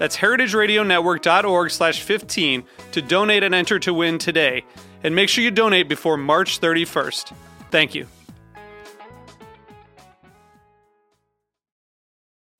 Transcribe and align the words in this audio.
That's 0.00 0.16
heritageradionetwork.org 0.16 1.70
slash 1.70 2.00
15 2.00 2.64
to 2.92 3.02
donate 3.02 3.42
and 3.42 3.54
enter 3.54 3.78
to 3.80 3.92
win 3.92 4.16
today. 4.16 4.64
And 5.04 5.14
make 5.14 5.28
sure 5.28 5.44
you 5.44 5.50
donate 5.50 5.90
before 5.90 6.16
March 6.16 6.58
31st. 6.58 7.34
Thank 7.70 7.94
you. 7.94 8.06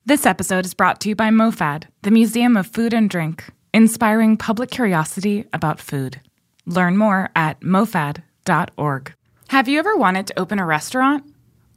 This 0.05 0.27
episode 0.27 0.67
is 0.67 0.75
brought 0.75 1.01
to 1.01 1.09
you 1.09 1.17
by 1.17 1.31
MoFad, 1.31 1.85
the 2.03 2.11
Museum 2.11 2.59
of 2.59 2.67
Food 2.67 2.93
and 2.93 3.09
Drink, 3.09 3.47
inspiring 3.73 4.37
public 4.37 4.71
curiosity 4.71 5.47
about 5.55 5.81
food. 5.81 6.21
Learn 6.67 6.99
more 6.99 7.31
at 7.35 7.59
mofad.org. 7.61 9.15
Have 9.49 9.67
you 9.67 9.79
ever 9.79 9.97
wanted 9.97 10.27
to 10.27 10.39
open 10.39 10.59
a 10.59 10.67
restaurant, 10.67 11.25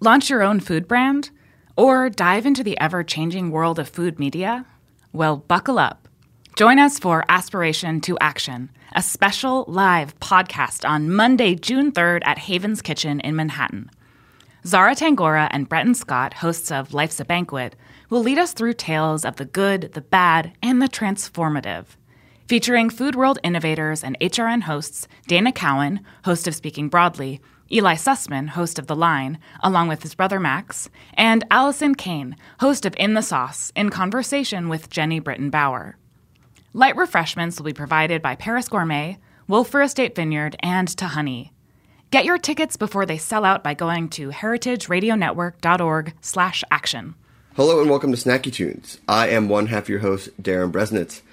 launch 0.01 0.29
your 0.29 0.43
own 0.43 0.59
food 0.59 0.89
brand, 0.89 1.29
or 1.77 2.09
dive 2.09 2.45
into 2.45 2.65
the 2.65 2.77
ever 2.81 3.01
changing 3.01 3.49
world 3.49 3.79
of 3.79 3.87
food 3.87 4.19
media? 4.19 4.65
Well, 5.15 5.37
buckle 5.37 5.77
up. 5.77 6.07
Join 6.55 6.79
us 6.79 6.97
for 6.97 7.23
Aspiration 7.29 8.01
to 8.01 8.17
Action, 8.17 8.71
a 8.95 9.03
special 9.03 9.63
live 9.67 10.19
podcast 10.19 10.89
on 10.89 11.11
Monday, 11.11 11.53
June 11.53 11.91
3rd 11.91 12.21
at 12.25 12.39
Haven's 12.39 12.81
Kitchen 12.81 13.19
in 13.19 13.35
Manhattan. 13.35 13.91
Zara 14.65 14.95
Tangora 14.95 15.49
and 15.51 15.69
Breton 15.69 15.93
Scott, 15.93 16.33
hosts 16.33 16.71
of 16.71 16.95
Life's 16.95 17.19
a 17.19 17.25
Banquet, 17.25 17.75
will 18.09 18.21
lead 18.21 18.39
us 18.39 18.53
through 18.53 18.73
tales 18.73 19.23
of 19.23 19.35
the 19.35 19.45
good, 19.45 19.91
the 19.93 20.01
bad, 20.01 20.53
and 20.63 20.81
the 20.81 20.89
transformative. 20.89 21.85
Featuring 22.47 22.89
Food 22.89 23.13
World 23.13 23.37
innovators 23.43 24.03
and 24.03 24.17
HRN 24.19 24.63
hosts 24.63 25.07
Dana 25.27 25.51
Cowin, 25.51 25.99
host 26.25 26.47
of 26.47 26.55
Speaking 26.55 26.89
Broadly, 26.89 27.39
Eli 27.73 27.95
Sussman, 27.95 28.49
host 28.49 28.77
of 28.77 28.85
The 28.85 28.95
Line, 28.95 29.39
along 29.63 29.87
with 29.87 30.03
his 30.03 30.13
brother 30.13 30.39
Max, 30.39 30.91
and 31.15 31.43
Allison 31.49 31.95
Kane, 31.95 32.35
host 32.59 32.85
of 32.85 32.93
In 32.99 33.15
the 33.15 33.23
Sauce, 33.23 33.71
in 33.75 33.89
conversation 33.89 34.69
with 34.69 34.91
Jeni 34.91 35.23
Britton 35.23 35.49
Bauer. 35.49 35.97
Light 36.73 36.95
refreshments 36.95 37.57
will 37.57 37.65
be 37.65 37.73
provided 37.73 38.21
by 38.21 38.35
Paris 38.35 38.69
Gourmet, 38.69 39.17
Wölffer 39.49 39.83
Estate 39.83 40.13
Vineyard, 40.13 40.55
and 40.59 40.87
Tahani. 40.87 41.49
Get 42.11 42.25
your 42.25 42.37
tickets 42.37 42.77
before 42.77 43.07
they 43.07 43.17
sell 43.17 43.43
out 43.43 43.63
by 43.63 43.73
going 43.73 44.07
to 44.09 44.29
heritageradionetwork.org/action. 44.29 47.15
Hello 47.55 47.81
and 47.81 47.89
welcome 47.89 48.11
to 48.11 48.17
Snacky 48.17 48.53
Tunes. 48.53 48.99
I 49.07 49.29
am 49.29 49.49
one 49.49 49.65
half 49.65 49.89
your 49.89 49.97
host, 49.99 50.29
Darin 50.39 50.71
Bresnitz. 50.71 51.23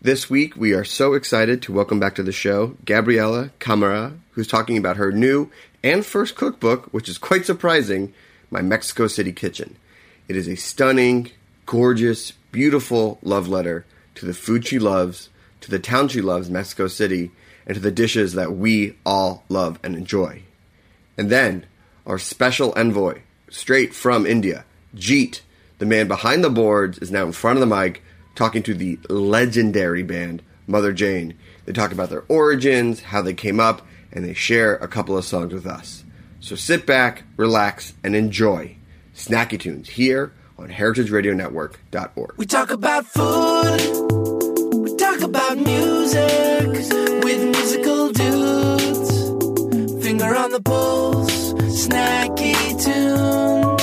This 0.00 0.30
week, 0.30 0.56
we 0.56 0.74
are 0.74 0.84
so 0.84 1.14
excited 1.14 1.60
to 1.62 1.72
welcome 1.72 1.98
back 1.98 2.14
to 2.14 2.22
the 2.22 2.30
show 2.30 2.76
Gabriela 2.84 3.50
Cámara, 3.58 4.16
who's 4.30 4.46
talking 4.46 4.76
about 4.76 4.96
her 4.96 5.10
new 5.10 5.50
and 5.82 6.04
first 6.04 6.34
cookbook, 6.34 6.86
which 6.92 7.08
is 7.08 7.18
quite 7.18 7.46
surprising 7.46 8.12
My 8.50 8.62
Mexico 8.62 9.06
City 9.06 9.32
Kitchen. 9.32 9.76
It 10.26 10.36
is 10.36 10.48
a 10.48 10.56
stunning, 10.56 11.30
gorgeous, 11.66 12.32
beautiful 12.52 13.18
love 13.22 13.48
letter 13.48 13.84
to 14.16 14.26
the 14.26 14.34
food 14.34 14.66
she 14.66 14.78
loves, 14.78 15.28
to 15.60 15.70
the 15.70 15.78
town 15.78 16.08
she 16.08 16.20
loves, 16.20 16.50
Mexico 16.50 16.88
City, 16.88 17.30
and 17.66 17.74
to 17.74 17.80
the 17.80 17.90
dishes 17.90 18.32
that 18.34 18.52
we 18.52 18.96
all 19.04 19.44
love 19.48 19.78
and 19.82 19.94
enjoy. 19.94 20.42
And 21.16 21.30
then, 21.30 21.66
our 22.06 22.18
special 22.18 22.72
envoy, 22.76 23.20
straight 23.50 23.94
from 23.94 24.26
India, 24.26 24.64
Jeet, 24.94 25.42
the 25.78 25.86
man 25.86 26.08
behind 26.08 26.42
the 26.42 26.50
boards, 26.50 26.98
is 26.98 27.10
now 27.10 27.26
in 27.26 27.32
front 27.32 27.58
of 27.58 27.68
the 27.68 27.76
mic 27.76 28.02
talking 28.34 28.62
to 28.62 28.74
the 28.74 28.98
legendary 29.08 30.02
band 30.02 30.42
Motherjane. 30.68 31.34
They 31.64 31.72
talk 31.72 31.92
about 31.92 32.10
their 32.10 32.24
origins, 32.28 33.00
how 33.00 33.22
they 33.22 33.34
came 33.34 33.60
up, 33.60 33.86
and 34.18 34.26
they 34.26 34.34
share 34.34 34.74
a 34.74 34.88
couple 34.88 35.16
of 35.16 35.24
songs 35.24 35.54
with 35.54 35.64
us. 35.64 36.02
So 36.40 36.56
sit 36.56 36.86
back, 36.86 37.22
relax, 37.36 37.94
and 38.02 38.16
enjoy 38.16 38.74
Snacky 39.14 39.60
Tunes 39.60 39.90
here 39.90 40.32
on 40.58 40.70
heritageradionetwork.org. 40.70 42.34
We 42.36 42.44
talk 42.44 42.72
about 42.72 43.06
food, 43.06 43.80
we 44.74 44.96
talk 44.96 45.20
about 45.20 45.56
music 45.58 46.68
with 47.22 47.44
musical 47.44 48.10
dudes. 48.10 50.04
Finger 50.04 50.34
on 50.34 50.50
the 50.50 50.62
pulse, 50.64 51.52
snacky 51.86 52.84
tunes. 52.84 53.77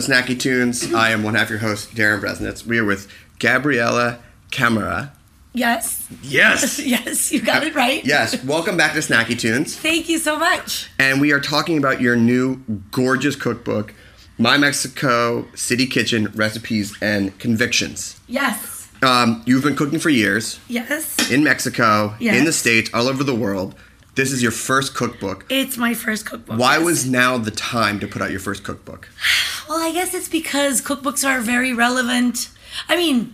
To 0.00 0.10
Snacky 0.10 0.38
Tunes. 0.38 0.94
I 0.94 1.10
am 1.10 1.22
one 1.22 1.34
half 1.34 1.50
your 1.50 1.58
host, 1.58 1.94
Darin 1.94 2.22
Bresnitz. 2.22 2.64
We 2.64 2.78
are 2.78 2.84
with 2.86 3.06
Gabriela 3.38 4.18
Cámara. 4.50 5.10
Yes, 5.52 6.06
Yes! 6.22 6.78
yes, 6.84 7.30
you 7.30 7.42
got 7.42 7.64
it 7.64 7.74
right. 7.74 8.02
yes, 8.04 8.42
welcome 8.44 8.78
back 8.78 8.94
to 8.94 9.00
Snacky 9.00 9.38
Tunes. 9.38 9.76
Thank 9.76 10.08
you 10.08 10.18
so 10.18 10.38
much. 10.38 10.88
And 10.98 11.20
we 11.20 11.32
are 11.32 11.40
talking 11.40 11.76
about 11.76 12.00
your 12.00 12.16
new 12.16 12.62
gorgeous 12.92 13.36
cookbook, 13.36 13.92
My 14.38 14.56
Mexico 14.56 15.46
City 15.54 15.86
Kitchen 15.86 16.32
Recipes 16.34 16.96
and 17.02 17.38
Convictions. 17.38 18.18
Yes, 18.26 18.88
Um, 19.02 19.42
you've 19.44 19.64
been 19.64 19.76
cooking 19.76 19.98
for 19.98 20.08
years 20.08 20.60
yes. 20.68 21.30
in 21.30 21.44
Mexico, 21.44 22.14
in 22.20 22.46
the 22.46 22.52
States, 22.52 22.88
all 22.94 23.06
over 23.06 23.22
the 23.22 23.34
world. 23.34 23.74
This 24.20 24.32
is 24.32 24.42
your 24.42 24.52
first 24.52 24.94
cookbook. 24.94 25.46
It's 25.48 25.78
my 25.78 25.94
first 25.94 26.26
cookbook. 26.26 26.58
Why 26.58 26.76
yes. 26.76 26.84
was 26.84 27.06
now 27.06 27.38
the 27.38 27.50
time 27.50 27.98
to 28.00 28.06
put 28.06 28.20
out 28.20 28.30
your 28.30 28.38
first 28.38 28.62
cookbook? 28.64 29.08
Well, 29.66 29.80
I 29.80 29.92
guess 29.92 30.14
it's 30.14 30.28
because 30.28 30.82
cookbooks 30.82 31.24
are 31.26 31.40
very 31.40 31.72
relevant. 31.72 32.50
I 32.88 32.96
mean, 32.96 33.32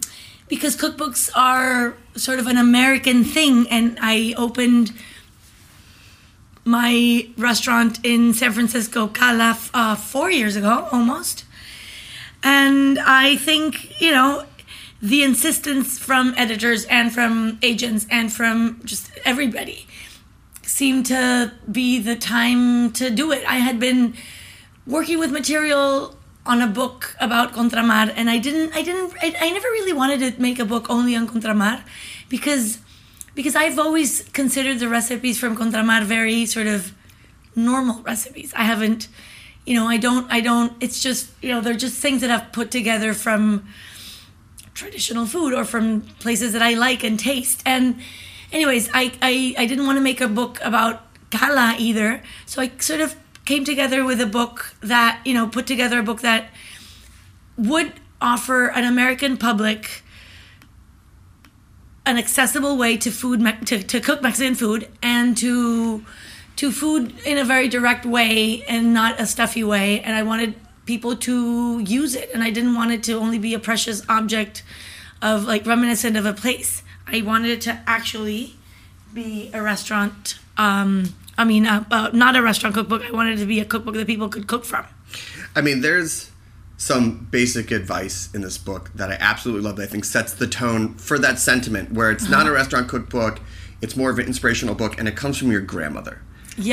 because 0.49 0.77
cookbooks 0.77 1.31
are 1.35 1.95
sort 2.15 2.39
of 2.39 2.47
an 2.47 2.59
American 2.59 3.25
thing, 3.25 3.67
and 3.71 3.99
I 4.03 4.35
opened 4.37 4.93
my 6.67 7.27
restaurant 7.39 7.99
in 8.05 8.35
San 8.35 8.53
Francisco, 8.53 9.09
Cala, 9.09 9.59
uh, 9.73 9.97
four 9.97 10.31
years 10.31 10.57
ago, 10.57 10.89
almost. 10.93 11.47
And 12.43 12.99
I 12.99 13.37
think, 13.37 13.99
you 13.99 14.11
know, 14.11 14.45
the 15.01 15.23
insistence 15.23 15.99
from 15.99 16.35
editors 16.37 16.85
and 16.85 17.15
from 17.15 17.59
agents 17.63 18.07
and 18.11 18.31
from 18.31 18.83
just 18.85 19.11
everybody 19.25 19.86
seemed 20.77 21.07
to 21.07 21.51
be 21.73 21.99
the 21.99 22.15
time 22.15 22.93
to 22.93 23.09
do 23.09 23.33
it. 23.33 23.43
I 23.49 23.57
had 23.69 23.81
been 23.81 24.15
working 24.87 25.19
with 25.19 25.31
material 25.33 26.15
on 26.45 26.61
a 26.61 26.67
book 26.67 27.17
about 27.19 27.55
Contramar, 27.55 28.13
and 28.15 28.29
I 28.29 28.37
didn't, 28.37 28.77
I 28.77 28.83
didn't, 28.83 29.15
I, 29.23 29.35
I 29.41 29.51
never 29.53 29.69
really 29.69 29.95
wanted 29.95 30.21
to 30.21 30.31
make 30.39 30.59
a 30.59 30.67
book 30.67 30.91
only 30.91 31.17
on 31.17 31.27
Contramar, 31.27 31.83
because, 32.29 32.79
because 33.35 33.57
I've 33.57 33.79
always 33.79 34.29
considered 34.35 34.79
the 34.79 34.91
recipes 34.91 35.41
from 35.41 35.57
Contramar 35.57 36.03
very 36.03 36.45
sort 36.45 36.67
of 36.67 36.93
normal 37.55 38.03
recipes. 38.03 38.53
I 38.55 38.65
haven't, 38.65 39.09
you 39.65 39.75
know, 39.75 39.87
I 39.89 39.97
don't, 39.97 40.31
I 40.31 40.43
don't. 40.43 40.75
It's 40.83 41.03
just, 41.03 41.31
you 41.41 41.53
know, 41.53 41.63
they're 41.63 41.83
just 41.87 41.97
things 42.03 42.21
that 42.21 42.31
I've 42.31 42.53
put 42.53 42.71
together 42.71 43.15
from 43.15 43.67
traditional 44.75 45.25
food 45.25 45.55
or 45.55 45.65
from 45.65 46.03
places 46.21 46.53
that 46.53 46.61
I 46.61 46.75
like 46.75 47.03
and 47.03 47.19
taste. 47.19 47.63
And 47.65 47.99
anyways, 48.57 48.89
I 48.93 49.13
I, 49.23 49.55
I 49.59 49.67
didn't 49.67 49.87
want 49.87 49.99
to 49.99 50.03
make 50.03 50.21
a 50.21 50.29
book 50.29 50.59
about 50.63 51.03
Cala 51.31 51.77
either. 51.79 52.23
So 52.47 52.63
I 52.63 52.73
sort 52.79 53.01
of 53.01 53.15
came 53.45 53.65
together 53.65 54.05
with 54.05 54.21
a 54.21 54.27
book 54.27 54.75
that, 54.81 55.21
you 55.25 55.35
know, 55.35 55.47
put 55.47 55.67
together 55.67 56.01
a 56.01 56.03
book 56.03 56.21
that 56.23 56.49
would 57.57 57.93
offer 58.21 58.67
an 58.67 58.85
American 58.85 59.37
public 59.37 60.03
an 62.05 62.17
accessible 62.19 62.77
way 62.77 62.97
to 62.97 63.11
food 63.11 63.41
to, 63.67 63.83
to 63.83 64.01
cook 64.01 64.23
Mexican 64.23 64.55
food 64.55 64.89
and 65.03 65.37
to 65.37 66.05
to 66.55 66.73
food 66.73 67.13
in 67.27 67.37
a 67.37 67.45
very 67.45 67.69
direct 67.69 68.07
way 68.07 68.65
and 68.69 68.95
not 68.95 69.21
a 69.21 69.27
stuffy 69.27 69.65
way 69.65 70.01
and 70.01 70.17
I 70.17 70.23
wanted 70.23 70.55
people 70.87 71.17
to 71.17 71.81
use 71.81 72.15
it 72.15 72.31
and 72.33 72.43
I 72.43 72.51
didn't 72.51 72.75
want 72.75 72.93
it 72.93 73.03
to 73.05 73.15
only 73.15 73.39
be 73.39 73.55
a 73.55 73.59
precious 73.59 74.03
object 74.09 74.63
of 75.21 75.45
like 75.45 75.67
reminiscent 75.67 76.17
of 76.17 76.25
a 76.25 76.33
place. 76.33 76.83
I 77.07 77.23
wanted 77.23 77.51
it 77.51 77.61
to 77.63 77.81
actually 77.87 78.57
be 79.15 79.51
a 79.55 79.63
restaurant 79.63 80.39
um 80.57 81.15
I 81.39 81.45
mean 81.45 81.67
uh, 81.67 81.85
uh, 81.91 82.11
not 82.13 82.37
a 82.37 82.43
restaurant 82.43 82.75
cookbook. 82.75 83.03
I 83.05 83.11
wanted 83.13 83.39
it 83.39 83.41
to 83.41 83.47
be 83.47 83.61
a 83.61 83.65
cookbook 83.65 83.95
that 83.95 84.07
people 84.07 84.29
could 84.29 84.47
cook 84.47 84.65
from. 84.65 84.87
I 85.55 85.61
mean, 85.61 85.81
there's 85.81 86.31
some 86.77 87.27
basic 87.31 87.71
advice 87.71 88.29
in 88.35 88.43
this 88.43 88.59
book 88.59 88.91
that 88.95 89.11
I 89.11 89.17
absolutely 89.19 89.63
love 89.63 89.77
that 89.77 89.85
I 89.85 89.87
think 89.87 90.05
sets 90.05 90.35
the 90.35 90.47
tone 90.47 90.95
for 90.95 91.19
that 91.19 91.39
sentiment 91.39 91.93
where 91.93 92.11
it's 92.11 92.29
not 92.29 92.47
a 92.47 92.53
restaurant 92.53 92.89
cookbook, 92.89 93.41
it's 93.81 93.97
more 93.97 94.11
of 94.11 94.19
an 94.19 94.27
inspirational 94.27 94.75
book 94.75 94.99
and 94.99 95.09
it 95.09 95.17
comes 95.17 95.39
from 95.39 95.51
your 95.51 95.63
grandmother. 95.63 96.21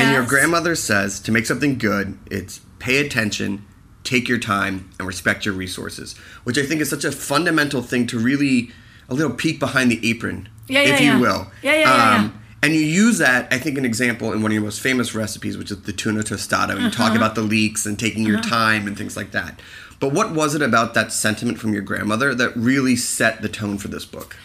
And 0.08 0.13
your 0.13 0.25
grandmother 0.25 0.75
says 0.75 1.20
to 1.22 1.32
make 1.32 1.46
something 1.46 1.78
good, 1.78 2.18
it's 2.30 2.60
pay 2.80 3.06
attention, 3.06 3.66
take 4.04 4.28
your 4.28 4.38
time, 4.38 4.90
and 5.00 5.08
respect 5.08 5.46
your 5.46 5.54
resources, 5.54 6.18
which 6.44 6.58
I 6.58 6.63
think 6.63 6.82
is 6.82 6.90
such 6.90 7.06
a 7.06 7.12
fundamental 7.12 7.82
thing 7.82 8.06
to 8.08 8.20
really 8.20 8.72
a 9.10 9.13
little 9.13 9.33
peek 9.33 9.60
behind 9.60 9.91
the 9.91 10.00
apron, 10.10 10.50
Yeah, 10.67 10.81
yeah, 10.81 10.93
if 10.93 11.00
you 11.01 11.05
yeah. 11.07 11.19
will. 11.19 11.39
Um, 11.41 11.51
Yeah, 11.62 11.74
yeah, 11.74 11.79
yeah, 11.79 12.22
yeah. 12.24 12.29
And 12.63 12.74
you 12.74 12.79
use 12.79 13.17
that, 13.17 13.51
I 13.51 13.57
think, 13.60 13.77
an 13.77 13.83
example 13.83 14.31
in 14.31 14.41
one 14.41 14.51
of 14.51 14.53
your 14.53 14.63
most 14.63 14.79
famous 14.79 15.13
recipes, 15.13 15.57
which 15.57 15.69
is 15.69 15.81
the 15.81 15.91
tuna 15.91 16.24
tostada. 16.24 16.69
And 16.72 16.79
you 16.79 16.88
Uh-huh. 16.88 17.07
talk 17.10 17.15
about 17.17 17.36
the 17.36 17.41
leeks 17.41 17.86
and 17.86 18.00
taking 18.00 18.24
your 18.25 18.39
time 18.39 18.88
and 18.88 18.98
things 18.98 19.17
like 19.17 19.31
that. 19.31 19.60
But 20.00 20.13
what 20.13 20.31
was 20.31 20.55
it 20.55 20.62
about 20.62 20.93
that 20.93 21.12
sentiment 21.12 21.60
from 21.60 21.74
your 21.74 21.81
grandmother 21.81 22.33
that 22.36 22.55
really 22.55 22.95
set 22.95 23.41
the 23.41 23.50
tone 23.50 23.77
for 23.77 23.89
this 23.89 24.05
book? 24.05 24.38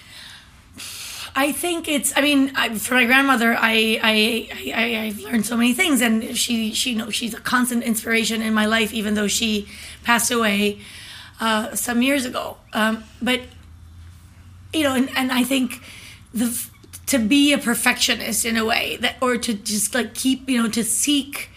I 1.36 1.52
think 1.52 1.86
it's. 1.86 2.12
I 2.16 2.20
mean, 2.20 2.50
I, 2.56 2.74
for 2.74 2.94
my 2.94 3.04
grandmother, 3.04 3.54
I, 3.56 4.00
I, 4.02 4.72
I, 4.74 4.96
I've 5.06 5.20
learned 5.20 5.46
so 5.46 5.56
many 5.56 5.72
things, 5.72 6.00
and 6.00 6.36
she, 6.36 6.72
she, 6.72 6.94
knows 6.96 7.14
she's 7.14 7.34
a 7.34 7.38
constant 7.40 7.84
inspiration 7.84 8.42
in 8.42 8.52
my 8.54 8.66
life, 8.66 8.92
even 8.92 9.14
though 9.14 9.28
she 9.28 9.68
passed 10.02 10.32
away 10.32 10.80
uh, 11.40 11.76
some 11.76 12.02
years 12.02 12.24
ago. 12.24 12.56
Um, 12.72 13.04
but 13.22 13.42
you 14.72 14.82
know, 14.82 14.94
and, 14.94 15.10
and 15.16 15.32
I 15.32 15.44
think 15.44 15.82
the 16.32 16.68
to 17.08 17.18
be 17.18 17.54
a 17.54 17.58
perfectionist 17.58 18.44
in 18.44 18.58
a 18.58 18.64
way 18.64 18.98
that, 19.00 19.16
or 19.22 19.38
to 19.38 19.54
just 19.54 19.94
like 19.94 20.14
keep, 20.14 20.48
you 20.48 20.62
know, 20.62 20.68
to 20.68 20.84
seek, 20.84 21.48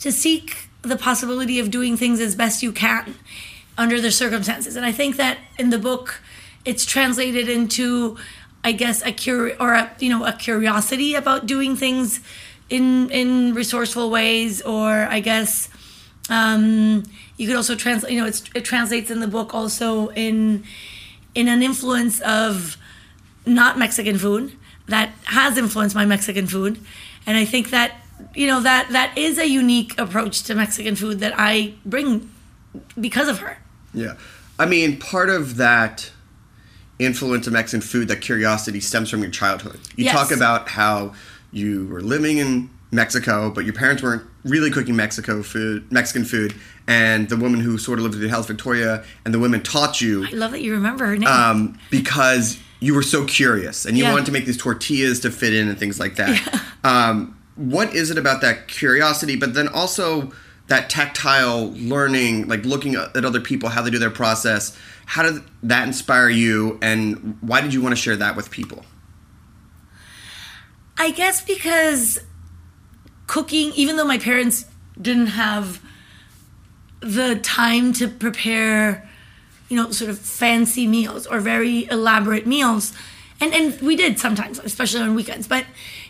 to 0.00 0.12
seek 0.12 0.68
the 0.82 0.96
possibility 0.96 1.58
of 1.58 1.70
doing 1.70 1.96
things 1.96 2.20
as 2.20 2.34
best 2.34 2.62
you 2.62 2.72
can 2.72 3.14
under 3.78 4.00
the 4.00 4.10
circumstances. 4.10 4.76
And 4.76 4.84
I 4.84 4.92
think 4.92 5.16
that 5.16 5.38
in 5.58 5.70
the 5.70 5.78
book, 5.78 6.20
it's 6.66 6.84
translated 6.84 7.48
into, 7.48 8.18
I 8.62 8.72
guess, 8.72 9.02
a 9.02 9.12
cur 9.12 9.56
or 9.58 9.72
a 9.72 9.90
you 9.98 10.10
know 10.10 10.26
a 10.26 10.32
curiosity 10.32 11.14
about 11.14 11.46
doing 11.46 11.74
things 11.74 12.20
in 12.68 13.10
in 13.10 13.54
resourceful 13.54 14.10
ways, 14.10 14.60
or 14.60 15.06
I 15.08 15.20
guess 15.20 15.70
um, 16.28 17.04
you 17.38 17.46
could 17.46 17.56
also 17.56 17.74
translate. 17.74 18.12
You 18.12 18.20
know, 18.20 18.26
it's, 18.26 18.44
it 18.54 18.64
translates 18.66 19.10
in 19.10 19.20
the 19.20 19.28
book 19.28 19.54
also 19.54 20.08
in 20.08 20.64
in 21.38 21.46
an 21.46 21.62
influence 21.62 22.18
of 22.22 22.76
not 23.46 23.78
Mexican 23.78 24.18
food 24.18 24.52
that 24.86 25.10
has 25.26 25.56
influenced 25.56 25.94
my 25.94 26.04
Mexican 26.04 26.48
food, 26.48 26.80
and 27.26 27.36
I 27.36 27.44
think 27.44 27.70
that 27.70 27.92
you 28.34 28.48
know 28.48 28.60
that 28.60 28.88
that 28.90 29.16
is 29.16 29.38
a 29.38 29.46
unique 29.46 29.96
approach 30.00 30.42
to 30.44 30.56
Mexican 30.56 30.96
food 30.96 31.20
that 31.20 31.34
I 31.36 31.74
bring 31.86 32.28
because 33.00 33.28
of 33.28 33.38
her. 33.38 33.58
Yeah. 33.94 34.14
I 34.58 34.66
mean, 34.66 34.98
part 34.98 35.30
of 35.30 35.56
that 35.58 36.10
influence 36.98 37.46
of 37.46 37.52
Mexican 37.52 37.82
food, 37.82 38.08
that 38.08 38.20
curiosity 38.20 38.80
stems 38.80 39.08
from 39.08 39.22
your 39.22 39.30
childhood. 39.30 39.78
You 39.94 40.06
Yes. 40.06 40.14
talk 40.16 40.32
about 40.32 40.68
how 40.68 41.14
you 41.52 41.86
were 41.86 42.02
living 42.02 42.38
in 42.38 42.68
Mexico, 42.90 43.50
but 43.50 43.64
your 43.64 43.74
parents 43.74 44.02
weren't 44.02 44.24
really 44.44 44.72
cooking 44.72 44.96
Mexico 44.96 45.44
food, 45.44 45.90
Mexican 45.92 46.24
food, 46.24 46.54
and 46.88 47.28
the 47.28 47.36
woman 47.36 47.60
who 47.60 47.78
sort 47.78 47.98
of 48.00 48.02
lived 48.04 48.16
in 48.16 48.22
the 48.22 48.28
house, 48.30 48.46
Victoria, 48.46 49.04
and 49.24 49.32
the 49.32 49.38
women 49.38 49.62
taught 49.62 50.00
you 50.00 50.26
I 50.26 50.30
love 50.30 50.50
that 50.52 50.62
you 50.62 50.72
remember 50.72 51.06
her 51.06 51.16
name. 51.16 51.28
um, 51.28 51.78
because 51.90 52.58
you 52.80 52.94
were 52.94 53.02
so 53.02 53.24
curious 53.26 53.84
and 53.84 53.96
you 53.98 54.04
Yeah. 54.04 54.10
wanted 54.12 54.26
to 54.26 54.32
make 54.32 54.46
these 54.46 54.56
tortillas 54.56 55.20
to 55.20 55.30
fit 55.30 55.52
in 55.52 55.68
and 55.68 55.78
things 55.78 56.00
like 56.00 56.16
that. 56.16 56.62
Um, 56.84 57.36
what 57.56 57.94
is 57.94 58.10
it 58.10 58.18
about 58.18 58.40
that 58.40 58.68
curiosity, 58.68 59.36
but 59.36 59.52
then 59.54 59.68
also 59.68 60.32
that 60.68 60.88
tactile 60.88 61.72
learning, 61.72 62.46
like 62.48 62.64
looking 62.64 62.94
at 62.94 63.16
other 63.24 63.40
people, 63.40 63.68
how 63.68 63.82
they 63.82 63.90
do 63.90 63.98
their 63.98 64.10
process? 64.10 64.76
How 65.06 65.22
did 65.24 65.42
that 65.64 65.86
inspire 65.86 66.28
you, 66.28 66.78
and 66.82 67.36
why 67.40 67.60
did 67.62 67.72
you 67.74 67.80
want 67.82 67.92
to 67.96 68.00
share 68.00 68.16
that 68.16 68.36
with 68.36 68.50
people? 68.50 68.84
I 70.98 71.10
guess 71.10 71.42
because 71.44 72.18
cooking, 73.26 73.72
even 73.74 73.96
though 73.96 74.04
my 74.06 74.18
parents 74.18 74.66
didn't 75.00 75.28
have 75.28 75.80
the 77.00 77.36
time 77.36 77.92
to 77.94 78.08
prepare, 78.08 79.08
you 79.68 79.76
know, 79.76 79.90
sort 79.90 80.10
of 80.10 80.18
fancy 80.18 80.86
meals 80.86 81.26
or 81.26 81.40
very 81.40 81.88
elaborate 81.90 82.46
meals, 82.46 82.92
and 83.40 83.54
and 83.54 83.80
we 83.80 83.96
did 83.96 84.18
sometimes, 84.18 84.58
especially 84.58 85.02
on 85.02 85.14
weekends. 85.14 85.46
But 85.46 85.64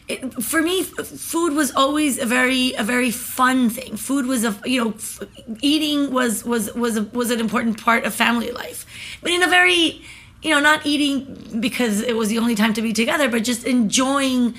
it, 0.08 0.42
for 0.42 0.62
me, 0.62 0.82
food 0.82 1.54
was 1.54 1.72
always 1.74 2.18
a 2.18 2.26
very 2.26 2.72
a 2.74 2.82
very 2.82 3.10
fun 3.10 3.68
thing. 3.68 3.96
Food 3.96 4.26
was 4.26 4.44
a 4.44 4.56
you 4.64 4.82
know, 4.82 4.90
f- 4.92 5.20
eating 5.60 6.12
was 6.12 6.44
was 6.44 6.72
was 6.74 6.96
a, 6.96 7.02
was 7.04 7.30
an 7.30 7.40
important 7.40 7.82
part 7.82 8.04
of 8.04 8.14
family 8.14 8.50
life, 8.50 8.86
but 9.22 9.30
in 9.30 9.42
a 9.42 9.48
very 9.48 10.02
you 10.42 10.50
know, 10.50 10.60
not 10.60 10.86
eating 10.86 11.58
because 11.60 12.00
it 12.00 12.16
was 12.16 12.28
the 12.28 12.38
only 12.38 12.54
time 12.54 12.72
to 12.74 12.82
be 12.82 12.92
together, 12.92 13.28
but 13.28 13.42
just 13.42 13.64
enjoying 13.64 14.54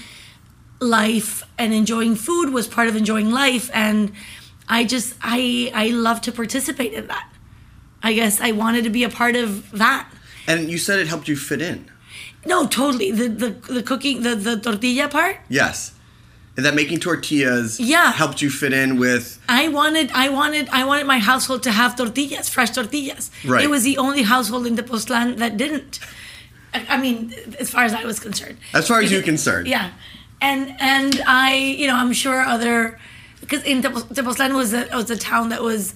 life 0.81 1.43
and 1.57 1.74
enjoying 1.74 2.15
food 2.15 2.51
was 2.51 2.67
part 2.67 2.88
of 2.88 2.95
enjoying 2.95 3.31
life 3.31 3.69
and 3.74 4.12
i 4.70 4.84
just 4.86 5.16
i 5.22 5.72
i 5.74 5.88
love 5.90 6.22
to 6.22 6.32
participate 6.32 6.94
in 6.94 7.08
that 7.08 7.28
i 8.04 8.14
guess 8.14 8.40
i 8.42 8.52
wanted 8.52 8.84
to 8.84 8.90
be 8.90 9.04
a 9.04 9.10
part 9.10 9.36
of 9.36 9.70
that 9.72 10.08
And 10.48 10.70
you 10.70 10.78
said 10.78 11.00
it 11.00 11.08
helped 11.08 11.28
you 11.28 11.36
fit 11.36 11.62
in. 11.62 11.80
no 12.46 12.58
totally 12.68 13.12
the 13.12 13.28
the, 13.44 13.50
the 13.76 13.84
cooking 13.84 14.22
the 14.24 14.36
the 14.36 14.56
tortilla 14.60 15.08
part 15.10 15.38
Yes. 15.50 15.94
And 16.58 16.66
that 16.66 16.76
making 16.76 17.00
tortillas 17.00 17.80
Yeah. 17.80 18.12
helped 18.12 18.42
you 18.42 18.50
fit 18.50 18.74
in 18.74 18.90
with 19.00 19.40
I 19.48 19.64
wanted, 19.70 20.08
I 20.26 20.28
wanted, 20.40 20.66
I 20.80 20.84
wanted 20.90 21.06
my 21.08 21.20
household 21.32 21.62
to 21.68 21.72
have 21.72 21.96
tortillas, 21.96 22.50
fresh 22.50 22.72
tortillas. 22.72 23.32
Right. 23.46 23.64
It 23.66 23.70
was 23.76 23.84
the 23.84 23.98
only 24.06 24.24
household 24.24 24.64
in 24.70 24.76
Tepoztlan 24.76 25.38
that 25.42 25.56
didn't. 25.64 26.00
I 26.74 26.80
I 26.96 26.98
mean, 27.04 27.18
as 27.64 27.68
far 27.74 27.84
as 27.90 27.94
I 28.02 28.04
was 28.12 28.18
concerned. 28.28 28.58
as 28.80 28.86
far 28.90 29.00
as 29.04 29.08
you're 29.12 29.28
concerned. 29.34 29.66
Yeah, 29.76 29.88
and 30.50 30.62
and 30.94 31.12
I, 31.48 31.50
you 31.80 31.88
know, 31.90 31.96
I'm 32.04 32.14
sure 32.24 32.38
other 32.56 32.78
because 33.41 33.63
in 33.63 33.81
Tepo- 33.81 34.08
Tepoztlan 34.13 34.55
was 34.55 34.74
a 34.74 34.88
was 34.93 35.10
a 35.10 35.17
town 35.17 35.50
that 35.50 35.62
was 35.62 35.93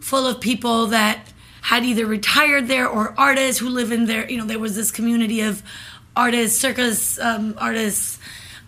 full 0.00 0.26
of 0.26 0.40
people 0.40 0.86
that 0.86 1.32
had 1.62 1.84
either 1.84 2.06
retired 2.06 2.68
there 2.68 2.88
or 2.88 3.14
artists 3.18 3.60
who 3.60 3.68
live 3.68 3.92
in 3.92 4.06
there. 4.06 4.28
You 4.30 4.38
know, 4.38 4.46
there 4.46 4.58
was 4.58 4.74
this 4.74 4.90
community 4.90 5.40
of 5.40 5.62
artists, 6.16 6.58
circus 6.58 7.18
um, 7.18 7.54
artists 7.58 8.18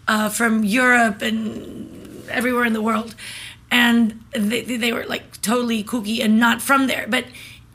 uh, 0.09 0.29
from 0.29 0.65
Europe 0.65 1.23
and 1.23 2.29
everywhere 2.29 2.65
in 2.65 2.73
the 2.73 2.83
world, 2.83 3.15
and 3.71 4.23
they 4.33 4.63
they 4.63 4.93
were 4.93 5.05
like 5.07 5.41
totally 5.43 5.83
kooky 5.85 6.23
and 6.25 6.39
not 6.39 6.61
from 6.63 6.87
there, 6.87 7.07
but. 7.09 7.25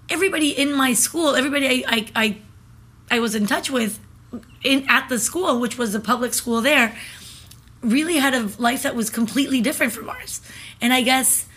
Everybody 0.07 0.51
in 0.51 0.71
my 0.71 0.93
school, 0.93 1.33
everybody 1.33 1.83
I, 1.83 1.83
I, 1.87 2.07
I 2.15 2.37
I 3.09 3.19
was 3.19 3.33
in 3.33 3.47
touch 3.47 3.71
with 3.71 3.99
in 4.63 4.85
at 4.87 5.09
the 5.09 5.17
school, 5.19 5.59
which 5.59 5.79
was 5.79 5.95
a 5.95 5.99
public 5.99 6.33
school 6.35 6.61
there, 6.61 6.95
really 7.82 8.17
had 8.17 8.34
a 8.34 8.50
life 8.58 8.84
that 8.84 8.96
was 8.96 9.10
completely 9.10 9.62
different 9.62 9.94
from 9.94 10.10
ours. 10.10 10.41
And 10.82 10.94
I 10.94 11.01
guess 11.01 11.48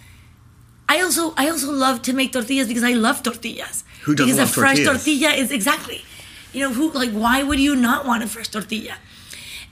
I 0.89 1.01
also 1.01 1.35
I 1.37 1.49
also 1.49 1.73
love 1.73 2.03
to 2.03 2.13
make 2.13 2.33
tortillas 2.33 2.69
because 2.69 2.85
I 2.85 2.93
love 2.93 3.23
tortillas. 3.23 3.85
Who 4.05 4.15
doesn't 4.15 4.37
because 4.37 4.39
love 4.39 4.51
a 4.51 4.53
fresh 4.53 4.77
tortillas? 4.79 5.05
tortilla 5.05 5.31
is 5.31 5.51
exactly, 5.51 6.05
you 6.53 6.61
know, 6.61 6.73
who 6.73 6.91
like 6.93 7.11
why 7.11 7.43
would 7.43 7.61
you 7.61 7.77
not 7.77 8.07
want 8.07 8.23
a 8.23 8.27
fresh 8.27 8.49
tortilla? 8.49 8.97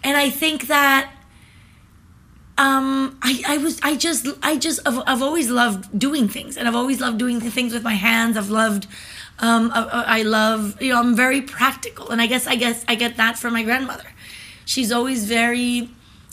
And 0.04 0.16
I 0.16 0.30
think 0.30 0.66
that 0.68 1.10
um, 2.58 3.18
I, 3.22 3.42
I 3.46 3.58
was 3.58 3.78
I 3.82 3.96
just 3.96 4.26
I 4.42 4.56
just 4.56 4.80
I've, 4.86 5.02
I've 5.06 5.22
always 5.22 5.50
loved 5.50 5.98
doing 5.98 6.28
things 6.28 6.56
and 6.56 6.66
I've 6.66 6.76
always 6.76 7.00
loved 7.00 7.18
doing 7.18 7.40
things 7.40 7.72
with 7.72 7.82
my 7.82 7.94
hands 7.94 8.36
I've 8.36 8.50
loved 8.50 8.86
um, 9.40 9.70
I, 9.74 10.20
I 10.20 10.22
love 10.22 10.80
you 10.80 10.92
know 10.92 10.98
I'm 10.98 11.14
very 11.14 11.42
practical 11.42 12.08
and 12.08 12.20
I 12.20 12.26
guess 12.26 12.46
I 12.46 12.56
guess 12.56 12.84
I 12.88 12.94
get 12.94 13.18
that 13.18 13.38
from 13.38 13.52
my 13.52 13.62
grandmother 13.62 14.08
she's 14.64 14.90
always 14.90 15.26
very 15.26 15.90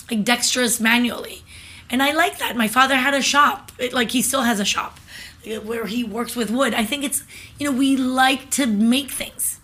like 0.10 0.24
dexterous 0.24 0.80
manually. 0.80 1.44
And 1.90 2.02
I 2.02 2.12
like 2.14 2.40
that. 2.40 2.56
My 2.56 2.68
father 2.68 2.96
had 2.96 3.14
a 3.14 3.22
shop. 3.22 3.72
It, 3.78 3.94
like 3.94 4.12
he 4.12 4.22
still 4.22 4.42
has 4.44 4.60
a 4.60 4.66
shop 4.66 5.00
where 5.64 5.86
he 5.86 6.04
works 6.04 6.36
with 6.36 6.50
wood. 6.50 6.74
I 6.74 6.86
think 6.86 7.04
it's 7.04 7.24
you 7.60 7.70
know 7.70 7.78
we 7.78 7.98
like 7.98 8.50
to 8.52 8.66
make 8.66 9.12
things. 9.12 9.60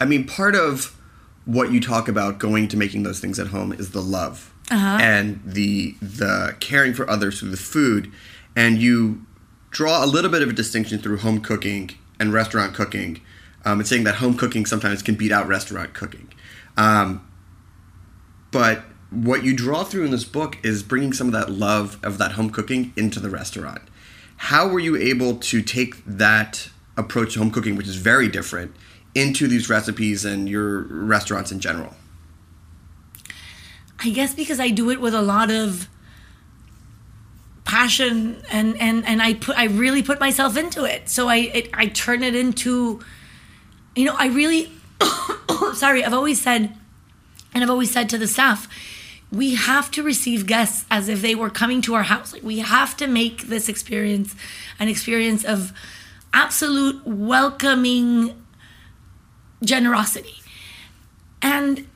I 0.00 0.04
mean, 0.04 0.26
part 0.26 0.54
of 0.54 0.96
what 1.44 1.72
you 1.72 1.80
talk 1.80 2.08
about 2.08 2.38
going 2.38 2.68
to 2.68 2.76
making 2.76 3.02
those 3.02 3.18
things 3.20 3.38
at 3.38 3.48
home 3.48 3.72
is 3.72 3.90
the 3.90 4.02
love 4.02 4.52
Uh-huh. 4.70 4.98
and 5.00 5.40
the 5.44 5.94
the 6.00 6.54
caring 6.60 6.94
for 6.94 7.08
others 7.10 7.40
through 7.40 7.50
the 7.50 7.56
food, 7.56 8.12
and 8.54 8.78
you 8.78 9.24
draw 9.70 10.04
a 10.04 10.06
little 10.06 10.30
bit 10.30 10.42
of 10.42 10.48
a 10.50 10.52
distinction 10.52 10.98
through 11.00 11.16
home 11.18 11.40
cooking 11.40 11.90
and 12.20 12.32
restaurant 12.32 12.74
cooking, 12.74 13.20
um, 13.64 13.80
and 13.80 13.88
saying 13.88 14.04
that 14.04 14.16
home 14.16 14.34
cooking 14.36 14.66
sometimes 14.66 15.02
can 15.02 15.14
beat 15.16 15.32
out 15.32 15.48
restaurant 15.48 15.94
cooking. 15.94 16.28
Um, 16.76 17.26
but 18.52 18.82
what 19.10 19.44
you 19.44 19.54
draw 19.54 19.84
through 19.84 20.04
in 20.04 20.10
this 20.10 20.24
book 20.24 20.58
is 20.62 20.82
bringing 20.82 21.12
some 21.12 21.26
of 21.26 21.32
that 21.32 21.50
love 21.50 21.98
of 22.02 22.18
that 22.18 22.32
home 22.32 22.50
cooking 22.50 22.92
into 22.96 23.20
the 23.20 23.30
restaurant. 23.30 23.82
How 24.36 24.68
were 24.68 24.78
you 24.78 24.96
able 24.96 25.36
to 25.36 25.62
take 25.62 26.04
that 26.06 26.70
approach 26.96 27.34
to 27.34 27.40
home 27.40 27.50
cooking, 27.50 27.76
which 27.76 27.88
is 27.88 27.96
very 27.96 28.28
different, 28.28 28.74
into 29.14 29.48
these 29.48 29.68
recipes 29.68 30.24
and 30.24 30.48
your 30.48 30.82
restaurants 30.82 31.50
in 31.50 31.60
general? 31.60 31.94
I 34.02 34.10
guess 34.10 34.34
because 34.34 34.60
I 34.60 34.70
do 34.70 34.90
it 34.90 35.00
with 35.00 35.14
a 35.14 35.22
lot 35.22 35.50
of 35.50 35.88
passion 37.64 38.42
and 38.50 38.80
and 38.80 39.06
and 39.06 39.20
I 39.20 39.34
put 39.34 39.58
I 39.58 39.64
really 39.64 40.02
put 40.02 40.18
myself 40.20 40.56
into 40.56 40.84
it. 40.84 41.08
So 41.08 41.28
I 41.28 41.36
it, 41.36 41.70
I 41.74 41.86
turn 41.86 42.22
it 42.22 42.34
into 42.34 43.00
you 43.94 44.04
know, 44.04 44.14
I 44.16 44.28
really 44.28 44.72
sorry, 45.74 46.04
I've 46.04 46.14
always 46.14 46.40
said 46.40 46.74
and 47.52 47.62
I've 47.62 47.70
always 47.70 47.90
said 47.90 48.08
to 48.10 48.18
the 48.18 48.26
staff, 48.26 48.68
we 49.32 49.54
have 49.54 49.90
to 49.92 50.02
receive 50.02 50.46
guests 50.46 50.84
as 50.90 51.08
if 51.08 51.22
they 51.22 51.34
were 51.34 51.50
coming 51.50 51.80
to 51.82 51.94
our 51.94 52.02
house. 52.02 52.32
Like 52.32 52.42
we 52.42 52.58
have 52.60 52.96
to 52.96 53.06
make 53.06 53.42
this 53.42 53.68
experience 53.68 54.34
an 54.78 54.88
experience 54.88 55.44
of 55.44 55.72
absolute 56.32 57.06
welcoming 57.06 58.34
generosity. 59.62 60.34
And 61.42 61.86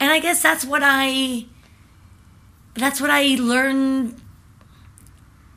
and 0.00 0.10
I 0.10 0.20
guess 0.20 0.42
that's 0.42 0.64
what 0.64 0.82
I 0.84 1.46
that's 2.74 3.00
what 3.00 3.10
I 3.10 3.36
learned 3.38 4.20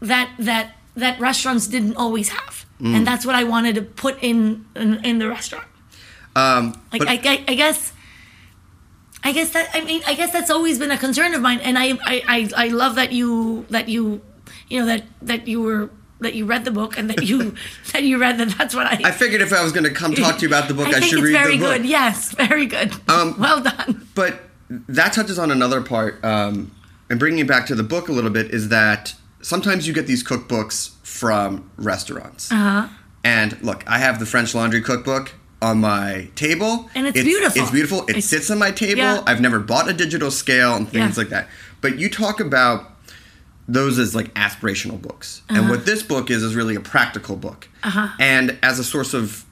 that 0.01 0.31
that 0.39 0.73
that 0.95 1.19
restaurants 1.19 1.67
didn't 1.67 1.95
always 1.95 2.29
have. 2.29 2.65
And 2.79 3.07
that's 3.07 3.25
what 3.25 3.33
I 3.33 3.43
wanted 3.43 3.73
to 3.75 3.81
put 3.81 4.17
in 4.21 4.65
in, 4.75 5.03
in 5.03 5.17
the 5.19 5.27
restaurant. 5.27 5.65
Um, 6.35 6.79
Like 6.91 6.99
but- 6.99 7.07
I, 7.07 7.13
I, 7.23 7.45
I 7.47 7.55
guess, 7.55 7.91
I 9.23 9.31
guess 9.31 9.51
that 9.51 9.69
I 9.73 9.81
mean 9.81 10.01
I 10.07 10.13
guess 10.13 10.31
that's 10.31 10.49
always 10.49 10.79
been 10.79 10.91
a 10.91 10.97
concern 10.97 11.33
of 11.33 11.41
mine, 11.41 11.59
and 11.59 11.77
I, 11.77 11.91
I, 12.05 12.23
I, 12.27 12.65
I 12.65 12.67
love 12.69 12.95
that 12.95 13.11
you 13.11 13.65
that 13.69 13.89
you, 13.89 14.21
you 14.69 14.79
know 14.79 14.85
that 14.85 15.03
that 15.21 15.47
you 15.47 15.61
were 15.61 15.89
that 16.19 16.33
you 16.33 16.45
read 16.45 16.65
the 16.65 16.71
book 16.71 16.97
and 16.97 17.09
that 17.09 17.23
you 17.23 17.55
that 17.93 18.03
you 18.03 18.17
read 18.17 18.37
that 18.37 18.49
that's 18.57 18.75
what 18.75 18.87
I. 18.87 19.01
I 19.05 19.11
figured 19.11 19.41
if 19.41 19.53
I 19.53 19.63
was 19.63 19.71
going 19.71 19.83
to 19.83 19.91
come 19.91 20.13
talk 20.13 20.35
to 20.37 20.41
you 20.41 20.47
about 20.47 20.67
the 20.67 20.73
book, 20.73 20.87
I, 20.93 20.97
I 20.97 20.99
should 21.01 21.23
read 21.23 21.33
very 21.33 21.57
the 21.57 21.63
book. 21.63 21.77
good. 21.77 21.85
Yes, 21.85 22.31
very 22.31 22.65
good. 22.65 22.93
Um, 23.09 23.35
well 23.39 23.61
done. 23.61 24.07
But 24.15 24.41
that 24.69 25.13
touches 25.13 25.39
on 25.39 25.51
another 25.51 25.81
part, 25.81 26.23
um, 26.23 26.71
and 27.09 27.19
bringing 27.19 27.39
it 27.39 27.47
back 27.47 27.65
to 27.67 27.75
the 27.75 27.83
book 27.83 28.09
a 28.09 28.11
little 28.11 28.31
bit 28.31 28.51
is 28.51 28.69
that 28.69 29.13
sometimes 29.41 29.87
you 29.87 29.93
get 29.93 30.07
these 30.07 30.23
cookbooks 30.23 30.95
from 31.03 31.69
restaurants. 31.77 32.51
Uh-huh. 32.51 32.87
And 33.23 33.61
look, 33.61 33.83
I 33.87 33.99
have 33.99 34.19
the 34.19 34.25
French 34.25 34.53
Laundry 34.55 34.81
cookbook 34.81 35.33
on 35.61 35.79
my 35.79 36.29
table, 36.35 36.89
And 36.93 37.07
it's 37.07 37.21
beautiful. 37.23 37.61
It's 37.61 37.71
beautiful. 37.71 38.01
It 38.03 38.09
It's- 38.11 38.25
sits 38.25 38.51
on 38.51 38.59
my 38.59 38.71
table. 38.71 38.99
Yeah. 39.01 39.23
I've 39.25 39.41
never 39.41 39.59
bought 39.59 39.89
a 39.89 39.93
digital 39.93 40.29
scale 40.29 40.75
and 40.75 40.87
things 40.87 41.15
Yeah. 41.15 41.21
like 41.21 41.29
that. 41.29 41.49
But 41.81 41.97
you 41.97 42.09
talk 42.09 42.39
about 42.39 42.93
those 43.67 43.97
as 43.99 44.13
like 44.15 44.33
aspirational 44.35 45.01
books, 45.01 45.41
Uh-huh. 45.49 45.59
and 45.59 45.69
what 45.69 45.85
this 45.85 46.03
book 46.03 46.29
is 46.29 46.43
is 46.43 46.55
really 46.55 46.75
a 46.75 46.79
practical 46.79 47.35
book, 47.35 47.67
uh-huh. 47.83 48.09
and 48.19 48.57
as 48.61 48.79
a 48.79 48.83
source 48.83 49.13
of 49.13 49.43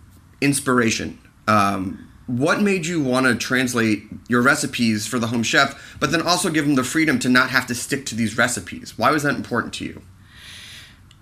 inspiration. 0.41 1.17
Um, 1.47 2.00
what 2.27 2.62
made 2.62 2.85
you 2.85 3.01
want 3.01 3.25
to 3.27 3.35
translate 3.35 4.07
your 4.27 4.41
recipes 4.41 5.05
for 5.05 5.19
the 5.19 5.27
home 5.27 5.43
chef, 5.43 5.75
but 6.00 6.12
then 6.12 6.21
also 6.21 6.50
give 6.50 6.65
them 6.65 6.75
the 6.75 6.83
freedom 6.83 7.19
to 7.19 7.29
not 7.29 7.50
have 7.50 7.67
to 7.67 7.75
stick 7.75 8.05
to 8.07 8.15
these 8.15 8.38
recipes? 8.38 8.93
Why 8.95 9.12
was 9.12 9.24
that 9.24 9.35
important 9.35 9.74
to 9.75 9.85
you? 9.85 10.01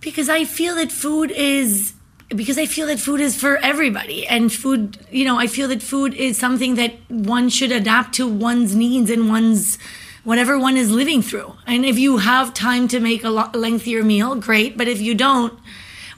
because 0.01 0.27
I 0.27 0.43
feel 0.43 0.75
that 0.75 0.91
food 0.91 1.31
is 1.31 1.93
because 2.29 2.57
I 2.57 2.65
feel 2.65 2.87
that 2.87 2.99
food 2.99 3.19
is 3.19 3.39
for 3.39 3.57
everybody. 3.57 4.25
And 4.27 4.51
food 4.51 4.97
you 5.11 5.25
know 5.25 5.39
I 5.39 5.47
feel 5.47 5.67
that 5.69 5.81
food 5.81 6.13
is 6.13 6.37
something 6.37 6.75
that 6.75 6.93
one 7.09 7.49
should 7.49 7.71
adapt 7.71 8.13
to 8.15 8.27
one's 8.27 8.75
needs 8.75 9.09
and 9.09 9.29
one's 9.29 9.77
whatever 10.23 10.57
one 10.57 10.77
is 10.77 10.89
living 10.91 11.21
through. 11.21 11.55
And 11.67 11.85
if 11.85 11.99
you 11.99 12.17
have 12.17 12.53
time 12.53 12.87
to 12.89 12.99
make 12.99 13.23
a 13.23 13.29
lengthier 13.29 14.03
meal 14.03 14.35
great. 14.35 14.77
But 14.77 14.87
if 14.87 15.01
you 15.01 15.15
don't 15.15 15.57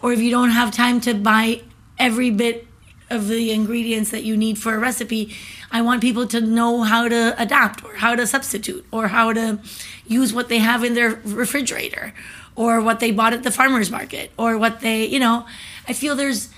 or 0.02 0.14
if 0.14 0.20
you 0.20 0.30
don't 0.30 0.52
have 0.52 0.72
time 0.72 1.02
to 1.02 1.14
buy 1.14 1.62
every 1.98 2.30
bit 2.30 2.68
of 3.10 3.28
the 3.28 3.52
ingredients 3.52 4.12
that 4.12 4.24
you 4.24 4.36
need 4.36 4.58
for 4.58 4.74
a 4.74 4.80
recipe. 4.80 5.36
I 5.72 5.82
want 5.82 6.02
people 6.02 6.26
to 6.28 6.42
know 6.42 6.84
how 6.84 7.08
to 7.08 7.40
adapt 7.42 7.84
or 7.84 7.96
how 7.96 8.16
to 8.16 8.26
substitute 8.26 8.86
or 8.92 9.10
how 9.10 9.34
to 9.34 9.60
use 10.08 10.34
what 10.34 10.50
they 10.50 10.58
have 10.60 10.84
in 10.84 10.96
their 10.96 11.22
refrigerator 11.24 12.14
or 12.56 12.82
what 12.82 13.00
they 13.00 13.12
bought 13.12 13.34
at 13.34 13.44
the 13.44 13.52
farmers 13.52 13.92
market 13.92 14.32
or 14.38 14.58
what 14.58 14.80
they, 14.80 15.06
you 15.06 15.20
know, 15.20 15.46
I 15.88 15.94
feel 15.94 16.16
there's 16.16 16.50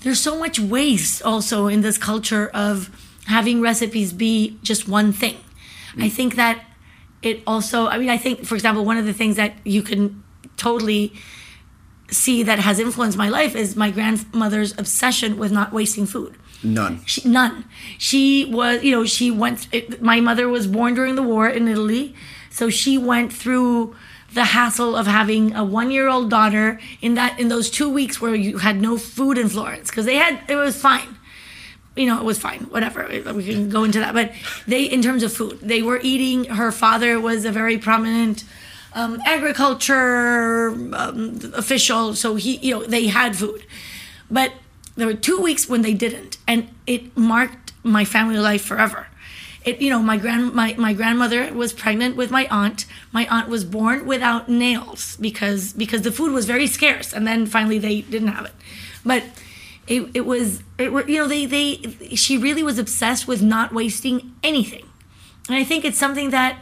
there's 0.00 0.20
so 0.20 0.38
much 0.38 0.60
waste 0.60 1.22
also 1.22 1.66
in 1.66 1.80
this 1.80 1.98
culture 1.98 2.48
of 2.54 2.90
having 3.26 3.60
recipes 3.60 4.12
be 4.12 4.58
just 4.62 4.88
one 4.88 5.12
thing. 5.12 5.36
I 5.96 6.08
mm. 6.08 6.12
think 6.12 6.36
that 6.36 6.64
it 7.22 7.42
also, 7.46 7.88
I 7.88 7.98
mean, 7.98 8.10
I 8.10 8.16
think, 8.16 8.44
for 8.44 8.54
example, 8.54 8.84
one 8.84 8.96
of 8.96 9.06
the 9.06 9.12
things 9.12 9.36
that 9.36 9.54
you 9.64 9.82
can 9.82 10.22
totally 10.56 11.12
see 12.10 12.42
that 12.44 12.58
has 12.58 12.78
influenced 12.78 13.18
my 13.18 13.28
life 13.28 13.54
is 13.54 13.76
my 13.76 13.90
grandmother's 13.90 14.78
obsession 14.78 15.36
with 15.36 15.52
not 15.52 15.72
wasting 15.72 16.06
food. 16.06 16.36
None. 16.62 17.04
She, 17.04 17.28
none. 17.28 17.64
She 17.98 18.44
was, 18.44 18.82
you 18.82 18.92
know, 18.92 19.04
she 19.04 19.30
went. 19.30 19.68
It, 19.72 20.02
my 20.02 20.20
mother 20.20 20.48
was 20.48 20.66
born 20.66 20.94
during 20.94 21.14
the 21.14 21.22
war 21.22 21.48
in 21.48 21.68
Italy, 21.68 22.14
so 22.50 22.70
she 22.70 22.98
went 22.98 23.32
through 23.32 23.94
the 24.32 24.44
hassle 24.44 24.94
of 24.94 25.06
having 25.06 25.54
a 25.54 25.64
one-year-old 25.64 26.30
daughter 26.30 26.78
in 27.00 27.14
that 27.14 27.38
in 27.40 27.48
those 27.48 27.70
two 27.70 27.88
weeks 27.88 28.20
where 28.20 28.34
you 28.34 28.58
had 28.58 28.80
no 28.80 28.98
food 28.98 29.38
in 29.38 29.48
Florence 29.48 29.90
because 29.90 30.04
they 30.04 30.16
had 30.16 30.40
it 30.48 30.56
was 30.56 30.80
fine. 30.80 31.16
You 31.96 32.06
know, 32.06 32.20
it 32.20 32.24
was 32.24 32.38
fine. 32.38 32.60
Whatever. 32.70 33.08
We 33.08 33.44
can 33.44 33.70
go 33.70 33.82
into 33.82 33.98
that, 33.98 34.14
but 34.14 34.32
they, 34.68 34.84
in 34.84 35.02
terms 35.02 35.24
of 35.24 35.32
food, 35.32 35.58
they 35.60 35.82
were 35.82 35.98
eating. 36.02 36.44
Her 36.44 36.70
father 36.70 37.18
was 37.18 37.44
a 37.44 37.50
very 37.50 37.76
prominent 37.76 38.44
um, 38.92 39.20
agriculture 39.26 40.70
um, 40.92 41.40
official, 41.54 42.14
so 42.14 42.36
he, 42.36 42.56
you 42.58 42.74
know, 42.74 42.84
they 42.84 43.08
had 43.08 43.36
food, 43.36 43.66
but 44.30 44.52
there 44.96 45.06
were 45.06 45.14
two 45.14 45.40
weeks 45.40 45.68
when 45.68 45.82
they 45.82 45.94
didn't, 45.94 46.38
and 46.46 46.68
it 46.86 47.16
marked 47.16 47.72
my 47.82 48.04
family 48.04 48.38
life 48.38 48.62
forever. 48.62 49.08
It, 49.64 49.80
you 49.80 49.90
know, 49.90 50.00
my 50.00 50.16
grand 50.16 50.54
my, 50.54 50.74
my 50.78 50.92
grandmother 50.92 51.52
was 51.52 51.72
pregnant 51.72 52.16
with 52.16 52.30
my 52.30 52.46
aunt. 52.46 52.86
My 53.12 53.26
aunt 53.26 53.48
was 53.48 53.64
born 53.64 54.06
without 54.06 54.48
nails 54.48 55.16
because 55.16 55.72
because 55.72 56.02
the 56.02 56.12
food 56.12 56.32
was 56.32 56.46
very 56.46 56.66
scarce, 56.66 57.12
and 57.12 57.26
then 57.26 57.46
finally 57.46 57.78
they 57.78 58.02
didn't 58.02 58.28
have 58.28 58.46
it. 58.46 58.54
But 59.04 59.24
it, 59.86 60.10
it 60.14 60.26
was 60.26 60.62
it 60.78 60.92
were 60.92 61.06
you 61.08 61.18
know 61.18 61.26
they 61.26 61.46
they 61.46 61.76
she 62.14 62.38
really 62.38 62.62
was 62.62 62.78
obsessed 62.78 63.26
with 63.26 63.42
not 63.42 63.72
wasting 63.72 64.34
anything, 64.42 64.86
and 65.48 65.56
I 65.56 65.64
think 65.64 65.84
it's 65.84 65.98
something 65.98 66.30
that 66.30 66.58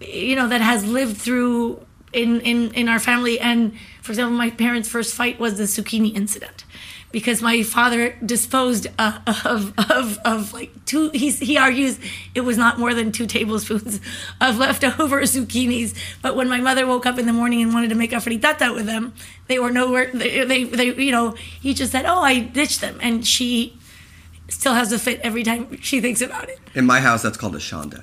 you 0.00 0.36
know 0.36 0.48
that 0.48 0.60
has 0.60 0.84
lived 0.84 1.16
through 1.16 1.84
in 2.12 2.40
in 2.40 2.72
in 2.72 2.88
our 2.88 2.98
family 2.98 3.38
and 3.38 3.74
for 4.00 4.12
example 4.12 4.36
my 4.36 4.50
parents 4.50 4.88
first 4.88 5.14
fight 5.14 5.38
was 5.38 5.58
the 5.58 5.64
zucchini 5.64 6.14
incident 6.14 6.57
because 7.10 7.40
my 7.40 7.62
father 7.62 8.14
disposed 8.24 8.86
uh, 8.98 9.18
of 9.44 9.72
of 9.90 10.18
of 10.24 10.52
like 10.52 10.70
two 10.84 11.10
he's, 11.10 11.38
he 11.38 11.56
argues 11.56 11.98
it 12.34 12.42
was 12.42 12.58
not 12.58 12.78
more 12.78 12.94
than 12.94 13.12
two 13.12 13.26
tablespoons 13.26 14.00
of 14.40 14.58
leftover 14.58 15.22
zucchinis. 15.22 15.94
But 16.22 16.36
when 16.36 16.48
my 16.48 16.60
mother 16.60 16.86
woke 16.86 17.06
up 17.06 17.18
in 17.18 17.26
the 17.26 17.32
morning 17.32 17.62
and 17.62 17.72
wanted 17.72 17.88
to 17.90 17.96
make 17.96 18.12
a 18.12 18.16
frittata 18.16 18.74
with 18.74 18.86
them 18.86 19.14
they 19.46 19.58
were 19.58 19.70
nowhere 19.70 20.10
they, 20.12 20.44
they, 20.44 20.64
they 20.64 20.94
you 20.94 21.12
know 21.12 21.32
he 21.60 21.74
just 21.74 21.92
said 21.92 22.04
oh 22.06 22.20
i 22.20 22.38
ditched 22.38 22.80
them. 22.80 22.98
And 23.00 23.26
she 23.26 23.78
still 24.48 24.74
has 24.74 24.92
a 24.92 24.98
fit 24.98 25.20
every 25.20 25.42
time 25.42 25.80
she 25.80 26.00
thinks 26.00 26.20
about 26.20 26.48
it. 26.48 26.58
In 26.74 26.86
my 26.86 27.00
house, 27.00 27.22
that's 27.22 27.36
called 27.36 27.54
a 27.54 27.58
shonda. 27.58 28.02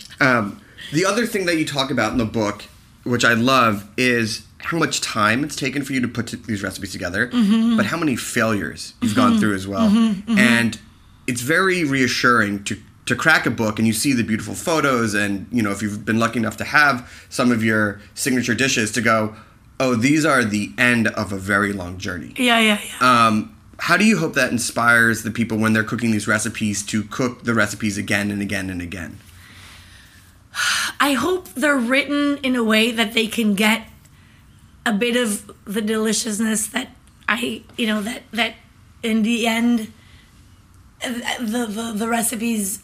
um, 0.20 0.60
the 0.92 1.04
other 1.04 1.26
thing 1.26 1.46
that 1.46 1.56
you 1.56 1.66
talk 1.66 1.90
about 1.90 2.12
in 2.12 2.18
the 2.18 2.24
book, 2.24 2.64
which 3.04 3.24
I 3.24 3.34
love, 3.34 3.88
is 3.96 4.46
how 4.64 4.78
much 4.78 5.00
time 5.00 5.44
it's 5.44 5.56
taken 5.56 5.82
for 5.82 5.92
you 5.92 6.00
to 6.00 6.08
put 6.08 6.28
t- 6.28 6.36
these 6.36 6.62
recipes 6.62 6.92
together, 6.92 7.28
mm-hmm. 7.28 7.76
but 7.76 7.86
how 7.86 7.96
many 7.96 8.16
failures 8.16 8.94
you've 9.02 9.16
gone 9.16 9.32
mm-hmm. 9.32 9.40
through 9.40 9.54
as 9.54 9.66
well. 9.66 9.90
Mm-hmm. 9.90 10.38
And 10.38 10.78
it's 11.26 11.40
very 11.40 11.84
reassuring 11.84 12.64
to 12.64 12.78
to 13.04 13.16
crack 13.16 13.46
a 13.46 13.50
book 13.50 13.78
and 13.78 13.86
you 13.86 13.92
see 13.92 14.12
the 14.12 14.22
beautiful 14.22 14.54
photos 14.54 15.12
and 15.12 15.46
you 15.50 15.60
know 15.60 15.72
if 15.72 15.82
you've 15.82 16.04
been 16.04 16.20
lucky 16.20 16.38
enough 16.38 16.56
to 16.56 16.64
have 16.64 17.10
some 17.28 17.50
of 17.50 17.62
your 17.62 18.00
signature 18.14 18.54
dishes 18.54 18.92
to 18.92 19.00
go 19.00 19.34
oh 19.80 19.96
these 19.96 20.24
are 20.24 20.44
the 20.44 20.72
end 20.78 21.08
of 21.08 21.32
a 21.32 21.36
very 21.36 21.72
long 21.72 21.98
journey. 21.98 22.32
Yeah 22.36 22.60
yeah 22.60 22.78
yeah. 22.80 23.26
Um, 23.26 23.56
how 23.78 23.96
do 23.96 24.04
you 24.04 24.18
hope 24.18 24.34
that 24.34 24.52
inspires 24.52 25.24
the 25.24 25.32
people 25.32 25.58
when 25.58 25.72
they're 25.72 25.82
cooking 25.82 26.12
these 26.12 26.28
recipes 26.28 26.86
to 26.86 27.02
cook 27.02 27.42
the 27.42 27.52
recipes 27.52 27.98
again 27.98 28.30
and 28.30 28.40
again 28.40 28.70
and 28.70 28.80
again? 28.80 29.18
I 31.00 31.14
hope 31.14 31.48
they're 31.54 31.76
written 31.76 32.38
in 32.44 32.54
a 32.54 32.62
way 32.62 32.92
that 32.92 33.14
they 33.14 33.26
can 33.26 33.54
get 33.54 33.88
a 34.84 34.92
bit 34.92 35.16
of 35.16 35.50
the 35.64 35.80
deliciousness 35.80 36.66
that 36.68 36.88
I, 37.28 37.62
you 37.76 37.86
know, 37.86 38.02
that 38.02 38.22
that 38.32 38.54
in 39.02 39.22
the 39.22 39.46
end, 39.46 39.92
the 41.00 41.66
the, 41.68 41.92
the 41.94 42.08
recipes. 42.08 42.82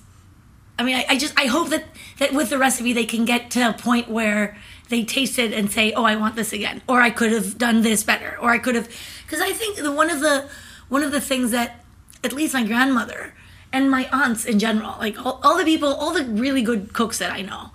I 0.79 0.85
mean, 0.85 0.97
I, 0.97 1.07
I 1.09 1.19
just 1.19 1.39
I 1.39 1.47
hope 1.47 1.71
that 1.71 1.85
that 2.19 2.33
with 2.33 2.51
the 2.51 2.59
recipe 2.59 2.93
they 2.93 3.05
can 3.05 3.25
get 3.25 3.51
to 3.53 3.69
a 3.69 3.73
point 3.73 4.09
where 4.09 4.57
they 4.89 5.05
taste 5.05 5.39
it 5.39 5.53
and 5.53 5.71
say, 5.71 5.93
"Oh, 5.93 6.05
I 6.05 6.17
want 6.17 6.37
this 6.37 6.53
again," 6.53 6.83
or 6.89 7.01
"I 7.01 7.11
could 7.11 7.33
have 7.33 7.59
done 7.59 7.83
this 7.83 8.05
better," 8.05 8.37
or 8.41 8.51
"I 8.51 8.59
could 8.59 8.75
have," 8.75 8.89
because 9.25 9.41
I 9.41 9.53
think 9.53 9.77
the 9.77 9.93
one 9.93 10.11
of 10.11 10.21
the 10.21 10.49
one 10.89 11.03
of 11.03 11.13
the 11.13 11.21
things 11.21 11.51
that 11.51 11.85
at 12.25 12.33
least 12.33 12.55
my 12.55 12.65
grandmother 12.65 13.35
and 13.73 13.91
my 13.91 14.09
aunts 14.13 14.45
in 14.45 14.59
general, 14.59 14.95
like 14.99 15.19
all, 15.25 15.41
all 15.43 15.59
the 15.59 15.65
people, 15.65 15.93
all 15.93 16.13
the 16.13 16.25
really 16.25 16.63
good 16.63 16.93
cooks 16.93 17.19
that 17.19 17.33
I 17.33 17.43
know, 17.43 17.71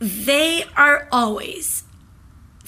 they 0.00 0.64
are 0.76 1.08
always 1.12 1.84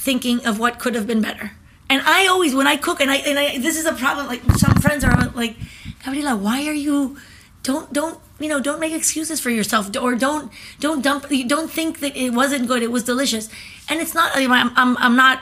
thinking 0.00 0.46
of 0.46 0.58
what 0.58 0.78
could 0.78 0.94
have 0.94 1.06
been 1.06 1.20
better. 1.20 1.52
And 1.90 2.02
I 2.06 2.26
always, 2.26 2.54
when 2.54 2.66
I 2.66 2.76
cook, 2.76 3.00
and 3.00 3.10
I, 3.10 3.16
and 3.16 3.38
I, 3.38 3.58
this 3.58 3.76
is 3.76 3.84
a 3.84 3.92
problem. 3.92 4.26
Like 4.26 4.42
some 4.56 4.74
friends 4.76 5.04
are 5.04 5.28
like, 5.34 5.56
Gabriela, 6.04 6.36
why 6.36 6.66
are 6.66 6.72
you? 6.72 7.18
Don't, 7.62 7.92
don't, 7.92 8.18
you 8.38 8.48
know, 8.48 8.60
don't 8.60 8.80
make 8.80 8.94
excuses 8.94 9.38
for 9.40 9.50
yourself, 9.50 9.94
or 10.00 10.14
don't, 10.14 10.50
don't 10.78 11.02
dump. 11.02 11.26
Don't 11.46 11.70
think 11.70 12.00
that 12.00 12.16
it 12.16 12.30
wasn't 12.30 12.66
good. 12.66 12.82
It 12.82 12.90
was 12.90 13.04
delicious, 13.04 13.50
and 13.90 14.00
it's 14.00 14.14
not. 14.14 14.30
I'm, 14.34 14.52
I'm, 14.52 14.96
I'm 14.96 15.16
not. 15.16 15.40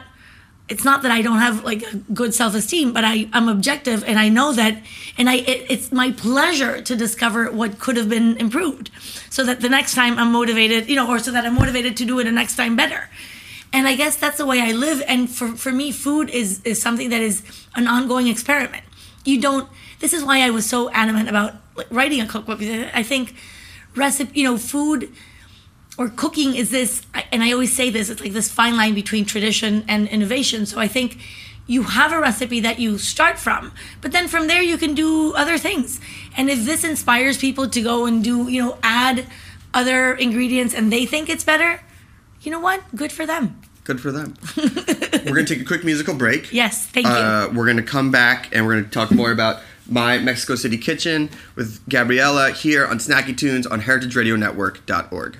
It's 0.68 0.84
not 0.84 1.02
that 1.02 1.12
I 1.12 1.22
don't 1.22 1.38
have 1.38 1.64
like 1.64 1.82
a 1.82 1.96
good 2.12 2.34
self 2.34 2.54
esteem, 2.56 2.92
but 2.92 3.04
I, 3.04 3.28
I'm 3.32 3.48
objective, 3.48 4.02
and 4.02 4.18
I 4.18 4.28
know 4.28 4.52
that, 4.52 4.82
and 5.16 5.30
I, 5.30 5.36
it, 5.36 5.66
it's 5.70 5.92
my 5.92 6.10
pleasure 6.10 6.82
to 6.82 6.96
discover 6.96 7.52
what 7.52 7.78
could 7.78 7.96
have 7.96 8.08
been 8.08 8.36
improved, 8.38 8.90
so 9.30 9.44
that 9.44 9.60
the 9.60 9.68
next 9.68 9.94
time 9.94 10.18
I'm 10.18 10.32
motivated, 10.32 10.88
you 10.88 10.96
know, 10.96 11.08
or 11.08 11.20
so 11.20 11.30
that 11.30 11.44
I'm 11.44 11.54
motivated 11.54 11.96
to 11.98 12.04
do 12.04 12.18
it 12.18 12.24
the 12.24 12.32
next 12.32 12.56
time 12.56 12.74
better 12.74 13.08
and 13.72 13.86
i 13.86 13.94
guess 13.94 14.16
that's 14.16 14.38
the 14.38 14.46
way 14.46 14.60
i 14.60 14.72
live. 14.72 15.02
And 15.06 15.30
for, 15.30 15.48
for 15.56 15.72
me 15.72 15.92
food 15.92 16.30
is 16.30 16.60
is 16.62 16.80
something 16.80 17.10
that 17.10 17.20
is 17.20 17.42
an 17.74 17.86
ongoing 17.86 18.28
experiment. 18.28 18.84
You 19.24 19.40
don't 19.40 19.68
this 20.00 20.12
is 20.12 20.24
why 20.24 20.42
i 20.42 20.50
was 20.50 20.66
so 20.66 20.90
adamant 20.90 21.28
about 21.28 21.54
writing 21.90 22.20
a 22.20 22.26
cookbook. 22.26 22.60
I 22.62 23.02
think 23.02 23.34
recipe 23.94 24.40
you 24.40 24.44
know 24.44 24.58
food 24.58 25.12
or 25.96 26.08
cooking 26.08 26.54
is 26.54 26.70
this 26.70 27.02
and 27.32 27.42
i 27.42 27.52
always 27.52 27.74
say 27.74 27.90
this 27.90 28.08
it's 28.08 28.20
like 28.20 28.32
this 28.32 28.50
fine 28.50 28.76
line 28.76 28.94
between 28.94 29.24
tradition 29.24 29.84
and 29.88 30.08
innovation. 30.08 30.66
So 30.66 30.78
i 30.78 30.88
think 30.88 31.18
you 31.66 31.82
have 31.82 32.12
a 32.12 32.20
recipe 32.20 32.60
that 32.60 32.78
you 32.78 32.96
start 32.96 33.38
from 33.38 33.72
but 34.00 34.12
then 34.12 34.28
from 34.28 34.46
there 34.46 34.62
you 34.62 34.78
can 34.78 34.94
do 34.94 35.34
other 35.34 35.58
things. 35.58 36.00
And 36.36 36.48
if 36.48 36.64
this 36.64 36.84
inspires 36.84 37.36
people 37.36 37.68
to 37.68 37.82
go 37.82 38.06
and 38.06 38.24
do 38.24 38.48
you 38.48 38.62
know 38.62 38.78
add 38.82 39.26
other 39.74 40.14
ingredients 40.14 40.74
and 40.74 40.90
they 40.92 41.04
think 41.04 41.28
it's 41.28 41.44
better 41.44 41.80
you 42.42 42.50
know 42.50 42.60
what 42.60 42.82
good 42.94 43.12
for 43.12 43.26
them 43.26 43.60
Good 43.84 44.02
for 44.02 44.12
them. 44.12 44.34
we're 44.58 44.68
going 45.34 45.46
to 45.46 45.54
take 45.54 45.62
a 45.62 45.64
quick 45.64 45.82
musical 45.82 46.14
break. 46.14 46.52
yes 46.52 46.84
thank 46.86 47.06
you 47.06 47.12
Uh, 47.12 47.50
we're 47.54 47.64
going 47.64 47.78
to 47.78 47.82
come 47.82 48.10
back 48.10 48.54
and 48.54 48.66
we're 48.66 48.72
going 48.74 48.84
to 48.84 48.90
talk 48.90 49.10
more 49.10 49.30
about 49.32 49.62
my 49.88 50.18
Mexico 50.18 50.54
City 50.54 50.76
kitchen 50.76 51.30
with 51.56 51.80
Gabriela 51.88 52.50
here 52.52 52.86
on 52.86 52.98
Snacky 52.98 53.34
Tunes 53.34 53.66
on 53.66 53.80
heritageradionetwork.org. 53.80 55.38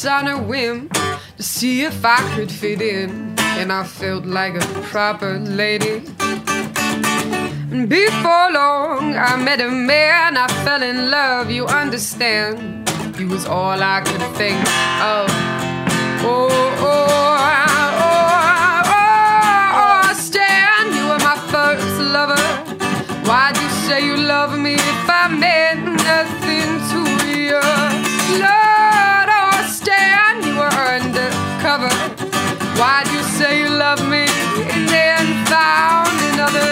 Texas 0.00 0.10
on 0.10 0.28
a 0.28 0.42
whim 0.42 0.88
to 1.36 1.42
see 1.42 1.82
if 1.82 2.04
I 2.04 2.16
could 2.34 2.50
fit 2.50 2.80
in, 2.80 3.34
and 3.38 3.70
I 3.70 3.84
felt 3.84 4.24
like 4.24 4.54
a 4.54 4.66
proper 4.88 5.38
lady. 5.38 6.02
And 7.70 7.88
before 7.88 8.50
long, 8.52 9.14
I 9.16 9.36
met 9.36 9.60
a 9.60 9.70
man, 9.70 10.36
I 10.36 10.46
fell 10.64 10.82
in 10.82 11.10
love, 11.10 11.50
you 11.50 11.66
understand. 11.66 12.88
He 13.16 13.24
was 13.24 13.44
all 13.44 13.82
I 13.82 14.00
could 14.00 14.22
think 14.36 14.60
of. 15.02 15.28
Oh, 16.22 16.48
oh, 16.52 16.76
oh, 16.80 17.69
Why'd 32.80 33.08
you 33.08 33.22
say 33.38 33.60
you 33.60 33.68
love 33.68 34.00
me 34.08 34.24
and 34.74 34.88
then 34.88 35.46
found 35.46 36.16
another? 36.32 36.70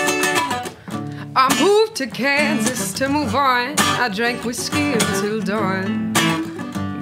Mm-hmm. 0.00 1.36
I 1.36 1.62
moved 1.62 1.96
to 1.96 2.06
Kansas 2.06 2.92
to 2.94 3.08
move 3.08 3.34
on. 3.34 3.74
I 3.78 4.08
drank 4.08 4.44
whiskey 4.44 4.92
until 4.92 5.40
dawn, 5.40 6.12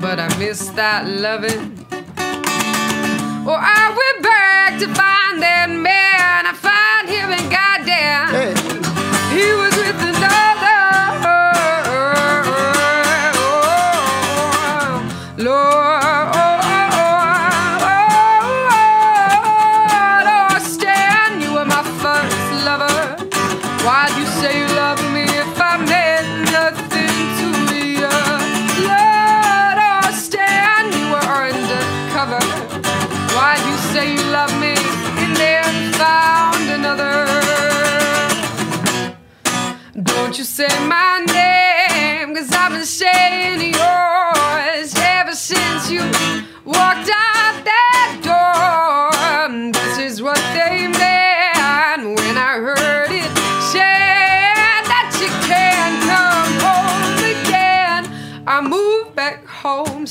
but 0.01 0.19
I 0.21 0.29
missed 0.39 0.75
that 0.77 1.09
loving. 1.09 1.87
Oh, 3.51 3.57
I 3.59 3.89
went 4.01 4.23
back 4.23 4.79
to 4.81 4.87
find 4.95 5.43
that 5.43 5.69
man. 5.71 6.47
I 6.47 6.53
find 6.53 7.09
him 7.09 7.31
and 7.31 7.51
goddamn, 7.51 8.29
Hey. 8.29 8.58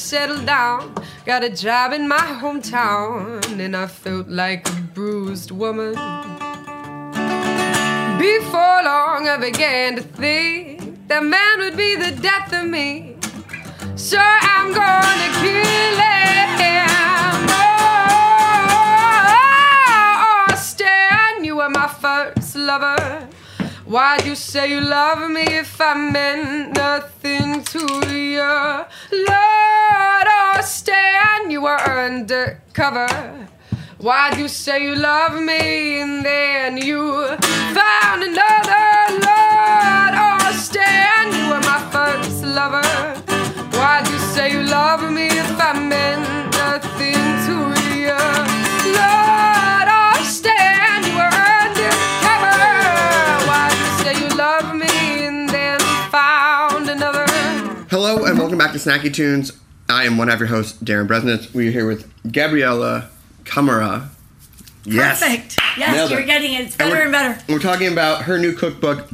Settled 0.08 0.46
down, 0.46 0.94
got 1.26 1.44
a 1.44 1.50
job 1.50 1.92
in 1.92 2.08
my 2.08 2.16
hometown, 2.42 3.44
and 3.60 3.76
I 3.76 3.88
felt 3.88 4.30
like 4.30 4.66
a 4.70 4.72
bruised 4.94 5.52
woman. 5.52 5.96
Before 8.18 8.80
long, 8.88 9.28
I 9.28 9.36
began 9.38 9.98
to 9.98 10.02
think 10.02 11.10
that 11.10 11.22
man 11.26 11.60
would 11.60 11.76
be 11.76 11.96
the 11.96 12.12
death 12.22 12.54
of 12.54 12.70
me. 12.70 13.18
So 13.98 14.18
I'm 14.18 14.72
gonna 14.72 15.30
kill 15.44 15.98
him. 16.00 17.50
Oh, 17.52 18.08
oh, 18.08 18.88
oh, 19.90 20.48
oh 20.50 20.56
Stan, 20.56 21.44
you 21.44 21.58
were 21.58 21.70
my 21.70 21.90
first 21.90 22.56
lover. 22.56 23.28
Why'd 23.88 24.26
you 24.26 24.36
say 24.36 24.70
you 24.70 24.82
love 24.82 25.30
me 25.32 25.44
if 25.44 25.80
I 25.80 25.94
meant 25.94 26.76
nothing 26.76 27.64
to 27.64 27.80
you? 28.14 28.42
Lord, 28.42 30.28
oh, 30.28 30.60
Stan, 30.62 31.50
you 31.50 31.62
were 31.62 31.80
undercover. 31.80 33.08
Why'd 33.98 34.38
you 34.40 34.50
say 34.50 34.84
you 34.84 34.96
love 34.96 35.42
me 35.42 36.02
and 36.02 36.26
then 36.26 36.76
you 36.76 37.28
found 37.80 38.24
another? 38.24 38.88
Lord, 39.24 40.14
oh, 40.20 40.52
Stan, 40.60 41.32
you 41.32 41.48
were 41.50 41.62
my 41.62 41.80
first 41.90 42.44
lover. 42.44 42.84
Why'd 43.72 44.06
you 44.10 44.20
say 44.20 44.52
you 44.52 44.64
love 44.64 45.10
me 45.10 45.28
if 45.28 45.62
I 45.62 45.72
meant 45.80 46.28
nothing 46.58 47.24
to 47.48 47.56
you? 47.96 48.47
Hello 57.90 58.26
and 58.26 58.38
welcome 58.38 58.58
back 58.58 58.72
to 58.74 58.78
Snacky 58.78 59.14
Tunes. 59.14 59.52
I 59.90 60.04
am 60.06 60.18
one 60.18 60.30
of 60.30 60.40
your 60.40 60.48
hosts, 60.50 60.78
Darin 60.80 61.08
Bresnitz. 61.08 61.54
We 61.54 61.70
are 61.70 61.72
here 61.72 61.88
with 61.88 62.12
Gabriela 62.32 63.10
Cámara. 63.44 64.10
Yes. 64.84 65.20
Perfect. 65.22 65.58
Yes, 65.78 65.96
Nailed 65.96 66.12
you're 66.12 66.20
it. 66.22 66.26
getting 66.26 66.54
it. 66.54 66.62
It's 66.66 66.76
better 66.76 66.96
and, 66.96 67.06
we're, 67.06 67.12
better. 67.12 67.44
We're 67.52 67.60
talking 67.60 67.92
about 67.92 68.24
her 68.24 68.38
new 68.38 68.54
cookbook, 68.54 69.08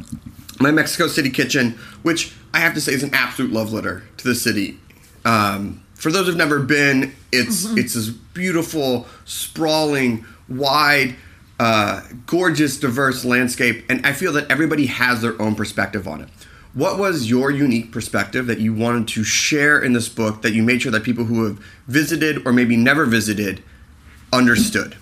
My 0.60 0.70
Mexico 0.70 1.06
City 1.06 1.30
Kitchen, 1.30 1.72
which 2.02 2.32
I 2.52 2.60
have 2.60 2.74
to 2.74 2.80
say 2.80 2.92
is 2.92 3.02
an 3.02 3.10
absolute 3.12 3.52
love 3.52 3.72
letter 3.72 4.02
to 4.18 4.24
the 4.28 4.34
city. 4.34 4.78
Um, 5.24 5.82
for 5.94 6.10
those 6.10 6.26
who've 6.26 6.36
never 6.36 6.60
been, 6.60 7.14
it's 7.32 7.66
Mm-hmm. 7.66 7.78
it's 7.78 7.94
this 7.94 8.08
beautiful, 8.08 9.06
sprawling, 9.24 10.24
wide, 10.48 11.14
uh, 11.60 12.02
gorgeous, 12.26 12.78
diverse 12.78 13.24
landscape, 13.24 13.84
and 13.88 14.04
I 14.04 14.12
feel 14.12 14.32
that 14.32 14.50
everybody 14.50 14.86
has 14.86 15.22
their 15.22 15.40
own 15.40 15.54
perspective 15.54 16.08
on 16.08 16.20
it. 16.22 16.28
What 16.74 16.98
was 16.98 17.30
your 17.30 17.52
unique 17.52 17.92
perspective 17.92 18.48
that 18.48 18.58
you 18.58 18.74
wanted 18.74 19.06
to 19.08 19.22
share 19.22 19.80
in 19.80 19.92
this 19.92 20.08
book 20.08 20.42
that 20.42 20.54
you 20.54 20.62
made 20.64 20.82
sure 20.82 20.90
that 20.90 21.04
people 21.04 21.24
who 21.24 21.44
have 21.44 21.58
visited 21.86 22.44
or 22.44 22.52
maybe 22.52 22.76
never 22.76 23.06
visited 23.06 23.62
understood? 24.32 24.96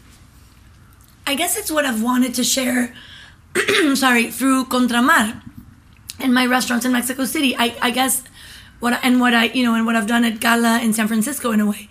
I 1.26 1.34
guess 1.34 1.56
it's 1.56 1.70
what 1.70 1.86
I've 1.86 2.02
wanted 2.02 2.34
to 2.34 2.44
share, 2.44 2.94
sorry, 3.94 4.30
through 4.30 4.66
Contramar 4.66 5.42
and 6.20 6.34
my 6.34 6.44
restaurants 6.44 6.84
in 6.84 6.92
Mexico 6.92 7.24
City. 7.24 7.56
I, 7.56 7.74
I 7.80 7.90
guess 7.90 8.22
what 8.80 8.98
and 9.02 9.18
what 9.18 9.32
I 9.32 9.44
you 9.44 9.64
know 9.64 9.74
and 9.74 9.86
what 9.86 9.96
I've 9.96 10.06
done 10.06 10.24
at 10.24 10.42
Cala 10.42 10.78
in 10.80 10.92
San 10.92 11.08
Francisco 11.08 11.52
in 11.52 11.60
a 11.60 11.66
way, 11.66 11.88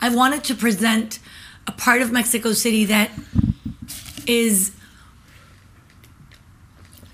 I 0.00 0.14
wanted 0.14 0.44
to 0.44 0.54
present 0.54 1.18
a 1.66 1.72
part 1.72 2.02
of 2.02 2.12
Mexico 2.12 2.52
City 2.52 2.84
that 2.84 3.10
is 4.26 4.76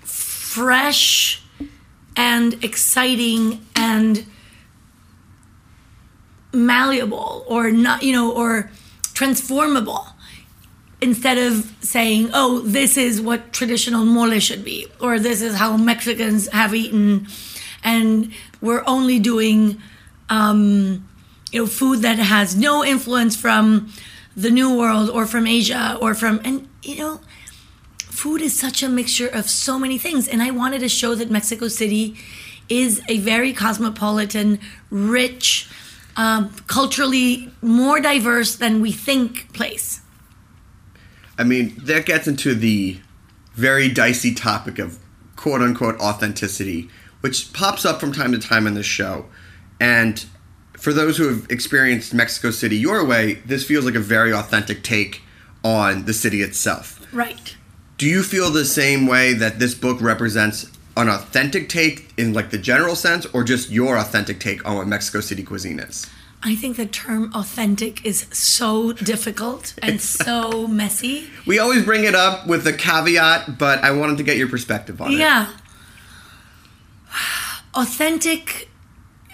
fresh 0.03 1.40
and 2.15 2.63
exciting 2.63 3.65
and 3.75 4.25
malleable 6.53 7.45
or 7.47 7.71
not 7.71 8.03
you 8.03 8.11
know 8.11 8.31
or 8.31 8.69
transformable 9.13 10.05
instead 11.01 11.37
of 11.37 11.73
saying, 11.81 12.29
"Oh, 12.33 12.59
this 12.59 12.95
is 12.95 13.19
what 13.19 13.51
traditional 13.51 14.05
mole 14.05 14.39
should 14.39 14.63
be," 14.63 14.87
or 14.99 15.19
"This 15.19 15.41
is 15.41 15.55
how 15.55 15.75
Mexicans 15.77 16.47
have 16.49 16.73
eaten," 16.75 17.27
and 17.83 18.31
we're 18.61 18.83
only 18.85 19.19
doing, 19.19 19.81
um, 20.29 21.03
you 21.51 21.61
know, 21.61 21.67
food 21.67 22.03
that 22.03 22.19
has 22.19 22.55
no 22.55 22.85
influence 22.85 23.35
from 23.35 23.91
the 24.37 24.51
New 24.51 24.77
World 24.77 25.09
or 25.09 25.25
from 25.25 25.47
Asia 25.47 25.97
or 25.99 26.13
from, 26.13 26.39
and 26.43 26.67
you 26.83 26.97
know, 26.97 27.19
food 28.21 28.39
is 28.39 28.57
such 28.57 28.83
a 28.83 28.87
mixture 28.87 29.27
of 29.27 29.49
so 29.49 29.79
many 29.79 29.97
things, 29.97 30.27
and 30.27 30.43
I 30.43 30.51
wanted 30.51 30.81
to 30.81 30.89
show 30.89 31.15
that 31.15 31.31
Mexico 31.31 31.67
City 31.67 32.15
is 32.69 33.01
a 33.09 33.17
very 33.17 33.51
cosmopolitan, 33.51 34.59
rich, 34.91 35.67
um, 36.15 36.53
culturally 36.67 37.51
more 37.63 37.99
diverse 37.99 38.55
than 38.55 38.79
we 38.79 38.91
think 38.91 39.51
place. 39.53 40.01
I 41.39 41.43
mean, 41.43 41.73
that 41.79 42.05
gets 42.05 42.27
into 42.27 42.53
the 42.53 42.99
very 43.55 43.89
dicey 43.89 44.35
topic 44.35 44.77
of 44.77 44.99
quote 45.35 45.63
unquote 45.63 45.99
authenticity, 45.99 46.91
which 47.21 47.51
pops 47.53 47.85
up 47.85 47.99
from 47.99 48.11
time 48.13 48.33
to 48.33 48.37
time 48.37 48.67
in 48.67 48.75
this 48.75 48.85
show. 48.85 49.25
And 49.79 50.23
for 50.77 50.93
those 50.93 51.17
who 51.17 51.27
have 51.27 51.49
experienced 51.49 52.13
Mexico 52.13 52.51
City 52.51 52.77
your 52.77 53.03
way, 53.03 53.41
this 53.47 53.65
feels 53.65 53.83
like 53.83 53.95
a 53.95 53.99
very 53.99 54.31
authentic 54.31 54.83
take 54.83 55.23
on 55.63 56.05
the 56.05 56.13
city 56.13 56.43
itself. 56.43 56.99
Right. 57.11 57.55
Do 58.01 58.07
you 58.07 58.23
feel 58.23 58.49
the 58.49 58.65
same 58.65 59.05
way 59.05 59.33
that 59.35 59.59
this 59.59 59.75
book 59.75 60.01
represents 60.01 60.71
an 60.97 61.07
authentic 61.07 61.69
take 61.69 62.11
in 62.17 62.33
like 62.33 62.49
the 62.49 62.57
general 62.57 62.95
sense, 62.95 63.27
or 63.27 63.43
just 63.43 63.69
your 63.69 63.95
authentic 63.95 64.39
take 64.39 64.67
on 64.67 64.75
what 64.75 64.87
Mexico 64.87 65.19
City 65.21 65.43
cuisine 65.43 65.77
is? 65.79 66.07
I 66.41 66.55
think 66.55 66.77
the 66.77 66.87
term 66.87 67.31
authentic 67.35 68.03
is 68.03 68.25
so 68.31 68.91
difficult 68.91 69.75
and 69.83 70.01
so 70.01 70.65
messy. 70.65 71.29
We 71.45 71.59
always 71.59 71.85
bring 71.85 72.03
it 72.03 72.15
up 72.15 72.47
with 72.47 72.65
a 72.65 72.73
caveat, 72.73 73.59
but 73.59 73.83
I 73.83 73.91
wanted 73.91 74.17
to 74.17 74.23
get 74.23 74.35
your 74.35 74.49
perspective 74.49 74.99
on 74.99 75.11
it. 75.11 75.19
Yeah. 75.19 75.51
Authentic 77.75 78.67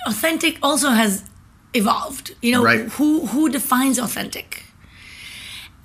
authentic 0.05 0.57
also 0.61 0.89
has 0.89 1.23
evolved. 1.73 2.35
You 2.41 2.51
know, 2.51 2.63
Right. 2.63 2.81
who 2.97 3.27
who 3.27 3.47
defines 3.47 3.97
authentic? 3.97 4.65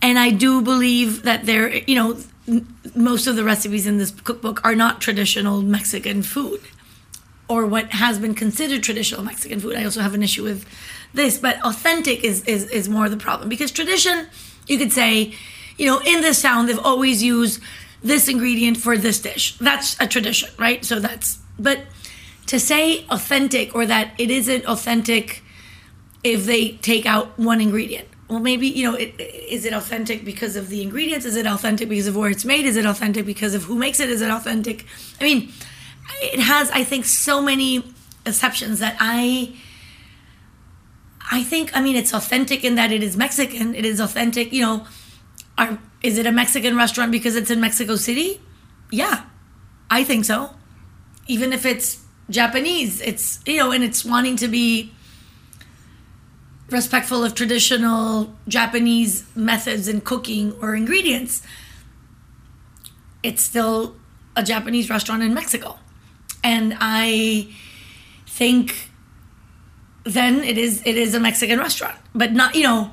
And 0.01 0.18
I 0.18 0.31
do 0.31 0.61
believe 0.62 1.23
that 1.23 1.47
there, 1.47 1.68
you 1.87 1.95
know, 1.95 2.16
most 2.95 3.27
of 3.27 3.37
the 3.37 3.45
recipes 3.45 3.87
in 3.87 3.99
this 3.99 4.11
cookbook 4.11 4.65
are 4.65 4.75
not 4.75 5.01
traditional 5.01 5.62
Mexican 5.62 6.23
food 6.23 6.61
or 7.49 7.67
what 7.67 7.93
has 7.93 8.19
been 8.19 8.35
considered 8.35 8.83
traditional 8.83 9.23
Mexican 9.23 9.61
food. 9.61 9.77
I 9.77 9.85
also 9.85 10.01
have 10.01 10.15
an 10.15 10.23
issue 10.23 10.43
with 10.43 10.67
this, 11.12 11.38
but 11.38 11.61
authentic 11.65 12.25
is 12.25 12.45
is, 12.45 12.69
is 12.71 12.88
more 12.88 13.09
the 13.09 13.17
problem 13.17 13.49
because 13.49 13.71
tradition, 13.71 14.27
you 14.67 14.79
could 14.79 14.93
say, 14.93 15.35
you 15.77 15.87
know, 15.87 16.01
in 16.01 16.21
this 16.23 16.43
town 16.43 16.67
they've 16.67 16.79
always 16.79 17.23
used 17.23 17.61
this 18.03 18.29
ingredient 18.29 18.77
for 18.77 18.97
this 18.97 19.21
dish. 19.21 19.57
That's 19.59 19.97
a 20.01 20.07
tradition, 20.07 20.51
right? 20.59 20.85
So 20.85 20.99
that's 20.99 21.38
but 21.59 21.81
to 22.47 22.59
say 22.59 23.07
authentic 23.11 23.75
or 23.75 23.87
that 23.87 24.12
it 24.19 24.31
isn't 24.31 24.67
authentic 24.67 25.43
if 26.25 26.47
they 26.47 26.73
take 26.73 27.07
out 27.07 27.38
one 27.38 27.61
ingredient. 27.61 28.09
Well, 28.33 28.40
maybe 28.40 28.66
you 28.66 28.90
know, 28.90 28.97
it, 28.97 29.21
is 29.21 29.66
it 29.66 29.75
authentic 29.75 30.25
because 30.25 30.57
of 30.57 30.71
the 30.71 30.81
ingredients? 30.81 31.27
Is 31.27 31.37
it 31.37 31.47
authentic 31.47 31.90
because 31.90 32.07
of 32.07 32.16
where 32.16 32.31
it's 32.31 32.47
made? 32.47 32.64
Is 32.64 32.79
it 32.79 32.87
authentic 32.87 33.27
because 33.27 33.53
of 33.53 33.64
who 33.64 33.77
makes 33.77 34.01
it? 34.01 34.09
Is 34.09 34.23
it 34.23 34.31
authentic? 34.31 34.87
I 35.21 35.25
mean, 35.25 35.53
it 36.23 36.40
has, 36.40 36.71
I 36.71 36.83
think, 36.83 37.05
so 37.05 37.42
many 37.42 37.85
exceptions 38.25 38.79
that 38.79 38.97
I. 38.99 39.55
I 41.31 41.42
think, 41.42 41.77
I 41.77 41.83
mean, 41.83 41.95
it's 41.95 42.14
authentic 42.14 42.64
in 42.64 42.77
that 42.77 42.90
it 42.90 43.03
is 43.03 43.18
Mexican. 43.18 43.75
It 43.75 43.85
is 43.85 44.01
authentic, 44.01 44.51
you 44.51 44.62
know. 44.62 44.87
Are, 45.59 45.79
is 46.03 46.16
it 46.16 46.25
a 46.25 46.33
Mexican 46.33 46.75
restaurant 46.75 47.12
because 47.12 47.37
it's 47.37 47.51
in 47.51 47.61
Mexico 47.61 47.97
City? 47.97 48.40
Yeah, 48.90 49.25
I 49.90 50.05
think 50.05 50.25
so. 50.25 50.55
Even 51.27 51.53
if 51.53 51.66
it's 51.66 52.03
Japanese, 52.31 53.03
it's, 53.03 53.40
you 53.47 53.59
know, 53.59 53.73
and 53.73 53.85
it's 53.85 54.07
wanting 54.07 54.37
to 54.37 54.49
be 54.49 54.95
respectful 56.73 57.25
of 57.25 57.35
traditional 57.35 58.35
Japanese 58.49 59.25
methods 59.35 59.89
in 59.89 60.01
cooking 60.01 60.53
or 60.61 60.75
ingredients, 60.75 61.43
it's 63.23 63.43
still 63.43 63.97
a 64.37 64.43
Japanese 64.43 64.91
restaurant 64.91 65.23
in 65.23 65.35
Mexico. 65.35 65.79
And 66.43 66.77
I 66.81 67.49
think 68.27 68.91
then 70.05 70.43
it 70.43 70.59
is 70.59 70.83
it 70.85 70.97
is 70.97 71.15
a 71.15 71.21
Mexican 71.21 71.59
restaurant. 71.59 71.97
But 72.15 72.33
not, 72.33 72.55
you 72.55 72.65
know, 72.65 72.91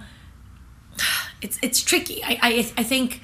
it's 1.41 1.57
it's 1.61 1.81
tricky. 1.81 2.21
I 2.23 2.39
I, 2.41 2.71
I 2.77 2.83
think 2.83 3.21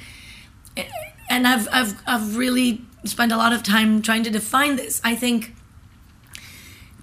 and 1.29 1.47
I've 1.47 1.67
I've 1.71 2.01
I've 2.07 2.37
really 2.37 2.81
spent 3.03 3.31
a 3.31 3.37
lot 3.37 3.53
of 3.53 3.63
time 3.63 4.01
trying 4.01 4.23
to 4.23 4.29
define 4.29 4.75
this. 4.75 5.01
I 5.03 5.15
think 5.15 5.55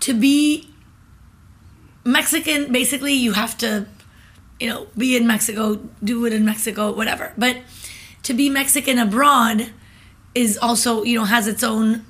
to 0.00 0.14
be 0.14 0.71
Mexican, 2.04 2.72
basically, 2.72 3.12
you 3.12 3.32
have 3.32 3.56
to, 3.58 3.86
you 4.58 4.68
know, 4.68 4.86
be 4.96 5.16
in 5.16 5.26
Mexico, 5.26 5.76
do 6.02 6.24
it 6.26 6.32
in 6.32 6.44
Mexico, 6.44 6.92
whatever. 6.92 7.32
But 7.38 7.58
to 8.24 8.34
be 8.34 8.48
Mexican 8.48 8.98
abroad 8.98 9.70
is 10.34 10.58
also, 10.58 11.02
you 11.02 11.18
know, 11.18 11.24
has 11.24 11.46
its 11.46 11.62
own 11.62 12.04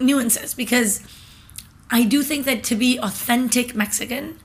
nuances 0.00 0.54
because 0.54 1.00
I 1.90 2.04
do 2.04 2.22
think 2.22 2.44
that 2.46 2.64
to 2.64 2.74
be 2.74 2.98
authentic 2.98 3.74
Mexican, 3.74 4.38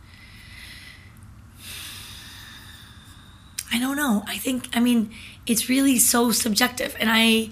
I 3.72 3.80
don't 3.80 3.98
know. 3.98 4.24
I 4.28 4.38
think, 4.38 4.70
I 4.74 4.80
mean, 4.80 5.12
it's 5.46 5.70
really 5.70 5.98
so 5.98 6.32
subjective. 6.32 6.96
And 7.00 7.10
I, 7.12 7.50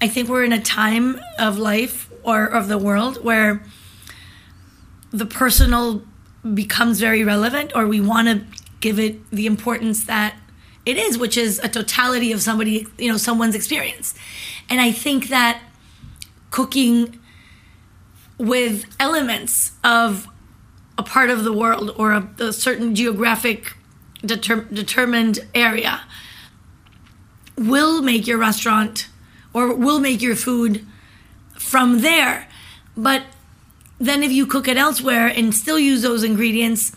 I 0.00 0.08
think 0.08 0.28
we're 0.28 0.44
in 0.44 0.52
a 0.52 0.60
time 0.60 1.20
of 1.38 1.58
life 1.58 2.10
or 2.22 2.46
of 2.46 2.68
the 2.68 2.78
world 2.78 3.24
where 3.24 3.62
the 5.10 5.26
personal 5.26 6.02
becomes 6.54 7.00
very 7.00 7.22
relevant 7.24 7.72
or 7.74 7.86
we 7.86 8.00
want 8.00 8.28
to 8.28 8.44
give 8.80 8.98
it 8.98 9.28
the 9.30 9.46
importance 9.46 10.04
that 10.04 10.36
it 10.86 10.96
is 10.96 11.18
which 11.18 11.36
is 11.36 11.58
a 11.60 11.68
totality 11.68 12.32
of 12.32 12.40
somebody 12.40 12.86
you 12.98 13.10
know 13.10 13.16
someone's 13.16 13.54
experience. 13.54 14.14
And 14.68 14.80
i 14.80 14.92
think 14.92 15.28
that 15.28 15.62
cooking 16.50 17.18
with 18.38 18.86
elements 18.98 19.72
of 19.84 20.26
a 20.96 21.02
part 21.02 21.30
of 21.30 21.44
the 21.44 21.52
world 21.52 21.94
or 21.96 22.12
a, 22.12 22.28
a 22.38 22.52
certain 22.52 22.94
geographic 22.94 23.74
deter- 24.24 24.66
determined 24.72 25.40
area 25.54 26.00
will 27.56 28.02
make 28.02 28.26
your 28.26 28.38
restaurant 28.38 29.08
or 29.52 29.74
will 29.74 30.00
make 30.00 30.22
your 30.22 30.36
food 30.36 30.86
from 31.54 32.00
there. 32.00 32.48
But 32.96 33.24
then 34.00 34.22
if 34.22 34.32
you 34.32 34.46
cook 34.46 34.66
it 34.66 34.76
elsewhere 34.76 35.26
and 35.28 35.54
still 35.54 35.78
use 35.78 36.02
those 36.02 36.24
ingredients, 36.24 36.92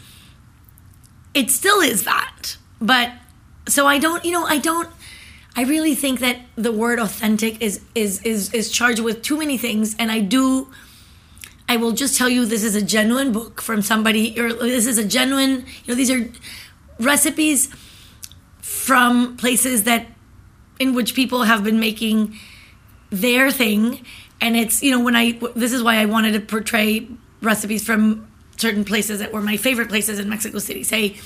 it 1.34 1.52
still 1.52 1.82
is 1.82 2.06
that. 2.06 2.58
But 2.82 3.12
so 3.68 3.86
I 3.86 4.00
don't, 4.00 4.24
you 4.26 4.32
know, 4.32 4.46
I 4.46 4.58
don't 4.58 4.90
I 5.56 5.64
really 5.64 5.94
think 5.94 6.20
that 6.20 6.38
the 6.56 6.72
word 6.72 7.00
authentic 7.00 7.62
is 7.62 7.82
is 7.94 8.22
is 8.24 8.54
is 8.54 8.72
charged 8.72 9.00
with 9.00 9.22
too 9.22 9.38
many 9.38 9.58
things 9.58 9.96
and 10.00 10.12
I 10.12 10.20
do 10.20 10.72
I 11.70 11.78
will 11.78 11.92
just 11.92 12.18
tell 12.18 12.28
you 12.30 12.46
this 12.46 12.64
is 12.64 12.76
a 12.76 12.82
genuine 12.82 13.32
book 13.32 13.62
from 13.62 13.82
somebody 13.82 14.40
or 14.40 14.52
this 14.52 14.86
is 14.86 14.98
a 14.98 15.06
genuine, 15.06 15.66
you 15.86 15.88
know, 15.88 15.96
these 15.96 16.12
are 16.12 16.30
recipes 17.00 17.70
from 18.62 19.38
places 19.38 19.84
that 19.84 20.08
in 20.80 20.94
which 20.94 21.14
people 21.14 21.44
have 21.44 21.64
been 21.64 21.80
making 21.80 22.38
their 23.12 23.52
thing 23.52 24.04
and 24.44 24.58
it's 24.58 24.84
you 24.84 24.92
know 24.92 25.00
when 25.00 25.16
i 25.16 25.32
this 25.56 25.72
is 25.72 25.82
why 25.82 25.96
i 25.96 26.06
wanted 26.06 26.34
to 26.34 26.40
portray 26.40 27.08
recipes 27.42 27.84
from 27.84 28.28
certain 28.58 28.84
places 28.86 29.20
that 29.20 29.32
were 29.34 29.42
my 29.42 29.58
favorite 29.58 29.90
places 29.90 30.20
in 30.20 30.30
mexico 30.30 30.60
city. 30.60 30.84
Say 30.84 31.18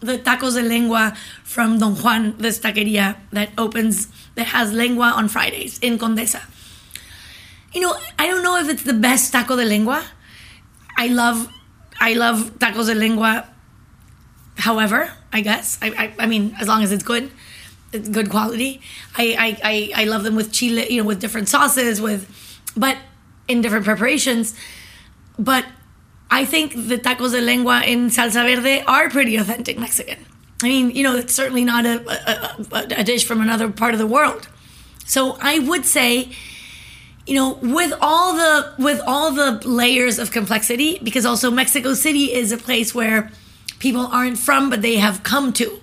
the 0.00 0.18
tacos 0.18 0.54
de 0.54 0.62
lengua 0.62 1.14
from 1.44 1.78
don 1.78 1.94
juan 1.96 2.36
this 2.38 2.58
taqueria 2.58 3.16
that 3.32 3.50
opens 3.56 4.08
that 4.34 4.46
has 4.48 4.72
lengua 4.72 5.12
on 5.14 5.28
fridays 5.28 5.78
in 5.80 5.98
condesa. 5.98 6.42
You 7.72 7.82
know 7.82 7.94
i 8.18 8.26
don't 8.26 8.42
know 8.42 8.56
if 8.58 8.68
it's 8.68 8.82
the 8.82 8.94
best 8.94 9.32
taco 9.32 9.56
de 9.56 9.64
lengua. 9.64 10.02
I 10.98 11.08
love 11.08 11.52
i 12.00 12.14
love 12.14 12.58
tacos 12.58 12.86
de 12.86 12.94
lengua 12.94 13.48
however 14.56 15.12
i 15.32 15.42
guess. 15.42 15.78
I 15.82 15.88
i, 16.04 16.24
I 16.24 16.26
mean 16.26 16.56
as 16.58 16.68
long 16.68 16.82
as 16.82 16.90
it's 16.90 17.04
good 17.04 17.30
it's 17.92 18.08
good 18.08 18.30
quality. 18.30 18.80
I, 19.16 19.36
I 19.46 19.48
i 19.72 20.02
i 20.02 20.04
love 20.04 20.24
them 20.24 20.36
with 20.36 20.52
chile 20.52 20.90
you 20.90 21.02
know 21.02 21.06
with 21.06 21.20
different 21.20 21.48
sauces 21.48 22.00
with 22.00 22.28
but 22.76 22.98
in 23.48 23.60
different 23.60 23.84
preparations. 23.84 24.54
But 25.38 25.64
i 26.30 26.44
think 26.44 26.72
the 26.72 26.98
tacos 26.98 27.32
de 27.32 27.40
lengua 27.40 27.82
in 27.82 28.08
salsa 28.10 28.42
verde 28.44 28.82
are 28.86 29.08
pretty 29.08 29.36
authentic 29.36 29.78
mexican. 29.78 30.18
I 30.62 30.68
mean 30.68 30.90
you 30.90 31.02
know 31.02 31.16
it's 31.16 31.34
certainly 31.34 31.64
not 31.64 31.86
a, 31.86 31.96
a, 32.72 33.00
a, 33.00 33.04
dish 33.04 33.24
from 33.24 33.40
another 33.40 33.70
part 33.70 33.94
of 33.94 34.00
the 34.00 34.06
world. 34.06 34.48
So 35.04 35.36
i 35.40 35.58
would 35.58 35.84
say 35.84 36.30
you 37.26 37.34
know 37.34 37.54
with 37.62 37.92
all 38.00 38.34
the 38.34 38.74
with 38.78 39.00
all 39.06 39.30
the 39.32 39.62
layers 39.68 40.18
of 40.18 40.32
complexity 40.32 40.98
because 41.02 41.24
also 41.24 41.50
mexico 41.50 41.94
city 41.94 42.32
is 42.32 42.50
a 42.52 42.58
place 42.58 42.94
where 42.94 43.30
people 43.78 44.06
aren't 44.06 44.38
from 44.38 44.68
but 44.68 44.82
they 44.82 44.96
have 44.96 45.22
come 45.22 45.52
to 45.52 45.80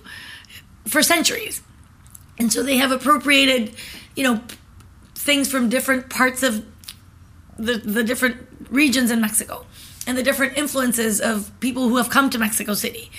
for 0.86 1.02
centuries. 1.02 1.62
And 2.38 2.52
so 2.52 2.62
they 2.62 2.76
have 2.76 2.92
appropriated 2.92 3.74
you 4.14 4.24
know 4.24 4.42
things 5.14 5.50
from 5.50 5.70
different 5.70 6.10
parts 6.10 6.42
of 6.42 6.64
the, 7.58 7.74
the 7.78 8.02
different 8.04 8.36
regions 8.70 9.10
in 9.10 9.20
mexico 9.20 9.64
and 10.06 10.16
the 10.18 10.22
different 10.22 10.56
influences 10.56 11.20
of 11.20 11.50
people 11.60 11.88
who 11.88 11.96
have 11.96 12.10
come 12.10 12.28
to 12.30 12.38
mexico 12.38 12.74
city 12.74 13.10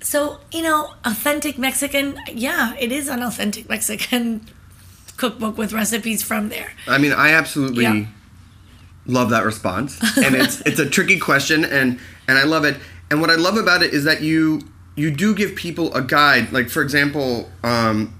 so 0.00 0.38
you 0.52 0.62
know 0.62 0.94
authentic 1.04 1.58
mexican 1.58 2.18
yeah 2.32 2.74
it 2.78 2.90
is 2.92 3.08
an 3.08 3.22
authentic 3.22 3.68
mexican 3.68 4.46
cookbook 5.16 5.56
with 5.58 5.72
recipes 5.72 6.22
from 6.22 6.48
there 6.48 6.72
I 6.88 6.98
mean, 6.98 7.12
I 7.12 7.30
absolutely 7.32 7.84
Yeah. 7.84 8.06
love 9.06 9.30
that 9.30 9.44
response, 9.44 10.00
and 10.16 10.34
it's 10.34 10.60
it's 10.62 10.80
a 10.80 10.88
tricky 10.88 11.18
question, 11.18 11.64
and 11.64 11.98
and 12.26 12.38
I 12.38 12.44
love 12.44 12.64
it. 12.64 12.76
And 13.10 13.20
what 13.20 13.30
I 13.30 13.34
love 13.36 13.56
about 13.56 13.82
it 13.82 13.92
is 13.92 14.04
that 14.04 14.22
you 14.22 14.62
you 14.96 15.10
do 15.10 15.34
give 15.34 15.54
people 15.54 15.92
a 15.94 16.02
guide. 16.02 16.50
Like 16.52 16.68
for 16.70 16.82
example, 16.82 17.50
um, 17.62 18.14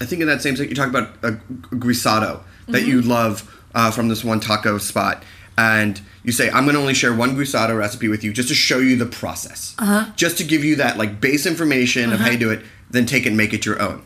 I 0.00 0.04
think 0.06 0.20
in 0.22 0.28
that 0.28 0.42
same 0.42 0.56
set 0.56 0.68
you 0.68 0.74
talk 0.74 0.88
about 0.88 1.10
a 1.22 1.32
guisado 1.76 2.40
that 2.68 2.82
you 2.86 3.02
love 3.02 3.61
uh, 3.74 3.90
from 3.90 4.08
this 4.08 4.22
one 4.24 4.40
taco 4.40 4.78
spot, 4.78 5.22
and 5.56 6.00
you 6.24 6.32
say 6.32 6.48
I'm 6.50 6.64
going 6.64 6.74
to 6.74 6.80
only 6.80 6.94
share 6.94 7.14
one 7.14 7.36
guisado 7.36 7.76
recipe 7.76 8.08
with 8.08 8.22
you 8.24 8.32
just 8.32 8.48
to 8.48 8.54
show 8.54 8.78
you 8.78 8.96
the 8.96 9.06
process, 9.06 9.74
just 10.16 10.38
to 10.38 10.44
give 10.44 10.64
you 10.64 10.76
that 10.76 10.96
like 10.98 11.20
base 11.20 11.46
information 11.46 12.12
of 12.12 12.20
how 12.20 12.30
you 12.30 12.38
do 12.38 12.50
it. 12.50 12.62
Then 12.90 13.06
take 13.06 13.24
it 13.24 13.28
and 13.28 13.38
make 13.38 13.54
it 13.54 13.64
your 13.64 13.80
own. 13.80 14.02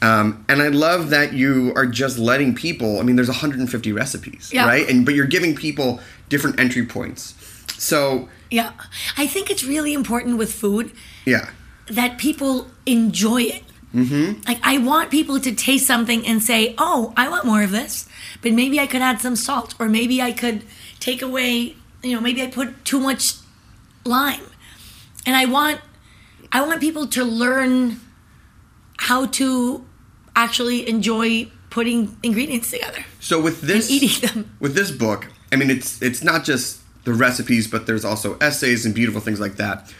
Um, 0.00 0.42
and 0.48 0.62
I 0.62 0.68
love 0.68 1.10
that 1.10 1.34
you 1.34 1.70
are 1.76 1.84
just 1.84 2.16
letting 2.18 2.54
people. 2.54 2.98
I 2.98 3.02
mean, 3.02 3.14
there's 3.16 3.28
150 3.28 3.92
recipes, 3.92 4.50
Yeah. 4.50 4.66
right? 4.66 4.88
And 4.88 5.04
but 5.04 5.14
you're 5.14 5.26
giving 5.26 5.54
people 5.54 6.00
different 6.30 6.58
entry 6.58 6.86
points. 6.86 7.34
So 7.76 8.28
yeah 8.50 8.72
i 9.16 9.26
think 9.26 9.50
it's 9.50 9.64
really 9.64 9.94
important 9.94 10.36
with 10.36 10.52
food 10.52 10.92
yeah, 11.24 11.50
that 11.86 12.18
people 12.18 12.70
enjoy 12.86 13.42
it. 13.42 13.64
Mm-hmm. 13.94 14.40
Like 14.48 14.58
I 14.62 14.78
want 14.78 15.10
people 15.10 15.38
to 15.40 15.52
taste 15.54 15.86
something 15.86 16.26
and 16.26 16.42
say, 16.42 16.74
"Oh, 16.78 17.12
I 17.16 17.28
want 17.28 17.44
more 17.44 17.62
of 17.62 17.70
this," 17.70 18.08
but 18.42 18.52
maybe 18.52 18.78
I 18.80 18.86
could 18.86 19.00
add 19.02 19.20
some 19.20 19.36
salt, 19.36 19.74
or 19.78 19.88
maybe 19.88 20.20
I 20.20 20.32
could 20.32 20.64
take 21.00 21.22
away, 21.22 21.76
you 22.02 22.14
know, 22.14 22.20
maybe 22.20 22.42
I 22.42 22.48
put 22.48 22.84
too 22.84 23.00
much 23.00 23.34
lime, 24.04 24.42
and 25.24 25.36
I 25.36 25.46
want, 25.46 25.80
I 26.50 26.60
want 26.66 26.80
people 26.80 27.06
to 27.06 27.24
learn 27.24 28.00
how 28.98 29.26
to 29.26 29.84
actually 30.36 30.88
enjoy 30.88 31.50
putting 31.70 32.16
ingredients 32.22 32.70
together. 32.70 33.04
So 33.20 33.40
with 33.40 33.62
this 33.62 33.90
eating 33.90 34.28
them. 34.28 34.56
with 34.60 34.74
this 34.74 34.90
book, 34.90 35.26
I 35.50 35.56
mean 35.56 35.70
it's 35.70 36.00
it's 36.02 36.22
not 36.22 36.44
just 36.44 36.80
the 37.04 37.12
recipes, 37.14 37.66
but 37.66 37.86
there's 37.86 38.04
also 38.04 38.36
essays 38.40 38.84
and 38.86 38.94
beautiful 38.94 39.20
things 39.20 39.40
like 39.40 39.56
that. 39.56 39.92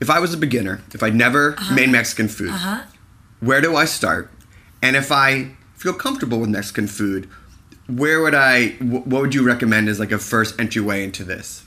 If 0.00 0.10
I 0.10 0.18
was 0.20 0.34
a 0.34 0.36
beginner, 0.36 0.82
if 0.92 1.02
I'd 1.02 1.14
never 1.14 1.54
Uh-huh. 1.58 1.74
made 1.74 1.90
Mexican 1.90 2.28
food, 2.28 2.52
where 3.40 3.60
do 3.60 3.74
I 3.76 3.86
start? 3.86 4.30
And 4.82 4.96
if 4.96 5.10
I 5.10 5.52
feel 5.76 5.94
comfortable 5.94 6.38
with 6.40 6.50
Mexican 6.50 6.86
food, 6.86 7.28
where 7.86 8.20
would 8.20 8.34
I? 8.34 8.70
What 8.80 9.22
would 9.22 9.34
you 9.34 9.44
recommend 9.44 9.88
as 9.88 10.00
like 10.00 10.12
a 10.12 10.18
first 10.18 10.58
entryway 10.60 11.04
into 11.04 11.24
this? 11.24 11.64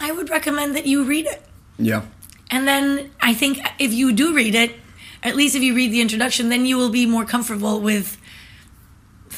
I 0.00 0.12
would 0.12 0.30
recommend 0.30 0.74
that 0.76 0.86
you 0.86 1.04
read 1.04 1.26
it. 1.26 1.42
Yeah. 1.78 2.02
And 2.50 2.66
then 2.66 3.10
I 3.20 3.34
think 3.34 3.58
if 3.78 3.92
you 3.92 4.12
do 4.12 4.34
read 4.34 4.54
it, 4.54 4.76
at 5.22 5.36
least 5.36 5.54
if 5.54 5.62
you 5.62 5.74
read 5.74 5.92
the 5.92 6.00
introduction, 6.00 6.48
then 6.48 6.66
you 6.66 6.76
will 6.76 6.90
be 6.90 7.06
more 7.06 7.24
comfortable 7.24 7.80
with 7.80 8.18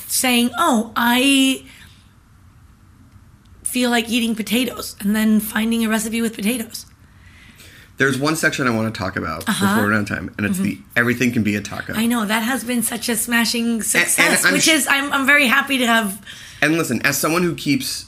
saying, 0.06 0.50
"Oh, 0.58 0.92
I 0.96 1.64
feel 3.62 3.90
like 3.90 4.08
eating 4.08 4.34
potatoes," 4.34 4.96
and 5.00 5.14
then 5.14 5.40
finding 5.40 5.84
a 5.84 5.88
recipe 5.88 6.20
with 6.22 6.34
potatoes. 6.34 6.86
There's 7.98 8.18
one 8.18 8.36
section 8.36 8.66
I 8.66 8.70
want 8.70 8.92
to 8.94 8.98
talk 8.98 9.16
about 9.16 9.46
before 9.46 9.68
we're 9.78 9.94
out 9.94 10.00
of 10.02 10.08
time, 10.08 10.34
and 10.36 10.46
it's 10.46 10.58
the 10.58 10.78
everything 10.96 11.32
can 11.32 11.42
be 11.42 11.56
a 11.56 11.62
taco. 11.62 11.92
Uh-huh. 11.92 11.92
Mm-hmm. 11.92 12.00
I 12.00 12.06
know 12.06 12.26
that 12.26 12.42
has 12.42 12.62
been 12.62 12.82
such 12.82 13.08
a 13.08 13.16
smashing 13.16 13.82
success, 13.82 14.44
I'm 14.44 14.52
which 14.52 14.64
sh- 14.64 14.68
is 14.68 14.86
I'm, 14.86 15.10
I'm 15.12 15.24
very 15.26 15.46
happy 15.46 15.78
to 15.78 15.86
have. 15.86 16.22
And 16.60 16.76
listen, 16.76 17.00
as 17.06 17.16
someone 17.16 17.42
who 17.42 17.54
keeps 17.54 18.06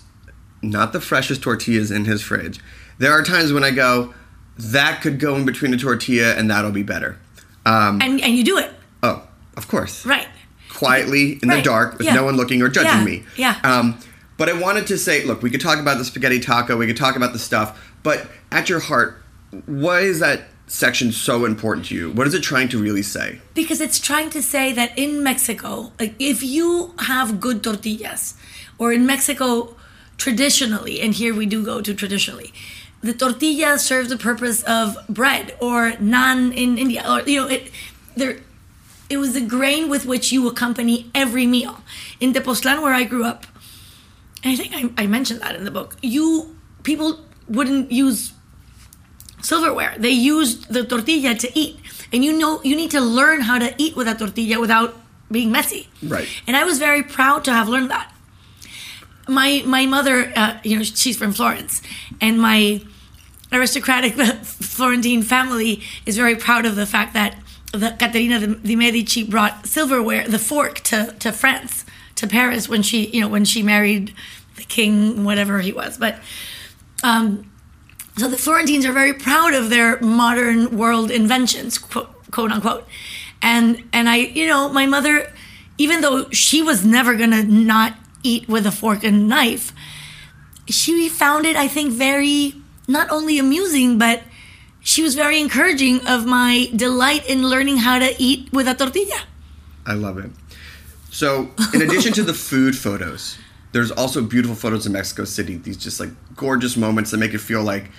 not 0.60 0.92
the 0.92 1.00
freshest 1.00 1.42
tortillas 1.42 1.90
in 1.90 2.04
his 2.04 2.20
fridge, 2.22 2.60
there 2.98 3.12
are 3.12 3.22
times 3.22 3.50
when 3.52 3.64
I 3.64 3.70
go, 3.70 4.12
that 4.58 5.00
could 5.00 5.18
go 5.20 5.36
in 5.36 5.46
between 5.46 5.72
a 5.72 5.78
tortilla 5.78 6.34
and 6.36 6.50
that'll 6.50 6.70
be 6.72 6.82
better. 6.82 7.18
Um, 7.64 8.00
And 8.02 8.20
and 8.20 8.34
you 8.36 8.44
do 8.44 8.58
it 8.58 8.70
oh, 9.02 9.26
of 9.56 9.68
course. 9.68 10.04
right. 10.04 10.26
Quietly 10.70 11.38
in 11.42 11.48
the 11.48 11.62
dark 11.62 11.96
with 11.98 12.06
Yeah. 12.06 12.14
no 12.14 12.24
one 12.24 12.36
looking 12.36 12.60
or 12.62 12.68
judging 12.68 12.90
Yeah. 12.98 13.04
me. 13.04 13.24
Yeah. 13.36 13.56
Um, 13.64 13.98
but 14.36 14.48
I 14.48 14.52
wanted 14.52 14.86
to 14.88 14.98
say, 14.98 15.24
look, 15.24 15.42
we 15.42 15.50
could 15.50 15.60
talk 15.62 15.78
about 15.78 15.96
the 15.98 16.04
spaghetti 16.04 16.40
taco, 16.40 16.76
we 16.76 16.86
could 16.86 16.96
talk 16.96 17.16
about 17.16 17.32
the 17.32 17.38
stuff, 17.38 17.90
but 18.02 18.28
at 18.52 18.68
your 18.68 18.80
heart, 18.80 19.22
why 19.66 20.00
is 20.00 20.20
that 20.20 20.42
section 20.66 21.12
so 21.12 21.44
important 21.44 21.86
to 21.86 21.94
you? 21.94 22.10
What 22.12 22.26
is 22.26 22.34
it 22.34 22.42
trying 22.42 22.68
to 22.68 22.78
really 22.78 23.02
say? 23.02 23.40
because 23.54 23.80
it's 23.80 23.98
trying 23.98 24.30
to 24.30 24.40
say 24.40 24.72
that 24.72 24.96
in 24.96 25.22
Mexico, 25.22 25.92
like 25.98 26.14
if 26.18 26.42
you 26.42 26.94
have 27.00 27.40
good 27.40 27.62
tortillas, 27.62 28.34
or 28.78 28.92
in 28.92 29.04
Mexico 29.04 29.74
traditionally, 30.16 31.00
and 31.00 31.14
here 31.14 31.34
we 31.34 31.44
do 31.44 31.64
go 31.64 31.80
to 31.82 31.92
traditionally, 31.92 32.52
the 33.02 33.12
tortilla 33.12 33.78
serves 33.78 34.08
the 34.08 34.16
purpose 34.16 34.62
of 34.62 34.96
bread 35.08 35.56
or 35.60 35.92
naan 36.12 36.54
in 36.54 36.78
India, 36.78 37.02
or 37.10 37.20
you 37.22 37.40
know, 37.40 37.48
it 37.48 37.70
there. 38.16 38.38
It 39.10 39.16
was 39.16 39.32
the 39.32 39.40
grain 39.40 39.88
with 39.88 40.04
which 40.04 40.32
you 40.32 40.46
accompany 40.48 41.10
every 41.14 41.46
meal. 41.46 41.80
In 42.20 42.34
Tepoztlan, 42.34 42.82
where 42.82 42.92
I 42.92 43.04
grew 43.04 43.24
up, 43.24 43.46
I 44.44 44.54
think 44.54 44.72
I, 44.74 45.02
I 45.02 45.06
mentioned 45.06 45.40
that 45.40 45.56
in 45.56 45.64
the 45.64 45.70
book. 45.70 45.96
You 46.02 46.54
people 46.82 47.20
wouldn't 47.48 47.90
use 47.90 48.32
silverware. 49.42 49.94
They 49.98 50.10
used 50.10 50.72
the 50.72 50.84
tortilla 50.84 51.34
to 51.34 51.58
eat. 51.58 51.78
And 52.12 52.24
you 52.24 52.36
know 52.36 52.62
you 52.62 52.74
need 52.76 52.90
to 52.92 53.00
learn 53.00 53.42
how 53.42 53.58
to 53.58 53.74
eat 53.78 53.96
with 53.96 54.08
a 54.08 54.14
tortilla 54.14 54.60
without 54.60 54.94
being 55.30 55.52
messy. 55.52 55.88
Right. 56.02 56.28
And 56.46 56.56
I 56.56 56.64
was 56.64 56.78
very 56.78 57.02
proud 57.02 57.44
to 57.44 57.52
have 57.52 57.68
learned 57.68 57.90
that. 57.90 58.12
My 59.28 59.62
my 59.66 59.84
mother, 59.84 60.32
uh, 60.34 60.58
you 60.64 60.76
know, 60.76 60.82
she's 60.82 61.18
from 61.18 61.32
Florence, 61.32 61.82
and 62.18 62.40
my 62.40 62.80
aristocratic 63.52 64.14
Florentine 64.44 65.22
family 65.22 65.82
is 66.06 66.16
very 66.16 66.36
proud 66.36 66.64
of 66.64 66.76
the 66.76 66.86
fact 66.86 67.12
that 67.14 67.36
the 67.72 67.94
Caterina 67.98 68.40
de 68.40 68.76
Medici 68.76 69.24
brought 69.24 69.66
silverware, 69.66 70.26
the 70.26 70.38
fork, 70.38 70.80
to, 70.80 71.14
to 71.18 71.32
France, 71.32 71.84
to 72.14 72.26
Paris 72.26 72.68
when 72.68 72.82
she, 72.82 73.08
you 73.08 73.20
know, 73.20 73.28
when 73.28 73.44
she 73.44 73.62
married 73.62 74.14
the 74.56 74.62
king, 74.62 75.24
whatever 75.24 75.60
he 75.60 75.72
was. 75.72 75.98
But 75.98 76.18
um, 77.02 77.47
so 78.18 78.28
the 78.28 78.38
Florentines 78.38 78.84
are 78.84 78.92
very 78.92 79.12
proud 79.12 79.54
of 79.54 79.70
their 79.70 80.00
modern 80.00 80.76
world 80.76 81.10
inventions, 81.10 81.78
quote, 81.78 82.10
quote 82.30 82.50
unquote. 82.50 82.86
And 83.40 83.84
and 83.92 84.08
I, 84.08 84.16
you 84.16 84.46
know, 84.46 84.68
my 84.68 84.86
mother, 84.86 85.32
even 85.78 86.00
though 86.00 86.28
she 86.30 86.62
was 86.62 86.84
never 86.84 87.14
gonna 87.16 87.42
not 87.44 87.94
eat 88.22 88.48
with 88.48 88.66
a 88.66 88.72
fork 88.72 89.04
and 89.04 89.28
knife, 89.28 89.72
she 90.66 91.08
found 91.08 91.46
it, 91.46 91.56
I 91.56 91.68
think, 91.68 91.92
very 91.92 92.54
not 92.86 93.10
only 93.10 93.38
amusing, 93.38 93.98
but 93.98 94.22
she 94.80 95.02
was 95.02 95.14
very 95.14 95.40
encouraging 95.40 96.06
of 96.06 96.26
my 96.26 96.70
delight 96.74 97.28
in 97.28 97.48
learning 97.48 97.78
how 97.78 97.98
to 97.98 98.14
eat 98.18 98.52
with 98.52 98.66
a 98.66 98.74
tortilla. 98.74 99.20
I 99.86 99.94
love 99.94 100.18
it. 100.18 100.30
So, 101.10 101.50
in 101.74 101.82
addition 101.82 102.12
to 102.14 102.22
the 102.22 102.34
food 102.34 102.76
photos, 102.76 103.38
there's 103.78 103.92
also 103.92 104.20
beautiful 104.20 104.56
photos 104.56 104.86
of 104.86 104.92
Mexico 104.92 105.24
City. 105.24 105.56
These 105.56 105.76
just 105.76 106.00
like 106.00 106.10
gorgeous 106.34 106.76
moments 106.76 107.12
that 107.12 107.18
make 107.18 107.32
it 107.32 107.38
feel 107.38 107.62
like 107.62 107.92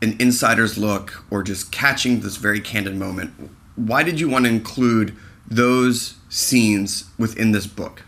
an 0.00 0.16
insider's 0.18 0.78
look 0.78 1.22
or 1.30 1.42
just 1.42 1.70
catching 1.70 2.20
this 2.20 2.36
very 2.38 2.58
candid 2.58 2.96
moment. 2.96 3.34
Why 3.76 4.02
did 4.02 4.18
you 4.18 4.30
want 4.30 4.46
to 4.46 4.50
include 4.50 5.14
those 5.46 6.14
scenes 6.30 7.04
within 7.18 7.52
this 7.52 7.66
book? 7.66 8.02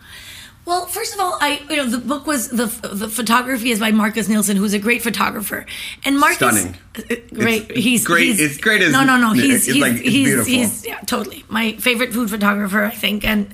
Well, 0.64 0.86
first 0.86 1.12
of 1.12 1.20
all, 1.20 1.36
I 1.42 1.60
you 1.68 1.76
know 1.76 1.84
the 1.84 1.98
book 1.98 2.26
was 2.26 2.48
the 2.48 2.64
the 2.88 3.10
photography 3.10 3.70
is 3.70 3.78
by 3.78 3.90
Marcus 3.92 4.26
Nilsson, 4.30 4.56
who's 4.56 4.72
a 4.72 4.78
great 4.78 5.02
photographer, 5.02 5.66
and 6.06 6.18
Marcus 6.18 6.36
Stunning. 6.38 6.76
uh, 6.96 7.16
great. 7.34 7.66
It's 7.70 7.80
he's 7.84 8.06
great- 8.06 8.28
He's, 8.28 8.40
it's 8.40 8.56
great 8.56 8.80
as- 8.80 8.90
no, 8.90 9.04
no, 9.04 9.18
no. 9.18 9.34
He's 9.34 9.56
it's 9.56 9.66
he's 9.66 9.82
like- 9.82 9.96
he's, 10.00 10.24
beautiful. 10.28 10.50
he's 10.54 10.86
yeah, 10.86 11.00
totally 11.00 11.44
my 11.50 11.72
favorite 11.74 12.14
food 12.14 12.30
photographer, 12.30 12.82
I 12.82 12.94
think, 12.94 13.26
and 13.26 13.52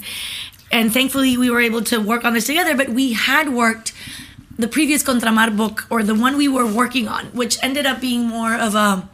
and 0.70 0.92
thankfully 0.92 1.36
we 1.36 1.50
were 1.50 1.60
able 1.60 1.82
to 1.84 1.98
work 1.98 2.24
on 2.24 2.34
this 2.34 2.46
together. 2.46 2.76
But 2.76 2.90
we 2.90 3.12
had 3.12 3.52
worked 3.52 3.92
the 4.58 4.68
previous 4.68 5.02
Contramar 5.02 5.56
book 5.56 5.86
or 5.90 6.02
the 6.02 6.14
one 6.14 6.36
we 6.36 6.48
were 6.48 6.66
working 6.66 7.08
on, 7.08 7.26
which 7.26 7.58
ended 7.62 7.86
up 7.86 8.00
being 8.00 8.26
more 8.26 8.54
of 8.54 8.74
a. 8.74 9.08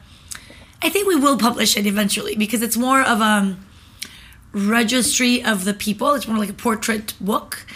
I 0.82 0.90
think 0.90 1.08
we 1.08 1.16
will 1.16 1.38
publish 1.38 1.76
it 1.76 1.86
eventually 1.86 2.36
because 2.36 2.62
it's 2.62 2.76
more 2.76 3.00
of 3.00 3.20
a 3.20 3.56
registry 4.52 5.42
of 5.42 5.64
the 5.64 5.74
people. 5.74 6.14
It's 6.14 6.28
more 6.28 6.38
like 6.38 6.50
a 6.50 6.60
portrait 6.68 7.14
book 7.20 7.66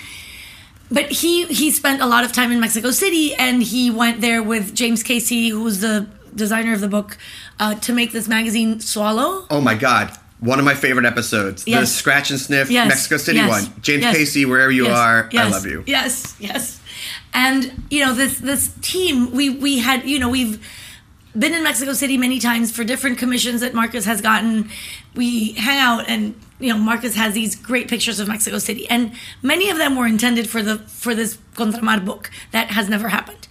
but 0.90 1.11
he 1.11 1.47
he 1.47 1.71
spent 1.71 2.03
a 2.03 2.07
lot 2.07 2.25
of 2.25 2.33
time 2.33 2.51
in 2.51 2.61
Mexico 2.61 2.90
City, 2.90 3.35
and 3.35 3.62
he 3.62 3.90
went 3.90 4.21
there 4.21 4.43
with 4.43 4.75
James 4.75 5.03
Casey, 5.03 5.49
who 5.49 5.62
was 5.62 5.81
the 5.81 6.09
designer 6.35 6.73
of 6.73 6.81
the 6.81 6.88
book, 6.88 7.16
uh, 7.59 7.75
to 7.77 7.93
make 7.93 8.12
this 8.12 8.29
magazine 8.29 8.81
Swallow. 8.81 9.47
Oh 9.51 9.61
my 9.61 9.75
God. 9.75 10.16
One 10.40 10.59
of 10.59 10.64
my 10.64 10.74
favorite 10.74 11.05
episodes, 11.05 11.64
the 11.64 11.85
Scratch 11.85 12.31
and 12.31 12.40
Sniff 12.40 12.70
Yes, 12.70 12.88
Mexico 12.88 13.18
City 13.18 13.38
yes, 13.38 13.48
one. 13.48 13.83
James 13.83 14.03
yes, 14.03 14.16
Casey, 14.16 14.46
wherever 14.46 14.70
you 14.70 14.87
yes, 14.87 14.96
are, 14.96 15.29
I 15.35 15.48
love 15.50 15.66
you. 15.66 15.84
Yes, 15.86 16.34
yes. 16.38 16.80
And 17.34 17.84
you 17.91 18.05
know 18.05 18.14
this 18.14 18.38
this 18.38 18.74
team, 18.80 19.32
we 19.32 19.51
we 19.51 19.80
had 19.80 20.05
you 20.09 20.18
know 20.18 20.30
we've 20.30 20.66
been 21.38 21.55
in 21.55 21.62
Mexico 21.62 21.93
City 21.93 22.16
many 22.16 22.38
times 22.38 22.72
for 22.72 22.84
different 22.84 23.18
commissions 23.18 23.61
that 23.61 23.74
Marcus 23.74 24.05
has 24.07 24.20
gotten. 24.20 24.70
We 25.14 25.53
hang 25.53 25.78
out 25.78 26.09
and 26.09 26.34
you 26.59 26.72
know 26.72 26.78
Marcus 26.78 27.14
has 27.16 27.34
these 27.34 27.55
great 27.55 27.88
pictures 27.88 28.18
of 28.18 28.28
Mexico 28.28 28.59
City 28.59 28.88
and 28.88 29.12
many 29.43 29.68
of 29.70 29.76
them 29.76 29.95
were 29.95 30.07
intended 30.07 30.49
for 30.49 30.62
the 30.62 30.78
for 30.78 31.14
this 31.14 31.36
Contramar 31.55 32.05
book 32.05 32.30
that 32.53 32.70
has 32.70 32.88
never 32.88 33.09
happened. 33.09 33.47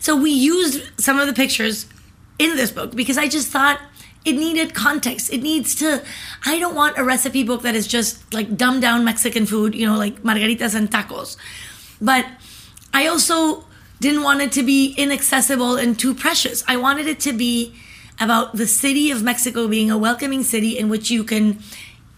So 0.00 0.16
we 0.16 0.30
used 0.30 0.82
some 0.98 1.20
of 1.20 1.26
the 1.26 1.34
pictures 1.34 1.86
in 2.38 2.56
this 2.56 2.70
book 2.70 2.96
because 2.96 3.18
I 3.18 3.28
just 3.28 3.48
thought 3.48 3.78
it 4.24 4.32
needed 4.32 4.74
context. 4.74 5.32
It 5.32 5.42
needs 5.42 5.74
to 5.76 6.02
I 6.44 6.58
don't 6.58 6.74
want 6.74 6.98
a 6.98 7.04
recipe 7.04 7.42
book 7.42 7.62
that 7.62 7.74
is 7.74 7.86
just 7.86 8.32
like 8.34 8.56
dumbed 8.56 8.82
down 8.82 9.04
Mexican 9.04 9.46
food, 9.46 9.74
you 9.74 9.86
know, 9.86 9.96
like 9.96 10.22
margaritas 10.22 10.74
and 10.74 10.90
tacos. 10.90 11.36
But 12.00 12.26
I 12.92 13.06
also 13.06 13.64
didn't 14.00 14.22
want 14.22 14.40
it 14.40 14.52
to 14.52 14.62
be 14.62 14.94
inaccessible 14.96 15.76
and 15.76 15.98
too 15.98 16.14
precious. 16.14 16.64
I 16.66 16.76
wanted 16.76 17.06
it 17.06 17.20
to 17.20 17.32
be 17.32 17.74
about 18.18 18.54
the 18.54 18.66
city 18.66 19.10
of 19.10 19.22
Mexico 19.22 19.68
being 19.68 19.90
a 19.90 19.96
welcoming 19.96 20.42
city 20.42 20.78
in 20.78 20.88
which 20.88 21.10
you 21.10 21.24
can 21.24 21.58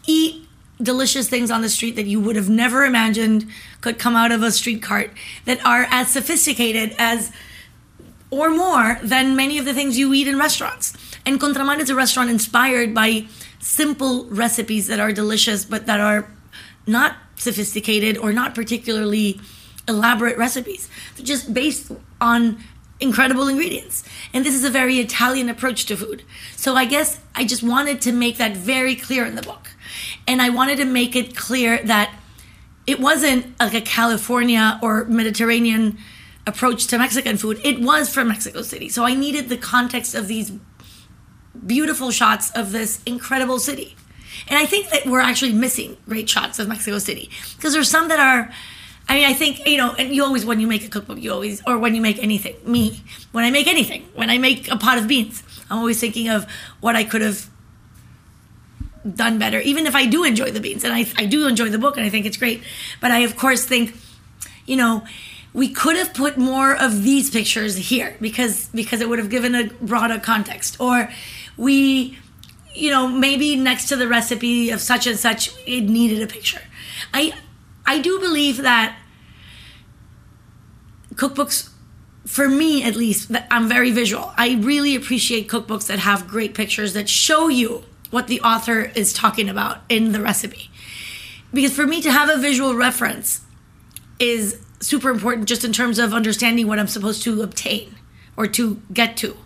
eat 0.07 0.47
delicious 0.81 1.29
things 1.29 1.51
on 1.51 1.63
the 1.63 1.69
street 1.69 1.95
that 1.95 2.07
you 2.07 2.21
would 2.21 2.35
have 2.35 2.51
never 2.51 2.85
imagined 2.85 3.47
could 3.81 3.99
come 3.99 4.17
out 4.17 4.33
of 4.33 4.43
a 4.43 4.51
street 4.51 4.83
cart 4.83 5.11
that 5.45 5.65
are 5.65 5.87
as 5.91 6.09
sophisticated 6.11 6.95
as 6.99 7.31
or 8.31 8.51
more 8.51 8.99
than 9.03 9.37
many 9.37 9.59
of 9.59 9.65
the 9.65 9.75
things 9.75 9.99
you 9.99 10.13
eat 10.15 10.27
in 10.27 10.39
restaurants. 10.39 10.92
And 11.25 11.41
Contramar 11.41 11.79
is 11.79 11.91
a 11.91 11.95
restaurant 11.95 12.31
inspired 12.31 12.95
by 12.95 13.27
simple 13.61 14.25
recipes 14.27 14.89
that 14.89 14.99
are 14.99 15.13
delicious 15.13 15.65
but 15.65 15.87
that 15.87 16.01
are 16.01 16.29
not 16.87 17.17
sophisticated 17.37 18.19
or 18.19 18.33
not 18.33 18.55
particularly 18.55 19.41
elaborate 19.89 20.37
recipes. 20.37 20.89
They're 21.17 21.27
just 21.27 21.53
based 21.53 21.93
on 22.21 22.63
incredible 23.01 23.49
ingredients. 23.49 24.05
And 24.33 24.47
this 24.47 24.55
is 24.55 24.65
a 24.65 24.71
very 24.71 24.99
Italian 24.99 25.49
approach 25.49 25.87
to 25.87 25.97
food. 25.97 26.23
So 26.57 26.77
I 26.77 26.85
guess 26.85 27.21
I 27.35 27.45
just 27.45 27.63
wanted 27.63 28.01
to 28.03 28.13
make 28.13 28.39
that 28.39 28.57
very 28.57 28.95
clear 28.95 29.25
in 29.27 29.35
the 29.35 29.43
book. 29.43 29.71
And 30.27 30.41
I 30.41 30.51
wanted 30.51 30.77
to 30.77 30.85
make 30.85 31.17
it 31.17 31.37
clear 31.37 31.83
that 31.85 32.15
it 32.87 33.01
wasn't 33.01 33.59
like 33.61 33.75
a 33.75 33.81
California 33.81 34.79
or 34.83 35.05
Mediterranean 35.05 35.99
approach 36.47 36.87
to 36.89 36.99
Mexican 36.99 37.37
food. 37.37 37.61
It 37.65 37.81
was 37.81 38.13
from 38.13 38.29
Mexico 38.29 38.63
City. 38.63 38.89
So 38.89 39.05
I 39.05 39.15
needed 39.15 39.49
the 39.49 39.57
context 39.57 40.15
of 40.15 40.29
these 40.29 40.53
beautiful 41.67 42.11
shots 42.11 42.51
of 42.53 42.73
this 42.73 43.03
incredible 43.05 43.59
city. 43.59 43.97
And 44.49 44.59
I 44.59 44.67
think 44.67 44.91
that 44.91 45.07
we're 45.07 45.21
actually 45.21 45.53
missing 45.53 45.97
great 46.09 46.29
shots 46.29 46.59
of 46.59 46.69
Mexico 46.69 46.99
City 46.99 47.31
because 47.57 47.73
there's 47.73 47.91
some 47.91 48.09
that 48.09 48.21
are. 48.21 48.53
I 49.09 49.15
mean, 49.15 49.25
I 49.25 49.33
think 49.33 49.67
you 49.67 49.77
know, 49.77 49.95
and 49.95 50.15
you 50.15 50.25
always 50.25 50.47
when 50.47 50.61
you 50.61 50.67
make 50.67 50.85
a 50.85 50.89
cookbook, 50.89 51.21
you 51.21 51.33
always 51.33 51.63
or 51.67 51.77
when 51.77 51.95
you 51.95 52.01
make 52.01 52.23
anything. 52.23 52.57
Me, 52.65 53.03
when 53.33 53.45
I 53.45 53.51
make 53.51 53.67
anything, 53.67 54.09
when 54.15 54.31
I 54.31 54.39
make 54.39 54.71
a 54.71 54.77
pot 54.77 54.97
of 54.97 55.07
beans, 55.09 55.43
I'm 55.71 55.79
always 55.79 56.01
thinking 56.01 56.29
of 56.29 56.47
what 56.81 56.97
I 56.97 57.05
could 57.05 57.21
have 57.21 57.51
done 59.11 59.39
better, 59.39 59.61
even 59.61 59.87
if 59.87 59.95
I 59.95 60.07
do 60.07 60.25
enjoy 60.25 60.51
the 60.51 60.61
beans 60.61 60.85
and 60.85 60.93
I, 60.93 61.07
I 61.17 61.27
do 61.27 61.47
enjoy 61.47 61.69
the 61.71 61.79
book 61.79 61.97
and 61.97 62.07
I 62.07 62.09
think 62.09 62.27
it's 62.27 62.37
great. 62.37 62.63
But 63.01 63.11
I, 63.11 63.21
of 63.21 63.37
course, 63.37 63.65
think, 63.65 63.95
you 64.67 64.77
know, 64.77 65.05
we 65.53 65.69
could 65.69 65.97
have 65.97 66.15
put 66.15 66.39
more 66.39 66.75
of 66.75 67.03
these 67.03 67.31
pictures 67.31 67.77
here 67.77 68.17
because 68.21 68.69
because 68.69 69.01
it 69.01 69.09
would 69.09 69.19
have 69.19 69.29
given 69.29 69.55
a 69.55 69.65
broader 69.83 70.19
context 70.19 70.81
or 70.81 71.11
we 71.57 72.19
you 72.75 72.91
know 72.91 73.07
maybe 73.09 73.57
next 73.57 73.89
to 73.89 73.97
the 73.97 74.09
recipe 74.09 74.71
of 74.71 74.81
such 74.81 75.07
and 75.07 75.19
such 75.19 75.51
it 75.67 75.83
needed 75.83 76.23
a 76.23 76.27
picture. 76.27 76.63
I 77.13 77.35
i 77.87 78.01
do 78.01 78.19
believe 78.19 78.59
that 78.59 78.97
cookbooks 81.15 81.71
for 82.27 82.49
me 82.49 82.83
at 82.85 82.97
least 82.97 83.31
i'm 83.51 83.69
very 83.69 83.91
visual. 83.91 84.33
I 84.37 84.55
really 84.61 84.95
appreciate 84.97 85.49
cookbooks 85.49 85.87
that 85.87 85.99
have 85.99 86.29
great 86.29 86.55
pictures 86.55 86.95
that 86.95 87.09
show 87.09 87.49
you 87.49 87.85
what 88.11 88.27
the 88.27 88.41
author 88.43 88.93
is 88.95 89.13
talking 89.13 89.49
about 89.49 89.79
in 89.89 90.13
the 90.13 90.21
recipe. 90.21 90.71
Because 91.53 91.75
for 91.75 91.87
me 91.87 92.01
to 92.03 92.13
have 92.13 92.29
a 92.29 92.37
visual 92.37 92.75
reference 92.75 93.41
is 94.19 94.59
super 94.81 95.11
important 95.11 95.49
just 95.49 95.65
in 95.65 95.73
terms 95.73 95.99
of 95.99 96.13
understanding 96.13 96.67
what 96.67 96.79
i'm 96.79 96.87
supposed 96.87 97.23
to 97.23 97.43
obtain 97.43 97.95
or 98.37 98.47
to 98.47 98.81
get 98.93 99.17
to 99.17 99.37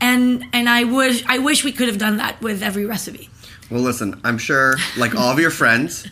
and 0.00 0.44
and 0.52 0.68
i 0.68 0.84
wish 0.84 1.24
i 1.26 1.38
wish 1.38 1.64
we 1.64 1.72
could 1.72 1.88
have 1.88 1.98
done 1.98 2.16
that 2.18 2.40
with 2.42 2.62
every 2.62 2.84
recipe 2.86 3.28
Well, 3.70 3.82
listen, 3.82 4.20
I'm 4.22 4.38
sure, 4.38 4.76
like 4.96 5.16
all 5.16 5.30
of 5.32 5.40
your 5.40 5.50
friends, 5.50 6.06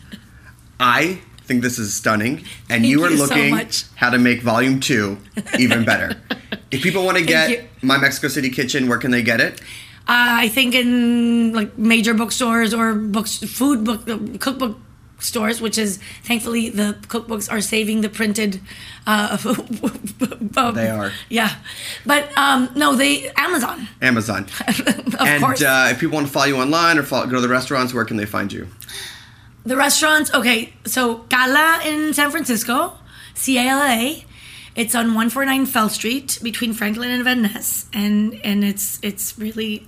I 0.81 1.21
think 1.47 1.63
this 1.63 1.79
is 1.79 1.95
stunning, 1.95 2.39
and 2.69 2.83
Thank 2.83 2.87
you 2.87 3.05
are 3.05 3.11
you 3.11 3.17
so 3.19 3.25
looking 3.27 3.51
much. 3.51 3.85
how 3.95 4.11
to 4.11 4.19
make 4.19 4.43
volume 4.43 4.81
two 4.81 5.19
even 5.59 5.85
better. 5.85 6.17
if 6.73 6.83
people 6.83 7.05
want 7.05 7.17
to 7.19 7.25
get 7.25 7.69
my 7.83 7.97
Mexico 7.99 8.27
City 8.29 8.51
Kitchen, 8.51 8.89
where 8.89 8.99
can 8.99 9.11
they 9.13 9.23
get 9.23 9.41
it? 9.41 9.61
uh, 10.07 10.45
i 10.45 10.49
think 10.49 10.75
in 10.75 11.53
like 11.55 11.79
major 11.79 12.13
bookstores 12.13 12.75
or 12.75 12.93
books 12.95 13.39
food 13.39 13.85
book 13.85 14.05
cookbook 14.41 14.77
stores 15.25 15.61
which 15.61 15.79
is 15.79 15.99
thankfully 16.23 16.69
the 16.71 16.97
cookbooks 17.09 17.51
are 17.51 17.61
saving 17.61 18.01
the 18.03 18.09
printed 18.09 18.61
uh 19.07 19.37
They 20.75 20.89
are. 20.91 21.13
yeah 21.29 21.57
but 22.07 22.37
um 22.39 22.69
no 22.77 22.95
they 22.95 23.29
amazon 23.31 23.89
Amazon. 24.03 24.45
of 24.69 25.21
and 25.21 25.43
course 25.43 25.63
uh, 25.63 25.89
if 25.91 25.99
people 26.01 26.15
want 26.17 26.27
to 26.27 26.33
follow 26.33 26.47
you 26.47 26.57
online 26.57 26.99
or 26.99 27.03
follow, 27.03 27.27
go 27.27 27.37
to 27.37 27.41
the 27.41 27.49
restaurants, 27.49 27.93
where 27.95 28.05
can 28.05 28.17
they 28.17 28.27
find 28.27 28.53
you? 28.53 28.69
The 29.65 29.77
restaurants, 29.77 30.33
okay, 30.35 30.75
so 30.85 31.25
Cala 31.31 31.81
in 31.87 32.13
San 32.13 32.31
Francisco, 32.31 32.93
C 33.35 33.57
A 33.59 33.63
L 33.63 33.83
A. 33.83 34.25
It's 34.77 34.95
on 34.95 35.07
149 35.15 35.67
Fell 35.67 35.89
Street 35.89 36.39
between 36.43 36.73
Franklin 36.75 37.11
and 37.11 37.25
Van 37.25 37.43
Ness. 37.43 37.87
And 37.93 38.35
and 38.45 38.63
it's 38.65 38.99
it's 39.03 39.39
really 39.39 39.87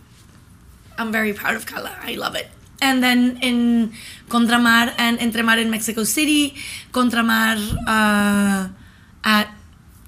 I'm 0.97 1.13
very 1.13 1.33
proud 1.35 1.57
of 1.57 1.67
Cala. 1.67 1.95
I 2.01 2.15
love 2.15 2.35
it. 2.37 2.49
And 2.81 3.03
then 3.03 3.39
in 3.43 3.93
Contramar 4.29 4.93
and 4.99 5.19
Entremar 5.19 5.59
in 5.61 5.71
Mexico 5.71 6.05
City, 6.05 6.55
Contramar 6.93 7.57
uh, 7.87 8.69
at 9.25 9.49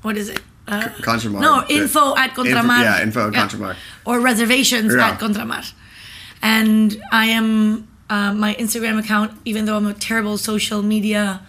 what 0.03 0.17
is 0.17 0.29
it? 0.29 0.41
Uh, 0.67 0.83
Contramar. 1.01 1.41
No, 1.41 1.65
Yeah. 1.69 1.79
info 1.83 2.15
at 2.17 2.31
Info- 2.31 2.43
Contramar. 2.45 2.83
yeah, 2.83 3.03
info 3.03 3.29
at 3.29 3.33
Contramar. 3.35 3.75
Or 4.05 4.21
reservations 4.21 4.95
Yeah. 4.95 5.09
at 5.11 5.19
Contramar. 5.19 5.65
And 6.43 7.01
I 7.11 7.27
am 7.27 7.89
uh, 8.11 8.33
my 8.35 8.55
Instagram 8.55 8.99
account, 8.99 9.33
even 9.45 9.65
though 9.65 9.77
I'm 9.77 9.87
a 9.87 9.95
terrible 9.95 10.37
social 10.39 10.83
media 10.83 11.41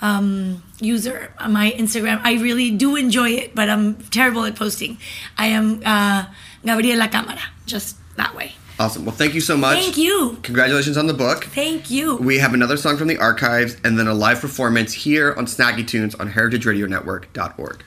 um, 0.00 0.62
user, 0.80 1.32
my 1.48 1.74
Instagram, 1.76 2.20
I 2.22 2.34
really 2.34 2.70
do 2.70 2.94
enjoy 2.94 3.30
it, 3.30 3.54
but 3.54 3.68
I'm 3.68 3.96
terrible 4.10 4.44
at 4.44 4.54
posting. 4.54 4.96
I 5.36 5.46
am 5.48 5.82
uh, 5.84 6.26
Gabriela 6.64 7.08
Cámara, 7.08 7.40
just 7.66 7.96
that 8.16 8.34
way. 8.36 8.54
Awesome. 8.80 9.04
Well, 9.04 9.14
thank 9.14 9.34
you 9.34 9.40
so 9.40 9.56
much. 9.56 9.78
Thank 9.80 9.96
you. 9.96 10.38
Congratulations 10.42 10.96
on 10.96 11.08
the 11.08 11.14
book. 11.14 11.44
Thank 11.44 11.90
you. 11.90 12.16
We 12.16 12.38
have 12.38 12.54
another 12.54 12.76
song 12.76 12.96
from 12.96 13.08
the 13.08 13.18
archives 13.18 13.76
and 13.82 13.98
then 13.98 14.06
a 14.06 14.14
live 14.14 14.40
performance 14.40 14.92
here 14.92 15.34
on 15.36 15.46
Snacky 15.46 15.86
Tunes 15.86 16.14
on 16.14 16.30
heritageradionetwork.org. 16.30 17.84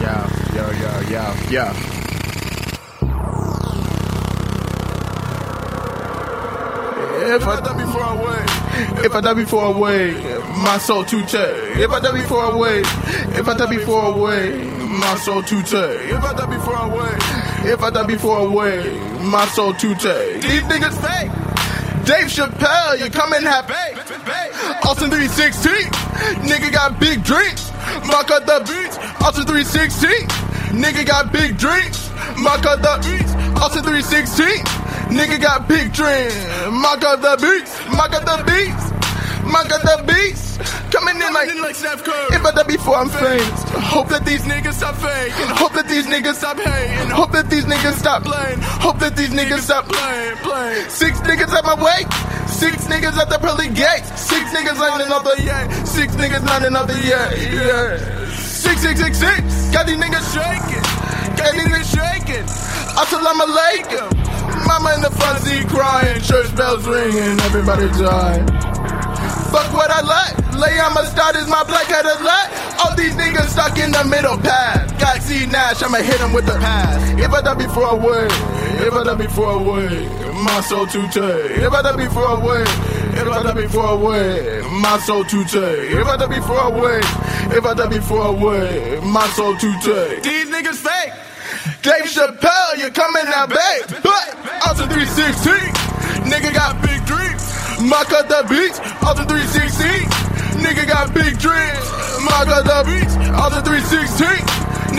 Yeah, 0.00 0.54
yeah, 0.54 0.80
yeah, 0.80 1.10
yeah, 1.10 1.50
yeah. 1.50 1.74
If 7.34 7.46
I 7.46 7.60
if 9.04 9.14
I 9.14 9.20
die 9.20 9.34
before 9.34 9.64
I 9.64 9.78
wait, 9.78 10.14
my 10.62 10.78
soul 10.78 11.04
too 11.04 11.24
check. 11.26 11.50
If 11.76 11.90
I 11.90 12.00
die 12.00 12.12
before 12.12 12.40
I 12.40 12.56
wait, 12.56 12.86
if 13.38 13.48
I 13.48 13.54
die 13.56 13.66
before 13.66 14.02
I 14.02 14.16
wait, 14.16 14.66
my 15.00 15.16
soul 15.16 15.42
too 15.42 15.62
check. 15.62 16.00
If 16.10 16.22
I 16.22 16.32
die 16.34 16.46
before 16.46 16.76
I 16.76 16.86
wait, 16.88 17.72
if 17.72 17.82
I 17.82 17.90
die 17.90 18.06
before 18.06 18.38
I 18.38 18.46
wait, 18.46 19.00
my 19.22 19.46
soul 19.48 19.72
too 19.74 19.94
check. 19.94 20.42
These 20.42 20.62
niggas 20.62 20.96
fake. 21.00 21.30
Dave 22.04 22.28
Chappelle, 22.28 22.98
you 22.98 23.10
come 23.10 23.32
and 23.34 23.44
have 23.44 23.68
bait. 23.68 23.94
Austin 24.84 25.10
316, 25.10 25.90
nigga 26.48 26.72
got 26.72 26.98
big 26.98 27.22
drinks. 27.22 27.70
Mark 28.06 28.30
out 28.30 28.46
the 28.46 28.60
beats, 28.64 28.96
Austin 29.20 29.44
316, 29.44 30.26
nigga 30.72 31.06
got 31.06 31.32
big 31.32 31.58
drinks. 31.58 32.10
Mark 32.38 32.64
out 32.64 32.80
the 32.80 32.96
beats, 33.04 33.32
Austin 33.60 33.82
316, 33.82 34.64
nigga 35.08 35.40
got 35.40 35.68
big 35.68 35.92
drinks. 35.92 36.36
Mark 36.70 37.02
out 37.04 37.20
the 37.22 37.36
beats, 37.40 37.72
mark 37.96 38.12
out 38.12 38.24
the 38.24 38.44
beats, 38.44 38.84
mark 39.44 39.70
out 39.72 39.82
the 39.82 40.04
beats. 40.06 40.48
Coming 40.90 41.16
in 41.20 41.32
like, 41.32 41.74
Steph 41.76 42.02
Curry. 42.02 42.34
If 42.34 42.44
I 42.44 42.50
die 42.50 42.62
before 42.64 42.96
I'm 42.96 43.08
famous, 43.08 43.62
hope 43.92 44.08
that 44.08 44.24
these 44.24 44.42
niggas 44.42 44.74
stop 44.74 44.96
faking. 44.96 45.52
Hope 45.54 45.72
that 45.74 45.86
these 45.86 46.06
niggas 46.06 46.34
stop 46.34 46.58
hating. 46.58 47.10
Hope 47.10 47.32
that 47.32 47.50
these 47.50 47.64
niggas 47.64 47.94
stop 48.00 48.24
playing. 48.24 48.58
Hope 48.60 48.98
that 48.98 49.14
these 49.14 49.30
niggas 49.30 49.60
stop 49.60 49.84
playing. 49.86 50.36
Playing. 50.38 50.88
Six 50.88 51.20
niggas 51.20 51.52
at 51.52 51.64
my 51.64 51.76
way. 51.76 52.08
Six 52.48 52.88
niggas 52.88 53.16
at 53.20 53.28
the 53.28 53.38
pearly 53.38 53.68
gates. 53.68 54.08
Six 54.18 54.50
niggas 54.50 54.78
lining 54.80 55.12
up 55.12 55.24
the 55.24 55.36
yeah. 55.44 55.84
Six 55.84 56.16
niggas 56.16 56.44
lining 56.44 56.74
up 56.74 56.86
the 56.86 56.98
yeah. 57.04 57.30
Yeah. 57.36 58.32
Six 58.34 58.80
six 58.80 59.00
six 59.00 59.18
six. 59.18 59.70
Got 59.70 59.86
these 59.86 59.98
niggas 59.98 60.24
shaking. 60.32 61.17
These 61.38 61.54
niggas 61.54 61.86
shaking. 61.94 62.44
Assalamu 62.98 63.46
alaikum. 63.46 64.66
Mama 64.66 64.94
in 64.96 65.02
the 65.02 65.10
seat 65.44 65.68
crying. 65.68 66.20
Church 66.20 66.54
bells 66.56 66.84
ringing. 66.86 67.38
Everybody 67.40 67.86
dying. 67.90 68.77
Fuck 69.48 69.72
what 69.72 69.90
I 69.90 70.00
like. 70.02 70.34
Lay 70.58 70.78
on 70.80 70.92
my 70.92 71.04
start 71.04 71.36
is 71.36 71.48
my 71.48 71.64
black 71.64 71.86
headed 71.86 72.20
light. 72.20 72.50
All 72.84 72.94
these 72.96 73.14
niggas 73.14 73.48
stuck 73.48 73.78
in 73.78 73.90
the 73.92 74.04
middle 74.04 74.36
path. 74.36 74.98
Got 74.98 75.22
C 75.22 75.46
Nash, 75.46 75.82
I'ma 75.82 75.98
hit 75.98 76.20
him 76.20 76.32
with 76.32 76.46
the 76.46 76.52
pass. 76.58 77.00
If 77.18 77.30
I 77.32 77.40
die 77.40 77.54
before 77.54 77.86
I 77.86 77.94
wait, 77.94 78.32
if 78.86 78.92
I 78.92 79.04
die 79.04 79.14
before 79.14 79.48
I 79.48 79.56
wait, 79.56 80.08
my 80.44 80.60
soul 80.60 80.86
too 80.86 81.06
tight. 81.08 81.64
If 81.64 81.72
I 81.72 81.82
die 81.82 81.96
before 81.96 82.26
I 82.26 82.36
wait, 82.44 82.68
if 83.16 83.26
I 83.26 83.42
die 83.42 83.54
before 83.54 83.86
I 83.86 83.94
wait, 83.94 84.62
my 84.82 84.98
soul 84.98 85.24
too 85.24 85.44
tight. 85.44 85.96
If 85.96 86.06
I 86.06 86.16
die 86.16 86.26
before 86.26 86.60
I 86.60 86.68
wait, 86.68 87.04
if 87.56 87.64
I 87.64 87.74
die 87.74 87.88
before 87.88 88.22
I 88.22 88.30
wait, 88.30 89.02
my 89.02 89.26
soul 89.28 89.56
too 89.56 89.72
tight. 89.80 90.22
These 90.22 90.48
niggas 90.50 90.76
fake. 90.76 91.12
Dave 91.82 92.04
Chappelle, 92.04 92.78
you 92.78 92.90
coming 92.90 93.26
out 93.34 93.48
babe. 93.48 94.02
But 94.02 94.26
also 94.66 94.84
316, 94.86 95.72
nigga 96.28 96.52
got 96.52 96.82
big 96.82 97.04
dreams. 97.06 97.17
Mark 97.80 98.10
out 98.12 98.28
the 98.28 98.42
beats, 98.50 98.80
also 99.06 99.22
316. 99.22 100.10
Nigga 100.58 100.86
got 100.88 101.14
big 101.14 101.38
dreams. 101.38 101.86
Mark 102.26 102.48
out 102.50 102.66
the 102.66 102.82
beats, 102.82 103.14
also 103.38 103.62
316. 103.62 104.26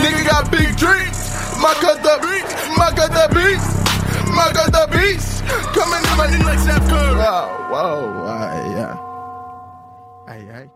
Nigga 0.00 0.24
got 0.24 0.50
big 0.50 0.72
dreams. 0.80 1.18
Mark 1.60 1.84
out 1.84 2.00
the 2.00 2.16
beats, 2.24 2.52
mark 2.76 2.96
out 2.96 3.12
the 3.12 3.28
beats. 3.36 3.80
Mark 4.34 4.56
out 4.56 4.72
the 4.72 4.88
beats. 4.96 5.40
Coming 5.76 6.00
in 6.00 6.16
my 6.16 6.26
nigga 6.26 6.44
like 6.44 6.58
Steph 6.58 6.88
Curry. 6.88 7.14
Whoa, 7.16 7.68
whoa, 7.70 8.24
uh, 8.24 8.70
yeah. 8.72 10.32
Aye, 10.32 10.60
aye. 10.62 10.70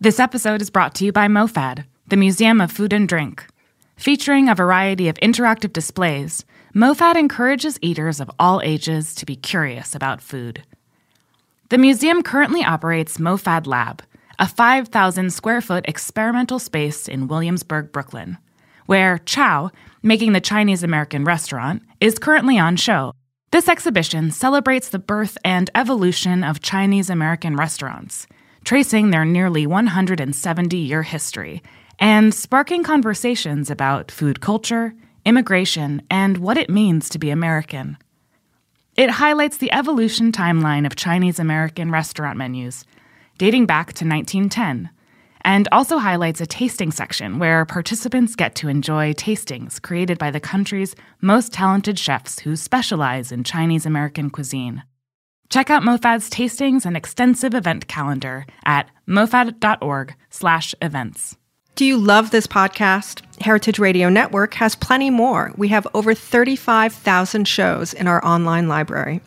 This 0.00 0.18
episode 0.18 0.62
is 0.62 0.70
brought 0.70 0.94
to 0.96 1.04
you 1.04 1.12
by 1.12 1.26
MoFad, 1.28 1.84
the 2.08 2.16
Museum 2.16 2.60
of 2.62 2.72
Food 2.72 2.94
and 2.94 3.06
Drink. 3.06 3.44
Featuring 3.96 4.48
a 4.48 4.54
variety 4.54 5.08
of 5.08 5.16
interactive 5.16 5.72
displays, 5.72 6.46
MoFad 6.74 7.16
encourages 7.16 7.78
eaters 7.82 8.20
of 8.20 8.30
all 8.38 8.62
ages 8.64 9.14
to 9.16 9.26
be 9.26 9.36
curious 9.36 9.94
about 9.94 10.22
food. 10.22 10.62
The 11.72 11.78
museum 11.78 12.22
currently 12.22 12.62
operates 12.62 13.16
MoFad 13.16 13.66
Lab, 13.66 14.02
a 14.38 14.46
5,000 14.46 15.32
square 15.32 15.62
foot 15.62 15.86
experimental 15.88 16.58
space 16.58 17.08
in 17.08 17.28
Williamsburg, 17.28 17.92
Brooklyn, 17.92 18.36
where 18.84 19.16
Chow, 19.16 19.70
making 20.02 20.34
the 20.34 20.40
Chinese 20.42 20.82
American 20.82 21.24
restaurant, 21.24 21.82
is 21.98 22.18
currently 22.18 22.58
on 22.58 22.76
show. 22.76 23.12
This 23.52 23.70
exhibition 23.70 24.32
celebrates 24.32 24.90
the 24.90 24.98
birth 24.98 25.38
and 25.46 25.70
evolution 25.74 26.44
of 26.44 26.60
Chinese 26.60 27.08
American 27.08 27.56
restaurants, 27.56 28.26
tracing 28.66 29.08
their 29.08 29.24
nearly 29.24 29.66
170 29.66 30.76
year 30.76 31.02
history 31.02 31.62
and 31.98 32.34
sparking 32.34 32.82
conversations 32.82 33.70
about 33.70 34.10
food 34.10 34.42
culture, 34.42 34.92
immigration, 35.24 36.02
and 36.10 36.36
what 36.36 36.58
it 36.58 36.68
means 36.68 37.08
to 37.08 37.18
be 37.18 37.30
American. 37.30 37.96
It 38.94 39.08
highlights 39.08 39.56
the 39.56 39.72
evolution 39.72 40.32
timeline 40.32 40.84
of 40.84 40.96
Chinese 40.96 41.38
American 41.38 41.90
restaurant 41.90 42.36
menus, 42.36 42.84
dating 43.38 43.64
back 43.64 43.94
to 43.94 44.06
1910, 44.06 44.90
and 45.46 45.66
also 45.72 45.96
highlights 45.96 46.42
a 46.42 46.46
tasting 46.46 46.92
section 46.92 47.38
where 47.38 47.64
participants 47.64 48.36
get 48.36 48.54
to 48.56 48.68
enjoy 48.68 49.14
tastings 49.14 49.80
created 49.80 50.18
by 50.18 50.30
the 50.30 50.40
country's 50.40 50.94
most 51.22 51.54
talented 51.54 51.98
chefs 51.98 52.40
who 52.40 52.54
specialize 52.54 53.32
in 53.32 53.44
Chinese 53.44 53.86
American 53.86 54.28
cuisine. 54.28 54.82
Check 55.48 55.70
out 55.70 55.82
MoFad's 55.82 56.28
tastings 56.28 56.84
and 56.84 56.94
extensive 56.94 57.54
event 57.54 57.88
calendar 57.88 58.44
at 58.66 58.90
mofad.org/events. 59.08 61.36
Do 61.74 61.86
you 61.86 61.96
love 61.96 62.30
this 62.30 62.46
podcast? 62.46 63.22
Heritage 63.40 63.78
Radio 63.78 64.08
Network 64.10 64.54
has 64.54 64.74
plenty 64.74 65.08
more. 65.10 65.52
We 65.56 65.68
have 65.68 65.86
over 65.94 66.14
35,000 66.14 67.48
shows 67.48 67.94
in 67.94 68.06
our 68.06 68.24
online 68.24 68.68
library. 68.68 69.20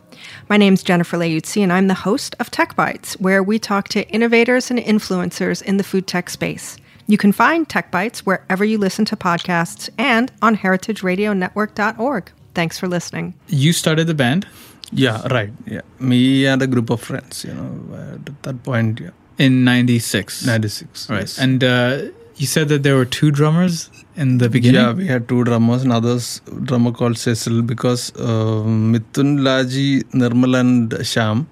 My 0.48 0.56
name 0.56 0.74
is 0.74 0.82
Jennifer 0.84 1.16
Leuzzi, 1.16 1.62
and 1.62 1.72
I'm 1.72 1.88
the 1.88 1.94
host 1.94 2.36
of 2.38 2.50
Tech 2.50 2.76
Bites, 2.76 3.14
where 3.18 3.42
we 3.42 3.58
talk 3.58 3.88
to 3.88 4.08
innovators 4.10 4.70
and 4.70 4.78
influencers 4.78 5.60
in 5.60 5.76
the 5.76 5.82
food 5.84 6.06
tech 6.06 6.30
space. 6.30 6.76
You 7.08 7.18
can 7.18 7.32
find 7.32 7.68
Tech 7.68 7.90
Bites 7.90 8.24
wherever 8.24 8.64
you 8.64 8.78
listen 8.78 9.04
to 9.06 9.16
podcasts 9.16 9.90
and 9.98 10.30
on 10.40 10.56
heritageradionetwork.org. 10.56 12.30
Thanks 12.54 12.78
for 12.78 12.86
listening. 12.88 13.34
You 13.48 13.72
started 13.72 14.06
the 14.06 14.14
band 14.14 14.46
Yeah, 14.92 15.26
right. 15.28 15.50
Yeah, 15.66 15.82
me 15.98 16.46
and 16.46 16.62
a 16.62 16.66
group 16.68 16.90
of 16.90 17.00
friends. 17.00 17.44
You 17.44 17.54
know, 17.54 18.14
at 18.14 18.42
that 18.44 18.62
point, 18.62 19.00
yeah, 19.00 19.10
in 19.36 19.64
96. 19.64 20.46
ninety 20.46 20.68
six. 20.68 21.10
Right. 21.10 21.38
And 21.38 21.62
uh, 21.62 22.02
you 22.36 22.46
said 22.46 22.68
that 22.68 22.82
there 22.82 22.96
were 22.96 23.04
two 23.06 23.30
drummers 23.30 23.90
in 24.16 24.38
the 24.38 24.48
beginning? 24.48 24.80
yeah, 24.80 24.92
we 24.92 25.06
had 25.06 25.28
two 25.28 25.42
drummers. 25.44 25.82
Another 25.84 26.18
drummer 26.62 26.92
called 26.92 27.16
Cecil 27.18 27.62
because 27.62 28.12
uh, 28.16 28.62
Mithun, 28.92 29.40
Laji, 29.40 30.02
Nirmal, 30.12 30.58
and 30.60 31.06
Sham, 31.06 31.48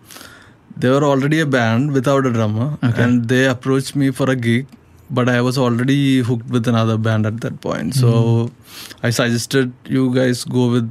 they 0.77 0.91
were 0.91 1.05
already 1.05 1.41
a 1.41 1.47
band 1.47 1.93
without 1.93 2.27
a 2.27 2.33
drummer, 2.33 2.79
Okay. 2.83 3.03
and 3.03 3.29
they 3.29 3.47
approached 3.47 3.95
me 3.97 4.11
for 4.11 4.29
a 4.31 4.37
gig. 4.37 4.67
But 5.11 5.29
I 5.29 5.41
was 5.43 5.59
already 5.59 6.21
hooked 6.21 6.47
with 6.49 6.67
another 6.67 6.97
band 6.99 7.27
at 7.27 7.41
that 7.43 7.61
point, 7.61 7.95
so 7.95 8.09
Mm-hmm. 8.13 9.07
I 9.07 9.11
suggested 9.11 9.73
you 9.87 10.13
guys 10.15 10.45
go 10.45 10.71
with 10.71 10.91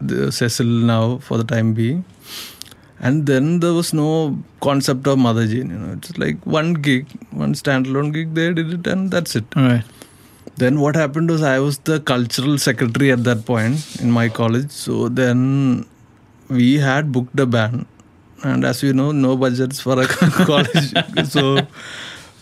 the 0.00 0.30
Cecil 0.30 0.66
now 0.66 1.18
for 1.18 1.38
the 1.38 1.44
time 1.44 1.72
being. 1.74 2.04
And 3.00 3.26
then 3.26 3.60
there 3.60 3.72
was 3.72 3.92
no 3.94 4.38
concept 4.60 5.06
of 5.06 5.18
Motherjane, 5.18 5.70
you 5.70 5.78
know. 5.78 5.92
It's 5.92 6.18
like 6.18 6.44
one 6.44 6.74
gig, 6.74 7.06
one 7.30 7.54
standalone 7.54 8.12
gig. 8.12 8.34
They 8.34 8.52
did 8.52 8.72
it, 8.72 8.86
and 8.86 9.10
that's 9.10 9.36
it. 9.36 9.44
All 9.56 9.62
right. 9.62 9.84
Then 10.56 10.80
what 10.80 10.96
happened 10.96 11.30
was 11.30 11.42
I 11.42 11.60
was 11.60 11.78
the 11.78 12.00
cultural 12.00 12.58
secretary 12.58 13.12
at 13.12 13.22
that 13.24 13.46
point 13.46 14.00
in 14.00 14.10
my 14.10 14.28
college. 14.28 14.70
So 14.70 15.08
then 15.08 15.86
we 16.48 16.78
had 16.78 17.12
booked 17.12 17.38
a 17.38 17.46
band, 17.46 17.86
and 18.42 18.64
as 18.64 18.82
you 18.82 18.92
know, 18.92 19.12
no 19.12 19.36
budgets 19.36 19.80
for 19.80 20.00
a 20.00 20.06
college. 20.50 20.92
so 21.28 21.60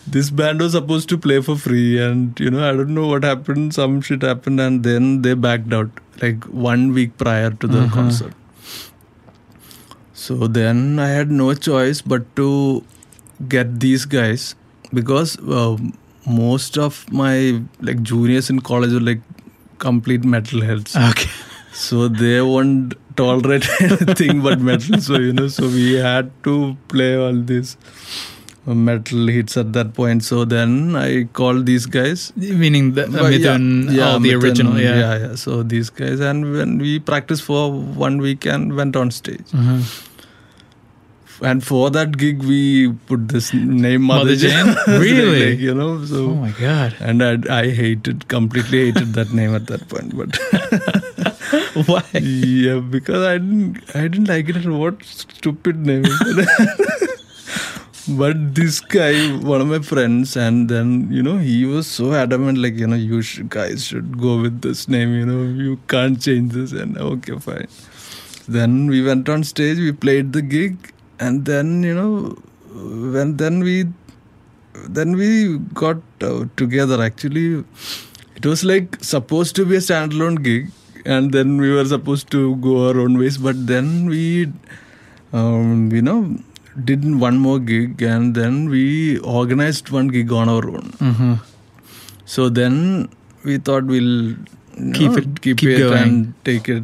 this 0.07 0.31
band 0.31 0.61
was 0.61 0.71
supposed 0.71 1.09
to 1.09 1.17
play 1.17 1.41
for 1.41 1.55
free, 1.55 2.01
and 2.01 2.39
you 2.39 2.49
know 2.49 2.67
I 2.67 2.71
don't 2.71 2.95
know 2.95 3.07
what 3.07 3.23
happened. 3.23 3.75
Some 3.75 4.01
shit 4.01 4.23
happened, 4.23 4.59
and 4.59 4.83
then 4.83 5.21
they 5.21 5.35
backed 5.35 5.71
out 5.71 5.89
like 6.21 6.43
one 6.45 6.93
week 6.93 7.17
prior 7.17 7.51
to 7.51 7.67
the 7.67 7.81
uh-huh. 7.83 7.93
concert. 7.93 8.33
So 10.17 10.47
then 10.47 10.97
I 10.97 11.07
had 11.09 11.29
no 11.29 11.53
choice 11.53 12.01
but 12.01 12.23
to 12.37 12.83
get 13.47 13.79
these 13.79 14.03
guys 14.05 14.55
because 14.91 15.37
uh, 15.39 15.77
most 16.25 16.77
of 16.77 17.05
my 17.11 17.61
like 17.81 18.01
juniors 18.01 18.49
in 18.49 18.61
college 18.61 18.93
were 18.93 18.99
like 18.99 19.21
complete 19.77 20.21
metalheads. 20.21 20.95
Okay. 21.11 21.29
So 21.71 22.07
they 22.07 22.41
won't 22.41 22.95
tolerate 23.15 23.67
anything 23.79 24.41
but 24.41 24.59
metal. 24.59 24.99
So 24.99 25.19
you 25.19 25.33
know, 25.33 25.47
so 25.49 25.67
we 25.67 25.93
had 25.93 26.31
to 26.45 26.75
play 26.87 27.15
all 27.15 27.33
these 27.53 27.77
metal 28.65 29.27
hits 29.27 29.55
at 29.55 29.71
that 29.73 29.93
point. 29.93 30.23
So 30.23 30.43
then 30.45 30.95
I 30.95 31.25
called 31.25 31.65
these 31.67 31.85
guys. 31.85 32.33
Meaning 32.35 32.93
the, 32.95 33.03
But 33.03 33.31
Mithun, 33.33 33.89
all 34.03 34.19
the 34.19 34.29
Mithun, 34.31 34.43
original, 34.43 34.79
yeah. 34.79 34.95
yeah, 34.99 35.17
yeah. 35.27 35.35
So 35.35 35.63
these 35.63 35.89
guys, 35.89 36.19
and 36.19 36.51
when 36.53 36.77
we 36.79 36.99
practiced 36.99 37.43
for 37.43 37.71
one 37.71 38.17
week 38.17 38.45
and 38.45 38.75
went 38.75 38.95
on 38.95 39.11
stage. 39.11 39.45
Uh-huh. 39.53 39.81
And 41.41 41.63
for 41.63 41.91
that 41.91 42.17
gig, 42.17 42.41
we 42.43 42.91
put 43.05 43.27
this 43.27 43.53
name 43.53 44.03
Mother, 44.03 44.31
Motherjane? 44.31 44.75
Really? 44.99 45.51
Like, 45.51 45.59
you 45.59 45.73
know, 45.75 46.03
so 46.05 46.31
Oh 46.31 46.35
my 46.35 46.51
God. 46.51 46.95
and 46.99 47.23
I, 47.23 47.59
I 47.59 47.69
hated 47.69 48.27
completely 48.27 48.85
hated 48.91 49.13
that 49.13 49.31
name 49.33 49.53
at 49.53 49.67
that 49.67 49.87
point. 49.87 50.15
But 50.17 50.35
Why? 51.87 52.03
yeah, 52.19 52.79
because 52.79 53.23
I 53.25 53.37
didn't 53.37 53.95
I 53.95 54.07
didn't 54.07 54.27
like 54.27 54.49
it. 54.49 54.65
What 54.65 55.03
stupid 55.03 55.85
name! 55.85 56.03
but 58.09 58.55
this 58.55 58.79
guy, 58.79 59.27
one 59.37 59.61
of 59.61 59.67
my 59.67 59.79
friends, 59.79 60.35
and 60.35 60.69
then 60.69 61.11
you 61.11 61.21
know 61.21 61.37
he 61.37 61.65
was 61.65 61.87
so 61.87 62.13
adamant, 62.13 62.57
like 62.57 62.75
you 62.75 62.87
know 62.87 62.95
you 62.95 63.21
should, 63.21 63.49
guys 63.49 63.85
should 63.85 64.19
go 64.19 64.41
with 64.41 64.61
this 64.61 64.87
name. 64.87 65.13
You 65.13 65.25
know 65.25 65.43
you 65.43 65.79
can't 65.87 66.19
change 66.21 66.53
this. 66.53 66.71
And 66.71 66.97
okay, 66.97 67.37
fine. 67.37 67.67
Then 68.47 68.87
we 68.87 69.03
went 69.03 69.27
on 69.29 69.43
stage. 69.43 69.77
We 69.77 69.91
played 69.91 70.33
the 70.33 70.41
gig, 70.41 70.93
and 71.19 71.45
then 71.45 71.83
you 71.83 71.93
know 71.93 72.35
when 73.13 73.37
then 73.37 73.59
we 73.59 73.85
then 74.87 75.15
we 75.15 75.57
got 75.73 75.97
uh, 76.21 76.45
together. 76.55 77.01
Actually 77.01 77.63
it 78.35 78.45
was 78.45 78.63
like 78.63 78.97
supposed 79.01 79.55
to 79.55 79.65
be 79.65 79.75
a 79.75 79.79
standalone 79.79 80.43
gig 80.43 80.69
and 81.05 81.31
then 81.31 81.57
we 81.57 81.71
were 81.73 81.85
supposed 81.85 82.29
to 82.31 82.55
go 82.57 82.87
our 82.87 82.99
own 82.99 83.17
ways. 83.17 83.37
But 83.37 83.65
then 83.67 84.05
we 84.07 84.51
um, 85.33 85.91
you 85.91 86.01
know 86.01 86.37
did 86.83 87.03
one 87.19 87.37
more 87.39 87.59
gig 87.59 88.01
and 88.01 88.35
then 88.35 88.69
we 88.69 89.17
organized 89.19 89.89
one 89.89 90.07
gig 90.09 90.31
on 90.31 90.49
our 90.49 90.67
own. 90.67 90.91
Mm-hmm. 90.99 91.33
so 92.25 92.49
then 92.49 93.09
we 93.43 93.57
thought 93.57 93.85
we'll 93.85 94.35
Keep 94.93 95.11
know, 95.11 95.17
it- 95.17 95.41
keep, 95.41 95.57
keep 95.57 95.69
it 95.69 95.79
going. 95.79 96.03
and 96.03 96.33
take 96.45 96.69
it 96.69 96.83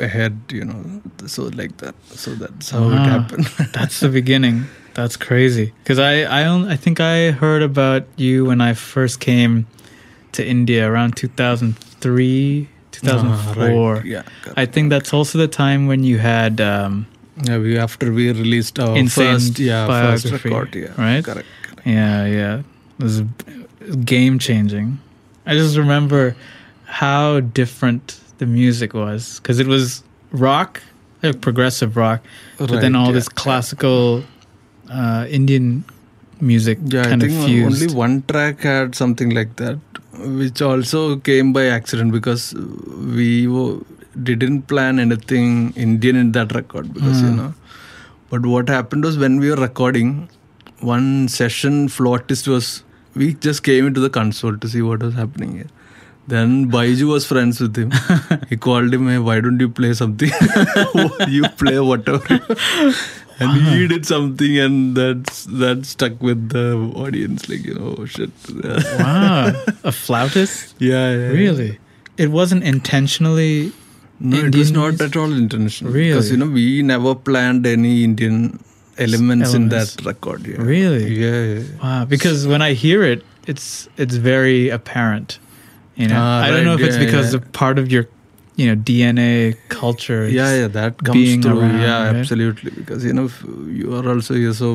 ahead 0.00 0.34
you 0.50 0.64
know 0.64 0.82
so 1.26 1.44
like 1.54 1.76
that 1.78 1.94
so 2.10 2.34
that's 2.34 2.70
how 2.70 2.90
it 2.90 2.98
happened 2.98 3.46
That's 3.72 4.00
the 4.00 4.08
beginning. 4.08 4.64
That's 4.94 5.16
crazy. 5.16 5.72
Because 5.84 6.00
I, 6.00 6.22
I, 6.22 6.44
only, 6.46 6.72
I 6.72 6.76
think 6.76 6.98
I 6.98 7.30
heard 7.30 7.62
about 7.62 8.02
you 8.16 8.46
when 8.46 8.60
I 8.60 8.74
first 8.74 9.20
came 9.20 9.66
to 10.32 10.44
India 10.44 10.90
around 10.90 11.16
2003, 11.16 12.68
2004. 12.90 13.62
Ah, 13.62 13.94
right. 13.98 14.04
yeah 14.04 14.22
I 14.56 14.66
think 14.66 14.90
that's 14.90 15.12
also 15.12 15.38
the 15.38 15.46
time 15.48 15.86
when 15.86 16.02
you 16.02 16.18
had 16.18 16.60
um, 16.60 17.06
Yeah, 17.44 17.58
we 17.58 17.78
after 17.78 18.12
we 18.12 18.32
released 18.32 18.78
our 18.80 18.96
first 19.08 19.58
yeah 19.60 19.86
first 19.86 20.26
record, 20.32 20.74
yeah, 20.74 20.88
right? 20.98 21.24
Correct. 21.24 21.46
correct. 21.62 21.86
Yeah, 21.86 22.26
yeah. 22.26 22.62
It 22.98 23.02
was 23.04 23.22
game 24.04 24.38
changing. 24.38 24.98
I 25.46 25.54
just 25.54 25.76
remember 25.76 26.34
how 26.88 27.40
different 27.40 28.18
the 28.38 28.46
music 28.46 28.94
was 28.94 29.40
because 29.40 29.58
it 29.58 29.66
was 29.66 30.02
rock, 30.32 30.82
like 31.22 31.40
progressive 31.40 31.96
rock, 31.96 32.22
but 32.58 32.80
then 32.80 32.94
all 32.94 33.06
yeah, 33.08 33.12
this 33.12 33.28
classical 33.28 34.24
uh, 34.90 35.26
Indian 35.28 35.84
music 36.40 36.78
Yeah, 36.84 37.04
kind 37.10 37.22
I 37.22 37.26
of 37.26 37.32
fused. 37.44 37.82
only 37.82 37.94
one 37.94 38.22
track 38.22 38.60
had 38.60 38.94
something 38.94 39.30
like 39.30 39.56
that, 39.56 39.78
which 40.40 40.62
also 40.62 41.16
came 41.16 41.52
by 41.52 41.66
accident 41.66 42.12
because 42.12 42.54
we 42.54 43.46
wo- 43.46 43.84
didn't 44.22 44.62
plan 44.62 44.98
anything 44.98 45.72
Indian 45.76 46.16
in 46.16 46.32
that 46.32 46.54
record 46.54 46.92
because 46.94 47.22
you 47.22 47.28
Mm. 47.30 47.36
know. 47.36 47.54
But 48.30 48.46
what 48.46 48.68
happened 48.68 49.04
was 49.04 49.16
when 49.18 49.38
we 49.40 49.50
were 49.50 49.56
recording, 49.56 50.28
one 50.80 51.28
session 51.28 51.88
flautist 51.88 52.46
was 52.46 52.82
we 53.14 53.34
just 53.34 53.62
came 53.62 53.86
into 53.86 54.00
the 54.00 54.10
console 54.10 54.56
to 54.56 54.68
see 54.68 54.82
what 54.82 55.02
was 55.02 55.14
happening 55.14 55.52
here. 55.56 55.66
Then 56.28 56.70
Baiju 56.70 57.08
was 57.08 57.26
friends 57.26 57.58
with 57.58 57.74
him. 57.74 57.90
he 58.50 58.56
called 58.56 58.92
him, 58.92 59.08
hey, 59.08 59.18
why 59.18 59.40
don't 59.40 59.58
you 59.58 59.70
play 59.70 59.94
something? 59.94 60.30
you 61.28 61.48
play 61.56 61.80
whatever. 61.80 62.34
and 63.40 63.52
he 63.52 63.60
uh-huh. 63.60 63.86
did 63.88 64.04
something 64.04 64.58
and 64.58 64.94
that's 64.94 65.46
that 65.46 65.86
stuck 65.86 66.20
with 66.20 66.50
the 66.50 66.74
audience. 66.96 67.48
Like, 67.48 67.64
you 67.64 67.74
know, 67.74 67.94
oh 67.98 68.04
shit. 68.04 68.30
wow, 68.98 69.52
a 69.84 69.90
flautist? 69.90 70.74
yeah, 70.78 71.12
yeah. 71.12 71.28
Really? 71.28 71.78
It 72.18 72.30
wasn't 72.30 72.62
intentionally. 72.62 73.72
No, 74.20 74.36
it 74.36 74.54
was 74.54 74.70
not 74.70 75.00
at 75.00 75.16
all 75.16 75.32
intentional. 75.32 75.92
Really? 75.92 76.10
Because, 76.10 76.30
you 76.30 76.36
know, 76.36 76.50
we 76.50 76.82
never 76.82 77.14
planned 77.14 77.66
any 77.66 78.04
Indian 78.04 78.62
elements, 78.98 79.54
in 79.54 79.70
that 79.70 79.96
record. 80.04 80.46
Yeah. 80.46 80.56
Really? 80.58 81.14
Yeah, 81.14 81.60
yeah. 81.60 81.82
Wow, 81.82 82.04
because 82.04 82.46
when 82.46 82.60
I 82.60 82.74
hear 82.74 83.02
it, 83.02 83.24
it's 83.46 83.88
it's 83.96 84.16
very 84.16 84.68
apparent. 84.68 85.38
You 85.98 86.08
know, 86.08 86.16
Ah, 86.18 86.42
I 86.46 86.50
don't 86.50 86.64
know 86.64 86.74
if 86.78 86.80
it's 86.88 86.96
yeah, 86.96 87.04
because 87.06 87.32
yeah. 87.32 87.38
of 87.40 87.52
part 87.52 87.78
of 87.82 87.90
your, 87.92 88.04
you 88.56 88.66
know, 88.68 88.76
DNA 88.90 89.30
culture. 89.78 90.20
yeah 90.34 90.52
yeah 90.58 90.68
that 90.76 91.02
comes 91.08 91.32
through 91.46 91.58
around, 91.62 91.80
yeah 91.86 91.96
right? 92.04 92.16
absolutely 92.20 92.70
because 92.82 93.04
you 93.08 93.12
know 93.18 93.24
if 93.30 93.40
you 93.80 93.94
are 93.98 94.04
also 94.12 94.34
here 94.42 94.52
so 94.60 94.70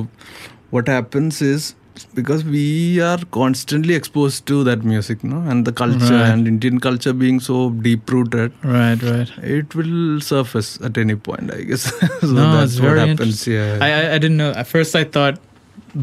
what 0.76 0.88
happens 0.94 1.40
is 1.48 1.74
because 2.20 2.44
we 2.54 3.00
are 3.08 3.18
constantly 3.38 3.94
exposed 4.02 4.46
to 4.52 4.60
that 4.70 4.84
music 4.92 5.24
no 5.34 5.42
and 5.56 5.70
the 5.72 5.74
culture 5.82 6.14
Right. 6.20 6.30
and 6.36 6.48
indian 6.54 6.80
culture 6.88 7.14
being 7.26 7.40
so 7.50 7.58
deep 7.90 8.10
rooted 8.18 8.56
Right, 8.76 9.04
right. 9.10 9.30
it 9.58 9.76
will 9.82 10.20
surface 10.30 10.72
at 10.90 10.98
any 11.04 11.18
point 11.30 11.54
i 11.58 11.62
guess 11.74 11.84
so 12.22 12.32
no, 12.40 12.48
that's 12.58 12.80
what 12.88 12.98
happens 13.04 13.46
yeah 13.56 13.78
I, 13.90 13.92
I 14.00 14.02
I 14.16 14.18
didn't 14.26 14.38
know. 14.44 14.52
At 14.64 14.68
first, 14.76 14.96
I 15.02 15.04
thought 15.18 15.40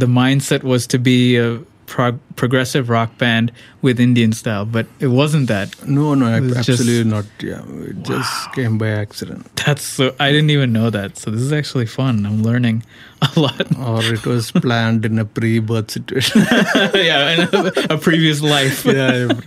the 0.05 0.07
mindset 0.21 0.62
was 0.75 0.87
to 0.95 0.99
be 1.11 1.18
a 1.49 1.49
prog- 1.91 2.20
progressive 2.36 2.88
rock 2.88 3.18
band 3.18 3.51
with 3.82 3.99
Indian 3.99 4.32
style, 4.32 4.64
but 4.64 4.86
it 5.01 5.09
wasn't 5.09 5.49
that. 5.49 5.68
No, 5.86 6.14
no, 6.14 6.41
was 6.41 6.55
just- 6.64 6.80
absolutely 6.80 7.11
not. 7.11 7.26
Yeah, 7.43 7.62
it 7.91 8.03
just 8.05 8.53
came 8.55 8.78
by 8.78 8.88
accident. 8.88 9.45
That's 9.57 9.82
so. 9.82 10.14
I 10.20 10.30
didn't 10.30 10.51
even 10.51 10.72
know 10.72 10.88
that. 10.91 11.18
So 11.18 11.30
this 11.30 11.43
is 11.43 11.53
actually 11.53 11.86
fun. 11.86 12.24
I'm 12.24 12.43
learning 12.43 12.84
a 13.20 13.41
lot. 13.41 13.66
Or 13.76 14.03
it 14.14 14.24
was 14.24 14.53
planned 14.53 15.05
in 15.05 15.18
a 15.18 15.24
pre-birth 15.24 15.91
situation. 15.91 16.43
yeah, 16.95 17.34
in 17.34 17.49
a, 17.53 17.95
a 17.95 17.99
previous 17.99 18.41
life. 18.41 18.84
yeah, 18.86 19.28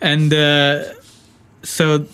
And 0.00 0.32
uh, 0.32 0.84
so, 1.62 2.06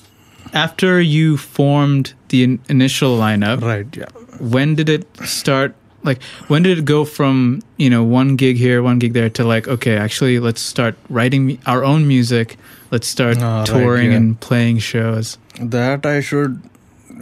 after 0.54 1.00
you 1.00 1.36
formed 1.36 2.14
the 2.28 2.44
in- 2.44 2.60
initial 2.68 3.18
lineup, 3.18 3.60
right. 3.60 3.86
Yeah. 3.94 4.06
when 4.40 4.74
did 4.74 4.88
it 4.88 5.06
start? 5.26 5.74
Like, 6.04 6.22
when 6.48 6.62
did 6.62 6.78
it 6.78 6.84
go 6.84 7.04
from 7.04 7.62
you 7.76 7.88
know 7.90 8.02
one 8.02 8.36
gig 8.36 8.56
here, 8.56 8.82
one 8.82 8.98
gig 8.98 9.12
there 9.12 9.30
to 9.30 9.44
like, 9.44 9.68
okay, 9.68 9.96
actually, 9.96 10.38
let's 10.40 10.60
start 10.60 10.96
writing 11.08 11.58
our 11.66 11.84
own 11.84 12.06
music. 12.08 12.56
Let's 12.90 13.06
start 13.08 13.38
Ah, 13.40 13.58
right, 13.60 13.66
touring 13.66 14.10
yeah. 14.10 14.16
and 14.18 14.40
playing 14.40 14.78
shows. 14.80 15.38
that 15.60 16.04
I 16.06 16.20
should, 16.20 16.60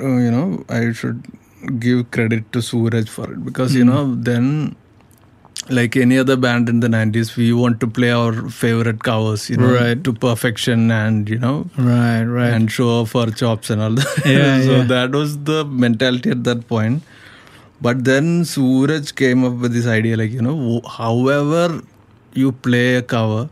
uh, 0.00 0.16
you 0.24 0.30
know, 0.30 0.64
I 0.68 0.92
should 0.92 1.22
give 1.78 2.10
credit 2.10 2.50
to 2.52 2.62
Suraj 2.62 3.08
for 3.08 3.30
it 3.32 3.44
because 3.44 3.74
you 3.74 3.84
Mm. 3.84 3.90
know 3.92 4.14
then, 4.30 4.46
like 5.68 5.96
any 5.96 6.18
other 6.18 6.36
band 6.36 6.68
in 6.72 6.80
the 6.80 6.88
'90s, 6.88 7.36
we 7.36 7.52
want 7.52 7.78
to 7.80 7.86
play 7.98 8.10
our 8.10 8.48
favorite 8.48 9.02
covers, 9.08 9.48
you 9.50 9.56
know, 9.58 9.72
Right. 9.74 10.02
to 10.08 10.12
perfection, 10.26 10.90
and 10.90 11.28
you 11.28 11.38
know, 11.38 11.54
Right, 11.76 12.24
right. 12.24 12.52
and 12.58 12.70
show 12.78 12.88
off 12.98 13.14
our 13.14 13.30
chops 13.42 13.68
and 13.70 13.80
all 13.88 13.94
that. 14.02 14.22
Yeah, 14.24 14.62
so 14.68 14.76
yeah. 14.78 14.84
that 14.96 15.12
was 15.22 15.38
the 15.52 15.64
mentality 15.86 16.30
at 16.30 16.44
that 16.44 16.66
point. 16.66 17.02
But 17.82 18.04
then 18.04 18.44
Suraj 18.44 19.12
came 19.12 19.44
up 19.44 19.54
with 19.54 19.72
this 19.72 19.86
idea, 19.86 20.16
like 20.16 20.30
you 20.30 20.42
know, 20.42 20.80
however 20.96 21.80
you 22.34 22.52
play 22.52 22.96
a 22.96 23.02
cover, 23.02 23.48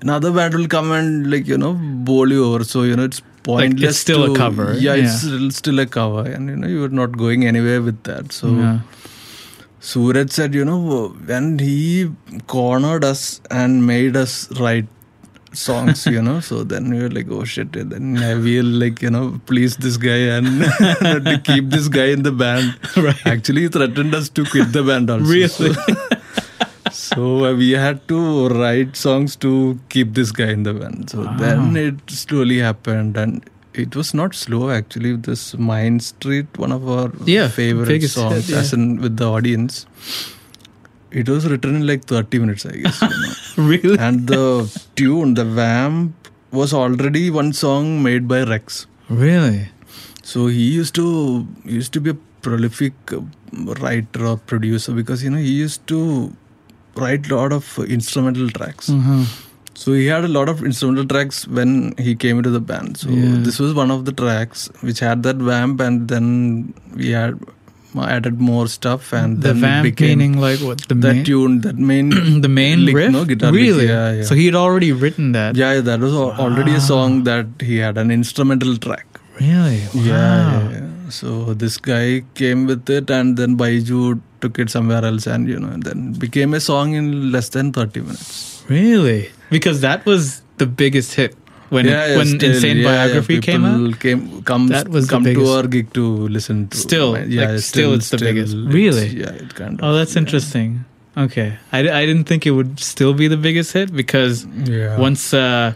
another 0.00 0.32
band 0.32 0.54
will 0.54 0.68
come 0.68 0.92
and 0.92 1.30
like 1.30 1.46
you 1.46 1.58
know 1.58 1.74
bowl 1.74 2.30
you 2.30 2.44
over. 2.44 2.64
So 2.64 2.82
you 2.84 2.96
know 2.96 3.04
it's 3.04 3.20
pointless. 3.42 3.80
Like 3.82 3.88
it's 3.90 3.98
still 3.98 4.32
a 4.32 4.36
cover, 4.36 4.74
Yeah, 4.74 4.94
yeah. 4.94 5.04
it's 5.04 5.20
still, 5.20 5.50
still 5.50 5.78
a 5.80 5.86
cover, 5.86 6.22
and 6.30 6.48
you 6.48 6.56
know 6.56 6.68
you're 6.68 6.88
not 6.88 7.16
going 7.16 7.46
anywhere 7.46 7.82
with 7.82 8.02
that. 8.04 8.32
So 8.32 8.48
Yeah. 8.48 8.80
Suraj 9.80 10.30
said, 10.30 10.54
you 10.54 10.64
know, 10.64 11.08
when 11.24 11.58
he 11.58 12.10
cornered 12.46 13.02
us 13.02 13.40
and 13.50 13.86
made 13.86 14.14
us 14.14 14.50
write 14.60 14.86
songs, 15.52 16.06
you 16.06 16.22
know, 16.22 16.40
so 16.40 16.62
then 16.64 16.90
we 16.90 17.00
were 17.02 17.08
like, 17.10 17.26
oh 17.30 17.44
shit, 17.44 17.72
then 17.72 18.18
I 18.18 18.34
will 18.34 18.64
like, 18.64 19.02
you 19.02 19.10
know, 19.10 19.40
please 19.46 19.76
this 19.76 19.96
guy 19.96 20.36
and 20.36 20.46
to 21.26 21.40
keep 21.44 21.70
this 21.70 21.88
guy 21.88 22.06
in 22.06 22.22
the 22.22 22.32
band. 22.32 22.78
Right. 22.96 23.26
Actually, 23.26 23.62
he 23.62 23.68
threatened 23.68 24.14
us 24.14 24.28
to 24.30 24.44
quit 24.44 24.72
the 24.72 24.82
band 24.82 25.10
also. 25.10 25.24
Really? 25.24 25.48
So, 25.48 25.72
so 26.92 27.44
uh, 27.46 27.54
we 27.54 27.70
had 27.72 28.06
to 28.08 28.48
write 28.48 28.96
songs 28.96 29.36
to 29.36 29.78
keep 29.88 30.14
this 30.14 30.32
guy 30.32 30.50
in 30.50 30.62
the 30.62 30.74
band. 30.74 31.10
So 31.10 31.24
then 31.38 31.76
it 31.76 31.94
slowly 32.08 32.58
happened 32.58 33.16
and 33.16 33.48
it 33.74 33.94
was 33.96 34.14
not 34.14 34.34
slow 34.34 34.70
actually. 34.70 35.16
This 35.16 35.56
Mind 35.56 36.02
Street, 36.02 36.46
one 36.58 36.72
of 36.72 36.88
our 36.88 37.12
Yeah, 37.24 37.48
favorite 37.48 38.02
songs, 38.08 38.50
yeah. 38.50 38.58
as 38.58 38.72
in 38.72 39.00
with 39.00 39.16
the 39.16 39.28
audience. 39.30 39.86
It 41.12 41.28
was 41.28 41.48
written 41.50 41.74
in 41.76 41.86
like 41.86 42.04
30 42.04 42.38
minutes, 42.38 42.66
I 42.66 42.76
guess. 42.76 43.02
You 43.56 43.64
know. 43.64 43.68
really? 43.68 43.98
and 43.98 44.26
the 44.26 44.80
tune, 44.96 45.34
the 45.34 45.44
vamp, 45.44 46.28
was 46.52 46.72
already 46.72 47.30
one 47.30 47.52
song 47.52 48.02
made 48.02 48.26
by 48.28 48.42
Rex. 48.44 48.86
Really? 49.08 49.68
So 50.22 50.46
he 50.46 50.70
used 50.70 50.94
to 50.94 51.46
used 51.64 51.92
to 51.94 52.00
be 52.00 52.10
a 52.10 52.18
prolific 52.42 52.94
uh, 53.12 53.20
writer 53.80 54.26
or 54.26 54.36
producer 54.36 54.92
because 54.92 55.22
you 55.24 55.30
know 55.30 55.38
he 55.38 55.52
used 55.52 55.86
to 55.88 56.34
write 56.96 57.30
a 57.30 57.34
lot 57.36 57.52
of 57.52 57.78
instrumental 57.88 58.48
tracks. 58.50 58.88
Mm-hmm. 58.88 59.22
So 59.74 59.92
he 59.92 60.06
had 60.06 60.24
a 60.24 60.28
lot 60.28 60.48
of 60.48 60.62
instrumental 60.62 61.06
tracks 61.06 61.46
when 61.48 61.94
he 61.98 62.14
came 62.14 62.38
into 62.38 62.50
the 62.50 62.60
band. 62.60 62.96
So 62.98 63.08
Yeah. 63.10 63.36
this 63.48 63.58
was 63.58 63.72
one 63.74 63.90
of 63.90 64.04
the 64.04 64.12
tracks 64.12 64.68
which 64.82 65.00
had 65.00 65.22
that 65.24 65.36
vamp, 65.36 65.80
and 65.80 66.08
then 66.08 66.74
we 66.94 67.10
had 67.10 67.38
added 67.96 68.40
more 68.40 68.66
stuff, 68.68 69.12
and 69.12 69.42
The 69.42 69.54
vamp 69.54 69.84
became 69.84 70.18
meaning 70.18 70.40
like 70.40 70.60
what? 70.60 70.78
The 70.88 70.94
that 70.94 71.14
main, 71.16 71.24
tune, 71.24 71.60
that 71.62 71.76
main 71.76 72.10
the 72.40 72.48
main 72.48 72.84
lick, 72.84 72.94
riff? 72.96 73.12
no, 73.12 73.24
guitar 73.24 73.50
lick, 73.52 73.60
really? 73.60 73.86
yeah, 73.86 74.12
yeah. 74.12 74.22
So 74.22 74.34
he 74.34 74.46
had 74.46 74.54
already 74.54 74.92
written 74.92 75.32
that. 75.32 75.56
yeah, 75.56 75.74
yeah, 75.74 75.80
that 75.80 76.00
was 76.00 76.12
al- 76.14 76.32
already 76.32 76.74
a 76.74 76.80
song 76.80 77.20
ah. 77.20 77.24
that 77.24 77.46
he 77.60 77.76
had 77.78 77.96
an 77.98 78.10
instrumental 78.10 78.76
track. 78.76 79.06
Really? 79.40 79.80
Wow. 79.94 80.02
Yeah, 80.04 80.70
yeah, 80.70 80.70
yeah. 80.72 80.86
So 81.10 81.54
this 81.54 81.76
guy 81.78 82.22
came 82.34 82.66
with 82.66 82.88
it, 82.90 83.10
and 83.10 83.36
then 83.36 83.56
Baiju 83.56 84.20
took 84.40 84.58
it 84.58 84.70
somewhere 84.70 85.04
else, 85.04 85.26
and 85.26 85.48
you 85.48 85.58
know, 85.58 85.68
and 85.68 85.82
then 85.82 86.12
became 86.12 86.54
a 86.54 86.60
song 86.60 86.94
in 86.94 87.32
less 87.32 87.48
than 87.48 87.72
thirty 87.72 88.00
minutes. 88.00 88.64
Really? 88.68 89.30
Because 89.50 89.80
that 89.80 90.04
was 90.06 90.42
the 90.58 90.66
biggest 90.66 91.14
hit 91.14 91.34
when 91.70 91.86
yeah, 91.86 92.06
yeah, 92.08 92.16
when 92.18 92.26
still, 92.26 92.50
Insane 92.54 92.76
yeah, 92.78 92.82
yeah, 92.82 92.96
Biography 93.06 93.40
came 93.40 93.64
out. 93.64 93.98
Came, 94.00 94.42
come, 94.42 94.66
That 94.68 94.88
was 94.88 95.06
the 95.06 95.10
come 95.12 95.24
to 95.24 95.46
our 95.54 95.66
gig 95.66 95.92
to 95.94 96.04
listen 96.28 96.68
to. 96.68 96.76
Still, 96.76 97.12
my- 97.14 97.24
like, 97.24 97.58
still 97.60 97.94
it's 97.94 98.10
the 98.10 98.18
biggest. 98.18 98.54
it's- 98.54 98.74
Really? 98.74 99.08
Yeah, 99.08 99.30
it 99.44 99.54
kind 99.54 99.80
of. 99.80 99.84
Oh, 99.88 99.94
that's 99.94 100.14
yeah. 100.14 100.22
interesting. 100.22 100.84
Okay, 101.16 101.48
I, 101.72 101.78
I 101.80 102.06
didn't 102.06 102.24
think 102.24 102.46
it 102.46 102.52
would 102.52 102.78
still 102.80 103.14
be 103.14 103.26
the 103.28 103.36
biggest 103.36 103.72
hit 103.72 103.92
because 103.94 104.44
Yeah. 104.64 104.96
once 104.98 105.32
uh, 105.34 105.72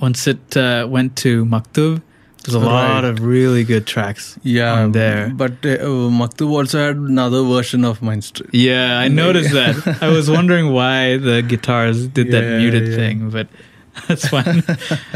once 0.00 0.26
it 0.26 0.56
uh, 0.56 0.86
went 0.88 1.16
to 1.24 1.44
Maktub, 1.44 2.02
there's 2.42 2.54
a 2.54 2.58
lot 2.58 3.02
Right. 3.02 3.04
of 3.04 3.20
really 3.20 3.64
good 3.64 3.86
tracks. 3.86 4.38
yeah, 4.42 4.72
on 4.82 4.92
there. 4.92 5.30
But 5.34 5.52
uh, 5.64 6.10
Maktub 6.20 6.50
also 6.50 6.78
had 6.86 6.96
another 6.96 7.42
version 7.42 7.84
of 7.84 8.02
Mind 8.02 8.24
Street. 8.24 8.50
Yeah, 8.52 8.98
I 8.98 9.08
noticed 9.08 9.52
that. 9.52 10.02
I 10.02 10.08
was 10.08 10.28
wondering 10.38 10.72
why 10.72 11.16
the 11.16 11.42
guitars 11.42 12.06
did 12.06 12.30
that 12.32 12.58
muted 12.58 12.88
yeah. 12.88 12.96
thing, 12.96 13.30
but 13.30 13.46
that's 14.08 14.28
fine. 14.28 14.62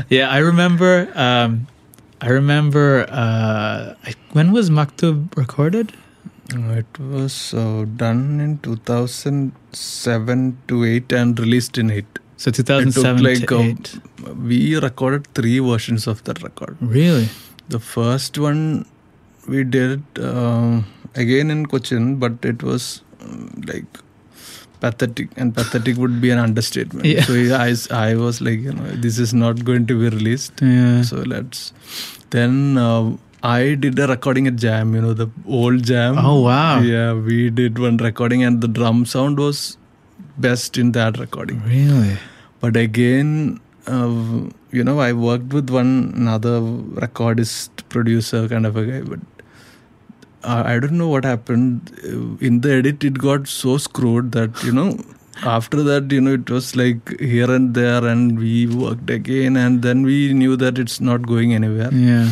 yeah, 0.08 0.28
I 0.30 0.38
remember. 0.38 1.10
Um, 1.14 1.66
I 2.20 2.28
remember. 2.30 3.06
Uh, 3.08 3.94
I, 4.04 4.14
when 4.32 4.52
was 4.52 4.70
Maktub 4.70 5.36
recorded? 5.36 5.92
Uh, 6.54 6.82
It 6.82 6.98
was 6.98 7.52
uh, 7.54 7.84
done 7.96 8.40
in 8.40 8.58
2007 8.58 10.58
to 10.68 10.84
8 10.84 11.12
and 11.12 11.38
released 11.38 11.78
in 11.78 11.90
8. 11.90 12.04
So 12.36 12.48
It 12.50 12.54
2007 12.54 13.22
like 13.22 13.46
to 13.48 13.58
uh, 13.58 13.62
eight. 13.62 13.98
we 14.40 14.76
recorded 14.78 15.26
three 15.34 15.58
versions 15.58 16.06
of 16.06 16.22
that 16.24 16.42
record. 16.42 16.76
Really? 16.80 17.28
The 17.68 17.80
first 17.80 18.38
one 18.38 18.86
we 19.48 19.64
did 19.64 20.02
um, 20.20 20.86
again 21.16 21.50
in 21.50 21.66
Cochin, 21.66 22.16
but 22.16 22.44
it 22.44 22.62
was 22.62 23.02
um, 23.20 23.50
like 23.66 23.86
pathetic, 24.80 25.28
and 25.36 25.54
pathetic 25.54 25.96
would 25.96 26.20
be 26.20 26.30
an 26.30 26.38
understatement. 26.38 27.06
Yeah. 27.06 27.22
So 27.22 27.34
I, 27.34 27.74
I 27.90 28.14
was 28.14 28.40
like, 28.40 28.60
you 28.60 28.72
know, 28.72 28.84
this 29.06 29.18
is 29.18 29.34
not 29.34 29.64
going 29.64 29.86
to 29.86 29.98
be 29.98 30.16
released. 30.16 30.60
Yeah. 30.60 31.02
So 31.02 31.16
let's. 31.18 31.72
Then 32.30 32.76
uh, 32.76 33.16
I 33.42 33.74
did 33.74 33.98
a 33.98 34.06
recording 34.06 34.46
at 34.46 34.56
Jam, 34.56 34.94
you 34.94 35.00
know, 35.00 35.14
the 35.14 35.28
old 35.46 35.84
Jam. 35.84 36.18
Oh, 36.18 36.42
wow. 36.42 36.80
Yeah, 36.80 37.14
we 37.14 37.50
did 37.50 37.78
one 37.78 37.96
recording, 37.96 38.42
and 38.42 38.60
the 38.60 38.68
drum 38.68 39.06
sound 39.06 39.38
was 39.38 39.76
best 40.36 40.76
in 40.76 40.92
that 40.92 41.18
recording. 41.18 41.62
Really? 41.64 42.18
But 42.60 42.76
again, 42.76 43.60
uh, 43.86 44.50
you 44.70 44.84
know, 44.84 45.00
I 45.00 45.12
worked 45.12 45.52
with 45.52 45.70
one 45.70 46.12
another 46.16 46.60
recordist, 46.60 47.70
producer 47.88 48.48
kind 48.48 48.66
of 48.66 48.76
a 48.76 48.84
guy, 48.84 49.00
but 49.00 49.20
uh, 50.44 50.62
I 50.66 50.78
don't 50.78 50.92
know 50.98 51.08
what 51.08 51.24
happened. 51.24 51.90
In 52.40 52.60
the 52.60 52.72
edit, 52.72 53.02
it 53.04 53.18
got 53.18 53.48
so 53.48 53.76
screwed 53.78 54.32
that, 54.32 54.62
you 54.64 54.72
know, 54.72 54.98
after 55.42 55.82
that, 55.84 56.10
you 56.10 56.20
know, 56.20 56.32
it 56.34 56.50
was 56.50 56.74
like 56.76 57.18
here 57.20 57.50
and 57.50 57.74
there, 57.74 58.04
and 58.04 58.38
we 58.38 58.66
worked 58.66 59.10
again, 59.10 59.56
and 59.56 59.82
then 59.82 60.02
we 60.02 60.32
knew 60.32 60.56
that 60.56 60.78
it's 60.78 61.00
not 61.00 61.22
going 61.26 61.54
anywhere. 61.54 61.92
Yeah. 61.92 62.30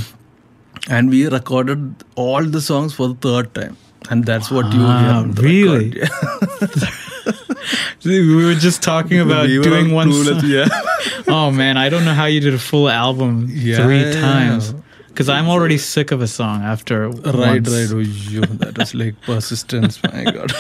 And 0.89 1.11
we 1.11 1.27
recorded 1.29 2.05
all 2.15 2.45
the 2.45 2.61
songs 2.61 2.95
for 2.95 3.09
the 3.09 3.15
third 3.15 3.53
time. 3.55 3.77
And 4.09 4.25
that's 4.25 4.51
what 4.53 4.67
you 4.73 4.79
hear. 4.79 4.87
Wow, 4.89 5.25
really? 5.39 6.01
We 8.05 8.45
were 8.45 8.55
just 8.55 8.83
talking 8.83 9.19
about 9.19 9.47
We 9.49 9.61
doing 9.61 9.91
one. 9.93 10.13
song. 10.13 10.41
yeah. 10.45 10.69
Oh 11.29 11.51
man, 11.51 11.77
I 11.77 11.89
don't 11.89 12.05
know 12.05 12.15
how 12.15 12.27
you 12.27 12.39
did 12.41 12.55
a 12.55 12.59
full 12.59 12.89
album 12.89 13.49
Yeah, 13.51 13.83
three 13.85 14.13
times. 14.13 14.73
yeah. 14.73 14.81
Because 15.17 15.31
I'm 15.31 15.49
already 15.49 15.79
sick 15.79 16.13
of 16.13 16.21
a 16.21 16.27
song 16.27 16.61
after 16.63 17.09
Right, 17.09 17.65
once. 17.65 17.71
right. 17.73 17.89
Oh, 17.91 17.99
yo, 18.01 18.41
that 18.61 18.77
was 18.77 18.95
like 18.95 19.19
persistence. 19.27 19.99
My 20.03 20.25
God. 20.25 20.53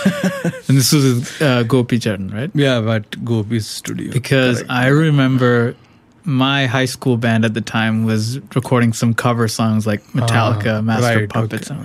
And 0.68 0.78
this 0.78 0.92
was 0.92 1.40
uh, 1.42 1.62
Gopi 1.64 1.98
Charan, 1.98 2.30
right? 2.30 2.50
yeah, 2.54 2.80
but 2.80 3.22
Gopi's 3.22 3.66
studio. 3.68 4.10
Because 4.12 4.58
Correct. 4.64 4.70
I 4.72 4.86
remember 4.88 5.76
my 6.24 6.64
high 6.66 6.86
school 6.86 7.18
band 7.18 7.44
at 7.44 7.52
the 7.52 7.60
time 7.60 8.04
was 8.06 8.40
recording 8.54 8.92
some 8.94 9.12
cover 9.14 9.46
songs 9.46 9.86
like 9.86 10.02
Metallica, 10.14 10.78
Ah, 10.78 10.80
Master 10.80 11.20
right, 11.20 11.28
Puppets, 11.28 11.70
okay, 11.70 11.80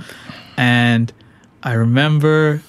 and 0.58 1.12
I 1.64 1.74
remember 1.74 2.64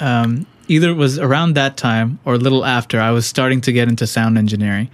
um, 0.00 0.46
either 0.68 0.90
it 0.90 0.94
was 1.00 1.18
around 1.18 1.54
that 1.56 1.76
time 1.76 2.18
or 2.24 2.34
a 2.34 2.38
little 2.38 2.64
after. 2.64 3.00
I 3.00 3.10
was 3.10 3.26
starting 3.26 3.60
to 3.62 3.72
get 3.72 3.88
into 3.88 4.06
sound 4.06 4.38
engineering, 4.38 4.88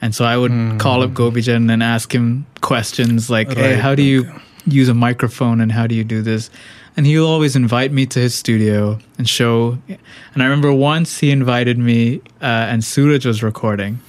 and 0.00 0.14
so 0.14 0.24
I 0.24 0.36
would 0.36 0.78
call 0.78 1.02
up 1.02 1.10
Gopijan 1.10 1.70
and 1.72 1.82
ask 1.82 2.12
him 2.14 2.46
questions 2.60 3.28
like, 3.30 3.52
"Hey, 3.56 3.74
Hmm. 3.74 3.80
How 3.80 3.94
do 3.94 4.02
you 4.02 4.30
use 4.66 4.88
a 4.88 4.94
microphone 4.94 5.60
and 5.60 5.72
how 5.72 5.86
do 5.86 5.94
you 5.94 6.04
do 6.04 6.22
this?" 6.22 6.50
and 6.96 7.06
he'll 7.06 7.26
always 7.26 7.54
invite 7.54 7.92
me 7.92 8.04
to 8.06 8.18
his 8.18 8.34
studio 8.34 8.98
and 9.18 9.28
show. 9.28 9.78
And 10.34 10.42
I 10.42 10.46
remember 10.46 10.72
once 10.72 11.18
he 11.20 11.30
invited 11.30 11.78
me, 11.78 12.20
uh, 12.42 12.46
and 12.72 12.82
Suraj 12.82 13.24
was 13.24 13.40
recording. 13.40 14.00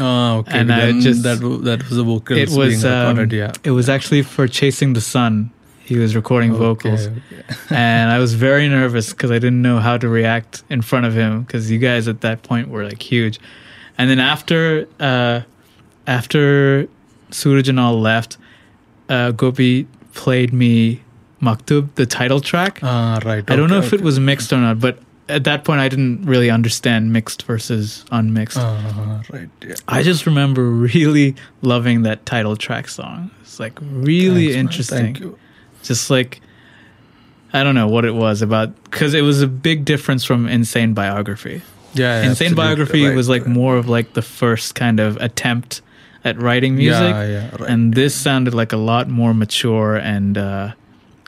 Oh, 0.00 0.38
okay. 0.38 0.58
And 0.58 0.72
I 0.72 0.92
just- 1.00 1.24
that 1.24 1.40
that 1.64 1.82
was 1.88 1.96
the 1.96 2.04
vocals 2.04 2.38
it 2.38 2.50
was 2.56 2.80
being 2.82 2.92
um, 2.94 3.08
recorded. 3.16 3.32
yeah. 3.36 3.52
it 3.64 3.72
was 3.72 3.88
actually 3.88 4.22
for 4.22 4.46
Chasing 4.46 4.92
the 4.92 5.00
Sun. 5.00 5.50
He 5.84 5.96
was 5.96 6.14
recording 6.14 6.52
vocals, 6.54 7.06
Okay, 7.08 7.20
and 7.70 8.12
I 8.12 8.18
was 8.18 8.34
very 8.34 8.68
nervous 8.68 9.10
because 9.10 9.30
I 9.30 9.38
didn't 9.40 9.62
know 9.62 9.78
how 9.80 9.96
to 9.96 10.06
react 10.06 10.62
in 10.68 10.82
front 10.82 11.06
of 11.06 11.14
him 11.14 11.42
because 11.42 11.70
you 11.72 11.78
guys 11.78 12.06
at 12.06 12.20
that 12.20 12.42
point 12.42 12.68
were 12.68 12.84
like 12.84 13.02
huge. 13.02 13.40
And 13.98 14.08
then 14.08 14.20
after 14.20 14.88
uh, 15.00 15.42
after 16.06 16.88
Suraj 17.30 17.68
and 17.68 17.78
all 17.78 18.00
left, 18.00 18.38
uh, 19.08 19.32
Gopi 19.32 19.86
played 20.14 20.52
me 20.52 21.02
Maktub, 21.42 21.94
the 21.94 22.06
title 22.06 22.40
track. 22.40 22.80
Ah, 22.82 23.20
right. 23.24 23.48
I 23.50 23.56
don't 23.56 23.68
know 23.68 23.78
okay, 23.78 23.86
if 23.86 23.92
it 23.92 24.00
was 24.00 24.18
mixed 24.18 24.52
or 24.52 24.58
not, 24.58 24.80
but 24.80 24.98
at 25.28 25.44
that 25.44 25.64
point 25.64 25.80
I 25.80 25.88
didn't 25.88 26.24
really 26.24 26.50
understand 26.50 27.12
mixed 27.12 27.42
versus 27.42 28.04
unmixed. 28.10 28.58
Ah, 28.58 29.22
right. 29.32 29.48
Yeah. 29.64 29.74
I 29.86 30.02
just 30.02 30.26
remember 30.26 30.62
really 30.94 31.36
loving 31.62 32.02
that 32.02 32.24
title 32.26 32.56
track 32.56 32.88
song. 32.88 33.30
It's 33.42 33.60
like 33.60 33.78
really 33.82 34.46
Thanks, 34.46 34.54
man. 34.54 34.64
interesting. 34.64 35.04
Thank 35.04 35.20
you. 35.20 35.38
Just 35.82 36.10
like 36.10 36.40
I 37.52 37.62
don't 37.62 37.74
know 37.74 37.88
what 37.88 38.04
it 38.04 38.14
was 38.14 38.42
about 38.42 38.82
because 38.84 39.14
it 39.14 39.22
was 39.22 39.40
a 39.40 39.48
big 39.48 39.84
difference 39.84 40.24
from 40.24 40.46
Insane 40.48 40.92
Biography. 40.92 41.62
Yeah, 41.94 42.22
yeah, 42.22 42.28
Insane 42.28 42.54
Biography 42.54 43.06
right, 43.06 43.16
was 43.16 43.28
like 43.28 43.42
right. 43.42 43.50
more 43.50 43.76
of 43.76 43.88
like 43.88 44.12
the 44.14 44.22
first 44.22 44.74
kind 44.74 45.00
of 45.00 45.16
attempt 45.18 45.82
at 46.24 46.40
writing 46.40 46.76
music, 46.76 47.14
Yeah, 47.14 47.26
yeah, 47.26 47.50
right. 47.58 47.70
and 47.70 47.94
this 47.94 48.14
sounded 48.14 48.54
like 48.54 48.72
a 48.72 48.76
lot 48.76 49.08
more 49.08 49.32
mature 49.34 49.96
and 49.96 50.36
uh, 50.36 50.72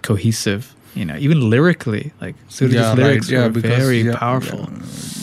cohesive. 0.03 0.75
You 0.95 1.05
know, 1.05 1.17
even 1.17 1.49
lyrically, 1.49 2.13
like 2.21 2.35
Suraj's 2.49 2.75
yeah, 2.75 2.93
lyrics. 2.95 3.31
Yeah, 3.31 3.45
were 3.45 3.51
because 3.51 3.79
very 3.79 4.13
powerful. 4.13 4.69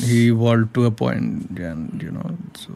He 0.05 0.29
evolved 0.29 0.73
to 0.75 0.85
a 0.85 0.91
point, 0.91 1.59
and 1.59 2.01
you 2.01 2.11
know, 2.11 2.37
so 2.55 2.71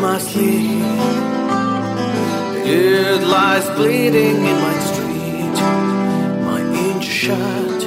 my 0.00 0.18
sleep. 0.18 0.82
It 2.64 3.22
lies 3.22 3.68
bleeding 3.76 4.36
in 4.50 4.56
my 4.68 4.78
street. 4.90 5.58
My 6.48 6.60
inch 6.88 7.04
shut, 7.04 7.82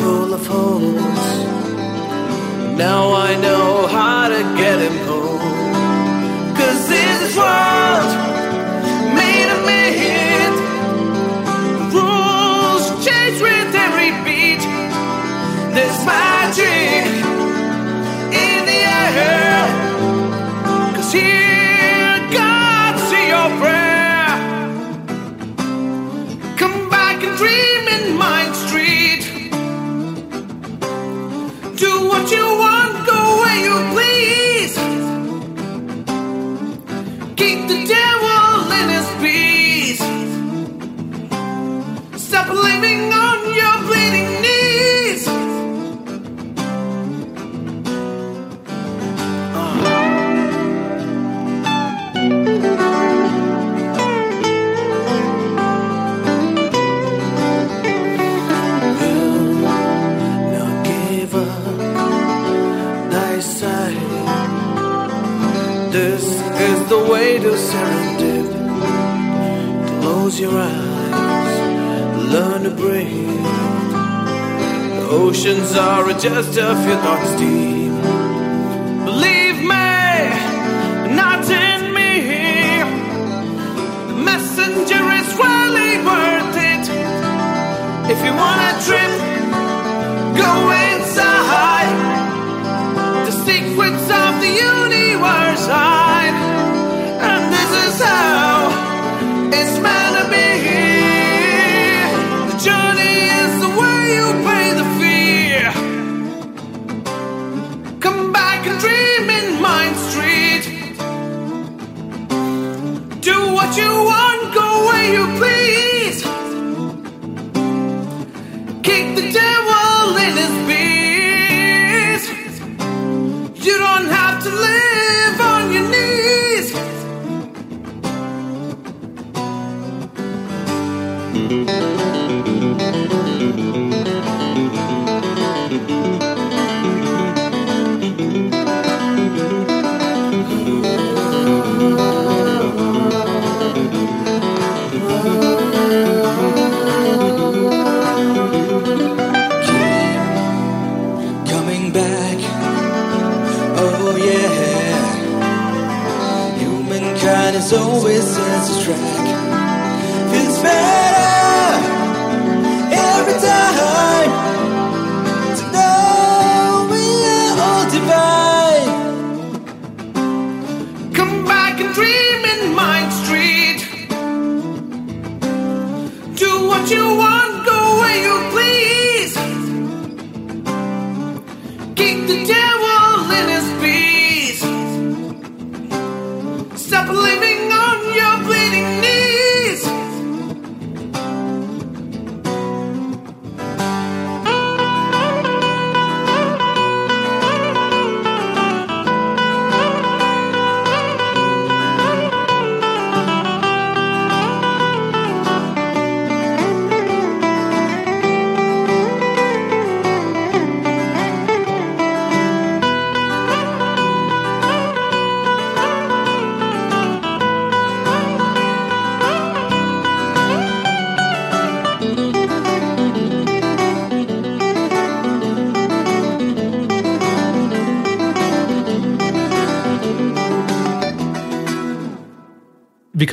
full 0.00 0.32
of 0.32 0.46
holes. 0.46 1.26
Now 2.78 3.14
I 3.14 3.36
know 3.44 3.86
how 3.88 4.28
to 4.28 4.42
get 4.56 4.78
him 4.78 4.96
home. 5.06 6.54
Cause 6.56 6.88
this 6.88 7.36
world, 7.36 8.25
Close 70.36 70.52
your 70.52 70.60
eyes, 70.60 72.30
learn 72.30 72.64
to 72.64 72.70
breathe. 72.70 73.42
The 74.98 75.08
oceans 75.08 75.74
are 75.74 76.10
a 76.10 76.12
just 76.12 76.58
a 76.58 76.76
few 76.84 76.96
thoughts 77.04 77.30
deep. 77.40 77.96
Believe 79.06 79.58
me, 79.72 79.96
not 81.16 81.48
in 81.48 81.80
me. 81.94 82.12
The 84.08 84.18
messenger 84.28 85.04
is 85.20 85.28
really 85.40 86.04
worth 86.04 86.56
it. 86.72 86.84
If 88.12 88.18
you 88.22 88.32
want 88.34 88.60
a 88.60 88.74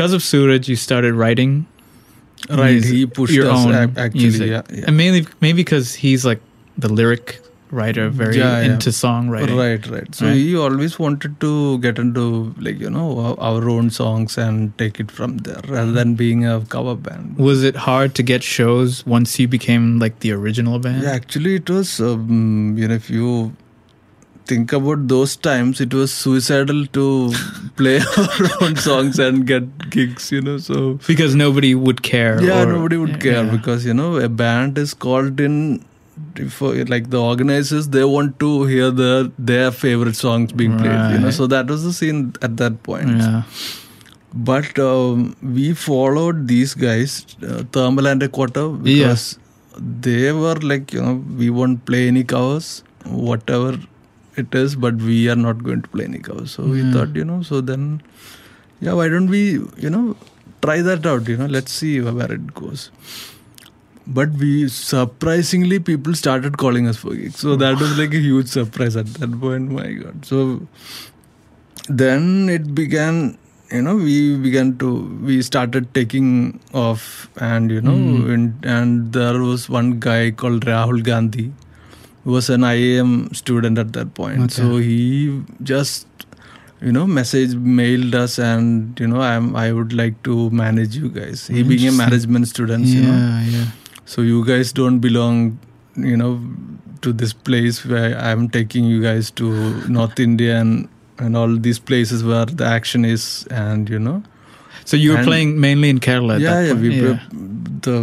because 0.04 0.14
of 0.14 0.24
Suraj, 0.24 0.68
you 0.68 0.76
started 0.76 1.14
writing. 1.14 1.66
Right, 2.50 2.72
music- 2.74 2.94
he 2.94 3.06
pushed 3.06 3.34
your 3.34 3.50
us, 3.50 3.66
own 3.66 3.74
ac- 3.74 3.94
actually, 3.96 4.20
music. 4.24 4.50
yeah, 4.50 4.62
yeah. 4.70 4.84
and 4.88 4.98
mainly 4.98 5.26
maybe 5.40 5.58
because 5.64 5.94
he's 5.96 6.26
like 6.26 6.42
the 6.78 6.90
lyric 6.92 7.40
writer, 7.72 8.10
very 8.10 8.38
Yeah, 8.38 8.60
into 8.64 8.90
songwriting. 8.90 9.56
Right, 9.58 9.88
right. 9.94 10.14
So 10.14 10.26
Right. 10.26 10.36
he 10.36 10.58
always 10.58 11.00
wanted 11.00 11.40
to 11.46 11.78
get 11.86 11.98
into 12.04 12.26
like 12.68 12.82
you 12.82 12.90
know 12.98 13.08
our- 13.28 13.40
our 13.52 13.70
own 13.76 13.90
songs 14.00 14.38
and 14.38 14.78
take 14.84 15.00
it 15.00 15.10
from 15.22 15.38
there 15.48 15.62
rather 15.70 15.94
than 15.94 16.16
being 16.26 16.46
a 16.46 16.60
cover 16.76 16.96
band. 17.08 17.38
Was 17.50 17.64
it 17.72 17.78
hard 17.88 18.14
to 18.22 18.24
get 18.34 18.44
shows 18.44 19.04
once 19.18 19.40
you 19.40 19.48
became 19.58 19.88
like 20.06 20.20
the 20.20 20.34
original 20.34 20.80
band? 20.80 21.02
Yeah, 21.04 21.12
actually, 21.24 21.56
it 21.64 21.70
was. 21.78 22.00
Um, 22.02 22.76
you 22.78 22.90
know, 22.90 22.96
if 23.06 23.10
you 23.10 23.54
think 24.46 24.74
about 24.74 25.08
those 25.08 25.36
times, 25.36 25.80
it 25.82 25.94
was 25.94 26.14
suicidal 26.14 26.86
to 26.98 27.06
play 27.78 28.00
our 28.18 28.50
own 28.62 28.76
songs 28.76 29.20
and 29.20 29.46
get 29.48 29.90
gigs. 29.90 30.32
You 30.32 30.42
know, 30.42 30.58
so 30.58 31.00
Because 31.08 31.36
nobody 31.36 31.74
would 31.76 32.04
care. 32.04 32.42
yeah, 32.44 32.64
or- 32.64 32.74
nobody 32.74 32.98
would 32.98 33.20
care 33.22 33.44
yeah. 33.44 33.52
because 33.58 33.86
you 33.86 33.94
know 33.94 34.16
a 34.18 34.30
band 34.30 34.78
is 34.78 34.94
called 34.94 35.40
in. 35.40 35.86
For 36.56 36.68
like 36.86 37.10
the 37.10 37.20
organizers, 37.22 37.88
they 37.90 38.04
want 38.04 38.40
to 38.40 38.66
hear 38.66 38.90
the 38.92 39.32
their 39.38 39.72
favorite 39.72 40.16
songs 40.16 40.52
being 40.52 40.78
played. 40.78 41.12
You 41.14 41.20
know, 41.24 41.32
so 41.32 41.48
that 41.48 41.68
was 41.68 41.84
the 41.84 41.94
scene 41.94 42.22
at 42.42 42.58
that 42.58 42.82
point. 42.84 43.18
Yeah. 43.18 43.44
But 44.34 44.80
um, 44.80 45.36
we 45.44 45.74
followed 45.74 46.48
these 46.48 46.74
guys, 46.74 47.26
uh, 47.48 47.64
Thermal 47.72 48.08
and 48.08 48.24
a 48.24 48.30
Quarter, 48.30 48.66
Yeah. 48.84 49.10
because 49.10 49.38
they 49.78 50.32
were 50.32 50.56
like, 50.56 50.94
you 50.94 51.02
know, 51.02 51.16
we 51.38 51.50
won't 51.52 51.86
play 51.86 52.08
any 52.08 52.24
covers, 52.24 52.84
whatever 53.06 53.78
it 54.36 54.54
is, 54.56 54.76
but 54.76 54.96
we 54.96 55.30
are 55.30 55.36
not 55.36 55.64
going 55.64 55.82
to 55.82 55.90
play 55.90 56.06
any. 56.06 56.22
So 56.46 56.64
we 56.64 56.92
thought, 56.92 57.16
you 57.16 57.26
know, 57.26 57.42
so 57.42 57.62
then, 57.62 58.02
yeah, 58.82 58.94
why 58.94 59.08
don't 59.10 59.30
we, 59.30 59.54
you 59.78 59.90
know, 59.90 60.16
try 60.62 60.82
that 60.82 61.06
out, 61.06 61.28
you 61.28 61.38
know, 61.38 61.46
let's 61.46 61.72
see 61.72 62.02
where 62.02 62.32
it 62.32 62.54
goes. 62.54 62.92
But 64.06 64.32
we 64.32 64.68
surprisingly, 64.68 65.80
people 65.80 66.14
started 66.14 66.58
calling 66.58 66.88
us 66.88 66.98
for 66.98 67.16
gigs. 67.16 67.40
So 67.40 67.56
that 67.56 67.80
was 67.80 67.98
like 67.98 68.14
a 68.14 68.20
huge 68.20 68.48
surprise 68.48 68.96
at 68.96 69.06
that 69.16 69.40
point. 69.40 69.72
My 69.72 69.92
God. 69.94 70.26
So 70.26 70.68
then 71.88 72.50
it 72.50 72.74
began 72.76 73.38
you 73.72 73.82
know 73.82 73.96
we 73.96 74.38
began 74.38 74.78
to 74.78 74.90
we 75.24 75.42
started 75.42 75.94
taking 75.94 76.60
off 76.74 77.30
and 77.38 77.72
you 77.72 77.82
know 77.82 77.94
Mm. 77.94 78.34
and, 78.34 78.66
and 78.66 79.14
there 79.14 79.40
was 79.40 79.68
one 79.70 80.00
guy 80.00 80.32
called 80.32 80.66
rahul 80.66 81.02
gandhi 81.04 81.52
was 82.26 82.50
an 82.50 82.62
iim 82.64 83.34
student 83.36 83.78
at 83.78 83.94
that 83.94 84.14
point 84.14 84.40
Okay. 84.44 84.54
so 84.62 84.78
he 84.78 85.42
just 85.62 86.08
you 86.82 86.92
know 86.92 87.06
message 87.08 87.56
mailed 87.56 88.16
us 88.16 88.38
and 88.40 89.00
you 89.00 89.08
know 89.08 89.22
i'm 89.22 89.56
i 89.56 89.72
would 89.72 89.94
like 89.94 90.22
to 90.24 90.50
manage 90.52 90.96
you 90.96 91.10
guys 91.10 91.48
he 91.48 91.64
being 91.64 91.88
a 91.88 91.92
management 91.92 92.48
student 92.48 92.86
you 92.86 93.02
know 93.02 93.18
Yeah, 93.18 93.44
yeah. 93.58 93.66
so 94.06 94.22
you 94.22 94.46
guys 94.46 94.72
don't 94.74 95.00
belong 95.00 95.58
you 95.96 96.18
know 96.18 96.32
to 97.02 97.14
this 97.14 97.34
place 97.34 97.86
where 97.86 98.18
i'm 98.18 98.50
taking 98.50 98.86
you 98.86 99.02
guys 99.02 99.32
to 99.32 99.48
north 99.88 100.20
india 100.20 100.60
and, 100.60 100.88
and 101.20 101.36
all 101.38 101.56
these 101.58 101.80
places 101.80 102.24
where 102.24 102.46
the 102.46 102.66
action 102.66 103.06
is 103.06 103.46
and 103.52 103.90
you 103.90 104.00
know 104.00 104.22
So 104.92 104.98
you 105.00 105.12
were 105.12 105.18
And- 105.20 105.28
playing 105.28 105.52
mainly 105.64 105.90
in 105.94 106.00
Kerala. 106.06 106.34
At 106.36 106.42
yeah, 106.44 106.54
that 106.56 106.64
yeah, 106.68 106.74
point. 106.74 106.82
we 106.84 107.02
were- 107.02 107.22
the 107.86 107.94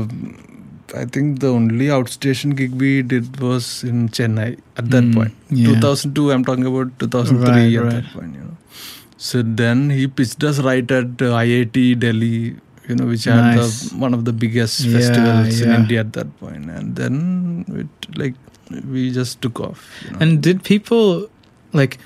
i 0.95 1.05
think 1.05 1.41
the 1.41 1.49
only 1.49 1.87
outstation 1.97 2.55
gig 2.61 2.73
we 2.85 3.03
did 3.03 3.41
was 3.41 3.85
in 3.85 4.09
chennai 4.09 4.49
at 4.77 4.91
that 4.91 5.05
Mm, 5.05 5.15
point 5.15 5.33
yeah. 5.51 5.67
2002 5.67 6.33
i'm 6.33 6.45
talking 6.45 6.67
about 6.67 6.99
2003 6.99 7.53
Right, 7.53 7.77
at 7.77 7.83
right. 7.85 7.93
that 8.03 8.13
point 8.13 8.35
you 8.35 8.41
know 8.41 8.57
so 9.17 9.43
then 9.43 9.91
he 9.91 10.07
pitched 10.07 10.43
us 10.51 10.59
right 10.61 10.91
at 10.99 11.23
uh, 11.29 11.33
iit 11.45 11.99
delhi 12.05 12.57
you 12.89 12.95
know 13.01 13.07
which 13.07 13.25
had 13.25 13.59
the, 13.59 13.67
one 14.05 14.15
of 14.15 14.25
the 14.25 14.33
biggest 14.33 14.81
Yeah, 14.85 14.95
festivals 14.99 15.61
in 15.67 15.73
india 15.81 16.01
at 16.01 16.13
that 16.21 16.31
point. 16.41 16.67
point 16.67 16.71
and 16.79 16.97
then 16.97 17.19
it 17.83 18.17
like 18.23 18.35
we 18.95 19.11
just 19.11 19.41
took 19.43 19.61
off 19.61 19.85
you 20.05 20.11
know. 20.13 20.19
And 20.21 20.41
did 20.43 20.63
people 20.63 21.29
like? 21.73 21.99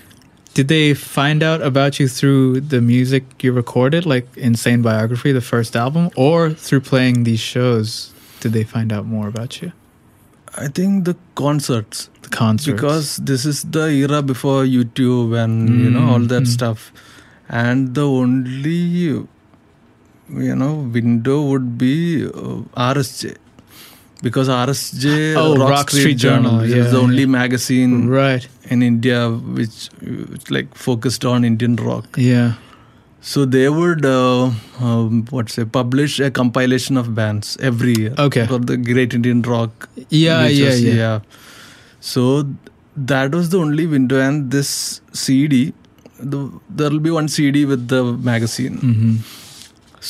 Did 0.55 0.69
they 0.69 0.95
find 0.95 1.43
out 1.43 1.63
about 1.67 1.99
you 2.01 2.07
through 2.09 2.61
the 2.73 2.81
music 2.81 3.25
you 3.43 3.51
recorded, 3.53 4.07
like 4.07 4.29
Insane 4.37 4.83
Biography, 4.87 5.33
the 5.33 5.41
first 5.43 5.75
album, 5.77 6.11
or 6.15 6.51
through 6.67 6.81
playing 6.91 7.25
these 7.25 7.41
shows? 7.41 8.14
Did 8.45 8.53
they 8.59 8.63
find 8.77 8.93
out 8.99 9.07
more 9.17 9.27
about 9.35 9.59
you? 9.63 9.73
i 10.65 10.67
think 10.79 11.05
the 11.07 11.13
concerts 11.39 12.01
The 12.25 12.29
concerts. 12.35 12.67
because 12.73 13.07
this 13.31 13.45
is 13.53 13.63
the 13.77 13.85
era 14.01 14.19
before 14.33 14.59
youtube 14.73 15.33
and 15.45 15.55
you 15.85 15.91
know 15.95 16.05
all 16.15 16.27
that 16.33 16.45
Mm, 16.45 16.51
mm. 16.51 16.57
stuff 16.59 16.85
and 17.63 17.89
the 18.01 18.05
only 18.19 18.77
you 20.45 20.55
know 20.61 20.75
window 20.99 21.39
would 21.51 21.67
be 21.83 21.95
uh, 22.27 22.61
rsj 22.93 23.35
because 24.27 24.49
rsj 24.49 25.35
Oh, 25.37 25.57
Rock 25.57 25.91
Street 25.91 26.19
Journal, 26.27 26.61
is 26.61 26.73
yeah, 26.75 26.85
the 26.95 27.01
only 27.07 27.25
yeah. 27.27 27.33
magazine 27.41 27.97
right. 28.09 28.47
in 28.77 28.83
india 28.93 29.19
which, 29.59 29.89
which 30.31 30.51
like 30.59 30.75
focused 30.89 31.25
on 31.33 31.45
indian 31.53 31.77
rock 31.91 32.07
Yeah. 32.17 32.55
So 33.29 33.43
they 33.53 33.69
would 33.75 34.05
uh, 34.09 34.51
um, 34.87 35.21
what 35.37 35.53
say 35.55 35.65
publish 35.77 36.15
a 36.27 36.31
compilation 36.39 36.97
of 37.03 37.07
bands 37.19 37.57
every 37.71 37.95
year 38.01 38.15
Okay. 38.25 38.47
for 38.51 38.59
the 38.71 38.77
great 38.89 39.15
indian 39.19 39.41
rock 39.53 39.89
Yeah, 40.23 40.47
yeah, 40.47 40.67
was- 40.71 40.83
yeah. 40.85 41.21
So 42.09 42.23
that 43.13 43.35
was 43.37 43.49
the 43.53 43.59
only 43.67 43.87
window, 43.93 44.19
and 44.25 44.51
this 44.55 44.71
CD, 45.21 45.61
the, 46.33 46.41
there'll 46.81 46.99
be 47.07 47.11
one 47.15 47.29
CD 47.37 47.65
with 47.71 47.89
the 47.93 48.01
magazine. 48.29 48.77
Mm-hmm. 48.89 49.15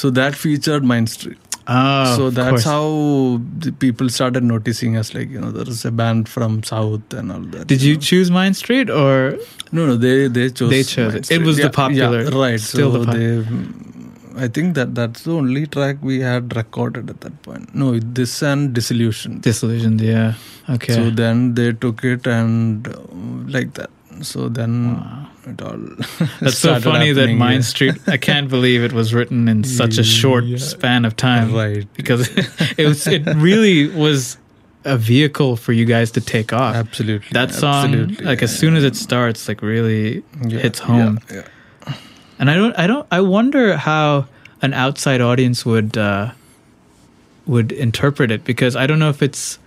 So 0.00 0.10
that 0.18 0.34
featured 0.40 0.84
Mind 0.92 1.08
Street. 1.12 1.38
Oh, 1.66 2.16
so 2.16 2.30
that's 2.30 2.64
how 2.64 3.40
the 3.58 3.72
people 3.72 4.08
started 4.10 4.44
noticing 4.44 4.96
us. 4.96 5.14
Like 5.14 5.30
you 5.30 5.40
know, 5.40 5.50
there 5.50 5.68
is 5.68 5.84
a 5.84 5.90
band 5.90 6.28
from 6.28 6.62
South 6.62 7.12
and 7.14 7.32
all 7.32 7.40
that. 7.40 7.66
Did 7.66 7.82
you 7.82 7.94
know. 7.94 8.00
choose 8.00 8.30
Mind 8.30 8.56
Street 8.56 8.90
or 8.90 9.38
No, 9.72 9.86
no, 9.86 9.96
they 9.96 10.28
they 10.28 10.50
chose. 10.50 10.70
They 10.70 10.82
chose 10.82 11.14
it. 11.14 11.30
It 11.30 11.42
was 11.42 11.56
the 11.56 11.70
popular- 11.70 12.22
yeah, 12.24 12.38
right? 12.38 12.60
still 12.60 12.92
so 12.92 12.98
the 12.98 13.06
pop- 13.06 13.14
they. 13.16 14.44
I 14.44 14.48
think 14.48 14.74
that 14.74 14.94
that's 14.94 15.22
the 15.22 15.32
only 15.32 15.66
track 15.66 15.98
we 16.02 16.20
had 16.20 16.54
recorded 16.56 17.08
at 17.08 17.20
that 17.20 17.40
point. 17.42 17.74
No, 17.74 17.98
this 17.98 18.42
and 18.42 18.72
Disillusion. 18.74 19.40
Disillusioned? 19.40 20.00
Yeah. 20.00 20.34
Okay. 20.68 20.92
So 20.92 21.10
then 21.10 21.54
they 21.54 21.72
took 21.72 22.02
it 22.04 22.26
and 22.26 22.88
uh, 22.88 22.98
like 23.48 23.74
that. 23.74 23.90
So 24.22 24.48
then 24.48 24.96
Wow. 24.96 25.28
It 25.46 25.62
all. 25.62 25.76
That's 26.40 26.58
so 26.58 26.78
funny 26.80 27.12
that 27.12 27.28
Mind 27.32 27.54
yeah. 27.56 27.60
Street. 27.60 27.94
I 28.08 28.16
can't 28.16 28.48
believe 28.48 28.82
it 28.82 28.92
was 28.92 29.12
written 29.14 29.48
in 29.48 29.64
such 29.80 29.98
a 29.98 30.04
short 30.04 30.44
Yeah. 30.44 30.58
span 30.58 31.04
of 31.04 31.16
time. 31.16 31.52
Right. 31.54 31.86
Because 31.94 32.28
it 32.78 32.86
was. 32.86 33.06
It 33.06 33.26
really 33.36 33.88
was 33.88 34.38
a 34.84 34.96
vehicle 34.98 35.56
for 35.56 35.72
you 35.72 35.84
guys 35.86 36.10
to 36.12 36.20
take 36.20 36.52
off. 36.52 36.74
Absolutely. 36.76 37.28
That 37.32 37.52
song, 37.54 37.94
absolutely, 37.94 38.24
like 38.26 38.42
as 38.42 38.56
soon 38.56 38.76
as 38.76 38.84
it 38.84 38.94
starts, 38.96 39.48
like 39.48 39.62
really 39.62 40.22
Yeah, 40.46 40.58
hits 40.58 40.78
home. 40.78 41.20
Yeah. 41.32 41.42
And 42.38 42.50
I 42.50 42.54
don't, 42.54 42.78
I 42.78 42.86
don't, 42.86 43.06
I 43.10 43.20
wonder 43.20 43.76
how 43.76 44.26
an 44.60 44.74
outside 44.74 45.20
audience 45.20 45.64
would 45.64 45.96
uh, 45.96 46.32
would 47.46 47.72
interpret 47.72 48.30
it 48.30 48.44
because 48.44 48.76
I 48.76 48.86
don't 48.86 48.98
know 48.98 49.08
if 49.10 49.22
it's 49.22 49.58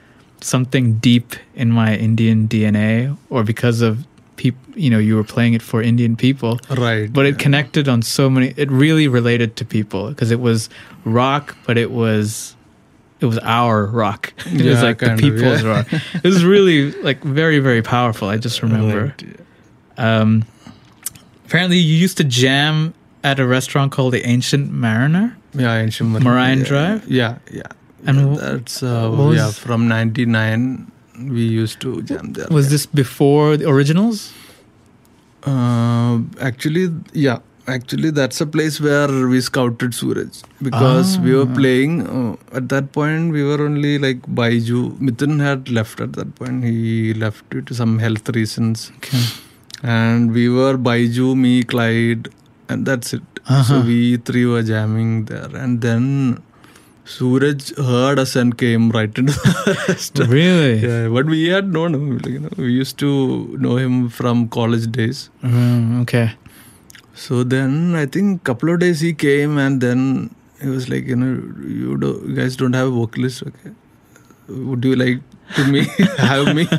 something 0.42 0.96
deep 1.00 1.36
in 1.56 1.72
my 1.72 1.96
Indian 1.96 2.48
DNA 2.48 3.18
or 3.30 3.44
because 3.44 3.82
of 3.82 4.06
people, 4.38 4.62
you 4.76 4.90
know, 4.90 5.00
you 5.00 5.16
were 5.16 5.24
playing 5.24 5.54
it 5.54 5.62
for 5.62 5.82
Indian 5.82 6.16
people. 6.16 6.60
Right. 6.70 7.12
But 7.12 7.26
it 7.26 7.36
yeah. 7.36 7.44
connected 7.44 7.90
on 7.90 8.02
so 8.02 8.30
many. 8.30 8.54
It 8.56 8.72
really 8.72 9.08
related 9.08 9.58
to 9.58 9.66
people 9.66 10.10
because 10.10 10.32
it 10.32 10.40
was 10.40 10.70
rock, 11.04 11.58
but 11.66 11.78
it 11.78 11.92
was 11.92 12.56
it 13.20 13.26
was 13.26 13.40
our 13.40 13.86
rock. 13.88 14.34
It 14.46 14.62
was 14.66 14.82
like 14.82 15.00
the 15.00 15.08
kind 15.08 15.20
of, 15.20 15.24
people's 15.24 15.64
yeah. 15.64 15.70
rock. 15.70 15.88
It 15.92 16.24
was 16.24 16.46
really 16.56 16.92
like 17.02 17.22
very 17.24 17.60
very 17.60 17.82
powerful. 17.82 18.30
I 18.30 18.38
just 18.38 18.62
remember. 18.62 19.14
Right. 19.18 19.38
Um, 19.98 20.46
apparently, 21.46 21.78
you 21.78 21.96
used 21.96 22.18
to 22.18 22.24
jam 22.24 22.94
at 23.24 23.40
a 23.40 23.48
restaurant 23.48 23.92
called 23.92 24.14
the 24.14 24.26
Ancient 24.26 24.72
Mariner. 24.72 25.36
Yeah, 25.54 25.76
ancient 25.76 26.10
Marine, 26.12 26.24
Mariah 26.24 26.56
yeah, 26.56 26.64
Drive? 26.64 27.08
Yeah, 27.08 27.38
yeah. 27.52 27.64
And 28.06 28.36
Yeah, 28.36 28.42
that's 28.42 28.84
uh, 28.84 29.32
yeah 29.34 29.52
from 29.52 29.88
'99. 29.88 30.92
We 31.20 31.42
used 31.44 31.80
to 31.82 32.02
jam 32.04 32.34
there. 32.34 32.48
Was 32.52 32.70
this 32.70 32.86
before 32.86 33.58
the 33.58 33.68
originals? 33.70 34.34
Uh, 35.44 36.20
actually, 36.40 36.90
yeah. 37.14 37.40
Actually, 37.68 38.12
that's 38.12 38.40
a 38.40 38.46
place 38.46 38.80
where 38.80 39.28
we 39.28 39.42
scouted 39.42 39.94
Suraj 39.94 40.38
because 40.68 41.20
we 41.20 41.34
were 41.36 41.48
Ah. 41.50 41.56
playing. 41.56 41.96
Uh, 42.08 42.36
at 42.60 42.70
that 42.70 42.94
point, 42.94 43.34
we 43.34 43.44
were 43.44 43.58
only 43.64 43.98
like 44.00 44.22
Baiju. 44.40 44.84
Mithun 45.08 45.42
had 45.42 45.70
left 45.70 46.00
at 46.00 46.14
that 46.14 46.34
point. 46.36 46.64
He 46.64 47.14
left 47.14 47.50
due 47.50 47.62
to 47.64 47.76
some 47.76 48.00
health 48.00 48.30
reasons. 48.38 48.90
Okay. 48.98 49.22
And 49.84 50.32
we 50.32 50.48
were 50.48 50.78
Baiju, 50.78 51.36
me, 51.36 51.64
Clyde, 51.64 52.30
and 52.70 52.86
that's 52.86 53.12
it. 53.14 53.24
Uh-huh. 53.48 53.64
So 53.64 53.82
we 53.82 54.16
three 54.16 54.46
were 54.46 54.64
jamming 54.64 55.26
there. 55.26 55.50
And 55.54 55.82
then 55.82 56.42
Suraj 57.12 57.70
heard 57.90 58.20
us 58.20 58.36
and 58.36 58.58
came 58.62 58.90
right 58.96 59.18
into 59.22 59.34
the 59.34 59.76
restaurant. 59.88 60.32
Really? 60.32 60.74
Yeah, 60.88 61.08
but 61.18 61.26
we 61.34 61.48
had 61.48 61.72
known 61.76 61.96
him. 61.96 62.18
like, 62.18 62.34
You 62.34 62.40
know, 62.46 62.50
we 62.58 62.72
used 62.74 62.98
to 63.04 63.12
know 63.66 63.78
him 63.78 64.10
from 64.10 64.48
college 64.50 64.92
days. 64.92 65.30
Mm, 65.44 66.02
okay. 66.02 66.26
So 67.14 67.44
then 67.44 67.96
I 67.96 68.06
think 68.06 68.44
couple 68.44 68.74
of 68.74 68.80
days 68.82 69.00
he 69.00 69.14
came 69.14 69.58
and 69.58 69.82
then 69.82 70.04
he 70.62 70.68
was 70.70 70.90
like, 70.90 71.08
you 71.08 71.16
know, 71.16 71.32
you 71.80 71.98
do, 71.98 72.12
you 72.28 72.36
guys 72.36 72.56
don't 72.56 72.74
have 72.74 72.88
a 72.88 72.92
vocalist, 72.92 73.44
okay? 73.44 73.72
Would 74.50 74.84
you 74.86 74.96
like 74.96 75.22
to 75.56 75.66
me 75.72 75.86
have 76.18 76.54
me? 76.56 76.68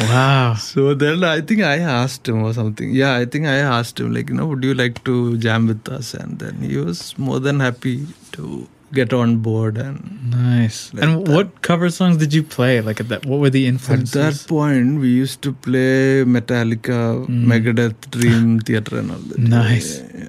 Wow. 0.00 0.54
so 0.54 0.94
then 0.94 1.22
I 1.24 1.40
think 1.42 1.62
I 1.62 1.78
asked 1.78 2.26
him 2.28 2.42
or 2.42 2.52
something. 2.52 2.90
Yeah, 2.92 3.16
I 3.16 3.24
think 3.26 3.46
I 3.46 3.56
asked 3.56 4.00
him 4.00 4.12
like, 4.14 4.28
you 4.30 4.34
know, 4.34 4.46
would 4.46 4.64
you 4.64 4.74
like 4.74 5.02
to 5.04 5.36
jam 5.38 5.66
with 5.66 5.88
us? 5.88 6.14
And 6.14 6.38
then 6.38 6.62
he 6.62 6.76
was 6.78 7.16
more 7.18 7.40
than 7.40 7.60
happy 7.60 8.06
to 8.32 8.66
get 8.94 9.12
on 9.12 9.36
board 9.38 9.76
and 9.78 10.30
Nice. 10.30 10.92
Like 10.94 11.02
and 11.04 11.26
that. 11.26 11.32
what 11.32 11.62
cover 11.62 11.88
songs 11.90 12.16
did 12.18 12.32
you 12.34 12.42
play? 12.42 12.80
Like 12.80 13.00
at 13.00 13.08
that, 13.08 13.24
what 13.26 13.40
were 13.40 13.50
the 13.50 13.66
influences 13.66 14.16
At 14.16 14.34
that 14.34 14.48
point, 14.48 15.00
we 15.00 15.08
used 15.08 15.40
to 15.42 15.52
play 15.52 16.24
Metallica, 16.24 17.26
Mm. 17.26 17.44
Megadeth, 17.46 18.10
Dream 18.10 18.60
Theater, 18.60 18.98
and 18.98 19.10
all 19.10 19.18
that. 19.18 19.38
Nice. 19.38 19.98
Yeah, 20.00 20.20
yeah. 20.22 20.28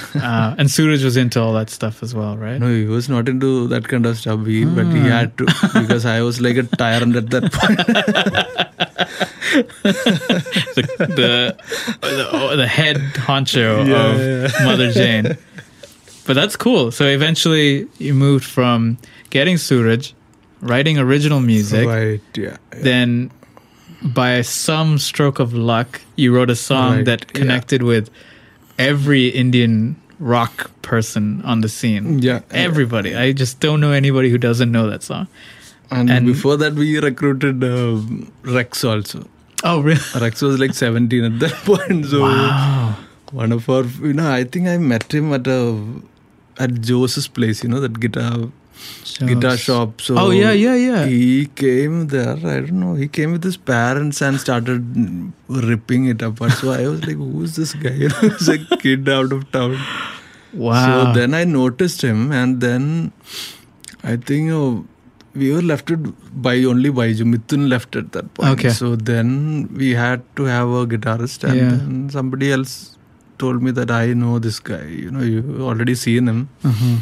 uh, 0.22 0.54
and 0.58 0.70
Suraj 0.70 1.02
was 1.04 1.16
into 1.16 1.40
all 1.40 1.52
that 1.54 1.70
stuff 1.70 2.02
as 2.02 2.14
well, 2.14 2.36
right? 2.36 2.58
No, 2.60 2.68
he 2.68 2.84
was 2.86 3.08
not 3.08 3.28
into 3.28 3.66
that 3.68 3.88
kind 3.88 4.06
of 4.06 4.16
stuff, 4.18 4.44
he, 4.46 4.64
but 4.64 4.86
he 4.86 5.00
Ah. 5.00 5.18
had 5.18 5.38
to 5.38 5.44
because 5.74 6.04
I 6.06 6.22
was 6.22 6.40
like 6.40 6.56
a 6.56 6.62
tyrant 6.64 7.16
at 7.16 7.30
that 7.30 7.52
point. 7.52 7.78
the, 9.82 10.82
the, 10.98 11.56
the, 12.00 12.28
oh, 12.32 12.56
the 12.56 12.66
head 12.66 12.96
honcho 12.96 13.86
Yeah, 13.86 14.06
of 14.06 14.20
yeah. 14.20 14.48
Motherjane. 14.66 15.38
But 16.26 16.34
that's 16.34 16.56
cool. 16.56 16.90
So 16.92 17.06
eventually 17.06 17.88
you 17.98 18.14
moved 18.14 18.44
from 18.44 18.98
getting 19.30 19.56
Suraj, 19.56 20.12
writing 20.60 20.98
original 20.98 21.40
music, 21.40 21.86
right? 21.86 22.20
Yeah. 22.36 22.44
yeah. 22.44 22.56
then 22.72 23.30
by 24.02 24.42
some 24.42 24.98
stroke 24.98 25.38
of 25.40 25.52
luck, 25.54 26.00
you 26.16 26.34
wrote 26.34 26.50
a 26.50 26.56
song 26.56 26.96
Right, 26.96 27.04
that 27.06 27.24
yeah. 27.28 27.40
connected 27.40 27.82
with 27.82 28.10
every 28.88 29.28
Indian 29.28 29.96
rock 30.18 30.70
person 30.82 31.40
on 31.52 31.60
the 31.60 31.68
scene. 31.68 32.18
Yeah, 32.18 32.40
Everybody. 32.50 33.14
I 33.16 33.32
just 33.32 33.60
don't 33.60 33.80
know 33.80 33.92
anybody 33.92 34.30
who 34.30 34.38
doesn't 34.38 34.70
know 34.72 34.88
that 34.90 35.02
song. 35.02 35.28
And, 35.90 36.10
and- 36.10 36.26
before 36.26 36.56
that, 36.58 36.74
we 36.74 36.98
recruited 36.98 37.64
uh, 37.64 38.00
Rex 38.42 38.84
also. 38.84 39.26
Oh, 39.64 39.80
really? 39.82 40.00
Rex 40.20 40.42
was 40.42 40.58
like 40.58 40.74
17 40.74 41.24
at 41.24 41.38
that 41.40 41.52
point. 41.70 42.06
So 42.06 42.22
Wow. 42.22 42.96
one 43.32 43.52
of 43.52 43.68
our, 43.68 43.84
you 44.08 44.12
know, 44.14 44.30
I 44.30 44.44
think 44.44 44.68
I 44.68 44.76
met 44.78 45.12
him 45.12 45.32
at 45.38 45.46
a 45.46 45.62
at 46.58 46.70
Jose's 46.86 47.26
place. 47.28 47.62
You 47.64 47.70
know 47.70 47.80
that 47.80 47.98
guitar 48.00 48.48
guitar 49.30 49.56
shop. 49.56 50.00
So 50.00 50.16
Oh, 50.18 50.30
yeah, 50.30 50.52
yeah, 50.52 50.74
yeah. 50.74 51.06
He 51.06 51.46
came 51.46 52.06
there. 52.08 52.36
I 52.36 52.60
don't 52.60 52.80
know. 52.80 52.94
He 52.94 53.08
came 53.08 53.32
with 53.32 53.44
his 53.44 53.56
parents 53.56 54.20
and 54.20 54.40
started 54.40 55.32
ripping 55.48 56.06
it 56.06 56.22
apart. 56.22 56.52
So 56.52 56.70
I 56.72 56.86
was 56.88 57.04
like, 57.06 57.16
"Who's 57.16 57.56
this 57.56 57.74
guy?" 57.74 57.96
He's 58.20 58.48
a 58.48 58.58
kid 58.86 59.08
out 59.08 59.32
of 59.38 59.50
town. 59.58 59.76
Wow. 60.52 60.84
So 60.86 61.12
then 61.18 61.34
I 61.34 61.44
noticed 61.44 62.02
him, 62.02 62.30
and 62.32 62.60
then 62.60 63.12
I 64.02 64.16
think 64.16 64.50
oh, 64.50 64.84
we 65.34 65.52
were 65.52 65.62
left 65.62 65.92
by 66.48 66.54
only 66.74 66.90
Baiju. 66.90 67.26
Mithun 67.34 67.68
left 67.68 67.94
at 67.96 68.12
that 68.12 68.32
point. 68.34 68.50
Okay. 68.58 68.70
So 68.70 68.94
then 68.96 69.68
we 69.82 69.90
had 69.94 70.24
to 70.40 70.44
have 70.44 70.68
a 70.80 70.86
guitarist, 70.94 71.44
and 71.50 71.56
Yeah. 71.60 71.68
then 71.76 72.08
somebody 72.18 72.50
else 72.58 72.74
told 73.38 73.62
me 73.66 73.70
that 73.80 73.90
I 73.90 74.12
know 74.22 74.38
this 74.38 74.58
guy. 74.72 74.84
You 75.04 75.10
know, 75.10 75.20
you 75.34 75.58
already 75.72 75.94
seen 75.94 76.28
him. 76.34 76.40
Mhm. 76.70 76.98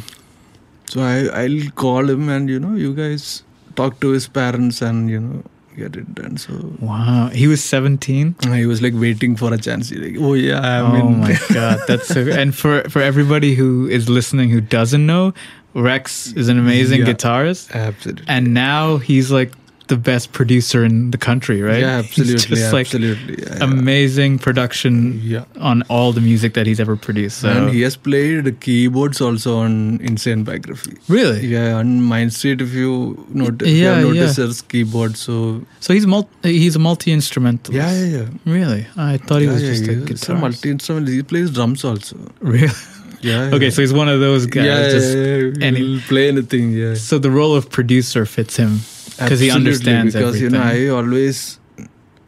So 0.89 1.01
I 1.03 1.45
I'll 1.45 1.70
call 1.84 2.09
him, 2.09 2.28
and 2.28 2.49
you 2.49 2.59
know, 2.59 2.74
you 2.74 2.95
guys 2.95 3.43
talk 3.76 4.01
to 4.01 4.09
his 4.11 4.26
parents, 4.28 4.80
and 4.82 5.11
you 5.11 5.20
know, 5.20 5.43
get 5.76 5.97
it 5.97 6.14
done. 6.14 6.36
So 6.39 6.53
Wow. 6.80 7.28
He 7.32 7.47
was 7.47 7.62
17? 7.62 8.34
he 8.55 8.66
was 8.66 8.80
like 8.82 8.95
waiting 8.95 9.36
for 9.36 9.53
a 9.55 9.59
chance. 9.59 9.91
He's 9.91 10.01
like, 10.01 10.16
oh 10.18 10.34
yeah, 10.34 10.61
I'm 10.61 10.93
oh 10.93 10.97
in. 11.09 11.20
my 11.20 11.39
god, 11.53 11.80
that's 11.86 12.09
so. 12.09 12.26
And 12.28 12.55
for 12.55 12.82
for 12.89 13.01
everybody 13.03 13.55
who 13.55 13.86
is 13.89 14.09
listening 14.09 14.51
who 14.51 14.61
doesn't 14.61 15.05
know, 15.07 15.34
Rex 15.74 16.32
is 16.32 16.49
an 16.49 16.59
amazing 16.59 17.01
Yeah. 17.01 17.12
guitarist, 17.12 17.70
Absolutely. 17.72 18.24
and 18.28 18.53
now 18.55 18.97
he's 18.97 19.30
like 19.30 19.53
the 19.89 19.97
best 19.97 20.32
producer 20.32 20.84
in 20.84 21.11
the 21.11 21.18
country, 21.18 21.61
right? 21.62 21.80
Yeah, 21.80 22.03
He's 22.03 22.18
absolutely, 22.20 22.57
just 22.57 22.72
like 22.72 22.86
absolutely. 22.86 23.43
Yeah, 23.43 23.57
yeah. 23.57 23.64
amazing 23.64 24.39
production 24.39 25.20
Yeah. 25.24 25.45
on 25.61 25.82
all 25.89 26.12
the 26.12 26.20
music 26.20 26.53
that 26.55 26.66
he's 26.66 26.80
ever 26.80 26.97
produced. 26.97 27.39
So 27.41 27.49
And 27.49 27.70
he 27.70 27.80
has 27.82 27.97
played 27.97 28.61
keyboards 28.61 29.20
also 29.20 29.57
on 29.59 29.99
Insane 30.03 30.45
Biography. 30.45 30.97
really, 31.09 31.47
Yeah, 31.47 31.74
on 31.80 32.03
Mind 32.03 32.32
Street, 32.32 32.61
if 32.61 32.72
you 32.74 33.24
notice, 33.30 33.68
Yeah, 33.68 33.74
yeah, 33.74 33.97
yeah. 33.99 34.03
notice 34.12 34.36
there's 34.36 34.62
keyboard. 34.62 35.16
So 35.16 35.62
so 35.80 35.93
he's 35.95 36.07
mul- 36.07 36.28
he's 36.43 36.76
a 36.76 36.78
multi 36.78 37.11
instrumentalist. 37.12 37.74
yeah, 37.74 37.93
yeah, 38.05 38.16
yeah. 38.18 38.53
Really, 38.55 38.86
I 38.97 39.16
thought 39.16 39.41
he 39.41 39.49
was 39.49 39.62
yeah, 39.62 39.70
just 39.72 39.89
a 39.89 39.95
he's 39.95 40.05
guitarist. 40.05 40.41
multi 40.41 40.70
instrument. 40.70 41.09
He 41.09 41.22
plays 41.22 41.51
drums 41.51 41.84
also. 41.84 42.16
Really? 42.41 42.68
Yeah. 43.20 43.51
Okay, 43.53 43.64
yeah. 43.64 43.70
so 43.70 43.82
he's 43.82 43.93
one 43.93 44.09
of 44.09 44.20
those 44.20 44.47
guys. 44.47 44.64
yeah, 44.66 44.91
just, 44.91 45.11
yeah, 45.16 45.24
yeah, 45.24 45.66
and 45.66 45.76
he- 45.76 45.84
he'll 45.84 46.01
play 46.03 46.28
anything. 46.28 46.70
Yeah, 46.72 46.95
So 46.95 47.18
the 47.18 47.32
role 47.32 47.57
of 47.57 47.68
producer 47.68 48.24
fits 48.24 48.55
him 48.57 48.78
because 49.19 49.41
he 49.41 49.51
understands 49.51 50.14
Because 50.14 50.37
everything. 50.37 50.55
you 50.55 50.59
know, 50.59 50.64
I 50.64 50.89
always, 51.01 51.59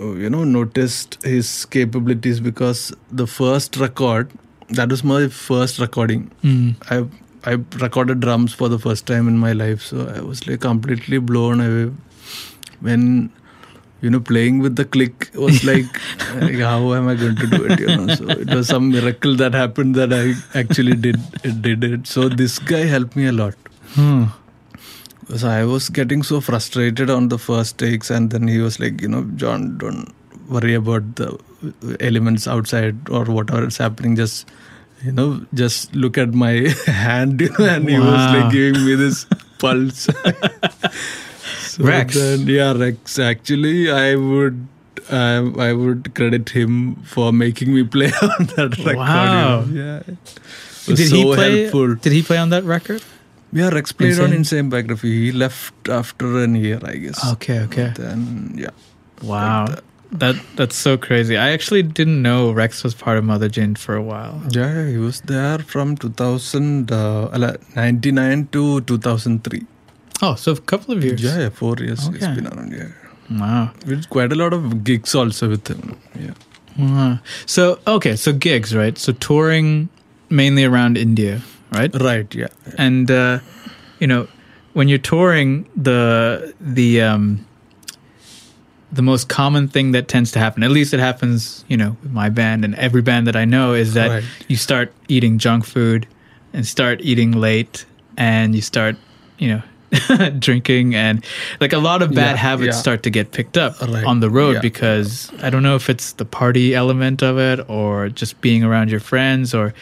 uh, 0.01 0.13
you 0.25 0.31
know, 0.31 0.45
noticed 0.45 1.19
his 1.23 1.65
capabilities 1.67 2.41
because 2.41 2.93
the 3.11 3.27
first 3.27 3.77
record, 3.77 4.31
that 4.71 4.89
was 4.91 5.03
my 5.05 5.29
first 5.29 5.79
recording. 5.79 6.31
Mm. 6.45 6.75
I 6.91 7.05
I 7.51 7.53
recorded 7.83 8.21
drums 8.21 8.53
for 8.53 8.69
the 8.69 8.79
first 8.79 9.07
time 9.07 9.27
in 9.29 9.39
my 9.39 9.53
life, 9.53 9.83
so 9.83 10.07
I 10.15 10.21
was 10.21 10.47
like 10.47 10.61
completely 10.61 11.19
blown 11.19 11.61
away 11.67 11.93
when 12.81 13.31
you 14.03 14.11
know 14.11 14.21
playing 14.21 14.59
with 14.65 14.77
the 14.77 14.85
click 14.85 15.31
was 15.35 15.63
like, 15.71 15.87
like, 16.41 16.57
how 16.57 16.93
am 16.95 17.09
I 17.09 17.15
going 17.15 17.37
to 17.37 17.47
do 17.47 17.65
it? 17.65 17.81
You 17.81 17.87
know, 17.97 18.15
so 18.15 18.29
it 18.29 18.53
was 18.55 18.69
some 18.69 18.91
miracle 18.91 19.37
that 19.37 19.55
happened 19.55 19.95
that 19.95 20.13
I 20.13 20.35
actually 20.59 20.97
did 21.07 21.19
it 21.45 21.63
did 21.63 21.83
it. 21.85 22.07
So 22.07 22.29
this 22.29 22.59
guy 22.59 22.85
helped 22.85 23.17
me 23.17 23.27
a 23.27 23.33
lot. 23.33 23.55
Hmm. 23.95 24.25
So 25.37 25.49
I 25.49 25.65
was 25.65 25.89
getting 25.89 26.23
so 26.23 26.41
frustrated 26.41 27.11
on 27.11 27.29
the 27.29 27.39
first 27.39 27.79
takes, 27.79 28.11
and 28.11 28.31
then 28.31 28.49
he 28.49 28.59
was 28.59 28.81
like, 28.81 29.01
you 29.01 29.09
know, 29.09 29.23
John, 29.37 29.79
don't 29.79 30.13
worry 30.49 30.75
about 30.75 31.17
the 31.17 31.39
elements 32.01 32.49
outside 32.49 33.09
or 33.09 33.25
whatever 33.25 33.67
is 33.67 33.77
happening. 33.77 34.17
Just, 34.17 34.49
you 35.05 35.13
know, 35.13 35.45
just 35.55 35.95
look 35.95 36.19
at 36.19 36.35
my 36.35 36.53
hand, 36.87 37.41
you 37.41 37.51
know, 37.59 37.67
and 37.67 37.89
he 37.89 37.99
was 37.99 38.35
like 38.35 38.53
giving 38.53 38.85
me 38.85 38.95
this 38.95 39.27
pulse. 39.59 40.09
So 41.71 41.85
Rex. 41.85 42.15
Then, 42.15 42.49
yeah, 42.49 42.73
Rex. 42.73 43.19
Actually, 43.19 43.91
I 43.93 44.17
would. 44.17 44.67
I, 45.09 45.37
I 45.59 45.73
would 45.73 46.15
credit 46.15 46.51
him 46.51 46.97
for 46.97 47.33
making 47.33 47.75
me 47.75 47.85
play 47.85 48.07
on 48.23 48.47
that 48.57 48.77
record. 48.79 48.97
Wow. 48.97 49.65
Yeah. 49.73 50.03
Did 50.87 51.09
so 51.09 51.17
he 51.17 51.25
play? 51.25 51.63
helpful. 51.63 51.95
Did 51.95 52.13
he 52.13 52.23
play 52.23 52.39
on 52.39 52.51
that 52.51 52.65
record? 52.65 53.03
Yeah, 53.53 53.69
Rex 53.71 53.93
played 53.93 54.19
on 54.19 54.27
Insane? 54.33 54.35
Insane 54.39 54.69
Biography. 54.71 55.27
He 55.27 55.33
left 55.33 55.89
after 55.89 56.39
an 56.39 56.55
year, 56.55 56.79
I 56.85 56.97
guess. 56.97 57.25
Okay, 57.33 57.61
okay. 57.61 57.93
Then, 57.97 58.55
yeah. 58.57 58.71
Wow. 59.23 59.67
Like 59.67 59.81
That 60.13 60.37
that's 60.57 60.77
so 60.77 60.97
crazy. 60.97 61.37
I 61.37 61.51
actually 61.51 61.83
didn't 61.85 62.21
know 62.23 62.51
Rex 62.53 62.83
was 62.85 62.95
part 62.95 63.17
of 63.19 63.25
Motherjane 63.25 63.77
for 63.79 63.95
a 63.97 64.03
while. 64.03 64.43
Yeah, 64.51 64.73
yeah, 64.75 64.89
he 64.91 64.97
was 64.99 65.21
there 65.23 65.59
from 65.61 65.97
2000, 65.97 66.91
uh, 66.91 67.29
ala- 67.33 67.59
99 67.77 68.49
to 68.53 68.81
2003. 68.83 69.63
Oh, 70.23 70.35
so 70.35 70.53
a 70.53 70.61
couple 70.61 70.95
of 70.97 71.05
years. 71.05 71.23
Yeah, 71.23 71.39
yeah, 71.39 71.49
four 71.51 71.77
years 71.79 72.07
he's 72.09 72.23
Okay. 72.23 72.35
been 72.35 72.47
around, 72.49 72.73
yeah. 72.73 72.89
Wow. 73.31 73.71
We 73.87 73.95
did 73.97 74.11
quite 74.11 74.33
a 74.33 74.35
lot 74.35 74.53
of 74.53 74.83
gigs 74.85 75.15
also 75.15 75.49
with 75.49 75.69
him. 75.69 75.97
Yeah. 76.19 76.35
Wow. 76.79 77.19
So 77.47 77.79
okay, 77.87 78.17
so 78.17 78.33
gigs, 78.33 78.75
right? 78.75 78.99
So 78.99 79.13
touring 79.13 79.89
mainly 80.29 80.65
around 80.65 80.97
India, 80.99 81.41
right? 81.73 81.95
Right, 81.95 82.33
yeah. 82.35 82.49
And 82.79 83.11
uh, 83.11 83.41
you 83.99 84.07
know, 84.07 84.29
when 84.73 84.89
you're 84.89 84.99
touring, 84.99 85.69
the 85.77 86.55
the 86.61 87.03
um, 87.03 87.47
the 88.93 89.03
most 89.03 89.29
common 89.29 89.69
thing 89.69 89.93
that 89.93 90.09
tends 90.09 90.33
to 90.33 90.39
happen, 90.39 90.63
at 90.63 90.71
least 90.71 90.93
it 90.93 91.01
happens, 91.01 91.65
you 91.69 91.77
know, 91.77 91.97
with 92.03 92.11
my 92.13 92.29
band 92.29 92.65
and 92.65 92.75
every 92.75 93.03
band 93.03 93.27
that 93.27 93.37
I 93.37 93.45
know, 93.45 93.73
is 93.75 93.95
that 93.95 94.09
Right. 94.11 94.25
you 94.49 94.57
start 94.57 94.93
eating 95.09 95.39
junk 95.39 95.65
food 95.65 96.07
and 96.53 96.67
start 96.67 97.01
eating 97.03 97.33
late, 97.33 97.85
and 98.17 98.55
you 98.55 98.63
start, 98.63 98.97
you 99.39 99.49
know. 99.49 99.63
drinking 100.39 100.95
and 100.95 101.25
like 101.61 101.73
a 101.73 101.79
lot 101.79 102.01
of 102.01 102.11
bad 102.15 102.37
Yeah, 102.37 102.37
habits 102.37 102.77
yeah. 102.77 102.81
start 102.81 103.03
to 103.03 103.11
get 103.11 103.33
picked 103.33 103.59
up 103.59 103.81
Right, 103.83 104.05
on 104.05 104.21
the 104.21 104.31
road 104.31 104.55
yeah. 104.55 104.61
because 104.61 105.33
I 105.43 105.51
don't 105.51 105.65
know 105.65 105.75
if 105.75 105.91
it's 105.91 106.13
the 106.13 106.25
party 106.25 106.77
element 106.77 107.25
of 107.25 107.39
it 107.41 107.69
or 107.69 108.09
just 108.09 108.41
being 108.41 108.63
around 108.63 108.93
your 108.93 109.01
friends 109.01 109.53
or 109.53 109.75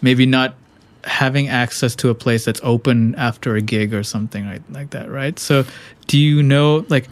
maybe 0.00 0.26
not 0.26 0.56
having 1.04 1.48
access 1.48 1.94
to 1.96 2.10
a 2.10 2.14
place 2.14 2.44
that's 2.44 2.60
open 2.62 3.14
after 3.16 3.56
a 3.56 3.60
gig 3.60 3.92
or 3.92 4.02
something 4.02 4.46
like, 4.46 4.62
like 4.70 4.90
that, 4.90 5.10
right? 5.10 5.38
So, 5.38 5.64
do 6.06 6.18
you 6.18 6.42
know, 6.42 6.84
like, 6.88 7.08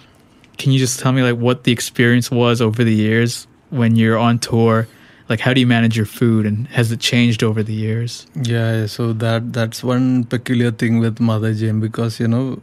can 0.59 0.72
you 0.72 0.78
just 0.78 1.01
tell 1.01 1.12
me, 1.12 1.22
like, 1.22 1.36
what 1.36 1.64
the 1.64 1.72
experience 1.72 2.30
was 2.30 2.61
over 2.61 2.84
the 2.84 2.95
years 2.95 3.47
when 3.70 3.97
you're 3.97 4.18
on 4.18 4.38
tour? 4.38 4.86
Like, 5.28 5.41
how 5.41 5.55
do 5.55 5.61
you 5.61 5.66
manage 5.66 5.97
your 5.97 6.07
food 6.07 6.45
and 6.45 6.66
has 6.68 6.91
it 6.91 7.01
changed 7.01 7.43
over 7.43 7.62
the 7.62 7.72
years? 7.72 8.26
Yeah, 8.34 8.86
so 8.86 9.12
that 9.14 9.53
that's 9.53 9.84
one 9.84 10.24
peculiar 10.24 10.72
thing 10.72 10.99
with 10.99 11.18
Motherjane 11.18 11.80
because 11.80 12.18
you 12.18 12.26
know, 12.26 12.61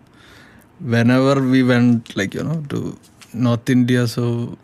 whenever 0.82 1.41
we 1.41 1.63
went 1.63 2.13
like 2.17 2.34
you 2.34 2.43
know 2.43 2.65
to 2.67 2.99
North 3.34 3.69
India, 3.69 4.05
so 4.05 4.57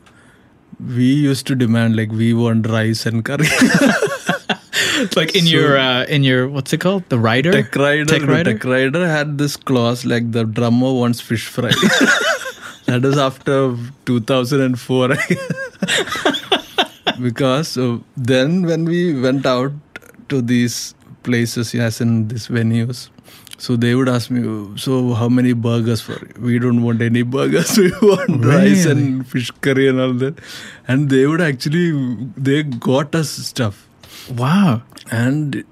we 0.79 1.05
used 1.05 1.47
to 1.47 1.55
demand 1.55 1.95
like 1.95 2.11
we 2.11 2.33
want 2.33 2.67
rice 2.67 3.05
and 3.05 3.23
curry. 3.23 3.47
like 5.15 5.35
in 5.35 5.45
So- 5.45 5.51
your 5.51 5.77
uh, 5.77 6.03
in 6.05 6.23
your 6.23 6.47
what's 6.49 6.73
it 6.73 6.79
called? 6.79 7.03
The 7.09 7.19
rider. 7.19 7.51
Tech 7.51 7.75
Rider, 7.75 8.05
Tech 8.05 8.27
Rider? 8.27 8.53
Tech 8.53 8.63
Rider 8.63 9.07
had 9.07 9.37
this 9.37 9.55
clause 9.55 10.05
like 10.05 10.31
the 10.31 10.43
drummer 10.45 10.93
wants 10.93 11.21
fish 11.21 11.47
fry. 11.47 11.71
that 12.85 13.01
was 13.01 13.17
after 13.17 13.75
2004. 14.05 15.15
because 17.21 17.77
uh, 17.77 17.97
then 18.17 18.63
when 18.65 18.85
we 18.85 19.19
went 19.19 19.45
out 19.45 19.71
to 20.29 20.41
these 20.41 20.95
places, 21.23 21.73
yes, 21.73 22.01
in 22.01 22.27
these 22.27 22.47
venues, 22.47 23.09
so 23.57 23.75
they 23.77 23.95
would 23.95 24.09
ask 24.09 24.29
me, 24.29 24.41
so 24.77 25.13
how 25.13 25.29
many 25.29 25.53
burgers 25.53 26.01
for 26.01 26.13
you? 26.13 26.33
We 26.39 26.59
don't 26.59 26.81
want 26.83 27.01
any 27.01 27.21
burgers. 27.21 27.77
We 27.77 27.91
want 28.01 28.43
rice 28.43 28.85
and 28.85 29.25
fish 29.25 29.51
curry 29.61 29.87
and 29.87 30.01
all 30.01 30.13
that. 30.13 30.39
And 30.87 31.09
they 31.09 31.25
would 31.27 31.39
actually, 31.39 31.91
they 32.35 32.63
got 32.63 33.15
us 33.15 33.29
stuff 33.29 33.87
Wow. 34.29 34.81
and 35.11 35.63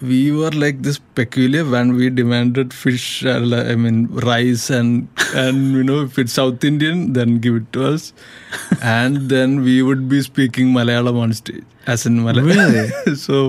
we 0.00 0.30
were 0.30 0.50
like 0.50 0.82
this 0.82 0.98
peculiar 1.18 1.64
when 1.64 1.94
we 1.94 2.10
demanded 2.10 2.74
fish 2.74 3.24
uh, 3.24 3.38
i 3.72 3.74
mean 3.74 4.06
rice 4.28 4.68
and 4.78 5.08
and 5.34 5.72
you 5.78 5.82
know 5.82 6.02
if 6.02 6.18
it's 6.22 6.34
south 6.34 6.62
indian 6.70 7.14
then 7.14 7.38
give 7.38 7.56
it 7.60 7.72
to 7.72 7.84
us 7.92 8.12
and 8.82 9.30
then 9.30 9.62
we 9.62 9.76
would 9.82 10.06
be 10.14 10.20
speaking 10.20 10.68
malayalam 10.78 11.18
on 11.24 11.32
stage 11.32 11.64
as 11.86 12.04
in 12.10 12.18
malayalam 12.26 12.74
Really? 13.06 13.16
so 13.26 13.40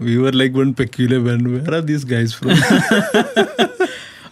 we 0.00 0.18
were 0.18 0.32
like 0.32 0.54
one 0.54 0.74
peculiar 0.74 1.20
band 1.20 1.50
where 1.54 1.78
are 1.78 1.82
these 1.92 2.04
guys 2.04 2.34
from 2.34 2.50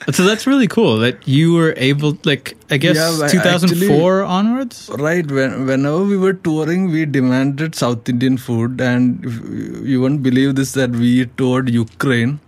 So 0.17 0.25
that's 0.25 0.47
really 0.47 0.67
cool 0.67 0.99
that 0.99 1.29
you 1.29 1.53
were 1.53 1.75
able, 1.77 2.17
like, 2.25 2.57
I 2.71 2.79
guess 2.79 2.97
Yeah, 2.97 3.17
but 3.21 3.31
2004 3.31 4.23
onwards. 4.23 4.91
Right. 4.99 5.31
When, 5.31 5.67
whenever 5.67 6.03
we 6.03 6.17
were 6.17 6.33
touring, 6.33 6.91
we 6.91 7.05
demanded 7.05 7.75
South 7.75 8.09
Indian 8.09 8.39
food, 8.39 8.81
and 8.81 9.25
if, 9.25 9.87
you 9.87 10.01
won't 10.01 10.23
believe 10.23 10.55
this 10.55 10.73
that 10.73 10.91
we 10.91 11.27
toured 11.37 11.69
Ukraine, 11.69 12.41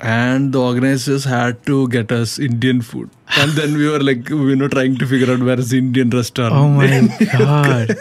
and 0.00 0.52
the 0.52 0.60
organizers 0.60 1.24
had 1.24 1.64
to 1.66 1.88
get 1.88 2.12
us 2.12 2.38
Indian 2.38 2.80
food, 2.80 3.10
and 3.38 3.52
then 3.52 3.76
we 3.76 3.88
were 3.88 4.00
like, 4.00 4.28
you 4.28 4.54
know, 4.54 4.68
trying 4.68 4.96
to 4.98 5.06
figure 5.06 5.32
out 5.32 5.40
where 5.40 5.58
is 5.58 5.70
the 5.70 5.78
Indian 5.78 6.10
restaurant. 6.10 6.54
Oh 6.54 6.68
my 6.68 7.08
god! 7.38 7.96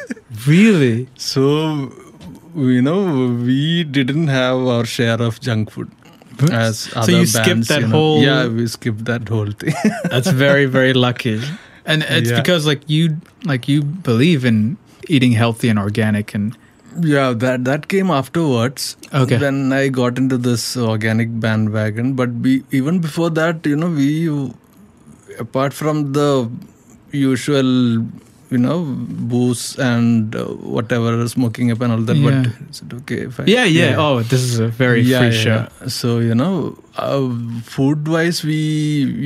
Really? 0.47 1.07
So, 1.15 1.91
you 2.55 2.81
know, 2.81 2.99
we 3.43 3.83
didn't 3.83 4.27
have 4.27 4.57
our 4.75 4.85
share 4.85 5.21
of 5.21 5.39
junk 5.41 5.71
food. 5.71 5.91
As 6.51 6.79
So 6.79 7.11
you 7.11 7.25
skipped 7.25 7.45
bands, 7.47 7.67
that 7.67 7.81
you 7.81 7.87
know. 7.87 7.95
whole- 7.97 8.23
yeah 8.23 8.47
we 8.47 8.67
skipped 8.67 9.05
that 9.05 9.27
whole 9.29 9.51
thing 9.51 9.73
That's 10.15 10.29
very 10.45 10.65
very 10.65 10.93
lucky, 10.93 11.41
and 11.85 12.03
it's 12.03 12.29
Yeah. 12.31 12.39
because 12.41 12.65
like 12.71 12.81
you 12.87 13.17
like 13.53 13.67
you 13.67 13.83
believe 13.83 14.45
in 14.45 14.77
eating 15.07 15.33
healthy 15.43 15.69
and 15.75 15.79
organic 15.87 16.33
and 16.39 16.57
Yeah, 17.09 17.27
that 17.41 17.61
that 17.65 17.85
came 17.91 18.09
afterwards. 18.13 18.85
Okay. 19.19 19.37
When 19.43 19.59
I 19.75 19.83
got 19.97 20.17
into 20.21 20.37
this 20.47 20.63
organic 20.87 21.29
bandwagon, 21.45 22.09
but 22.21 22.33
we, 22.47 22.55
even 22.79 22.97
before 23.05 23.29
that, 23.37 23.69
you 23.71 23.77
know, 23.83 23.89
we 23.99 24.09
apart 25.43 25.77
from 25.77 26.01
the 26.17 26.27
usual, 27.19 27.69
you 28.51 28.57
know, 28.57 28.83
booze 29.31 29.79
and 29.79 30.35
uh, 30.35 30.43
whatever 30.77 31.25
smoking 31.33 31.71
up 31.71 31.81
and 31.81 31.93
all 31.93 31.99
that. 32.09 32.17
Yeah. 32.17 32.43
But 32.43 32.69
is 32.69 32.81
it 32.85 32.93
okay 32.99 33.19
if 33.27 33.39
I? 33.39 33.45
yeah, 33.45 33.63
yeah. 33.63 33.95
Oh, 33.97 34.21
this 34.21 34.41
is 34.41 34.59
a 34.59 34.67
very 34.67 35.01
yeah, 35.01 35.19
free 35.19 35.27
yeah, 35.37 35.43
show. 35.43 35.67
yeah. 35.81 35.87
So 35.87 36.19
you 36.19 36.35
know, 36.35 36.77
uh, 36.97 37.29
food 37.75 38.07
wise, 38.07 38.43
we 38.43 38.57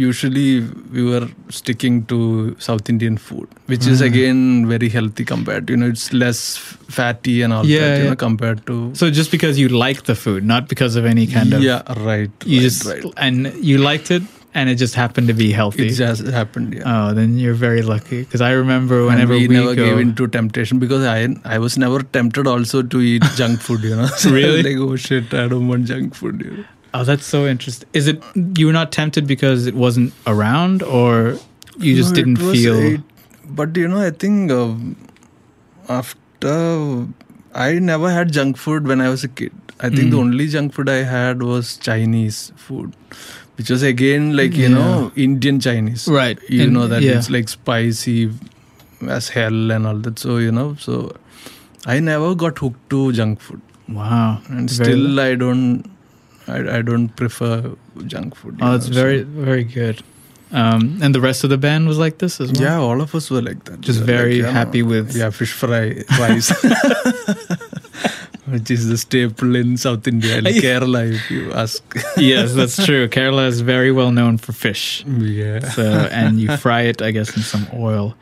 usually 0.10 0.62
we 0.94 1.04
were 1.04 1.28
sticking 1.50 2.06
to 2.06 2.56
South 2.60 2.90
Indian 2.90 3.18
food, 3.18 3.48
which 3.74 3.88
is 3.88 4.02
Mm. 4.02 4.06
again 4.12 4.68
very 4.68 4.90
healthy 4.90 5.26
compared. 5.26 5.68
to 5.68 5.74
You 5.74 5.78
know, 5.78 5.90
it's 5.96 6.14
less 6.14 6.58
fatty 7.00 7.42
and 7.42 7.52
all 7.54 7.66
Yeah, 7.66 7.80
that. 7.80 7.98
You 7.98 8.04
yeah. 8.04 8.10
know, 8.12 8.16
compared 8.28 8.66
to 8.68 8.78
So 8.94 9.10
just 9.10 9.32
because 9.32 9.58
you 9.66 9.70
like 9.70 10.04
the 10.04 10.16
food, 10.16 10.46
not 10.46 10.70
because 10.70 10.96
of 10.96 11.06
any 11.16 11.28
kind 11.28 11.54
of 11.54 11.64
yeah, 11.64 11.82
right. 12.12 12.30
you 12.46 12.60
right, 12.60 12.70
just 12.70 12.86
right. 12.86 13.04
and 13.18 13.52
you 13.72 13.78
liked 13.80 14.12
it, 14.12 14.22
and 14.60 14.70
it 14.74 14.76
just 14.82 14.96
happened 14.96 15.28
to 15.30 15.34
be 15.40 15.52
healthy. 15.52 15.88
It 15.88 15.96
just 16.02 16.26
happened. 16.36 16.74
Yeah. 16.76 16.84
Oh, 16.92 17.14
then 17.14 17.38
you're 17.38 17.54
very 17.62 17.82
lucky 17.90 18.20
because 18.24 18.42
I 18.42 18.52
remember 18.60 19.00
And 19.00 19.08
whenever 19.08 19.34
we, 19.34 19.48
we, 19.48 19.56
never 19.56 19.76
go, 19.76 19.86
gave 19.90 20.00
into 20.04 20.28
temptation 20.36 20.80
because 20.84 21.06
I 21.14 21.18
I 21.56 21.60
was 21.66 21.78
never 21.86 22.00
tempted 22.20 22.48
also 22.54 22.82
to 22.96 23.02
eat 23.10 23.24
junk 23.42 23.60
food. 23.68 23.84
You 23.90 23.98
know, 24.02 24.08
So 24.24 24.32
Really? 24.38 24.64
like 24.70 24.78
oh 24.90 24.96
shit, 25.08 25.34
I 25.34 25.48
don't 25.56 25.68
want 25.74 25.86
junk 25.94 26.16
food. 26.22 26.42
You 26.46 26.52
know? 26.58 26.66
Oh, 27.00 27.04
that's 27.04 27.26
so 27.36 27.46
interesting. 27.54 27.90
Is 28.02 28.08
it 28.14 28.24
you 28.62 28.68
were 28.72 28.78
not 28.82 28.92
tempted 29.02 29.28
because 29.36 29.68
it 29.74 29.76
wasn't 29.88 30.14
around, 30.36 30.82
or 31.02 31.38
you 31.78 31.96
just 31.96 32.12
No, 32.16 32.22
didn't 32.22 32.38
feel? 32.38 32.80
eight- 32.92 33.02
but 33.62 33.76
you 33.84 33.88
know, 33.96 34.00
I 34.00 34.12
think 34.12 34.52
um, 34.52 34.96
after 35.90 37.08
I 37.54 37.80
never 37.80 38.10
had 38.12 38.32
junk 38.32 38.58
food 38.58 38.88
when 38.88 39.02
I 39.02 39.10
was 39.10 39.24
a 39.24 39.28
kid. 39.28 39.52
I 39.80 39.90
think 39.90 40.10
the 40.12 40.18
Mm. 40.18 40.26
only 40.26 40.48
junk 40.48 40.74
food 40.74 40.90
I 40.90 41.04
had 41.04 41.44
was 41.44 41.78
Chinese 41.88 42.38
food, 42.56 42.94
which 43.58 43.70
was 43.70 43.84
again 43.84 44.36
like 44.38 44.56
you 44.56 44.64
Yeah. 44.70 44.76
know 44.78 45.12
Indian 45.16 45.60
Chinese. 45.60 46.08
Right. 46.08 46.40
You 46.50 46.64
And- 46.64 46.74
know 46.74 46.88
that 46.88 47.02
yeah. 47.04 47.18
it's 47.18 47.30
like 47.30 47.50
spicy 47.50 48.32
as 49.18 49.30
hell 49.30 49.72
and 49.72 49.86
all 49.88 49.98
that. 50.08 50.20
So 50.20 50.38
you 50.38 50.52
know, 50.52 50.76
so 50.80 51.12
I 51.86 52.00
never 52.00 52.34
got 52.36 52.58
hooked 52.60 52.90
to 52.92 53.12
junk 53.12 53.40
food, 53.42 53.62
Wow, 53.88 54.42
and 54.50 54.70
Very- 54.70 54.90
still 54.90 55.20
I 55.20 55.36
don't. 55.36 55.92
I, 56.48 56.58
I 56.78 56.82
don't 56.84 57.10
prefer 57.16 57.72
junk 58.06 58.36
food. 58.36 58.60
Oh, 58.62 58.72
that's 58.74 58.88
know, 58.90 58.94
so- 58.96 59.02
very 59.02 59.22
very 59.24 59.64
good. 59.64 60.02
Um, 60.52 61.00
and 61.02 61.14
the 61.14 61.20
rest 61.22 61.44
of 61.44 61.50
the 61.50 61.58
band 61.58 61.88
was 61.88 61.98
like 61.98 62.20
this 62.20 62.40
as 62.40 62.52
well. 62.54 62.62
Yeah, 62.64 62.78
all 62.78 63.02
of 63.02 63.14
us 63.16 63.30
were 63.32 63.42
like 63.42 63.64
that. 63.66 63.82
Just 63.82 64.02
We 64.02 64.06
very 64.06 64.36
like, 64.36 64.44
yeah, 64.44 64.52
happy 64.52 64.84
with- 64.84 65.16
yeah 65.16 65.30
fish 65.32 65.52
fry 65.52 66.04
rice, 66.20 66.52
which 68.48 68.70
is 68.72 68.88
the 68.88 68.98
staple 68.98 69.56
in 69.56 69.78
South 69.78 70.08
India 70.08 70.42
Kerala. 70.42 71.14
If 71.14 71.32
you 71.32 71.52
ask, 71.54 71.84
yes, 72.18 72.54
that's 72.54 72.84
true. 72.86 73.08
Kerala 73.08 73.48
is 73.48 73.62
very 73.62 73.92
well 73.92 74.12
known 74.12 74.38
for 74.38 74.52
fish. 74.54 75.04
yeah, 75.08 75.60
So 75.70 75.84
and 76.12 76.40
you 76.40 76.56
fry 76.66 76.82
it, 76.84 77.02
I 77.02 77.12
guess, 77.12 77.36
in 77.36 77.44
some 77.44 77.68
oil. 77.74 78.16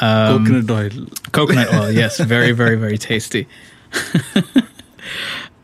Um, 0.00 0.46
coconut 0.46 0.70
oil. 0.70 1.06
coconut 1.32 1.74
oil. 1.74 1.90
Yes, 1.90 2.18
very 2.18 2.52
very 2.52 2.76
very 2.76 2.96
tasty. 2.98 3.46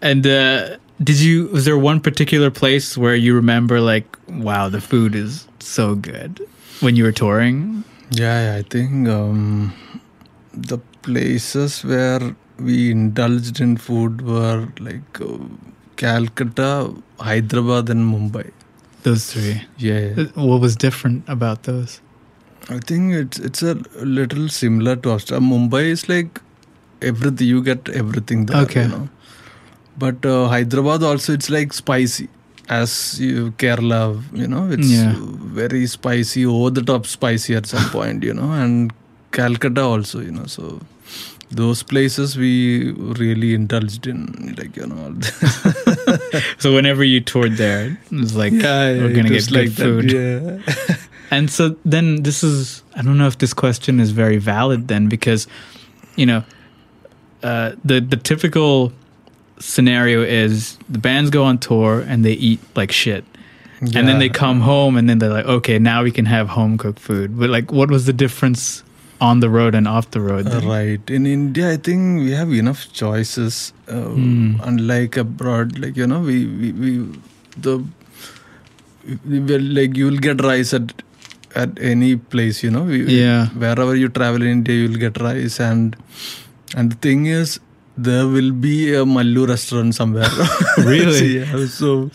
and 0.02 0.27
uh, 0.27 0.77
did 1.02 1.19
you? 1.20 1.47
Was 1.48 1.65
there 1.65 1.78
one 1.78 2.01
particular 2.01 2.51
place 2.51 2.97
where 2.98 3.15
you 3.15 3.35
remember, 3.35 3.81
like, 3.81 4.05
wow, 4.28 4.69
the 4.69 4.81
food 4.81 5.15
is 5.15 5.47
so 5.60 5.94
good 5.94 6.40
when 6.81 6.97
you 6.97 7.05
were 7.05 7.12
touring? 7.12 7.85
Yeah, 8.10 8.52
yeah, 8.55 8.59
I 8.59 8.62
think 8.62 9.09
um, 9.09 9.73
the 10.52 10.78
places 11.02 11.85
where 11.85 12.35
we 12.59 12.90
indulged 12.90 13.60
in 13.60 13.76
food 13.76 14.22
were 14.22 14.68
like 14.80 15.20
uh, 15.20 15.39
Calcutta, 15.97 16.93
Hyderabad, 17.20 17.90
and 17.90 18.05
Mumbai. 18.12 18.51
Those 19.02 19.32
three. 19.32 19.62
Yeah, 19.78 20.14
Uh, 20.16 20.24
What 20.47 20.60
was 20.60 20.76
different 20.76 21.24
about 21.28 21.62
those? 21.64 22.01
I 22.68 22.78
think 22.78 23.14
it's 23.14 23.39
it's 23.39 23.62
a 23.62 23.74
little 24.05 24.48
similar 24.48 24.97
to 24.97 25.10
Australia. 25.12 25.47
Mumbai 25.47 25.85
is 25.93 26.09
like 26.09 26.40
everything 27.01 27.47
you 27.48 27.62
get 27.62 27.89
everything 27.89 28.47
there. 28.47 28.62
Okay. 28.62 28.82
You 28.82 28.89
know? 28.89 29.09
But 29.98 30.26
uh, 30.26 30.48
Hyderabad 30.48 31.02
also 31.02 31.32
it's 31.32 31.48
like 31.51 31.72
spicy. 31.72 32.28
As 32.68 33.18
you 33.18 33.52
Kerala, 33.52 34.01
you 34.39 34.47
know, 34.47 34.64
it's 34.70 34.90
Yeah. 34.94 35.14
very 35.60 35.86
spicy, 35.86 36.44
over 36.44 36.70
the 36.78 36.82
top 36.82 37.06
spicy 37.06 37.55
at 37.60 37.64
some 37.66 37.89
point, 37.94 38.22
you 38.22 38.35
know, 38.35 38.51
and 38.52 38.93
Calcutta 39.32 39.80
also, 39.82 40.20
you 40.20 40.30
know. 40.32 40.44
So 40.56 40.80
those 41.51 41.83
places 41.83 42.37
we 42.37 42.93
really 42.93 43.55
indulged 43.55 44.07
in, 44.07 44.55
like 44.59 44.77
you 44.77 44.87
know. 44.87 45.15
So 46.59 46.75
whenever 46.75 47.05
you 47.05 47.20
toured 47.20 47.57
there, 47.57 47.99
it 48.11 48.19
was 48.19 48.35
like 48.37 48.53
yeah, 48.53 48.93
we're 48.93 49.15
gonna 49.15 49.29
get 49.29 49.49
good 49.49 49.53
like 49.53 49.70
that, 49.70 49.83
food. 49.83 50.12
yeah. 50.12 50.97
And 51.31 51.51
so 51.51 51.77
then 51.85 52.23
this 52.23 52.43
is 52.43 52.83
I 52.97 53.03
don't 53.03 53.19
know 53.19 53.27
if 53.27 53.39
this 53.39 53.53
question 53.55 54.01
is 54.01 54.11
very 54.12 54.39
valid 54.39 54.89
then 54.89 55.09
because 55.09 55.47
you 56.16 56.27
know 56.27 56.43
uh, 57.43 57.73
the 57.85 58.01
the 58.01 58.16
typical 58.16 58.93
scenario 59.61 60.23
is 60.23 60.79
the 60.89 60.99
bands 60.99 61.31
go 61.31 61.45
on 61.45 61.59
tour 61.59 62.01
and 62.01 62.25
they 62.25 62.33
eat 62.33 62.61
like 62.77 62.93
shit. 62.93 63.25
And 63.81 64.09
then 64.09 64.19
they 64.19 64.29
come 64.29 64.61
home 64.61 64.97
and 64.97 65.09
then 65.09 65.20
they're 65.20 65.33
like, 65.33 65.47
okay, 65.47 65.79
now 65.79 66.03
we 66.03 66.11
can 66.11 66.25
have 66.25 66.49
home 66.49 66.79
cooked 66.79 66.99
food. 66.99 67.39
But 67.39 67.49
like, 67.49 67.70
what 67.70 67.91
was 67.93 68.07
the 68.07 68.12
difference 68.12 68.83
on 69.20 69.40
the 69.40 69.49
road 69.51 69.74
and 69.74 69.89
off 69.89 70.11
the 70.12 70.20
road? 70.20 70.47
Uh? 70.47 70.61
Right. 70.61 71.11
In 71.11 71.27
India, 71.27 71.70
I 71.73 71.77
think 71.77 72.20
we 72.20 72.32
have 72.32 72.53
enough 72.53 72.93
choices. 72.93 73.73
Uh, 73.89 74.03
Hmm. 74.15 74.61
Unlike 74.62 75.16
abroad, 75.16 75.78
like 75.78 75.97
you 75.97 76.07
know, 76.07 76.20
we 76.20 76.47
we, 76.47 76.73
we 76.73 76.90
the 77.69 77.78
we, 79.27 79.40
we- 79.40 79.59
like 79.59 79.97
you 79.97 80.07
will 80.11 80.19
get 80.28 80.43
rice 80.43 80.73
at 80.74 80.93
at 81.55 81.78
any 81.81 82.16
place. 82.16 82.62
You 82.62 82.70
know, 82.70 82.82
we, 82.82 82.99
Yeah. 83.20 83.47
Wherever 83.65 83.95
you 83.97 84.09
travel 84.09 84.43
in 84.43 84.49
India, 84.59 84.74
you 84.82 84.89
will 84.89 85.01
get 85.07 85.20
rice, 85.20 85.59
and 85.61 85.97
and 86.77 86.93
the 86.93 86.97
thing 86.97 87.27
is, 87.27 87.59
there 87.99 88.27
will 88.29 88.53
be 88.53 88.95
a 88.95 89.05
Mallu 89.05 89.49
restaurant 89.49 89.95
somewhere. 89.95 90.29
Really? 90.79 91.39
yeah. 91.41 91.66
So 91.66 92.11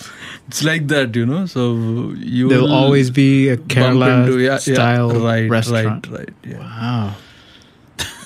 it's 0.48 0.64
like 0.64 0.88
that, 0.88 1.16
you 1.16 1.26
know. 1.26 1.46
So 1.46 2.14
you 2.16 2.48
There'll 2.50 2.72
always 2.72 3.12
be 3.12 3.50
a 3.50 3.58
Kerala 3.58 4.10
into- 4.22 4.40
yeah, 4.40 4.52
yeah, 4.52 4.58
style 4.76 5.12
right, 5.12 5.50
restaurant. 5.50 6.08
Right. 6.08 6.20
Right. 6.20 6.34
Yeah. 6.44 6.60
Wow. 6.60 7.16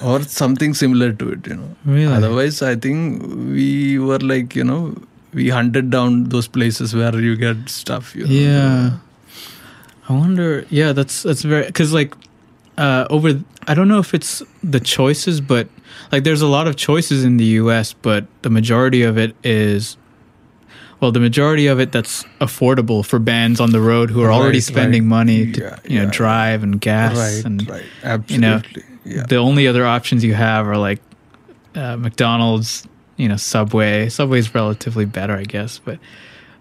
or 0.03 0.21
something 0.21 0.73
similar 0.75 1.11
to 1.11 1.31
it, 1.31 1.47
you 1.47 1.55
know. 1.55 1.75
Really? 1.85 2.13
Otherwise, 2.13 2.61
I 2.61 2.75
think 2.75 3.23
we 3.57 3.97
were 3.97 4.19
like, 4.19 4.55
you 4.55 4.63
know, 4.63 4.95
we 5.33 5.49
hunted 5.49 5.89
down 5.89 6.25
those 6.35 6.47
places 6.47 6.95
where 6.95 7.19
you 7.19 7.35
get 7.35 7.67
stuff. 7.69 8.15
You 8.15 8.27
know. 8.27 8.33
Yeah. 8.33 8.97
I 10.09 10.13
wonder. 10.13 10.65
Yeah, 10.69 10.93
that's 10.93 11.23
that's 11.23 11.41
very 11.41 11.65
because 11.65 11.93
like 11.93 12.13
uh, 12.77 13.07
over. 13.09 13.41
I 13.67 13.73
don't 13.73 13.89
know 13.89 13.99
if 13.99 14.13
it's 14.13 14.41
the 14.63 14.79
choices, 14.79 15.41
but 15.41 15.67
like 16.11 16.23
there's 16.23 16.41
a 16.41 16.47
lot 16.47 16.67
of 16.67 16.75
choices 16.75 17.23
in 17.23 17.37
the 17.37 17.45
U.S., 17.61 17.93
but 17.93 18.25
the 18.41 18.49
majority 18.49 19.03
of 19.03 19.17
it 19.17 19.35
is. 19.43 19.97
Well, 20.99 21.11
the 21.11 21.19
majority 21.19 21.67
of 21.67 21.79
it 21.79 21.91
that's 21.91 22.23
affordable 22.41 23.05
for 23.05 23.19
bands 23.19 23.59
on 23.59 23.69
the 23.71 23.79
road 23.79 24.09
who 24.09 24.23
are 24.23 24.31
already 24.31 24.59
spending 24.61 25.03
right. 25.03 25.07
money 25.09 25.51
to 25.51 25.61
Yeah, 25.61 25.79
you 25.85 25.95
know 25.99 26.05
yeah. 26.05 26.09
drive 26.11 26.63
and 26.63 26.81
gas 26.81 27.15
Right, 27.15 27.45
and 27.45 27.69
right. 27.69 28.31
you 28.31 28.39
know 28.39 28.61
yeah. 29.05 29.21
the 29.27 29.35
only 29.35 29.67
other 29.67 29.85
options 29.85 30.23
you 30.23 30.33
have 30.33 30.67
are 30.67 30.75
like 30.77 30.99
uh, 31.75 31.97
McDonald's, 31.97 32.87
you 33.15 33.29
know, 33.29 33.35
Subway. 33.37 34.09
Subway's 34.09 34.55
relatively 34.55 35.05
better, 35.05 35.35
I 35.35 35.43
guess, 35.43 35.77
but 35.85 35.99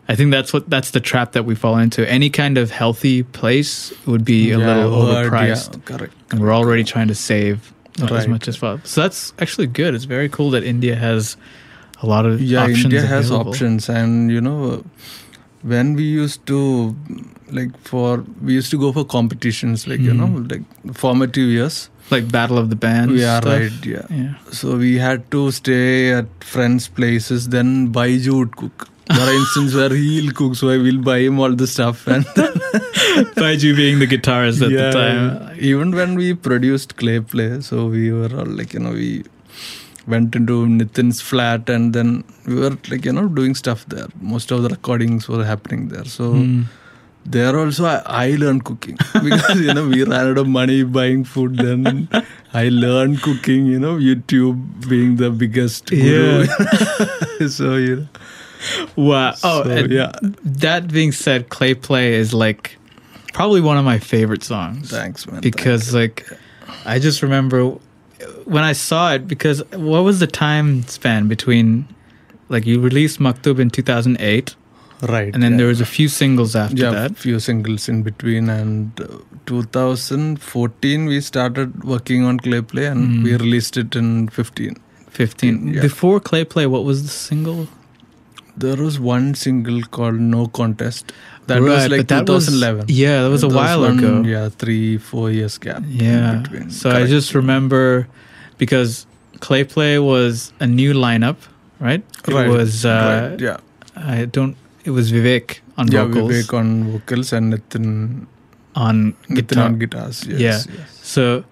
I 0.07 0.15
think 0.17 0.31
that's 0.33 0.53
what 0.53 0.69
that's 0.69 0.91
the 0.91 1.01
trap 1.01 1.33
that 1.33 1.47
we 1.47 1.55
fall 1.55 1.79
into. 1.79 2.07
Any 2.07 2.29
kind 2.29 2.59
of 2.59 2.71
healthy 2.71 3.23
place 3.23 3.91
would 4.07 4.27
be 4.27 4.51
a 4.51 4.59
Yeah, 4.59 4.67
little 4.85 5.03
overpriced, 5.03 5.77
yeah, 5.91 5.97
correct. 5.97 6.13
and 6.31 6.41
we're 6.41 6.53
already 6.55 6.85
trying 6.85 7.09
to 7.09 7.15
save 7.15 7.73
as 8.03 8.11
Right. 8.11 8.29
much 8.29 8.49
as 8.49 8.57
possible. 8.59 8.87
So 8.87 9.03
that's 9.03 9.33
actually 9.39 9.67
good. 9.69 9.95
It's 9.95 10.05
very 10.05 10.29
cool 10.29 10.51
that 10.51 10.65
India 10.65 10.97
has 10.97 11.37
a 12.03 12.07
lot 12.07 12.27
of 12.27 12.43
yeah 12.43 12.69
india 12.69 13.01
has 13.01 13.31
available. 13.31 13.51
options 13.53 13.89
and 13.89 14.31
you 14.31 14.41
know 14.47 14.85
when 15.63 15.95
we 16.01 16.03
used 16.05 16.41
to 16.51 16.95
like 17.59 17.71
for 17.91 18.23
we 18.49 18.53
used 18.53 18.71
to 18.71 18.79
go 18.79 18.91
for 18.97 19.05
competitions 19.13 19.87
like 19.93 20.01
you 20.09 20.13
know 20.19 20.27
Mm. 20.27 20.51
like 20.53 20.95
formative 21.05 21.49
years 21.59 21.79
like 22.11 22.29
Battle 22.31 22.59
of 22.59 22.69
the 22.69 22.77
Bands. 22.77 23.15
yeah 23.23 23.39
stuff. 23.41 23.53
right 23.55 23.87
yeah. 23.93 24.05
Yeah. 24.11 24.35
so 24.59 24.77
we 24.77 24.91
had 24.99 25.25
to 25.37 25.51
stay 25.61 26.13
at 26.19 26.27
friends 26.45 26.89
places 27.01 27.49
then 27.57 27.73
baiju 27.97 28.37
would 28.41 28.55
cook 28.57 28.89
for 29.15 29.29
instance 29.39 29.75
where 29.75 29.95
he'll 29.95 30.33
cook 30.33 30.55
so 30.61 30.69
i 30.69 30.77
will 30.87 31.01
buy 31.09 31.19
him 31.21 31.39
all 31.39 31.53
the 31.55 31.67
stuff 31.67 32.07
and 32.09 32.25
Baiju 33.41 33.77
being 33.77 33.99
the 33.99 34.07
guitarist 34.07 34.63
at 34.67 34.71
Yeah, 34.71 34.91
the 34.91 34.93
time. 34.93 35.25
yeah. 35.57 35.69
even 35.71 35.95
when 35.95 36.15
we 36.17 36.35
produced 36.35 36.97
clay 36.97 37.21
play 37.21 37.61
so 37.61 37.87
we 37.87 38.11
were 38.13 38.31
all 38.39 38.47
like 38.61 38.75
you 38.75 38.81
know 38.81 38.93
we 38.93 39.25
went 40.07 40.35
into 40.39 40.57
nitin's 40.67 41.21
flat 41.21 41.69
and 41.69 41.93
then 41.93 42.25
we 42.47 42.57
were 42.57 42.77
like 42.91 43.05
you 43.05 43.13
know 43.13 43.29
doing 43.29 43.55
stuff 43.55 43.87
there 43.95 44.09
most 44.21 44.51
of 44.51 44.63
the 44.65 44.69
recordings 44.69 45.29
were 45.29 45.45
happening 45.53 45.89
there 45.95 46.05
so 46.17 46.33
Hmm. 46.33 46.63
there 47.35 47.55
also 47.61 47.85
I, 47.93 48.03
I 48.25 48.27
learned 48.43 48.65
cooking 48.65 48.99
because 49.29 49.61
you 49.61 49.73
know 49.79 49.87
we 49.89 50.03
ran 50.05 50.29
out 50.31 50.39
of 50.43 50.49
money 50.59 50.83
buying 50.99 51.25
food 51.25 51.57
then 51.59 52.09
i 52.63 52.69
learned 52.85 53.23
cooking 53.23 53.67
you 53.73 53.81
know 53.85 53.95
youtube 54.09 54.61
being 54.93 55.17
the 55.23 55.31
biggest 55.43 55.87
guru. 55.87 57.49
so 57.59 57.75
you 57.87 57.97
know 57.97 58.07
Wow. 58.97 59.35
Oh, 59.43 59.63
So, 59.65 59.75
yeah. 59.89 60.13
That 60.45 60.89
being 60.93 61.13
said, 61.13 61.49
Clay 61.49 61.75
Play 61.75 62.15
is 62.15 62.33
like 62.33 62.77
probably 63.33 63.61
one 63.61 63.77
of 63.79 63.85
my 63.85 63.99
favorite 63.99 64.43
songs. 64.43 64.91
thanks 64.91 65.27
man 65.27 65.41
Because 65.43 65.93
like 65.95 66.27
I 66.87 66.99
just 66.99 67.23
remember 67.23 67.71
when 68.45 68.65
I 68.65 68.73
saw 68.73 69.13
it 69.15 69.29
because 69.29 69.63
what 69.73 70.03
was 70.05 70.21
the 70.21 70.27
time 70.27 70.83
span 70.85 71.29
between 71.29 71.87
like 72.49 72.65
you 72.67 72.81
released 72.81 73.19
Maktub 73.21 73.59
in 73.59 73.69
2008 73.71 74.55
right 75.03 75.35
and 75.35 75.43
then 75.43 75.53
yeah. 75.53 75.59
there 75.59 75.67
was 75.67 75.81
a 75.83 75.85
few 75.87 76.09
singles 76.09 76.57
after 76.57 76.77
yeah, 76.85 76.91
that. 76.91 77.17
few 77.19 77.39
singles 77.39 77.89
in 77.89 78.03
between 78.03 78.49
and 78.49 78.99
uh, 79.01 79.07
2014 79.45 81.07
we 81.07 81.21
started 81.21 81.85
working 81.85 82.25
on 82.25 82.39
clay 82.39 82.63
play 82.63 82.87
and 82.87 83.01
Mm. 83.07 83.23
we 83.25 83.33
released 83.37 83.77
it 83.77 83.95
in 83.97 84.29
15 84.29 84.77
15. 85.11 85.73
Yeah. 85.75 85.81
Before 85.81 86.21
Clay 86.21 86.45
Play, 86.45 86.67
what 86.67 86.85
was 86.85 87.03
the 87.03 87.09
single? 87.09 87.69
There 88.57 88.77
was 88.77 88.99
one 88.99 89.35
single 89.35 89.83
called 89.83 90.19
no 90.19 90.47
contest 90.49 91.13
that 91.47 91.61
was 91.61 91.89
like 91.89 92.01
but 92.01 92.09
that 92.09 92.29
was- 92.29 92.47
2011 92.47 92.87
yeah, 92.89 93.23
that 93.23 93.31
was 93.31 93.43
a 93.43 93.49
while 93.49 93.81
one, 93.81 93.99
ago. 93.99 94.23
yeah 94.23 94.49
three 94.49 94.99
four 94.99 95.31
years 95.31 95.59
gap 95.59 95.83
Yeah. 95.87 96.43
So 96.69 96.91
I 96.91 97.07
just 97.07 97.35
remember 97.35 98.09
because 98.59 99.07
Clay 99.41 99.65
Play 99.65 99.99
was 99.99 100.53
a 100.61 100.67
new 100.67 100.95
lineup, 100.95 101.37
right? 101.79 102.03
It 102.27 102.33
right, 102.33 102.49
was 102.49 102.85
uh, 102.85 103.31
right, 103.31 103.41
yeah 103.41 103.59
I 103.95 104.25
don't. 104.25 104.57
It 104.85 104.91
was 104.91 105.13
Vivek 105.13 105.61
on 105.77 105.89
yeah 105.89 106.05
vocals 106.05 106.33
Vivek 106.33 106.55
on 106.59 106.85
vocals 106.93 107.33
and 107.33 107.53
Nitin, 107.53 108.27
on 108.75 109.15
guitar. 109.29 109.65
on 109.65 109.79
guitars 109.79 110.25
yes, 110.27 110.41
yeah. 110.41 110.75
yes. 110.79 111.01
So 111.03 111.45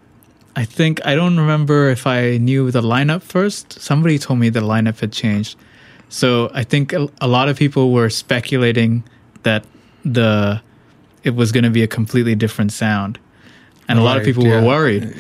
I 0.56 0.64
think 0.64 1.00
I 1.04 1.14
don't 1.14 1.36
remember 1.36 1.90
if 1.90 2.06
I 2.06 2.38
knew 2.38 2.70
the 2.70 2.80
lineup 2.82 3.22
first. 3.22 3.80
Somebody 3.80 4.18
told 4.18 4.38
me 4.38 4.48
the 4.48 4.60
lineup 4.60 5.00
had 5.00 5.12
changed. 5.12 5.58
So 6.08 6.50
I 6.54 6.64
think 6.64 6.92
a, 6.92 7.08
a 7.20 7.28
lot 7.28 7.48
of 7.48 7.56
people 7.58 7.92
were 7.92 8.10
speculating 8.10 9.04
that 9.42 9.64
the 10.04 10.62
it 11.22 11.34
was 11.34 11.52
going 11.52 11.64
to 11.64 11.70
be 11.70 11.82
a 11.82 11.86
completely 11.86 12.34
different 12.34 12.72
sound. 12.72 13.18
And 13.88 13.98
a 13.98 14.02
lot 14.02 14.16
of 14.16 14.24
people 14.24 14.46
yeah. 14.46 14.60
were 14.60 14.66
worried, 14.66 15.14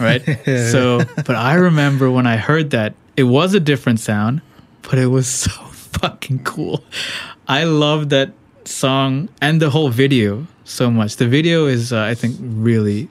right? 0.00 0.22
So, 0.44 1.00
but 1.14 1.36
I 1.36 1.54
remember 1.54 2.10
when 2.10 2.26
I 2.26 2.36
heard 2.36 2.70
that 2.70 2.94
it 3.16 3.22
was 3.24 3.54
a 3.54 3.60
different 3.60 4.00
sound, 4.00 4.42
but 4.82 4.98
it 4.98 5.06
was 5.06 5.28
so 5.28 5.50
fucking 6.00 6.42
cool. 6.42 6.82
I 7.46 7.64
love 7.64 8.08
that 8.08 8.32
song 8.64 9.28
and 9.40 9.62
the 9.62 9.70
whole 9.70 9.90
video 9.90 10.46
so 10.64 10.90
much. 10.90 11.16
The 11.16 11.28
video 11.28 11.66
is, 11.66 11.92
uh, 11.92 12.02
I 12.02 12.14
think, 12.14 12.36
really 12.40 13.08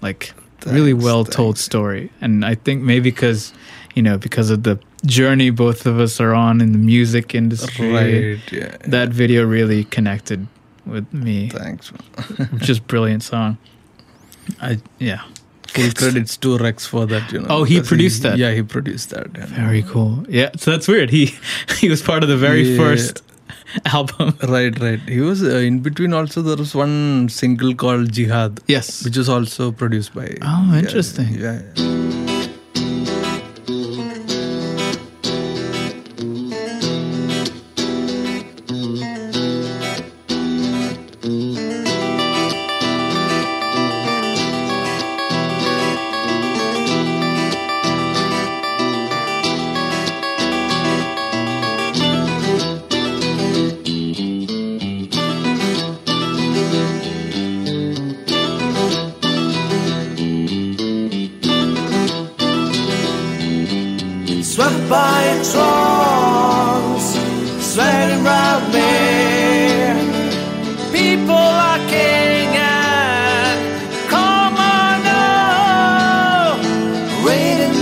like 0.00 0.32
really 0.66 0.92
Thanks, 0.92 1.04
well 1.04 1.24
told 1.24 1.58
story, 1.58 2.10
and 2.20 2.44
I 2.44 2.54
think 2.54 2.82
maybe 2.82 3.10
because 3.10 3.52
you 3.94 4.02
know 4.02 4.18
because 4.18 4.50
of 4.50 4.62
the 4.62 4.78
journey 5.06 5.50
both 5.50 5.86
of 5.86 5.98
us 6.00 6.20
are 6.20 6.34
on 6.34 6.60
in 6.60 6.72
the 6.72 6.78
music 6.78 7.34
industry, 7.34 7.92
right 7.92 8.52
yeah 8.52 8.76
that 8.90 9.08
video 9.10 9.44
really 9.44 9.84
connected 9.84 10.46
with 10.86 11.12
me. 11.12 11.50
thanks. 11.50 11.92
Just 12.56 12.86
brilliant 12.92 13.22
song. 13.22 13.58
I 14.60 14.78
yeah. 14.98 15.20
full 15.68 15.90
credits 15.92 16.36
to 16.38 16.56
Rex 16.56 16.86
for 16.86 17.04
that. 17.06 17.30
You 17.30 17.40
know. 17.40 17.46
Oh, 17.50 17.64
he 17.64 17.82
produced 17.82 18.22
that? 18.22 18.38
Yeah, 18.38 18.52
he 18.54 18.62
produced 18.62 19.10
that. 19.10 19.26
yeah. 19.36 19.44
Very 19.46 19.82
cool. 19.82 20.24
Yeah, 20.28 20.50
so 20.56 20.70
that's 20.70 20.88
weird. 20.88 21.10
He 21.10 21.34
he 21.78 21.88
was 21.90 22.00
part 22.02 22.22
of 22.22 22.28
the 22.30 22.38
very 22.38 22.62
Yeah. 22.62 22.78
first 22.78 23.22
album. 23.84 24.32
Right, 24.48 24.80
right. 24.80 25.00
He 25.00 25.20
was 25.20 25.42
uh, 25.42 25.56
in 25.68 25.80
between. 25.80 26.14
Also, 26.14 26.40
there 26.40 26.56
was 26.56 26.74
one 26.74 27.28
single 27.28 27.74
called 27.74 28.10
Jihad, 28.12 28.60
Yes. 28.66 29.04
which 29.04 29.18
was 29.18 29.28
also 29.28 29.70
produced 29.72 30.14
by. 30.14 30.36
Oh, 30.40 30.70
yeah, 30.72 30.78
interesting. 30.78 31.34
Yeah. 31.34 31.60
yeah. 31.76 31.97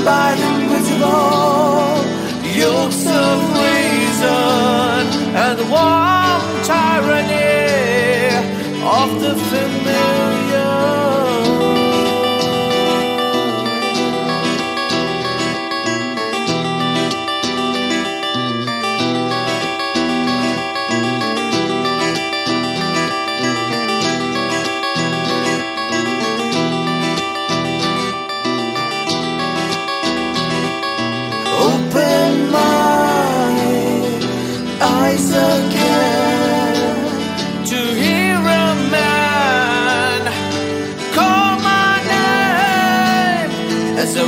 By 0.06 0.36
the 0.36 0.46
invisible 0.62 1.98
yokes 2.54 3.04
of 3.08 3.38
reason 3.58 5.02
and 5.34 5.58
the 5.58 5.64
warm 5.64 6.42
tyranny 6.62 7.50
of 8.86 9.20
the 9.20 9.34
familiar. 9.34 10.45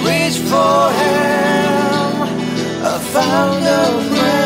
Reached 0.08 0.42
for 0.52 0.80
him, 1.00 2.22
I 2.82 2.98
found 3.12 3.64
a 3.64 4.16
friend. 4.16 4.37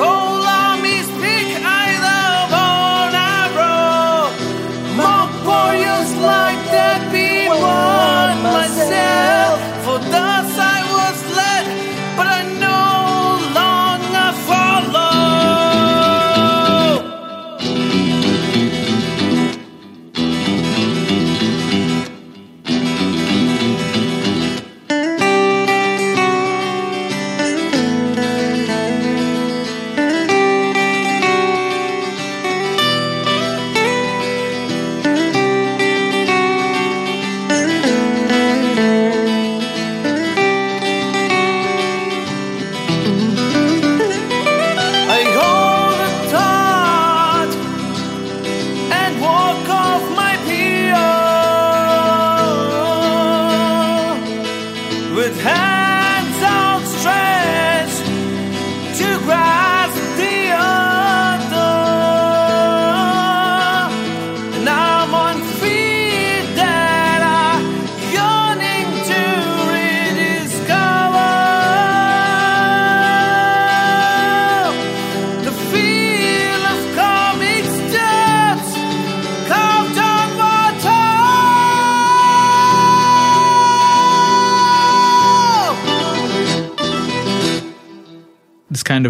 Other. 0.00 0.27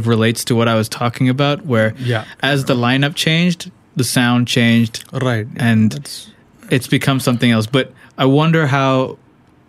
Relates 0.08 0.42
to 0.44 0.54
what 0.56 0.66
I 0.68 0.74
was 0.74 0.88
talking 0.88 1.28
about, 1.28 1.66
where 1.66 1.94
Yeah. 1.98 2.24
as 2.42 2.64
the 2.64 2.74
lineup 2.74 3.14
changed, 3.14 3.70
the 3.96 4.04
sound 4.04 4.48
changed, 4.48 5.04
Right. 5.12 5.46
and 5.56 5.92
That's- 5.92 6.28
it's 6.70 6.86
become 6.88 7.20
something 7.20 7.50
else. 7.50 7.66
But 7.66 7.92
I 8.16 8.24
wonder 8.24 8.66
how, 8.68 9.18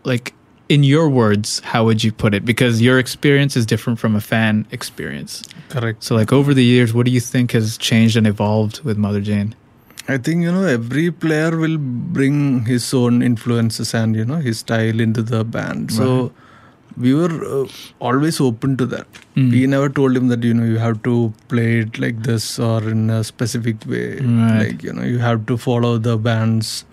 like, 0.06 0.34
in 0.70 0.84
your 0.84 1.10
words, 1.10 1.61
how 1.66 1.84
would 1.86 2.03
you 2.03 2.11
put 2.11 2.34
it? 2.34 2.45
Because 2.45 2.82
your 2.82 2.99
experience 2.99 3.57
is 3.57 3.66
different 3.66 3.99
from 3.99 4.16
a 4.16 4.22
fan 4.22 4.66
experience. 4.72 5.44
correct. 5.70 6.03
So, 6.03 6.16
like, 6.16 6.32
over 6.34 6.53
the 6.53 6.64
years, 6.64 6.94
what 6.95 7.06
do 7.06 7.11
you 7.11 7.20
think 7.20 7.52
has 7.52 7.78
changed 7.78 8.16
and 8.18 8.26
evolved 8.26 8.82
with 8.84 8.98
Motherjane? 8.98 9.52
I 10.07 10.18
think 10.18 10.41
you 10.41 10.52
know 10.52 10.64
every 10.66 11.11
player 11.11 11.56
will 11.56 11.78
bring 11.78 12.66
his 12.66 12.91
own 12.94 13.22
influences 13.22 13.94
and 13.94 14.16
you 14.16 14.26
know 14.26 14.38
his 14.38 14.57
style 14.60 14.99
into 14.99 15.22
the 15.22 15.44
band. 15.44 15.91
So 15.91 16.32
we 16.98 17.14
were 17.14 17.34
uh, 17.61 17.68
always 17.99 18.40
open 18.41 18.76
to 18.78 18.86
that. 18.88 19.07
Mm. 19.36 19.52
We 19.52 19.68
never 19.68 19.90
told 19.90 20.16
him 20.18 20.28
that 20.30 20.44
you 20.44 20.53
know 20.53 20.64
you 20.66 20.78
have 20.78 21.02
to 21.03 21.34
play 21.48 21.80
it 21.80 21.99
like 21.99 22.22
this 22.24 22.60
or 22.60 22.84
in 22.90 23.10
a 23.10 23.24
specific 23.24 23.86
way. 23.86 24.18
Right. 24.20 24.60
Like 24.70 24.84
you 24.84 24.94
know 24.94 25.03
you 25.03 25.20
have 25.20 25.45
to 25.48 25.57
follow 25.57 25.98
the 25.98 26.18
band's 26.18 26.86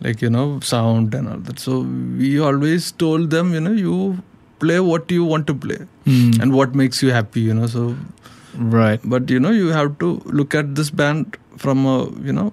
like 0.00 0.22
you 0.22 0.30
know 0.30 0.60
sound 0.60 1.14
and 1.14 1.28
all 1.28 1.38
that. 1.38 1.58
So 1.58 1.80
we 2.18 2.38
always 2.40 2.92
told 2.92 3.30
them 3.30 3.52
you 3.54 3.60
know 3.60 3.72
you 3.72 4.22
play 4.60 4.78
what 4.80 5.10
you 5.10 5.24
want 5.24 5.46
to 5.46 5.54
play 5.54 5.78
Mm. 6.06 6.40
and 6.42 6.52
what 6.54 6.74
makes 6.74 7.02
you 7.02 7.12
happy. 7.12 7.40
You 7.40 7.54
know 7.54 7.66
so 7.66 7.96
Right. 8.58 9.00
but 9.04 9.30
you 9.30 9.38
know 9.40 9.50
you 9.50 9.68
have 9.68 9.98
to 10.00 10.20
look 10.26 10.54
at 10.54 10.74
this 10.74 10.90
band 10.90 11.36
from 11.56 11.86
a 11.86 11.96
you 12.28 12.32
know 12.32 12.52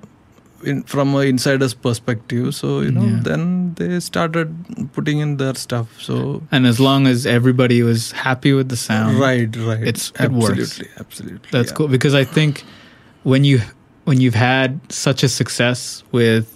in, 0.64 0.84
from 0.84 1.14
an 1.16 1.28
insider's 1.28 1.74
perspective 1.74 2.54
so 2.56 2.80
you 2.82 2.92
know 2.92 3.04
Yeah. 3.06 3.20
then 3.24 3.74
they 3.76 4.00
started 4.00 4.56
putting 4.94 5.20
in 5.20 5.38
their 5.38 5.54
stuff 5.56 6.02
so 6.02 6.42
And 6.52 6.66
as 6.66 6.80
long 6.80 7.06
as 7.08 7.26
everybody 7.26 7.84
was 7.84 8.12
happy 8.12 8.54
with 8.54 8.70
the 8.70 8.78
sound, 8.78 9.20
right 9.20 9.56
right 9.56 9.82
it's- 9.82 10.12
it 10.20 10.32
works. 10.32 10.50
absolutely 10.60 10.90
absolutely 11.00 11.50
That's 11.52 11.72
yeah. 11.72 11.76
cool 11.78 11.88
because 11.88 12.14
I 12.16 12.24
think 12.24 12.64
when 13.24 13.44
you 13.44 13.62
when 14.06 14.22
you've 14.22 14.36
had 14.36 14.80
such 14.90 15.24
a 15.24 15.30
success 15.30 16.04
with 16.12 16.54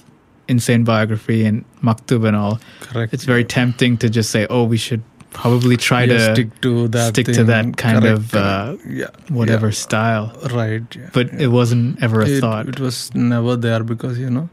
Insane 0.48 0.84
Biography 0.84 1.46
and 1.46 1.64
Maktub 1.84 2.26
and 2.28 2.36
all, 2.36 2.60
correct 2.82 3.14
it's 3.14 3.24
very 3.26 3.44
tempting 3.46 3.98
to 3.98 4.10
just 4.10 4.32
say, 4.32 4.48
"Oh, 4.50 4.64
we 4.64 4.78
should 4.78 5.02
probably 5.32 5.78
try 5.78 6.04
Yeah, 6.04 6.14
to 6.14 6.20
stick 6.36 6.50
to 6.62 6.88
that 6.96 7.10
stick 7.16 7.28
to 7.28 7.44
that 7.50 7.78
kind 7.78 8.00
Correct, 8.02 8.18
of 8.18 8.36
uh, 8.36 8.78
yeah 9.02 9.10
whatever 9.30 9.68
yeah. 9.68 9.80
style." 9.84 10.28
right 10.54 10.96
yeah, 11.02 11.10
But 11.14 11.34
it 11.48 11.48
wasn't 11.48 12.02
ever 12.04 12.22
a 12.22 12.28
it, 12.30 12.40
thought. 12.42 12.68
it 12.76 12.80
was 12.80 13.14
never 13.16 13.56
there 13.56 13.84
because 13.84 14.20
you 14.20 14.30
know 14.30 14.50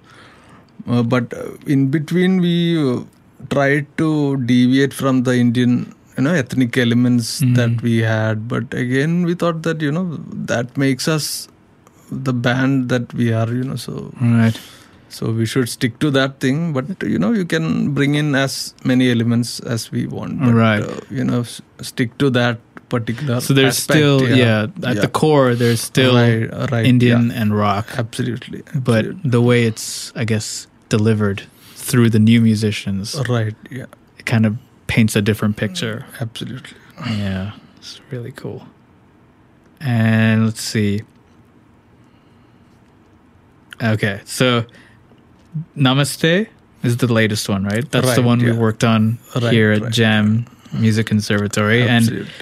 uh, 0.87 1.03
but 1.03 1.33
uh, 1.35 1.47
in 1.67 1.89
between 1.91 2.41
we 2.41 2.55
uh, 2.83 3.01
tried 3.51 3.87
to 4.03 4.37
deviate 4.53 4.95
from 5.03 5.23
the 5.29 5.35
indian 5.45 5.75
you 6.17 6.23
know 6.27 6.33
ethnic 6.45 6.77
elements 6.87 7.29
Mm. 7.43 7.55
that 7.59 7.83
we 7.89 7.99
had 8.13 8.49
but 8.55 8.73
again 8.85 9.13
we 9.31 9.35
thought 9.43 9.63
that 9.69 9.81
you 9.89 9.93
know 9.99 10.07
that 10.53 10.77
makes 10.85 11.07
us 11.17 11.29
the 12.29 12.33
band 12.47 12.89
that 12.95 13.13
we 13.21 13.33
are 13.41 13.49
you 13.59 13.65
know 13.71 13.77
so 13.87 13.95
right. 14.21 14.59
So 15.09 15.33
we 15.33 15.47
should 15.47 15.69
stick 15.69 15.99
to 16.01 16.11
that 16.13 16.39
thing, 16.41 16.73
but 16.73 17.03
you 17.03 17.19
know, 17.19 17.33
you 17.33 17.45
can 17.45 17.95
bring 17.95 18.15
in 18.15 18.35
as 18.35 18.75
many 18.85 19.11
elements 19.11 19.61
as 19.61 19.91
we 19.91 20.07
want. 20.07 20.39
But, 20.41 20.53
Right. 20.55 20.83
Uh, 20.83 21.01
you 21.11 21.25
know, 21.25 21.41
s- 21.41 21.63
stick 21.81 22.19
to 22.19 22.31
that 22.31 22.59
particular. 22.91 23.41
So 23.41 23.55
there's 23.55 23.77
aspect, 23.79 23.97
still 23.99 24.29
yeah, 24.29 24.67
at 24.85 24.97
yeah. 24.97 25.01
the 25.03 25.09
core 25.09 25.55
there's 25.55 25.81
still 25.81 26.15
Right, 26.15 26.49
right, 26.71 26.87
Indian 26.87 27.31
yeah. 27.31 27.41
and 27.43 27.57
rock, 27.57 27.87
Absolutely. 27.99 28.63
but 28.75 29.07
the 29.25 29.41
way 29.43 29.65
it's 29.65 30.13
I 30.17 30.25
guess 30.25 30.67
delivered 30.89 31.43
through 31.75 32.11
the 32.11 32.19
new 32.19 32.41
musicians, 32.41 33.15
right, 33.29 33.55
yeah, 33.71 33.87
it 34.19 34.25
kind 34.27 34.45
of 34.47 34.57
paints 34.87 35.17
a 35.17 35.23
different 35.23 35.57
picture. 35.57 36.05
absolutely. 36.21 36.77
Yeah, 37.07 37.53
it's 37.77 38.01
really 38.11 38.33
cool. 38.33 38.67
And 39.81 40.45
let's 40.47 40.61
see. 40.63 41.03
Okay, 43.83 44.21
so 44.25 44.65
Namaste 45.77 46.47
is 46.83 46.97
the 46.99 47.13
latest 47.13 47.49
one, 47.49 47.65
right? 47.65 47.89
That's 47.91 48.15
the 48.15 48.23
Right, 48.23 48.25
one 48.27 48.39
we 48.39 48.53
worked 48.53 48.85
on 48.85 49.19
Right, 49.35 49.53
here 49.53 49.73
at 49.73 49.83
right. 49.83 49.93
Jam 49.93 50.47
Music 50.73 51.07
Conservatory, 51.07 51.83
and 51.83 51.91
Absolutely. 52.05 52.33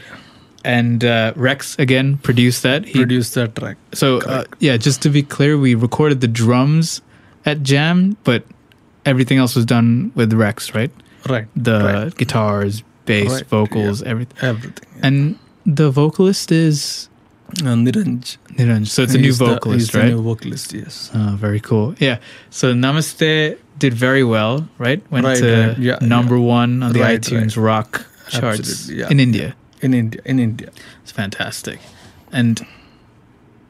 and 0.65 1.05
uh, 1.05 1.33
Rex 1.37 1.79
again 1.79 2.19
produced 2.19 2.63
that. 2.65 2.85
He 2.85 2.99
Produce 2.99 3.31
that 3.35 3.55
track. 3.55 3.77
So 3.95 4.19
uh, 4.21 4.45
yeah, 4.59 4.77
just 4.77 5.03
to 5.03 5.11
be 5.11 5.23
clear, 5.23 5.57
we 5.59 5.75
recorded 5.75 6.21
the 6.21 6.29
drums 6.29 7.01
at 7.45 7.63
Jam, 7.63 8.17
but 8.25 8.45
everything 9.05 9.39
else 9.39 9.55
was 9.55 9.65
done 9.65 10.11
with 10.15 10.33
Rex, 10.33 10.75
right? 10.75 10.91
Right. 11.29 11.47
The 11.57 12.13
guitars, 12.17 12.83
bass, 13.05 13.43
vocals, 13.43 14.03
everything. 14.03 14.37
Everything. 14.43 14.85
yeah. 14.97 15.07
And 15.07 15.39
the 15.65 15.91
vocalist 15.91 16.53
is 16.53 17.09
Uh, 17.63 17.75
Niranj. 17.77 18.39
Niranj. 18.59 18.89
So 18.89 19.03
it's 19.03 19.15
a 19.15 19.19
new 19.19 19.25
He's 19.29 19.39
the- 19.39 19.47
vocalist, 19.47 19.81
he's 19.87 19.91
the 19.93 19.99
right? 20.01 20.09
new 20.09 20.23
vocalist, 20.23 20.73
yes. 20.73 21.11
Oh, 21.15 21.37
very 21.39 21.61
cool. 21.61 21.95
Yeah. 21.99 22.19
So 22.51 22.75
Namaste 22.75 23.57
did 23.79 23.95
very 23.95 24.25
well, 24.25 24.69
right? 24.79 25.01
Went 25.11 25.25
Right, 25.27 25.39
to 25.39 25.67
right. 25.69 25.79
Yeah, 25.79 25.99
number 26.01 26.39
one 26.41 26.83
on 26.83 26.93
the 26.93 27.01
Right, 27.01 27.21
iTunes 27.21 27.57
rock 27.57 28.05
charts 28.29 28.59
Absolutely, 28.61 29.01
yeah. 29.03 29.11
in 29.11 29.21
India. 29.21 29.55
In 29.81 29.95
India. 29.95 30.21
In 30.25 30.39
India. 30.39 30.71
It's 31.03 31.13
fantastic. 31.13 31.79
And 32.33 32.67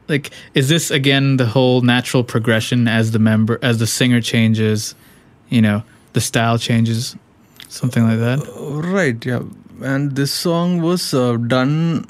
like 0.07 0.31
is 0.53 0.69
this 0.69 0.89
again 0.89 1.37
the 1.37 1.45
whole 1.45 1.81
natural 1.81 2.23
progression 2.23 2.87
as 2.87 3.11
the 3.11 3.19
member 3.19 3.59
as 3.61 3.77
the 3.77 3.85
singer 3.87 4.21
changes, 4.21 4.95
you 5.49 5.61
know, 5.61 5.83
the 6.13 6.21
style 6.21 6.57
changes, 6.57 7.15
something 7.69 8.03
like 8.09 8.19
that? 8.19 8.39
Right, 8.91 9.23
yeah. 9.25 9.41
And 9.83 10.15
this 10.15 10.31
song 10.31 10.81
was 10.81 11.13
uh, 11.13 11.37
done 11.37 12.05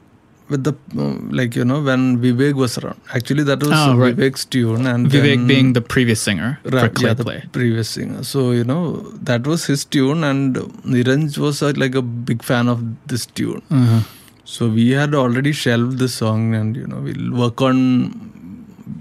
with 0.49 0.63
the, 0.63 0.73
uh, 0.97 1.15
like, 1.29 1.55
you 1.55 1.65
know, 1.65 1.81
when 1.81 2.19
Vivek 2.19 2.53
was 2.53 2.77
around. 2.77 2.99
Actually, 3.13 3.43
that 3.43 3.59
was 3.61 3.71
Oh, 3.73 3.95
right. 3.97 4.15
Vivek's 4.15 4.45
tune. 4.45 4.85
and 4.87 5.07
Vivek 5.07 5.23
then- 5.37 5.47
being 5.47 5.73
the 5.73 5.81
previous 5.81 6.21
singer 6.21 6.59
for 6.63 6.69
Right, 6.69 7.01
yeah, 7.01 7.13
the 7.13 7.41
previous 7.51 7.89
singer. 7.89 8.23
So, 8.23 8.51
you 8.51 8.63
know, 8.63 9.01
that 9.31 9.45
was 9.45 9.65
his 9.65 9.83
tune, 9.85 10.23
and 10.23 10.55
Niranj 10.95 11.37
was 11.37 11.61
uh, 11.61 11.73
like 11.75 11.95
a 11.95 12.01
big 12.01 12.43
fan 12.43 12.67
of 12.69 12.83
this 13.07 13.25
tune. 13.25 13.61
Uh-huh. 13.69 14.01
So 14.45 14.69
we 14.69 14.91
had 14.91 15.13
already 15.13 15.51
shelved 15.51 15.97
the 15.99 16.07
song, 16.07 16.55
and 16.55 16.75
you 16.77 16.87
know 16.87 16.99
we'll 17.07 17.31
work 17.43 17.61
on, 17.61 17.77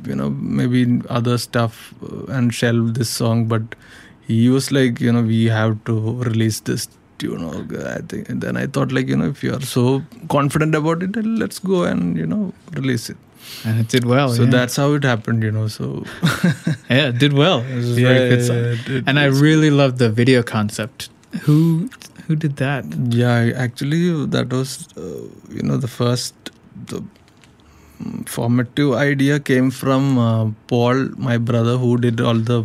you 0.05 0.17
know, 0.17 0.31
maybe 0.31 1.01
other 1.09 1.39
stuff 1.39 1.95
uh, 2.03 2.25
and 2.33 2.53
shelve 2.53 2.95
this 2.95 3.09
song. 3.09 3.47
But 3.47 3.77
he 4.27 4.49
was 4.49 4.73
like, 4.73 5.01
you 5.01 5.13
know, 5.13 5.23
we 5.23 5.45
have 5.45 5.77
to 5.85 5.95
release 6.25 6.59
this 6.61 6.89
tune. 7.19 7.41
know 7.41 7.87
I 7.87 8.01
think, 8.01 8.29
and 8.29 8.41
then 8.41 8.57
I 8.57 8.67
thought, 8.67 8.93
like, 8.93 9.09
you 9.09 9.17
know, 9.17 9.29
if 9.29 9.43
you 9.43 9.55
are 9.55 9.61
so 9.61 10.03
confident 10.29 10.75
about 10.75 11.03
it, 11.03 11.17
let's 11.25 11.59
go 11.59 11.85
and 11.85 12.17
you 12.17 12.27
know 12.27 12.53
release 12.73 13.11
it. 13.11 13.17
And 13.65 13.81
it 13.81 13.89
did 13.89 14.05
well. 14.05 14.31
so 14.31 14.43
yeah. 14.43 14.51
that's 14.51 14.77
how 14.77 14.93
it 14.95 15.05
happened, 15.05 15.43
you 15.43 15.53
know. 15.53 15.69
So 15.69 16.05
yeah, 16.91 17.09
it 17.09 17.19
did 17.19 17.33
well. 17.33 17.61
It 17.61 17.77
was 17.77 17.99
a 17.99 18.01
very 18.01 18.29
good 18.31 18.97
it 18.97 19.05
and 19.07 19.19
I 19.19 19.27
really 19.27 19.71
loved 19.71 19.99
the 19.99 20.11
video 20.11 20.43
concept. 20.43 21.11
Who 21.43 21.89
who 22.27 22.37
did 22.37 22.57
that? 22.57 22.85
Yeah, 23.11 23.53
actually, 23.57 24.27
that 24.27 24.51
was 24.51 24.89
uh, 24.97 25.03
you 25.51 25.63
know 25.63 25.77
the 25.77 25.89
first 25.89 26.35
the 26.87 27.03
mm, 28.03 28.29
formative 28.29 28.95
idea 28.95 29.39
came 29.39 29.71
from 29.71 30.19
uh, 30.19 30.51
Paul, 30.67 31.09
my 31.17 31.39
brother, 31.39 31.77
who 31.77 31.97
did 31.99 32.21
all 32.21 32.35
the 32.35 32.65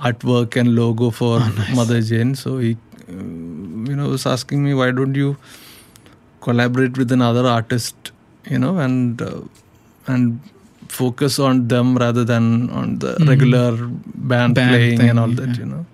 artwork 0.00 0.56
and 0.60 0.74
logo 0.74 1.10
for 1.10 1.38
Motherjane. 1.78 2.36
So 2.36 2.58
he, 2.58 2.76
you 3.08 3.96
know, 3.96 4.08
was 4.08 4.26
asking 4.26 4.64
me 4.64 4.74
why 4.74 4.90
don't 4.90 5.14
you 5.14 5.36
collaborate 6.40 6.96
with 6.98 7.12
another 7.12 7.46
artist, 7.46 8.12
you 8.50 8.58
know, 8.58 8.78
and 8.78 9.22
uh, 9.22 9.40
and 10.06 10.40
focus 10.88 11.38
on 11.38 11.68
them 11.68 11.96
rather 11.96 12.24
than 12.24 12.68
on 12.70 12.98
the 12.98 13.14
Mhm. 13.14 13.28
regular 13.28 13.70
band, 13.76 14.54
Band 14.54 14.70
playing 14.70 14.98
thing, 14.98 15.10
and 15.10 15.18
all 15.18 15.28
that, 15.28 15.48
yeah. 15.50 15.56
you 15.64 15.66
know. 15.66 15.86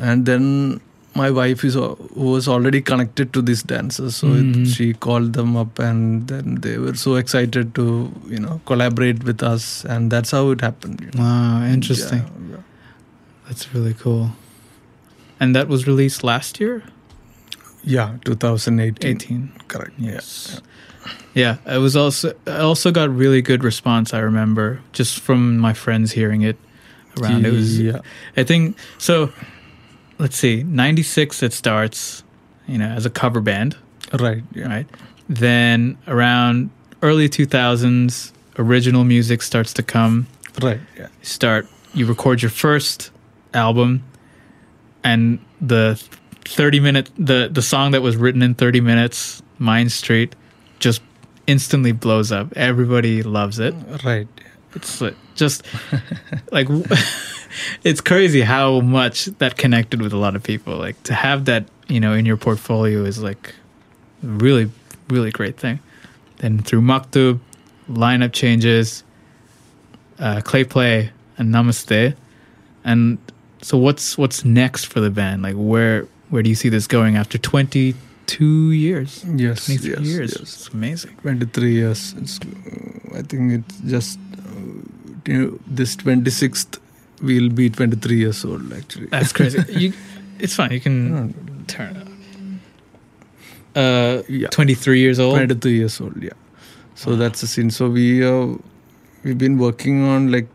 And 0.00 0.26
then 0.26 0.80
my 1.14 1.30
wife 1.30 1.64
is 1.64 1.74
who 1.74 2.26
was 2.32 2.46
already 2.48 2.80
connected 2.80 3.32
to 3.32 3.42
these 3.42 3.62
dancers, 3.62 4.16
so 4.16 4.34
it, 4.34 4.44
Mhm. 4.56 4.66
she 4.74 4.92
called 5.06 5.32
them 5.38 5.56
up, 5.62 5.78
and 5.78 6.28
then 6.32 6.58
they 6.66 6.74
were 6.78 6.94
so 7.04 7.14
excited 7.22 7.72
to 7.78 7.86
you 8.34 8.38
know 8.44 8.60
collaborate 8.72 9.24
with 9.30 9.42
us, 9.52 9.84
and 9.96 10.10
that's 10.16 10.30
how 10.38 10.42
it 10.50 10.60
happened. 10.60 11.00
You 11.06 11.10
know? 11.14 11.24
Wow, 11.24 11.64
interesting. 11.78 12.18
Yeah, 12.26 12.56
yeah. 12.56 12.62
That's 13.48 13.72
really 13.74 13.94
cool. 14.04 14.30
And 15.40 15.54
that 15.54 15.68
was 15.68 15.86
released 15.86 16.24
last 16.24 16.60
year? 16.60 16.82
Yeah, 17.84 18.16
2018. 18.24 19.10
18. 19.16 19.52
Correct. 19.68 19.92
Yes. 19.98 20.60
Yeah, 21.34 21.58
it 21.66 21.78
was 21.78 21.96
also 21.96 22.34
I 22.46 22.58
also 22.58 22.90
got 22.90 23.08
really 23.14 23.40
good 23.40 23.62
response 23.64 24.12
I 24.12 24.18
remember 24.18 24.80
just 24.92 25.20
from 25.20 25.58
my 25.58 25.72
friends 25.72 26.12
hearing 26.12 26.42
it 26.42 26.56
around 27.20 27.46
it 27.46 27.52
was 27.52 27.78
Yeah. 27.80 28.00
I 28.36 28.42
think 28.44 28.76
so 28.98 29.32
let's 30.18 30.36
see 30.36 30.64
96 30.64 31.42
it 31.42 31.52
starts 31.52 32.24
you 32.66 32.76
know 32.78 32.88
as 32.88 33.06
a 33.06 33.10
cover 33.10 33.40
band 33.40 33.76
Right. 34.12 34.42
Yeah. 34.52 34.66
right 34.68 34.86
then 35.28 35.96
around 36.08 36.70
early 37.02 37.28
2000s 37.28 38.32
original 38.58 39.04
music 39.04 39.40
starts 39.42 39.72
to 39.74 39.82
come 39.82 40.26
Right. 40.60 40.80
Yeah. 40.96 41.06
you 41.20 41.24
start 41.26 41.68
you 41.94 42.04
record 42.06 42.42
your 42.42 42.50
first 42.50 43.10
album 43.54 44.02
and 45.08 45.38
the 45.60 46.02
30 46.44 46.80
minute 46.80 47.10
the 47.16 47.48
the 47.50 47.62
song 47.62 47.92
that 47.92 48.02
was 48.02 48.16
written 48.16 48.42
in 48.42 48.54
30 48.54 48.80
minutes 48.80 49.42
Mind 49.58 49.90
Street 49.90 50.36
just 50.78 51.02
instantly 51.46 51.92
blows 51.92 52.30
up. 52.30 52.52
Everybody 52.54 53.22
loves 53.22 53.58
it. 53.58 53.74
Right. 54.04 54.28
it's 54.74 55.02
just 55.34 55.64
like 56.52 56.68
it's 57.84 58.02
crazy 58.02 58.42
how 58.42 58.80
much 58.80 59.24
that 59.40 59.56
connected 59.56 60.02
with 60.02 60.12
a 60.12 60.18
lot 60.18 60.36
of 60.36 60.42
people. 60.42 60.76
Like 60.76 61.02
to 61.04 61.14
have 61.14 61.46
that 61.46 61.64
you 61.88 62.00
know 62.00 62.12
in 62.12 62.26
your 62.26 62.36
portfolio 62.36 63.04
is 63.04 63.22
like 63.22 63.54
really 64.22 64.70
really 65.08 65.30
great 65.30 65.56
thing. 65.56 65.80
Then 66.36 66.58
through 66.58 66.82
maktub 66.82 67.40
lineup 67.88 68.32
changes 68.34 69.04
uh, 70.18 70.42
clay 70.42 70.64
play 70.64 71.10
and 71.38 71.54
namaste. 71.54 72.14
And 72.84 73.18
so 73.62 73.76
what's 73.78 74.16
what's 74.18 74.44
next 74.44 74.84
for 74.86 75.00
the 75.00 75.10
band 75.10 75.42
like 75.42 75.54
where 75.56 76.06
where 76.30 76.42
do 76.42 76.48
you 76.50 76.54
see 76.56 76.68
this 76.68 76.86
going 76.86 77.16
after 77.16 77.38
22 77.38 78.72
years 78.72 79.24
Yes. 79.34 79.66
23 79.66 79.90
yes, 79.90 80.00
years 80.00 80.30
yes. 80.38 80.40
it's 80.42 80.68
amazing 80.68 81.14
23 81.22 81.72
years. 81.72 82.14
It's, 82.18 82.38
I 83.14 83.22
think 83.22 83.52
it's 83.52 83.78
just 83.80 84.18
uh, 84.38 84.50
you 85.26 85.38
know, 85.38 85.58
this 85.66 85.96
26th 85.96 86.78
we'll 87.22 87.50
be 87.50 87.68
23 87.70 88.16
years 88.16 88.44
old 88.44 88.72
actually. 88.72 89.06
That's 89.06 89.32
crazy. 89.32 89.58
you, 89.72 89.92
it's 90.38 90.54
fine. 90.54 90.70
You 90.72 90.80
can 90.80 91.34
turn 91.66 91.96
it 91.96 92.02
up. 92.02 92.08
Uh, 93.74 94.22
Yeah. 94.28 94.48
23 94.48 95.00
years 95.00 95.18
old. 95.18 95.34
23 95.34 95.72
years 95.72 96.00
old, 96.00 96.22
yeah. 96.22 96.30
So 96.94 97.16
that's 97.16 97.40
the 97.40 97.46
scene. 97.46 97.70
So 97.70 97.88
we 97.90 98.24
uh, 98.24 98.56
we've 99.24 99.38
been 99.38 99.58
working 99.58 100.04
on 100.04 100.30
like 100.32 100.46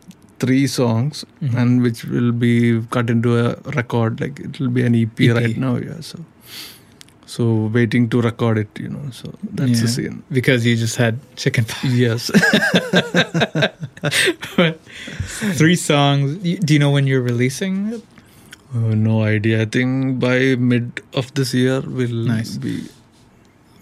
three 0.44 0.66
songs 0.76 1.24
Mhm. 1.42 1.56
and 1.62 1.82
which 1.88 2.04
will 2.14 2.30
be 2.44 2.52
cut 2.98 3.10
into 3.16 3.34
a 3.40 3.48
record 3.80 4.20
like 4.26 4.40
it 4.48 4.60
will 4.60 4.72
be 4.78 4.82
an 4.90 4.94
EP, 5.02 5.28
EP. 5.30 5.36
right 5.40 5.56
now, 5.66 5.74
yeah. 5.88 6.00
So 6.12 6.20
so 7.34 7.44
waiting 7.74 8.08
to 8.14 8.20
record 8.24 8.58
it, 8.62 8.80
you 8.84 8.88
know. 8.94 9.04
So 9.20 9.30
that's 9.60 9.80
the 9.84 9.86
Yeah. 9.88 9.92
scene. 9.94 10.18
Because 10.38 10.66
you 10.70 10.74
just 10.82 10.96
had 11.04 11.18
chicken 11.44 11.64
pie. 11.70 11.88
Yes. 12.02 12.30
Three 15.60 15.76
songs. 15.76 16.36
Do 16.42 16.72
you 16.74 16.78
know 16.78 16.90
when 16.90 17.06
you're 17.06 17.22
releasing 17.22 17.92
it? 17.94 18.02
Uh, 18.74 18.94
no 18.94 19.22
idea. 19.22 19.62
I 19.62 19.64
think 19.66 20.18
by 20.20 20.56
mid 20.56 21.00
of 21.14 21.32
this 21.34 21.54
year 21.54 21.80
we'll 21.80 22.26
Nice. 22.34 22.56
be 22.58 22.82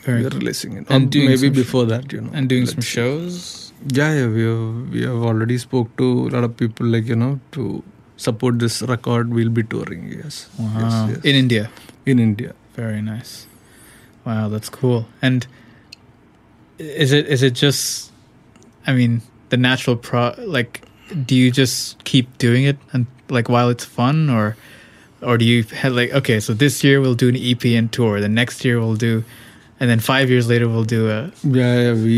Very 0.05 0.23
we're 0.23 0.31
cool. 0.31 0.41
releasing 0.41 0.73
it. 0.79 0.87
And 0.91 1.11
doing 1.11 1.27
maybe 1.27 1.39
some 1.49 1.55
sh- 1.55 1.57
before 1.57 1.85
that, 1.87 2.13
you 2.13 2.21
know. 2.21 2.31
And 2.33 2.49
doing 2.49 2.67
some 2.67 2.81
shows. 2.83 3.72
Yeah, 3.87 4.15
yeah, 4.15 4.27
we 4.29 4.43
have 4.45 4.91
we 4.93 5.03
have 5.03 5.23
already 5.31 5.59
spoke 5.59 5.97
to 5.97 6.29
a 6.29 6.31
lot 6.35 6.45
of 6.45 6.57
people 6.57 6.87
like 6.87 7.07
you 7.07 7.17
know 7.17 7.41
to 7.53 7.83
support 8.17 8.59
this 8.59 8.83
record. 8.83 9.33
We'll 9.35 9.51
be 9.51 9.63
touring. 9.65 10.13
Yes, 10.13 10.49
Wow. 10.59 10.69
yes, 10.79 10.95
yes. 11.17 11.25
In 11.25 11.35
India. 11.37 11.71
in 12.07 12.19
India. 12.19 12.55
Very 12.75 13.03
nice. 13.03 13.47
Wow, 14.25 14.49
that's 14.49 14.69
cool. 14.69 15.07
And 15.21 15.47
is 16.79 17.13
it 17.13 17.27
is 17.27 17.43
it 17.43 17.55
just 17.55 18.13
I 18.87 18.93
mean, 18.93 19.23
the 19.51 19.57
natural 19.57 19.97
pro 19.97 20.35
like 20.39 20.83
do 21.27 21.35
you 21.35 21.51
just 21.51 22.03
keep 22.05 22.39
doing 22.39 22.65
it 22.65 22.79
and 22.93 23.07
like 23.29 23.49
while 23.49 23.69
it's 23.69 23.85
fun 23.85 24.31
or 24.31 24.57
or 25.21 25.37
do 25.39 25.45
you 25.45 25.63
have 25.65 25.93
like 25.93 26.13
okay 26.13 26.41
so 26.41 26.55
this 26.55 26.83
year 26.83 27.01
we'll 27.01 27.15
do 27.15 27.29
an 27.29 27.37
ep 27.37 27.65
and 27.67 27.93
tour 27.93 28.19
the 28.21 28.29
next 28.29 28.65
year 28.65 28.81
we'll 28.81 28.97
do 28.97 29.23
and 29.83 29.91
then 29.91 29.99
five 30.07 30.31
years 30.33 30.49
later 30.49 30.67
we'll 30.73 30.85
do 30.91 30.99
a 31.13 31.17
Yeah, 31.43 31.71
yeah 31.85 31.93
we 31.93 32.13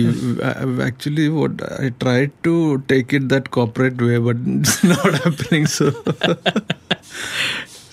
uh, 0.49 0.83
actually 0.87 1.29
what 1.37 1.63
I 1.85 1.89
tried 2.05 2.33
to 2.49 2.57
take 2.89 3.15
it 3.19 3.29
that 3.31 3.51
corporate 3.57 4.03
way, 4.07 4.19
but 4.19 4.37
it's 4.47 4.85
not 4.85 5.15
happening. 5.25 5.65
So, 5.67 5.91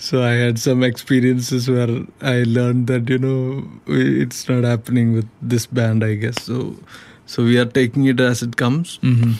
so 0.08 0.22
I 0.22 0.32
had 0.32 0.58
some 0.58 0.82
experiences 0.82 1.70
where 1.70 1.88
I 2.20 2.42
learned 2.58 2.86
that 2.88 3.08
you 3.08 3.18
know 3.18 3.64
it's 3.86 4.46
not 4.50 4.64
happening 4.64 5.14
with 5.14 5.26
this 5.54 5.64
band. 5.80 6.04
I 6.04 6.14
guess 6.26 6.42
so. 6.42 6.76
So 7.24 7.44
we 7.44 7.58
are 7.64 7.70
taking 7.80 8.04
it 8.14 8.20
as 8.20 8.42
it 8.42 8.56
comes. 8.66 8.98
Mhm. 9.02 9.34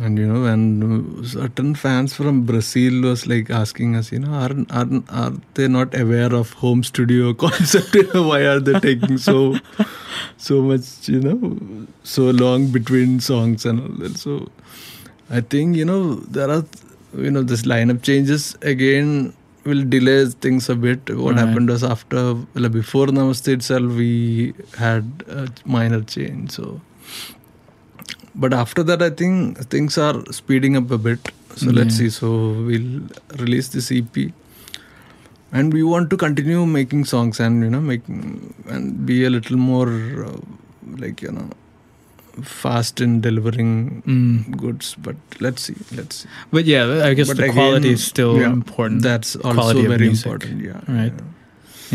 And 0.00 0.18
you 0.18 0.26
know, 0.26 0.44
and 0.44 1.26
certain 1.26 1.74
fans 1.74 2.12
from 2.12 2.42
Brazil 2.44 3.02
was 3.02 3.26
like 3.26 3.48
asking 3.50 3.96
us, 3.96 4.12
you 4.12 4.18
know, 4.18 4.32
are 4.32 4.54
are 4.70 4.88
are 5.08 5.32
they 5.54 5.66
not 5.66 5.98
aware 5.98 6.32
of 6.34 6.52
home 6.52 6.84
studio 6.84 7.32
concept? 7.44 7.96
Why 8.14 8.42
are 8.46 8.60
they 8.60 8.78
taking 8.78 9.16
so 9.16 9.58
so 10.36 10.60
much, 10.62 11.08
you 11.08 11.20
know, 11.20 11.86
so 12.02 12.30
long 12.30 12.66
between 12.68 13.18
songs 13.20 13.64
and 13.64 13.80
all 13.80 13.88
that? 14.04 14.18
So 14.18 14.50
I 15.30 15.40
think 15.40 15.74
you 15.76 15.86
know 15.86 16.16
there 16.38 16.50
are, 16.50 16.64
you 17.16 17.30
know, 17.30 17.42
this 17.42 17.62
lineup 17.62 18.02
changes 18.02 18.56
again 18.60 19.32
will 19.64 19.84
delay 19.84 20.26
things 20.26 20.68
a 20.68 20.74
bit. 20.76 21.08
What 21.16 21.34
Right. 21.36 21.46
happened 21.46 21.70
was 21.70 21.82
after, 21.82 22.34
well, 22.54 22.68
before 22.68 23.06
Namaste 23.06 23.48
itself, 23.48 23.92
we 23.92 24.54
had 24.76 25.24
a 25.28 25.48
minor 25.64 26.02
change. 26.02 26.52
So 26.52 26.80
but 28.44 28.52
after 28.62 28.82
that 28.88 29.00
i 29.06 29.10
think 29.20 29.58
things 29.74 29.96
are 30.06 30.16
speeding 30.40 30.76
up 30.80 30.90
a 30.90 30.98
bit. 31.08 31.32
So 31.60 31.70
let's 31.76 31.96
see. 32.00 32.08
So 32.16 32.28
we'll 32.66 32.90
release 33.42 33.68
this 33.76 33.86
ep 33.94 34.16
and 35.60 35.72
we 35.76 35.82
want 35.92 36.10
to 36.10 36.16
continue 36.24 36.60
making 36.74 37.00
songs 37.12 37.40
and 37.46 37.64
you 37.66 37.70
know 37.74 37.80
making 37.80 38.18
and 38.74 38.92
be 39.08 39.16
a 39.28 39.30
little 39.36 39.56
more 39.70 39.88
uh, 40.26 40.36
like 41.04 41.22
you 41.26 41.32
know 41.38 41.48
fast 42.42 43.00
in 43.06 43.20
delivering 43.20 43.72
Mm. 44.06 44.56
goods. 44.64 44.94
But 45.08 45.16
let's 45.46 45.62
see. 45.70 45.74
Let's 45.96 46.20
see. 46.22 46.28
But 46.52 46.64
yeah 46.74 46.84
i 47.08 47.12
guess 47.14 47.28
But 47.32 47.38
the 47.38 47.44
again, 47.48 47.54
quality 47.60 47.90
is 47.98 48.04
still 48.12 48.36
yeah, 48.40 48.52
important. 48.60 49.02
that's 49.10 49.34
also 49.36 49.54
Quality 49.62 49.86
very 49.96 50.08
important 50.14 50.62
yeah 50.70 50.80
right? 51.00 51.12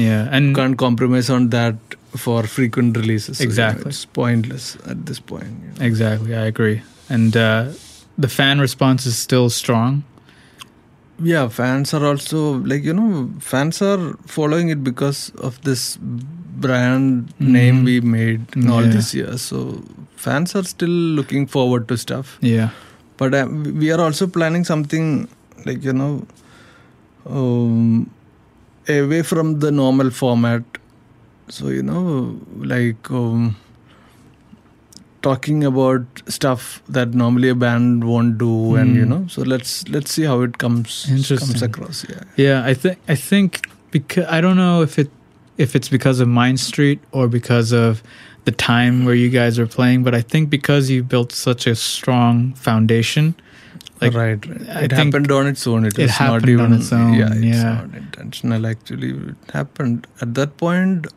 yeah 0.08 0.28
and 0.40 0.54
can't 0.62 0.78
compromise 0.88 1.30
on 1.38 1.50
that 1.58 1.76
for 2.16 2.44
frequent 2.44 2.96
releases 2.98 3.38
So, 3.38 3.44
you 3.44 3.48
know, 3.50 3.50
Exactly. 3.50 3.90
it's 3.90 4.06
pointless 4.06 4.78
at 4.86 5.06
this 5.06 5.20
point 5.20 5.48
you 5.64 5.70
know. 5.80 5.86
exactly 5.86 6.36
i 6.36 6.46
agree 6.46 6.82
and 7.10 7.36
uh 7.36 7.72
the 8.18 8.28
fan 8.28 8.60
response 8.60 9.06
is 9.06 9.18
still 9.18 9.50
strong 9.50 10.04
yeah 11.20 11.48
fans 11.48 11.94
are 11.94 12.06
also 12.06 12.58
like 12.72 12.84
you 12.84 12.94
know 12.94 13.30
fans 13.40 13.82
are 13.82 14.14
following 14.28 14.70
it 14.70 14.84
because 14.84 15.32
of 15.50 15.60
this 15.64 15.98
brand 16.66 17.34
name 17.40 17.78
Mhm. 17.82 17.86
we 17.86 17.96
made 18.02 18.42
in 18.56 18.70
all 18.70 18.84
Yeah. 18.84 18.92
these 18.96 19.14
years 19.20 19.42
so 19.42 19.60
fans 20.16 20.56
are 20.56 20.64
still 20.64 20.96
looking 21.20 21.48
forward 21.48 21.88
to 21.88 21.98
stuff 21.98 22.38
yeah 22.42 22.70
but 23.18 23.34
uh, 23.34 23.48
we 23.82 23.92
are 23.92 24.02
also 24.02 24.28
planning 24.28 24.64
something 24.64 25.28
like 25.66 25.84
you 25.84 25.94
know 25.94 26.14
um, 27.26 28.10
away 28.90 29.22
from 29.24 29.60
the 29.60 29.72
normal 29.72 30.10
format 30.10 30.64
so 31.56 31.70
you 31.78 31.84
know 31.90 32.02
like 32.74 33.10
um, 33.22 33.56
talking 35.22 35.64
about 35.64 36.22
stuff 36.28 36.82
that 36.90 37.14
normally 37.14 37.50
a 37.50 37.56
band 37.56 38.04
won't 38.04 38.38
do 38.38 38.76
and 38.76 38.96
you 38.96 39.06
Mm. 39.06 39.10
know 39.14 39.22
so 39.36 39.42
let's 39.54 39.76
let's 39.98 40.12
see 40.18 40.26
how 40.32 40.42
it 40.48 40.58
comes 40.64 40.96
comes 41.30 41.62
across 41.70 42.06
yeah 42.10 42.24
Yeah, 42.46 42.66
I 42.72 42.74
think 42.74 42.98
I 43.16 43.16
think 43.16 43.62
because 43.92 44.26
I 44.38 44.42
don't 44.42 44.58
know 44.64 44.82
if 44.88 44.98
it 45.04 45.10
if 45.66 45.76
it's 45.80 45.90
because 45.96 46.20
of 46.20 46.28
Mind 46.28 46.60
Street 46.60 47.00
or 47.12 47.28
because 47.38 47.72
of 47.86 48.04
the 48.46 48.52
time 48.52 49.06
where 49.06 49.16
you 49.16 49.30
guys 49.30 49.58
are 49.64 49.68
playing, 49.68 50.04
but 50.04 50.14
I 50.20 50.22
think 50.22 50.50
because 50.50 50.90
you 50.94 51.04
built 51.12 51.32
such 51.32 51.66
a 51.68 51.76
strong 51.76 52.54
foundation, 52.64 53.36
like 54.02 54.14
right, 54.22 54.46
right. 54.46 54.84
It 54.88 54.92
happened 54.92 55.32
on 55.32 55.48
its 55.52 55.66
own 55.74 55.86
it, 55.86 55.98
it 55.98 56.02
was 56.04 56.12
happened 56.18 56.42
not 56.48 56.50
even 56.56 56.66
on 56.66 56.74
its 56.80 56.92
own, 56.92 57.14
yeah 57.20 57.30
it's 57.34 57.46
yeah. 57.64 57.74
not 57.76 57.96
intentional 58.02 58.68
actually 58.72 59.12
it 59.12 59.54
happened 59.60 60.08
at 60.26 60.34
that 60.40 60.58
point 60.58 61.08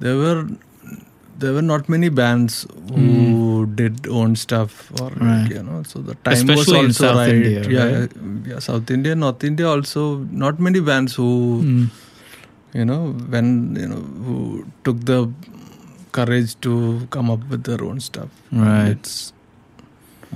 there 0.00 0.16
were 0.16 0.46
there 1.38 1.52
were 1.52 1.62
not 1.62 1.88
many 1.88 2.08
bands 2.08 2.64
who 2.90 3.66
did 3.74 4.06
own 4.06 4.36
stuff 4.36 4.90
or. 5.00 5.10
Right. 5.10 5.50
you 5.50 5.62
know 5.62 5.82
so 5.82 5.98
the 6.00 6.14
time 6.16 6.34
Especially 6.34 6.86
was 6.86 7.00
also 7.00 7.06
South 7.06 7.16
right 7.16 7.34
India, 7.34 7.68
yeah, 7.68 7.98
right? 7.98 8.10
yeah 8.46 8.58
south 8.60 8.90
india 8.90 9.14
north 9.14 9.42
india 9.44 9.68
also 9.68 10.04
not 10.44 10.60
many 10.60 10.80
bands 10.80 11.14
who 11.14 11.28
Mm. 11.64 11.90
you 12.74 12.84
know 12.84 13.00
when 13.34 13.74
you 13.80 13.88
know 13.88 14.02
who 14.26 14.36
took 14.84 15.00
the 15.10 15.18
courage 16.12 16.54
to 16.60 16.72
come 17.10 17.30
up 17.30 17.48
with 17.50 17.64
their 17.64 17.82
own 17.84 18.00
stuff 18.00 18.28
Right. 18.52 18.90
it's 18.90 19.32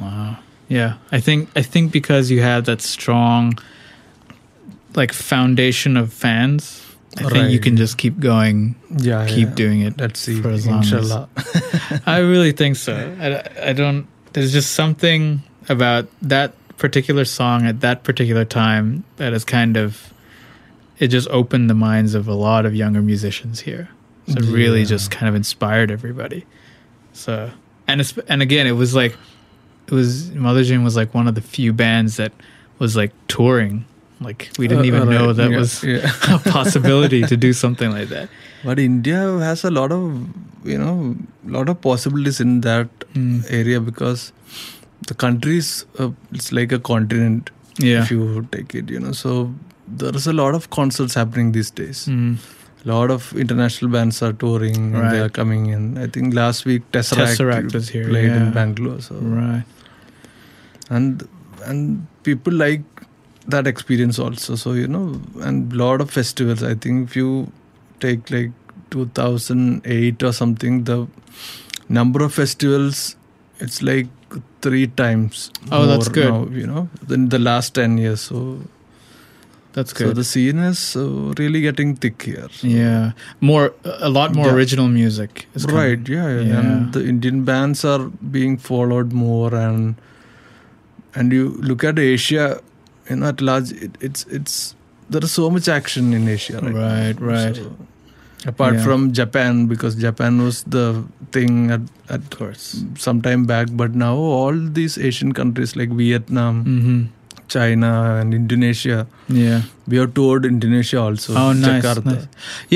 Wow. 0.01 0.39
Yeah, 0.69 0.95
I 1.11 1.19
think 1.21 1.49
I 1.57 1.63
think 1.63 1.93
because 1.93 2.31
you 2.31 2.41
have 2.43 2.65
that 2.67 2.81
strong 2.83 3.59
like 4.95 5.13
foundation 5.13 5.97
of 5.97 6.13
fans, 6.13 6.78
I 7.21 7.29
think 7.31 7.51
you 7.51 7.59
can 7.61 7.77
just 7.77 7.99
keep 7.99 8.19
going, 8.21 8.75
yeah 8.97 9.27
keep 9.27 9.49
yeah. 9.49 9.55
doing 9.55 9.81
it 9.81 9.99
let's 9.99 10.21
see 10.21 10.41
for 10.41 10.51
as 10.51 10.67
long 10.67 10.83
as 10.83 11.13
I 12.07 12.19
really 12.19 12.53
think 12.53 12.77
so. 12.77 12.95
I, 13.21 13.71
I 13.71 13.73
don't. 13.73 14.07
There's 14.33 14.53
just 14.53 14.73
something 14.73 15.43
about 15.69 16.09
that 16.23 16.53
particular 16.77 17.25
song 17.25 17.67
at 17.67 17.81
that 17.81 18.05
particular 18.05 18.45
time 18.45 19.05
that 19.17 19.33
is 19.33 19.45
kind 19.45 19.77
of. 19.77 20.13
It 20.99 21.09
just 21.09 21.29
opened 21.29 21.71
the 21.71 21.75
minds 21.75 22.15
of 22.15 22.27
a 22.27 22.35
lot 22.35 22.67
of 22.67 22.75
younger 22.75 23.01
musicians 23.03 23.61
here. 23.61 23.89
So 24.27 24.35
it 24.39 24.43
really 24.47 24.81
Yeah. 24.81 24.87
just 24.87 25.11
kind 25.11 25.29
of 25.29 25.35
inspired 25.35 25.91
everybody. 25.91 26.45
So 27.13 27.51
and 27.87 28.01
and 28.29 28.43
again, 28.43 28.67
it 28.67 28.73
was 28.73 28.95
like 28.95 29.17
it 29.87 29.95
was 29.95 30.31
Motherjane 30.31 30.85
was 30.85 30.97
like 30.97 31.15
one 31.15 31.27
of 31.29 31.35
the 31.35 31.41
few 31.41 31.73
bands 31.73 32.17
that 32.17 32.33
was 32.79 32.97
like 32.97 33.13
touring. 33.29 33.85
Like 34.27 34.51
we 34.59 34.67
didn't 34.69 34.85
Uh, 34.85 34.89
even 34.91 35.09
right. 35.09 35.19
know 35.19 35.33
that 35.33 35.51
Yeah, 35.51 35.59
was 35.59 35.75
yeah. 35.85 36.13
a 36.37 36.39
possibility 36.51 37.23
to 37.33 37.37
do 37.37 37.53
something 37.53 37.91
like 37.99 38.09
that. 38.09 38.29
But 38.65 38.79
India 38.85 39.21
has 39.49 39.65
a 39.65 39.71
lot 39.71 39.93
of 39.93 40.07
you 40.65 40.79
know 40.79 40.95
lot 41.59 41.69
of 41.75 41.81
possibilities 41.91 42.41
in 42.47 42.61
that 42.63 42.89
Mm. 43.15 43.37
area 43.59 43.81
because 43.91 44.25
the 45.11 45.15
country's 45.23 45.69
uh, 45.99 46.11
it's 46.39 46.51
like 46.59 46.73
a 46.73 46.81
continent 46.91 47.51
Yeah. 47.85 48.03
if 48.03 48.11
you 48.15 48.25
take 48.55 48.75
it 48.81 48.91
you 48.95 49.01
know 49.05 49.13
so 49.19 49.33
there 50.03 50.15
is 50.21 50.27
a 50.33 50.35
lot 50.39 50.57
of 50.59 50.67
concerts 50.77 51.15
happening 51.21 51.53
these 51.57 51.71
days 51.81 52.01
Mm. 52.15 52.35
a 52.85 52.89
lot 52.91 53.13
of 53.17 53.29
international 53.45 53.91
bands 53.97 54.19
are 54.29 54.33
touring 54.43 54.81
and 54.95 55.07
they 55.15 55.21
are 55.27 55.33
coming 55.39 55.65
in 55.77 55.87
i 56.05 56.09
think 56.17 56.35
last 56.41 56.67
week 56.71 56.83
tesseract, 56.97 57.31
Tesseract 57.37 57.75
was 57.79 57.89
here, 57.97 58.07
played 58.13 58.35
in 58.41 58.51
bangalore 58.59 59.01
so 59.09 59.15
Right. 59.39 59.65
and 60.99 61.27
and 61.71 62.07
people 62.31 62.53
like 62.65 62.98
that 63.55 63.67
experience 63.67 64.19
also 64.25 64.55
so 64.63 64.73
you 64.73 64.87
know 64.95 65.05
and 65.49 65.73
lot 65.83 66.01
of 66.05 66.11
festivals 66.11 66.63
i 66.63 66.75
think 66.75 67.09
if 67.09 67.17
you 67.17 67.29
take 68.01 68.31
like 68.31 68.51
2008 68.91 70.23
or 70.23 70.33
something 70.33 70.85
the 70.85 70.99
number 71.99 72.23
of 72.27 72.35
festivals 72.35 73.17
it's 73.67 73.83
like 73.83 74.09
three 74.63 74.87
times 74.87 75.51
Oh, 75.73 75.87
that's 75.87 76.09
good. 76.09 76.31
now, 76.33 76.47
you 76.61 76.67
know 76.67 76.89
than 77.13 77.29
the 77.31 77.39
last 77.39 77.75
10 77.75 77.97
years 77.99 78.21
so 78.21 78.43
That's 79.73 79.93
good. 79.93 80.09
so 80.09 80.13
the 80.19 80.25
scene 80.25 80.59
is 80.59 80.81
uh, 80.97 81.07
really 81.41 81.61
getting 81.61 81.95
thick 81.97 82.23
here 82.23 82.49
Yeah, 82.63 83.13
more 83.41 83.73
a 83.85 84.11
lot 84.19 84.35
more 84.35 84.47
Yeah. 84.47 84.55
original 84.55 84.89
music. 84.89 85.47
right 85.79 86.09
yeah, 86.17 86.29
yeah 86.37 86.43
Yeah. 86.51 86.59
and 86.61 86.93
the 86.93 87.03
indian 87.15 87.45
bands 87.51 87.85
are 87.85 88.05
being 88.39 88.57
followed 88.71 89.13
more 89.13 89.55
and 89.65 89.95
and 91.15 91.33
you 91.33 91.45
look 91.71 91.85
at 91.93 91.99
asia 91.99 92.47
you 93.11 93.17
know 93.17 93.29
at 93.29 93.41
large 93.41 93.73
it, 93.73 93.97
it's 94.01 94.25
it's 94.39 94.75
there 95.11 95.23
is 95.25 95.33
so 95.33 95.51
much 95.51 95.69
action 95.69 96.13
in 96.13 96.29
asia 96.29 96.61
right. 96.61 96.75
Right, 96.75 97.21
right. 97.21 97.57
So, 97.57 97.77
apart 98.47 98.75
Yeah. 98.75 98.85
from 98.87 99.13
japan 99.13 99.67
because 99.67 99.95
japan 100.07 100.43
was 100.43 100.63
the 100.65 101.05
thing 101.33 101.71
at, 101.77 101.81
at 102.09 102.31
course. 102.31 102.85
some 102.97 103.21
time 103.23 103.47
back 103.47 103.69
but 103.73 103.95
now 103.95 104.15
all 104.17 104.55
these 104.81 104.97
asian 104.99 105.33
countries 105.33 105.75
like 105.81 105.91
vietnam 106.03 106.65
Mm-hmm. 106.65 106.99
china 107.53 107.91
and 108.21 108.35
indonesia 108.37 108.97
Yeah. 109.29 109.63
we 109.93 109.97
have 110.01 110.13
toured 110.19 110.45
indonesia 110.49 110.99
also 111.03 111.35
oh, 111.35 111.53
nice, 111.53 111.85
nice. 112.05 112.27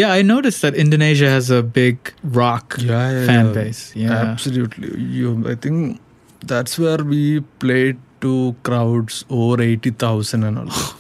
Yeah, 0.01 0.11
I 0.19 0.23
noticed 0.23 0.63
that 0.63 0.75
Indonesia 0.85 1.29
has 1.29 1.51
a 1.51 1.63
big 1.63 2.13
rock 2.39 2.77
yeah, 2.79 3.11
yeah, 3.17 3.27
fan 3.31 3.47
yeah. 3.47 3.53
base. 3.59 3.83
Yeah. 4.05 4.15
absolutely 4.33 4.91
you 5.19 5.35
i 5.55 5.55
think 5.67 6.01
that's 6.53 6.79
where 6.85 7.05
we 7.13 7.21
played 7.67 7.99
to 8.23 8.55
crowds 8.63 9.25
over 9.31 9.61
80000 9.63 10.45
and 10.45 10.59
all 10.59 10.65
that. 10.65 10.95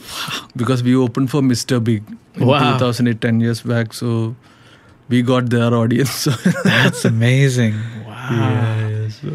because 0.57 0.83
we 0.83 0.95
opened 0.95 1.31
for 1.31 1.41
mr 1.43 1.83
big 1.83 2.03
in 2.35 2.47
Wow. 2.47 2.73
2008 2.79 3.21
10 3.21 3.41
years 3.41 3.61
back 3.63 3.93
so 3.93 4.35
we 5.09 5.23
got 5.23 5.51
their 5.51 5.73
audience 5.75 6.25
That's 6.65 7.05
amazing. 7.05 7.75
Wow. 8.07 8.29
yeah, 8.31 9.09
so 9.09 9.31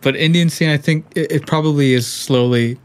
But 0.00 0.16
Indian 0.16 0.48
scene, 0.50 0.68
I 0.70 0.76
think 0.76 1.06
it, 1.16 1.30
it 1.32 1.46
probably 1.46 1.92
is 1.94 2.06
slowly 2.06 2.78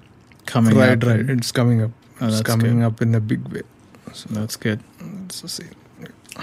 coming 0.45 0.75
right, 0.77 0.91
up. 1.03 1.03
right. 1.09 1.19
and- 1.19 1.39
It's 1.39 1.51
coming 1.51 1.81
up. 1.83 1.91
Oh, 2.21 2.25
it's 2.27 2.37
that's 2.37 2.47
coming 2.49 2.79
good. 2.79 2.85
up 2.87 3.01
in 3.01 3.13
a 3.15 3.19
big 3.19 3.41
way. 3.53 3.61
So 4.13 4.29
that's 4.31 4.55
good. 4.55 4.79
It's 5.25 5.41
the. 5.41 5.65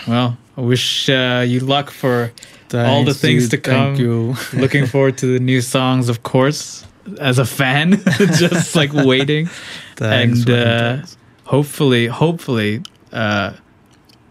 Well, 0.06 0.36
I 0.56 0.61
wish 0.61 1.09
uh, 1.09 1.44
you 1.47 1.61
luck 1.61 1.90
for 1.90 2.31
all 2.73 3.05
the 3.05 3.15
things 3.15 3.48
dude. 3.48 3.51
to 3.62 3.70
come. 3.70 3.97
Thank 3.97 3.98
you. 4.01 4.35
Looking 4.61 4.86
forward 4.86 5.16
to 5.19 5.27
the 5.27 5.39
new 5.40 5.61
songs, 5.61 6.09
of 6.09 6.23
course, 6.23 6.85
as 7.18 7.39
a 7.39 7.44
fan, 7.44 8.02
just 8.16 8.74
like 8.76 8.93
waiting. 8.93 9.47
Thanks, 9.97 10.40
and 10.47 10.51
uh, 10.51 11.06
hopefully, 11.44 12.06
hopefully, 12.06 12.82
uh, 13.12 13.52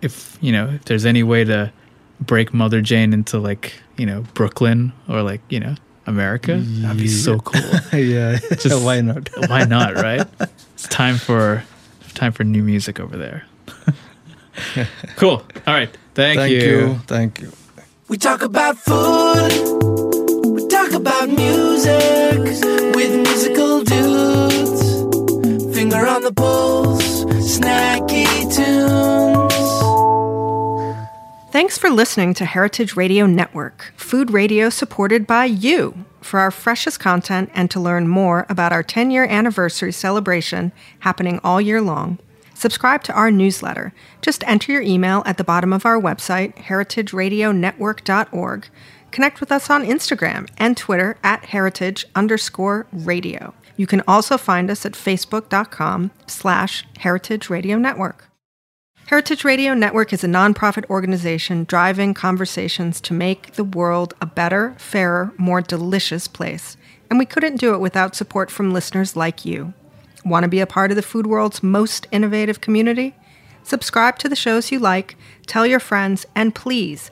if 0.02 0.38
you 0.41 0.52
know, 0.52 0.70
if 0.70 0.86
there's 0.86 1.06
any 1.06 1.24
way 1.24 1.44
to 1.44 1.72
break 2.20 2.52
Motherjane 2.52 3.14
into 3.14 3.40
like 3.40 3.74
you 3.98 4.06
know 4.06 4.24
Brooklyn 4.34 4.91
or 5.08 5.22
like 5.22 5.41
you 5.50 5.60
know 5.60 5.76
America, 6.06 6.58
that'd 6.58 6.98
be 6.98 7.08
so 7.08 7.40
cool. 7.40 7.62
yeah, 8.00 8.38
Just- 8.58 8.84
why 8.84 9.02
not? 9.02 9.30
Why 9.50 9.64
not, 9.64 9.95
right? 9.95 10.28
It's 10.74 10.88
time 10.88 11.18
for 11.18 11.64
time 12.14 12.32
for 12.32 12.44
new 12.44 12.64
music 12.64 13.00
over 13.00 13.18
there. 13.18 13.45
cool. 15.16 15.44
All 15.68 15.74
right. 15.74 15.90
Thank, 16.14 16.38
Thank 16.40 16.52
you. 16.52 16.60
you. 16.60 16.95
Thank 17.08 17.41
you. 17.41 17.52
We 18.08 18.18
talk 18.18 18.44
about 18.44 18.78
food. 18.78 19.93
Music 21.35 22.39
with 22.95 23.15
musical 23.15 23.84
dudes. 23.84 24.81
Finger 25.76 26.07
on 26.07 26.23
the 26.23 26.31
pulse, 26.34 27.26
snacky 27.26 28.26
tunes. 28.53 29.53
Thanks 31.51 31.77
for 31.77 31.89
listening 31.89 32.34
to 32.35 32.45
Heritage 32.45 32.95
Radio 32.95 33.26
Network, 33.26 33.93
food 33.95 34.31
radio 34.31 34.69
supported 34.69 35.27
by 35.27 35.45
you. 35.45 36.05
For 36.22 36.39
our 36.39 36.51
freshest 36.51 36.99
content 36.99 37.51
and 37.53 37.69
to 37.72 37.80
learn 37.80 38.07
more 38.07 38.45
about 38.49 38.72
our 38.72 38.81
10 38.81 39.11
year 39.11 39.26
anniversary 39.26 39.91
celebration 39.91 40.72
happening 40.99 41.39
all 41.43 41.61
year 41.61 41.81
long, 41.81 42.18
subscribe 42.53 43.03
to 43.03 43.14
our 43.14 43.30
newsletter. 43.30 43.93
Just 44.22 44.43
enter 44.47 44.72
your 44.72 44.81
email 44.81 45.22
at 45.26 45.38
the 45.38 45.43
bottom 45.43 45.73
of 45.73 45.85
our 45.85 45.99
website, 45.99 46.55
heritageradionetwork.org. 46.55 48.68
Connect 49.14 49.40
with 49.40 49.52
us 49.52 49.69
on 49.69 49.85
Instagram 49.85 50.49
and 50.57 50.76
Twitter 50.76 51.18
at 51.23 51.45
heritage 51.45 52.03
underscore 52.15 52.88
radio. 52.91 53.53
You 53.77 53.85
can 53.85 54.02
also 54.07 54.40
find 54.40 54.72
us 54.72 54.88
at 54.88 54.94
facebook.com 54.94 56.10
slash 56.26 56.84
heritage 56.98 57.48
radio 57.48 57.77
network. 57.77 58.31
Heritage 59.06 59.45
Radio 59.45 59.76
Network 59.76 60.14
is 60.14 60.23
a 60.23 60.27
nonprofit 60.27 60.90
organization 60.90 61.64
driving 61.65 62.15
conversations 62.15 62.99
to 63.02 63.14
make 63.14 63.53
the 63.53 63.64
world 63.64 64.15
a 64.19 64.26
better, 64.26 64.73
fairer, 64.80 65.31
more 65.38 65.61
delicious 65.61 66.27
place. 66.27 66.76
And 67.07 67.19
we 67.19 67.27
couldn't 67.27 67.57
do 67.57 67.76
it 67.76 67.81
without 67.81 68.15
support 68.15 68.49
from 68.49 68.73
listeners 68.73 69.15
like 69.15 69.45
you. 69.45 69.76
Want 70.26 70.44
to 70.44 70.49
be 70.49 70.60
a 70.60 70.65
part 70.65 70.90
of 70.90 70.95
the 70.95 71.03
food 71.03 71.27
world's 71.27 71.61
most 71.61 72.07
innovative 72.11 72.61
community? 72.61 73.15
Subscribe 73.61 74.18
to 74.19 74.27
the 74.27 74.35
shows 74.35 74.72
you 74.72 74.80
like, 74.80 75.15
tell 75.45 75.68
your 75.68 75.80
friends, 75.80 76.26
and 76.35 76.56
please 76.56 77.11